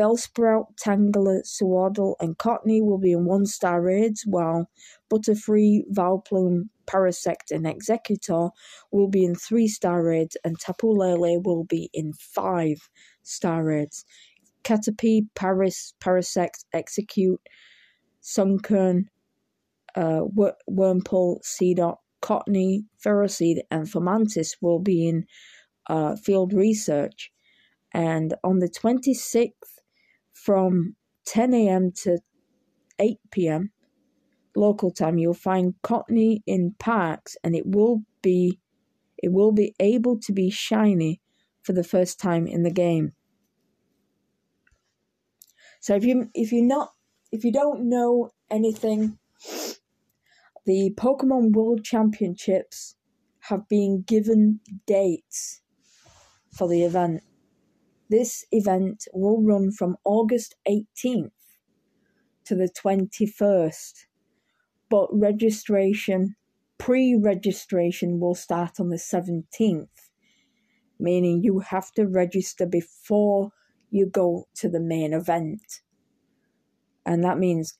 Bellsprout, 0.00 0.78
Tangela, 0.82 1.44
Sewaddle, 1.44 2.16
and 2.20 2.38
Cottonee 2.38 2.82
will 2.82 2.96
be 2.96 3.12
in 3.12 3.26
one 3.26 3.44
star 3.44 3.82
raids, 3.82 4.24
while 4.26 4.70
Butterfree, 5.12 5.82
Vileplume, 5.92 6.70
Parasect, 6.86 7.50
and 7.50 7.66
Exeggutor 7.66 8.50
will 8.90 9.08
be 9.08 9.26
in 9.26 9.34
three 9.34 9.68
star 9.68 10.02
raids, 10.02 10.38
and 10.42 10.58
Tapu 10.58 10.88
Lele 10.88 11.42
will 11.42 11.64
be 11.64 11.90
in 11.92 12.14
five 12.14 12.88
star 13.24 13.62
raids. 13.62 14.06
Caterpie, 14.64 15.26
Paras, 15.34 15.92
Parasect, 16.00 16.64
Exeggcute, 16.74 17.44
Sunkern, 18.22 19.04
uh, 19.94 20.22
Seedot, 21.44 21.96
Cottonee, 22.22 22.84
Ferroseed, 23.04 23.58
and 23.70 23.86
Fomantis 23.86 24.56
will 24.62 24.78
be 24.78 25.06
in 25.06 25.26
uh, 25.90 26.16
field 26.16 26.54
research. 26.54 27.30
And 27.92 28.34
on 28.44 28.60
the 28.60 28.68
26th, 28.68 29.79
from 30.44 30.96
10 31.26 31.54
a.m. 31.54 31.92
to 32.02 32.18
8 32.98 33.18
p.m. 33.30 33.72
local 34.56 34.90
time, 34.90 35.18
you'll 35.18 35.34
find 35.34 35.74
Cottonee 35.82 36.40
in 36.46 36.74
parks, 36.78 37.36
and 37.44 37.54
it 37.54 37.66
will 37.66 38.02
be 38.22 38.58
it 39.22 39.32
will 39.32 39.52
be 39.52 39.74
able 39.78 40.18
to 40.20 40.32
be 40.32 40.50
shiny 40.50 41.20
for 41.62 41.74
the 41.74 41.84
first 41.84 42.18
time 42.18 42.46
in 42.46 42.62
the 42.62 42.70
game. 42.70 43.12
So 45.80 45.94
if 45.94 46.04
you 46.04 46.30
if 46.34 46.52
you 46.52 46.62
not 46.62 46.90
if 47.32 47.44
you 47.44 47.52
don't 47.52 47.88
know 47.88 48.30
anything, 48.50 49.18
the 50.66 50.92
Pokemon 50.96 51.52
World 51.52 51.84
Championships 51.84 52.96
have 53.40 53.68
been 53.68 54.02
given 54.02 54.60
dates 54.86 55.62
for 56.52 56.68
the 56.68 56.84
event. 56.84 57.22
This 58.10 58.44
event 58.50 59.06
will 59.14 59.40
run 59.40 59.70
from 59.70 59.96
August 60.04 60.56
18th 60.68 61.30
to 62.44 62.56
the 62.56 62.68
21st, 62.68 64.06
but 64.88 65.06
registration, 65.12 66.34
pre 66.76 67.14
registration, 67.14 68.18
will 68.18 68.34
start 68.34 68.80
on 68.80 68.88
the 68.88 68.96
17th, 68.96 70.10
meaning 70.98 71.44
you 71.44 71.60
have 71.60 71.92
to 71.92 72.04
register 72.04 72.66
before 72.66 73.52
you 73.90 74.06
go 74.06 74.48
to 74.56 74.68
the 74.68 74.80
main 74.80 75.12
event. 75.12 75.80
And 77.06 77.22
that 77.22 77.38
means 77.38 77.78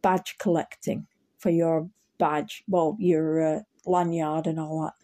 badge 0.00 0.36
collecting 0.38 1.08
for 1.38 1.50
your 1.50 1.90
badge, 2.20 2.62
well, 2.68 2.96
your 3.00 3.56
uh, 3.56 3.60
lanyard 3.84 4.46
and 4.46 4.60
all 4.60 4.82
that. 4.82 4.94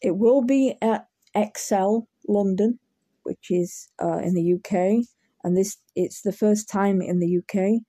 It 0.00 0.16
will 0.16 0.42
be 0.42 0.76
at 0.80 1.08
ExCeL 1.36 2.06
London, 2.28 2.78
which 3.22 3.50
is 3.50 3.88
uh, 4.02 4.18
in 4.18 4.34
the 4.34 4.54
UK, 4.54 5.04
and 5.44 5.56
this 5.56 5.78
it's 5.94 6.22
the 6.22 6.32
first 6.32 6.68
time 6.68 7.00
in 7.00 7.18
the 7.18 7.38
UK, 7.38 7.82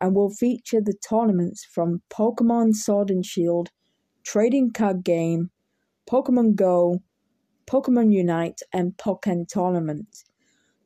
and 0.00 0.14
will 0.14 0.30
feature 0.30 0.80
the 0.80 0.94
tournaments 1.08 1.64
from 1.64 2.02
Pokemon 2.10 2.74
Sword 2.74 3.10
and 3.10 3.24
Shield, 3.24 3.70
Trading 4.24 4.72
Card 4.72 5.04
Game, 5.04 5.50
Pokemon 6.08 6.54
Go, 6.56 7.02
Pokemon 7.66 8.12
Unite, 8.12 8.60
and 8.72 8.96
Pokken 8.96 9.46
Tournament. 9.46 10.24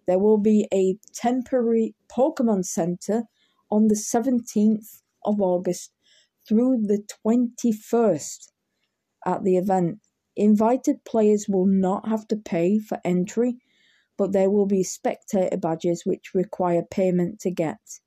There 0.07 0.19
will 0.19 0.39
be 0.39 0.67
a 0.73 0.97
temporary 1.15 1.95
Pokemon 2.11 2.65
Center 2.65 3.25
on 3.71 3.89
the 3.89 3.95
17th 3.95 5.03
of 5.25 5.41
August 5.41 5.93
through 6.47 6.83
the 6.87 7.03
21st 7.25 8.49
at 9.25 9.45
the 9.45 9.57
event 9.57 10.01
Invited 10.37 11.05
players 11.05 11.47
will 11.49 11.67
not 11.67 12.09
have 12.09 12.27
to 12.29 12.37
pay 12.37 12.79
for 12.79 12.99
entry, 13.05 13.59
but 14.19 14.33
there 14.33 14.51
will 14.51 14.67
be 14.67 14.83
spectator 14.83 15.57
badges 15.57 16.05
which 16.07 16.35
require 16.35 16.83
payment 16.83 17.41
to 17.41 17.51
get. 17.51 18.01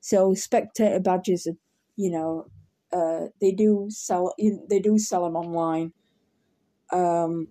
So 0.00 0.34
spectator 0.34 1.00
badges, 1.00 1.46
are, 1.46 1.56
you 1.96 2.10
know, 2.10 2.48
uh, 2.92 3.28
they 3.40 3.52
do 3.52 3.88
sell. 3.90 4.34
They 4.38 4.80
do 4.80 4.98
sell 4.98 5.24
them 5.24 5.36
online. 5.36 5.92
Um, 6.92 7.48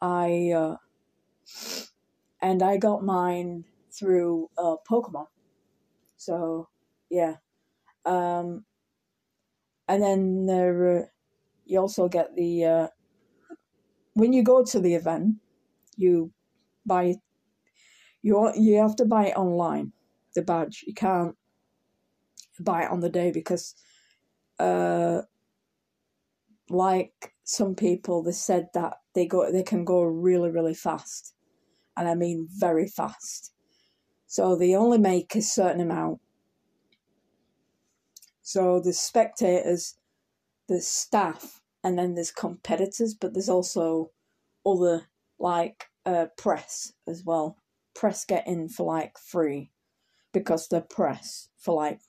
I 0.00 0.50
uh, 0.54 0.76
and 2.40 2.62
I 2.62 2.76
got 2.76 3.04
mine 3.04 3.64
through 3.90 4.50
uh, 4.58 4.76
Pokemon. 4.88 5.26
So 6.16 6.68
yeah, 7.10 7.36
um, 8.06 8.64
and 9.88 10.02
then 10.02 10.46
there 10.46 11.10
you 11.68 11.78
also 11.78 12.08
get 12.08 12.34
the 12.34 12.64
uh, 12.64 12.88
when 14.14 14.32
you 14.32 14.42
go 14.42 14.64
to 14.64 14.80
the 14.80 14.94
event, 14.94 15.36
you 15.96 16.32
buy 16.86 17.16
you 18.22 18.50
you 18.56 18.76
have 18.76 18.96
to 18.96 19.04
buy 19.04 19.26
it 19.26 19.36
online. 19.36 19.92
The 20.34 20.42
badge 20.42 20.84
you 20.86 20.94
can't 20.94 21.36
buy 22.60 22.84
it 22.84 22.90
on 22.90 23.00
the 23.00 23.10
day 23.10 23.30
because, 23.30 23.74
uh, 24.58 25.22
like 26.68 27.34
some 27.44 27.74
people, 27.74 28.22
they 28.22 28.32
said 28.32 28.68
that 28.74 28.98
they 29.14 29.26
go 29.26 29.52
they 29.52 29.62
can 29.62 29.84
go 29.84 30.02
really 30.02 30.50
really 30.50 30.74
fast, 30.74 31.34
and 31.96 32.08
I 32.08 32.14
mean 32.14 32.48
very 32.50 32.88
fast. 32.88 33.52
So 34.26 34.56
they 34.56 34.74
only 34.74 34.98
make 34.98 35.34
a 35.34 35.42
certain 35.42 35.80
amount. 35.80 36.20
So 38.42 38.80
the 38.80 38.92
spectators 38.94 39.96
the 40.68 40.80
staff 40.80 41.57
and 41.84 41.98
then 41.98 42.14
there's 42.14 42.30
competitors, 42.30 43.14
but 43.14 43.34
there's 43.34 43.48
also 43.48 44.10
other 44.66 45.08
like 45.38 45.86
uh, 46.04 46.26
press 46.36 46.92
as 47.06 47.24
well. 47.24 47.56
Press 47.94 48.24
get 48.24 48.46
in 48.46 48.68
for 48.68 48.86
like 48.86 49.18
free 49.18 49.70
because 50.32 50.68
the 50.68 50.80
press 50.80 51.48
for 51.56 51.74
like 51.74 52.00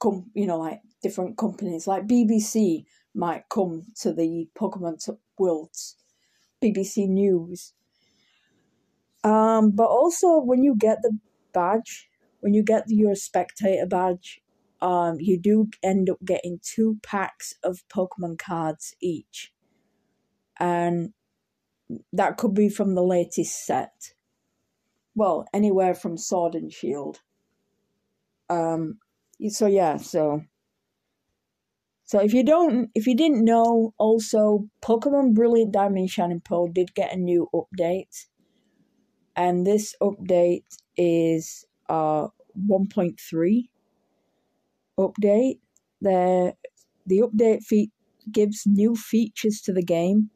come 0.00 0.30
you 0.34 0.46
know 0.46 0.58
like 0.58 0.80
different 1.02 1.36
companies 1.36 1.86
like 1.86 2.06
BBC 2.06 2.84
might 3.14 3.48
come 3.48 3.84
to 4.00 4.12
the 4.12 4.48
Pokemon 4.58 5.16
Worlds, 5.38 5.96
BBC 6.62 7.08
News. 7.08 7.72
Um, 9.22 9.72
but 9.72 9.88
also 9.88 10.38
when 10.38 10.62
you 10.62 10.74
get 10.76 10.98
the 11.02 11.18
badge, 11.52 12.08
when 12.40 12.54
you 12.54 12.62
get 12.62 12.84
your 12.88 13.14
spectator 13.14 13.86
badge, 13.86 14.40
um, 14.82 15.16
you 15.18 15.38
do 15.38 15.68
end 15.82 16.08
up 16.10 16.18
getting 16.24 16.58
two 16.62 16.98
packs 17.02 17.54
of 17.62 17.84
Pokemon 17.88 18.38
cards 18.38 18.94
each. 19.00 19.52
And 20.58 21.12
that 22.12 22.36
could 22.36 22.54
be 22.54 22.68
from 22.68 22.94
the 22.94 23.02
latest 23.02 23.64
set. 23.66 24.14
Well, 25.14 25.46
anywhere 25.52 25.94
from 25.94 26.16
Sword 26.16 26.54
and 26.54 26.72
Shield. 26.72 27.20
Um, 28.48 28.98
so 29.48 29.66
yeah, 29.66 29.96
so 29.96 30.42
so 32.04 32.18
if 32.20 32.34
you 32.34 32.42
don't, 32.42 32.90
if 32.94 33.06
you 33.06 33.16
didn't 33.16 33.44
know, 33.44 33.94
also 33.96 34.68
Pokemon 34.82 35.34
Brilliant 35.34 35.72
Diamond 35.72 36.10
Shining 36.10 36.40
Pearl 36.40 36.66
did 36.66 36.94
get 36.94 37.12
a 37.12 37.16
new 37.16 37.48
update, 37.54 38.26
and 39.36 39.66
this 39.66 39.94
update 40.02 40.64
is 40.96 41.64
uh 41.88 42.28
1.3 42.68 43.69
update. 45.08 45.58
The 46.00 46.54
the 47.06 47.20
update 47.20 47.62
feat 47.64 47.90
gives 48.30 48.62
new 48.66 48.94
features 48.96 49.60
to 49.62 49.72
the 49.72 49.82
game. 49.82 50.30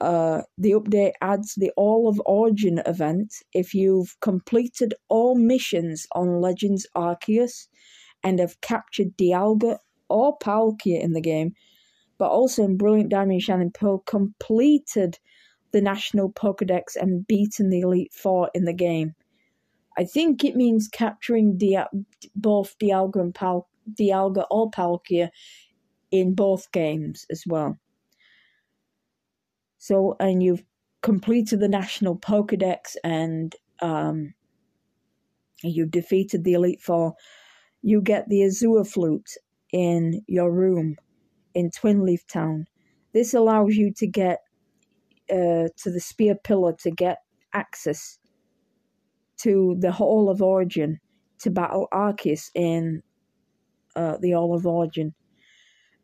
Uh, 0.00 0.42
the 0.56 0.72
update 0.72 1.12
adds 1.20 1.54
the 1.56 1.72
Hall 1.76 2.08
of 2.08 2.22
Origin 2.24 2.80
event 2.86 3.34
if 3.52 3.74
you've 3.74 4.16
completed 4.20 4.94
all 5.08 5.34
missions 5.34 6.06
on 6.12 6.40
Legends 6.40 6.86
Arceus 6.96 7.66
and 8.22 8.38
have 8.38 8.60
captured 8.60 9.16
Dialga 9.16 9.78
or 10.08 10.38
Palkia 10.38 11.02
in 11.02 11.12
the 11.12 11.20
game, 11.20 11.54
but 12.16 12.28
also 12.28 12.64
in 12.64 12.76
Brilliant 12.76 13.10
Diamond 13.10 13.42
Shining 13.42 13.72
Pearl 13.72 13.98
completed 14.06 15.18
the 15.72 15.82
National 15.82 16.30
Pokedex 16.32 16.96
and 16.96 17.26
beaten 17.26 17.68
the 17.68 17.80
Elite 17.80 18.12
Four 18.14 18.50
in 18.54 18.64
the 18.64 18.72
game. 18.72 19.14
I 19.98 20.04
think 20.04 20.44
it 20.44 20.56
means 20.56 20.88
capturing 20.88 21.58
Dia- 21.58 21.90
both 22.36 22.78
Dialga 22.78 23.20
and 23.20 23.34
Pal- 23.34 23.68
Dialga 23.92 24.46
or 24.50 24.70
Palkia 24.70 25.30
in 26.10 26.34
both 26.34 26.72
games 26.72 27.26
as 27.30 27.44
well. 27.46 27.78
So, 29.78 30.16
and 30.20 30.42
you've 30.42 30.64
completed 31.02 31.60
the 31.60 31.68
national 31.68 32.18
Pokedex 32.18 32.96
and 33.04 33.54
um, 33.82 34.34
you've 35.62 35.90
defeated 35.92 36.44
the 36.44 36.54
Elite 36.54 36.80
Four, 36.82 37.14
you 37.82 38.00
get 38.02 38.28
the 38.28 38.44
Azure 38.44 38.84
Flute 38.84 39.30
in 39.72 40.22
your 40.28 40.52
room 40.52 40.96
in 41.54 41.70
Twinleaf 41.70 42.26
Town. 42.28 42.66
This 43.14 43.34
allows 43.34 43.76
you 43.76 43.92
to 43.98 44.06
get 44.06 44.40
uh, 45.30 45.68
to 45.78 45.90
the 45.90 46.00
Spear 46.00 46.36
Pillar 46.44 46.74
to 46.80 46.90
get 46.90 47.18
access 47.54 48.18
to 49.38 49.76
the 49.78 49.92
Hall 49.92 50.30
of 50.30 50.42
Origin 50.42 51.00
to 51.40 51.50
battle 51.50 51.88
Arceus 51.92 52.50
in 52.54 53.02
uh, 53.96 54.16
the 54.20 54.32
Hall 54.32 54.54
of 54.54 54.66
Origin. 54.66 55.14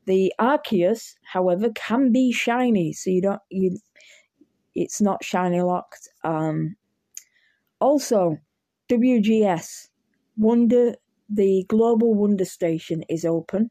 The 0.07 0.33
Arceus, 0.41 1.15
however, 1.25 1.71
can 1.75 2.13
be 2.13 2.33
shiny, 2.33 2.93
so 2.93 3.11
you 3.11 3.23
don't 3.23 3.43
you. 3.51 3.79
It's 4.75 5.01
not 5.01 5.25
shiny 5.25 5.63
locked. 5.63 6.09
Um, 6.25 6.77
also, 7.81 8.39
WGS 8.91 9.89
Wonder 10.37 10.97
the 11.31 11.65
Global 11.69 12.15
Wonder 12.15 12.45
Station 12.45 13.05
is 13.09 13.25
open, 13.25 13.71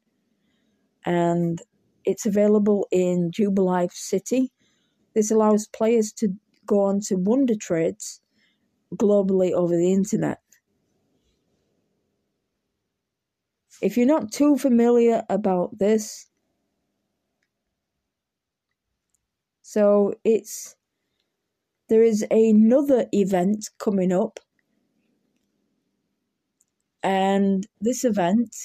and 1.06 1.62
it's 2.06 2.26
available 2.26 2.88
in 2.92 3.32
Jubilife 3.32 3.94
City. 3.94 4.52
This 5.14 5.32
allows 5.32 5.68
players 5.68 6.12
to 6.14 6.30
go 6.66 6.82
on 6.82 7.02
to 7.02 7.16
Wonder 7.16 7.56
Trades 7.56 8.22
globally 8.94 9.52
over 9.52 9.76
the 9.76 9.94
internet. 9.94 10.40
If 13.82 13.98
you're 13.98 14.08
not 14.08 14.32
too 14.32 14.58
familiar 14.58 15.24
about 15.30 15.78
this, 15.80 16.28
so 19.62 20.14
it's 20.24 20.76
there 21.90 22.04
is 22.04 22.26
another 22.32 23.08
event 23.14 23.70
coming 23.80 24.12
up, 24.14 24.40
and 27.04 27.68
this 27.82 28.06
event 28.06 28.56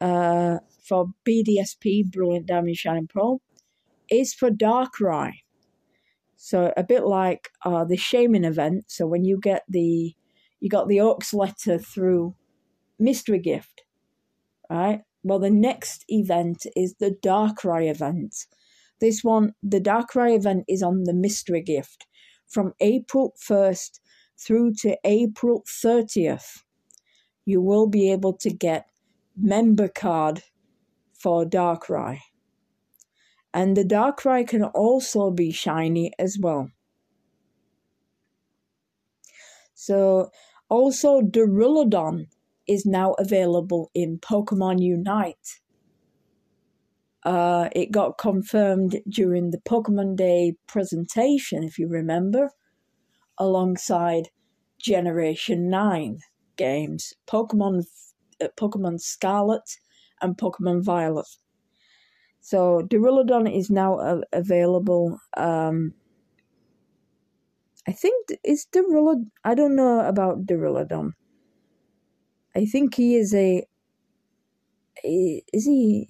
uh, 0.00 0.58
for 0.88 1.06
BDSP 1.26 2.10
Brilliant 2.12 2.46
Diamond 2.46 2.76
Shining 2.76 3.08
Pearl 3.08 3.40
is 4.10 4.34
for 4.34 4.50
Darkrai. 4.50 5.32
So 6.46 6.72
a 6.76 6.84
bit 6.84 7.04
like 7.04 7.50
uh, 7.64 7.84
the 7.84 7.96
Shaymin 7.96 8.46
event. 8.46 8.84
So 8.86 9.04
when 9.04 9.24
you 9.24 9.36
get 9.36 9.64
the 9.68 10.14
you 10.60 10.68
got 10.68 10.86
the 10.86 11.00
Oaks 11.00 11.34
letter 11.34 11.76
through 11.76 12.36
mystery 13.00 13.40
gift, 13.40 13.82
right? 14.70 15.00
Well, 15.24 15.40
the 15.40 15.50
next 15.50 16.04
event 16.06 16.64
is 16.76 16.94
the 17.00 17.10
Darkrai 17.10 17.90
event. 17.90 18.46
This 19.00 19.24
one, 19.24 19.54
the 19.60 19.80
Darkrai 19.80 20.36
event, 20.36 20.66
is 20.68 20.84
on 20.84 21.02
the 21.02 21.12
mystery 21.12 21.62
gift 21.62 22.06
from 22.46 22.74
April 22.78 23.34
1st 23.44 23.98
through 24.38 24.74
to 24.82 24.96
April 25.02 25.64
30th. 25.66 26.62
You 27.44 27.60
will 27.60 27.88
be 27.88 28.12
able 28.12 28.34
to 28.34 28.50
get 28.50 28.86
member 29.36 29.88
card 29.88 30.44
for 31.12 31.44
Darkrai. 31.44 32.20
And 33.56 33.74
the 33.74 33.84
Darkrai 33.84 34.46
can 34.46 34.64
also 34.64 35.30
be 35.30 35.50
shiny 35.50 36.12
as 36.18 36.38
well. 36.38 36.68
So, 39.72 40.30
also 40.68 41.22
Duraludon 41.22 42.26
is 42.68 42.84
now 42.84 43.14
available 43.14 43.90
in 43.94 44.18
Pokemon 44.18 44.82
Unite. 44.82 45.60
Uh, 47.24 47.70
it 47.72 47.92
got 47.92 48.18
confirmed 48.18 49.00
during 49.08 49.52
the 49.52 49.62
Pokemon 49.66 50.16
Day 50.16 50.56
presentation, 50.66 51.64
if 51.64 51.78
you 51.78 51.88
remember, 51.88 52.50
alongside 53.38 54.28
Generation 54.78 55.70
9 55.70 56.18
games 56.56 57.14
Pokemon, 57.26 57.86
uh, 58.38 58.48
Pokemon 58.58 59.00
Scarlet 59.00 59.78
and 60.20 60.36
Pokemon 60.36 60.84
Violet. 60.84 61.26
So 62.46 62.80
Duraludon 62.86 63.52
is 63.52 63.70
now 63.70 64.22
available. 64.32 65.18
Um, 65.36 65.94
I 67.88 67.90
think 67.90 68.38
is 68.44 68.68
Duraludon. 68.72 69.32
I 69.42 69.56
don't 69.56 69.74
know 69.74 70.06
about 70.06 70.46
Duraludon. 70.46 71.14
I 72.54 72.64
think 72.66 72.94
he 72.94 73.16
is 73.16 73.34
a, 73.34 73.66
a 75.04 75.42
is 75.52 75.64
he 75.66 76.08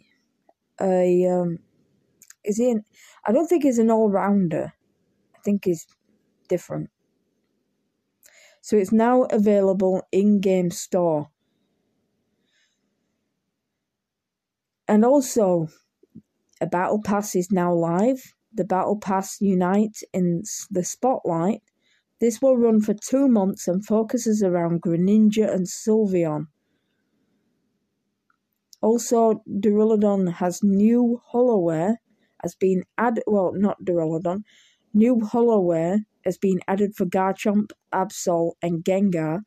a 0.78 1.26
um 1.26 1.58
is 2.44 2.58
he 2.58 2.70
an, 2.70 2.84
I 3.24 3.32
don't 3.32 3.46
think 3.48 3.62
he's 3.62 3.78
an 3.78 3.90
all 3.90 4.10
rounder. 4.10 4.74
I 5.34 5.38
think 5.42 5.64
he's 5.64 5.86
different. 6.50 6.90
So 8.60 8.76
it's 8.76 8.92
now 8.92 9.22
available 9.22 10.02
in 10.12 10.40
game 10.40 10.70
store. 10.70 11.30
And 14.86 15.02
also 15.02 15.68
a 16.60 16.66
battle 16.66 17.00
pass 17.02 17.34
is 17.34 17.50
now 17.50 17.72
live. 17.72 18.34
The 18.52 18.64
battle 18.64 18.98
pass 18.98 19.40
Unite 19.40 19.98
in 20.12 20.42
the 20.70 20.84
spotlight 20.84 21.62
this 22.18 22.40
will 22.40 22.56
run 22.56 22.80
for 22.80 22.94
two 22.94 23.28
months 23.28 23.68
and 23.68 23.84
focuses 23.84 24.42
around 24.42 24.80
Greninja 24.80 25.52
and 25.52 25.66
Sylveon. 25.66 26.46
Also, 28.80 29.42
Duraludon 29.48 30.34
has 30.34 30.62
new 30.62 31.20
holowear 31.32 31.96
has 32.42 32.54
been 32.54 32.84
added. 32.96 33.24
Well, 33.26 33.52
not 33.54 33.84
Duraludon. 33.84 34.44
New 34.94 35.16
holowear 35.16 36.04
has 36.24 36.38
been 36.38 36.60
added 36.68 36.94
for 36.94 37.04
Garchomp, 37.04 37.72
Absol, 37.92 38.52
and 38.62 38.84
Gengar 38.84 39.40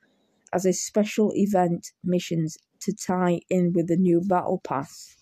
as 0.54 0.66
a 0.66 0.74
special 0.74 1.32
event 1.34 1.92
missions 2.04 2.58
to 2.82 2.94
tie 2.94 3.40
in 3.50 3.74
with 3.74 3.88
the 3.88 3.98
new 3.98 4.22
Battle 4.22 4.60
Pass. 4.64 5.19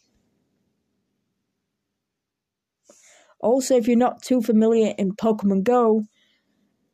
Also, 3.39 3.77
if 3.77 3.88
you're 3.88 3.97
not 3.97 4.22
too 4.22 4.41
familiar 4.41 4.93
in 4.97 5.14
Pokemon 5.15 5.64
Go, 5.64 6.03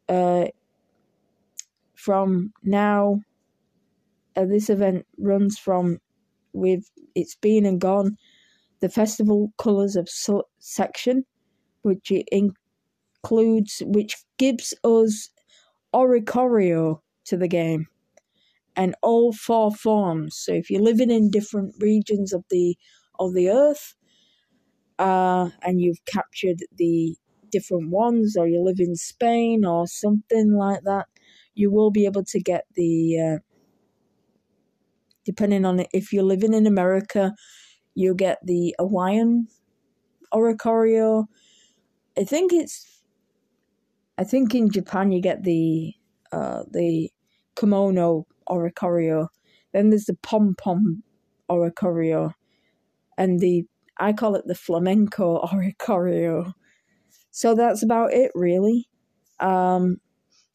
uh, 0.10 0.46
from 1.96 2.54
now, 2.64 3.20
uh, 4.36 4.46
this 4.46 4.70
event 4.70 5.06
runs 5.18 5.58
from 5.58 6.00
with 6.54 6.90
it's 7.16 7.36
been 7.36 7.66
and 7.66 7.82
gone. 7.82 8.18
The 8.82 8.90
festival 8.90 9.54
colours 9.58 9.96
of 9.96 10.10
so- 10.10 10.48
section, 10.60 11.26
which 11.84 12.12
includes 13.24 13.82
which 13.86 14.16
gives 14.38 14.74
us 14.84 15.30
Oricorio 15.94 17.00
to 17.26 17.38
the 17.38 17.48
game, 17.48 17.88
and 18.76 18.96
all 19.04 19.34
four 19.34 19.72
forms. 19.74 20.38
So 20.38 20.54
if 20.54 20.70
you're 20.70 20.82
living 20.82 21.12
in 21.12 21.32
different 21.32 21.76
regions 21.80 22.34
of 22.34 22.46
the 22.50 22.78
of 23.20 23.34
the 23.34 23.50
earth, 23.50 23.96
uh, 25.00 25.50
and 25.64 25.82
you've 25.82 26.04
captured 26.06 26.60
the 26.78 27.16
different 27.52 27.90
ones, 27.90 28.36
or 28.38 28.48
you 28.48 28.62
live 28.64 28.80
in 28.80 28.96
Spain 28.96 29.66
or 29.66 29.88
something 29.88 30.54
like 30.54 30.82
that, 30.86 31.08
you 31.56 31.72
will 31.72 31.92
be 31.92 32.06
able 32.06 32.24
to 32.26 32.40
get 32.40 32.66
the. 32.76 33.20
Uh, 33.20 33.40
depending 35.26 35.66
on 35.66 35.86
if 35.94 36.14
you're 36.14 36.24
living 36.24 36.54
in 36.54 36.68
America, 36.68 37.34
you'll 37.96 38.16
get 38.16 38.40
the 38.44 38.76
Hawaiian 38.80 39.48
Oricorio. 40.34 41.26
I 42.18 42.24
think 42.24 42.54
it's. 42.54 43.02
I 44.18 44.24
think 44.24 44.54
in 44.56 44.72
Japan 44.72 45.12
you 45.12 45.22
get 45.22 45.44
the 45.44 45.94
uh, 46.32 46.64
the 46.72 47.10
kimono 47.56 48.28
Oricorio. 48.50 49.28
Then 49.74 49.90
there's 49.90 50.06
the 50.06 50.16
pom 50.24 50.56
pom 50.58 51.04
Oricorio, 51.50 52.34
and 53.18 53.40
the 53.40 53.66
I 54.00 54.14
call 54.14 54.36
it 54.36 54.48
the 54.48 54.56
flamenco 54.56 55.42
Oricorio. 55.46 56.54
So 57.32 57.56
that's 57.56 57.84
about 57.84 58.14
it, 58.14 58.32
really. 58.36 58.90
Um, 59.40 59.98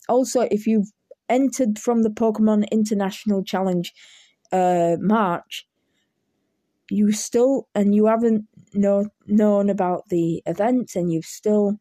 also, 0.08 0.42
if 0.42 0.66
you've 0.66 0.92
entered 1.28 1.78
from 1.78 2.02
the 2.02 2.10
Pokemon 2.10 2.70
International 2.70 3.42
Challenge 3.42 3.92
uh, 4.52 4.96
March, 5.00 5.66
you 6.90 7.12
still 7.12 7.68
and 7.74 7.94
you 7.94 8.06
haven't 8.06 8.46
know, 8.74 9.08
known 9.26 9.68
about 9.68 10.08
the 10.08 10.42
event 10.46 10.92
and 10.94 11.12
you've 11.12 11.24
still 11.24 11.78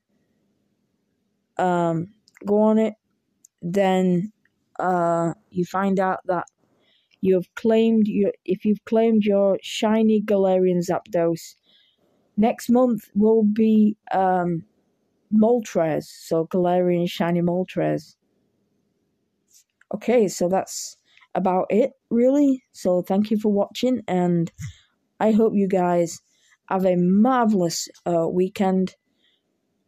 um, 1.58 2.14
go 2.46 2.62
on 2.62 2.78
it, 2.78 2.94
then 3.62 4.32
uh, 4.80 5.34
you 5.50 5.66
find 5.66 6.00
out 6.00 6.20
that 6.26 6.46
you 7.22 7.36
have 7.36 7.54
claimed 7.56 8.08
your 8.08 8.34
if 8.46 8.66
you've 8.66 8.84
claimed 8.86 9.24
your 9.26 9.60
shiny 9.62 10.22
Galarian 10.22 10.82
Zapdos, 10.88 11.56
next 12.38 12.70
month 12.70 13.10
will 13.16 13.44
be 13.44 13.98
um, 14.12 14.66
Moltres, 15.34 16.06
so 16.06 16.48
Galarian 16.48 17.10
Shiny 17.10 17.42
Moltres. 17.42 18.16
Okay, 19.94 20.28
so 20.28 20.48
that's 20.50 20.98
about 21.36 21.68
it, 21.70 21.92
really. 22.10 22.64
So 22.72 23.02
thank 23.02 23.32
you 23.32 23.40
for 23.40 23.52
watching, 23.52 24.02
and 24.08 24.52
I 25.20 25.32
hope 25.32 25.54
you 25.56 25.68
guys 25.68 26.22
have 26.70 26.86
a 26.86 26.96
marvelous 26.98 27.90
uh, 28.06 28.28
weekend. 28.30 28.96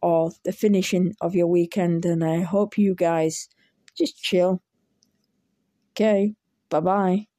or 0.02 0.30
the 0.44 0.52
finishing 0.52 1.14
of 1.20 1.34
your 1.34 1.46
weekend. 1.46 2.04
And 2.04 2.24
I 2.24 2.40
hope 2.42 2.78
you 2.78 2.94
guys 2.94 3.48
just 3.96 4.22
chill. 4.22 4.62
Okay, 5.92 6.34
bye 6.70 6.80
bye. 6.80 7.29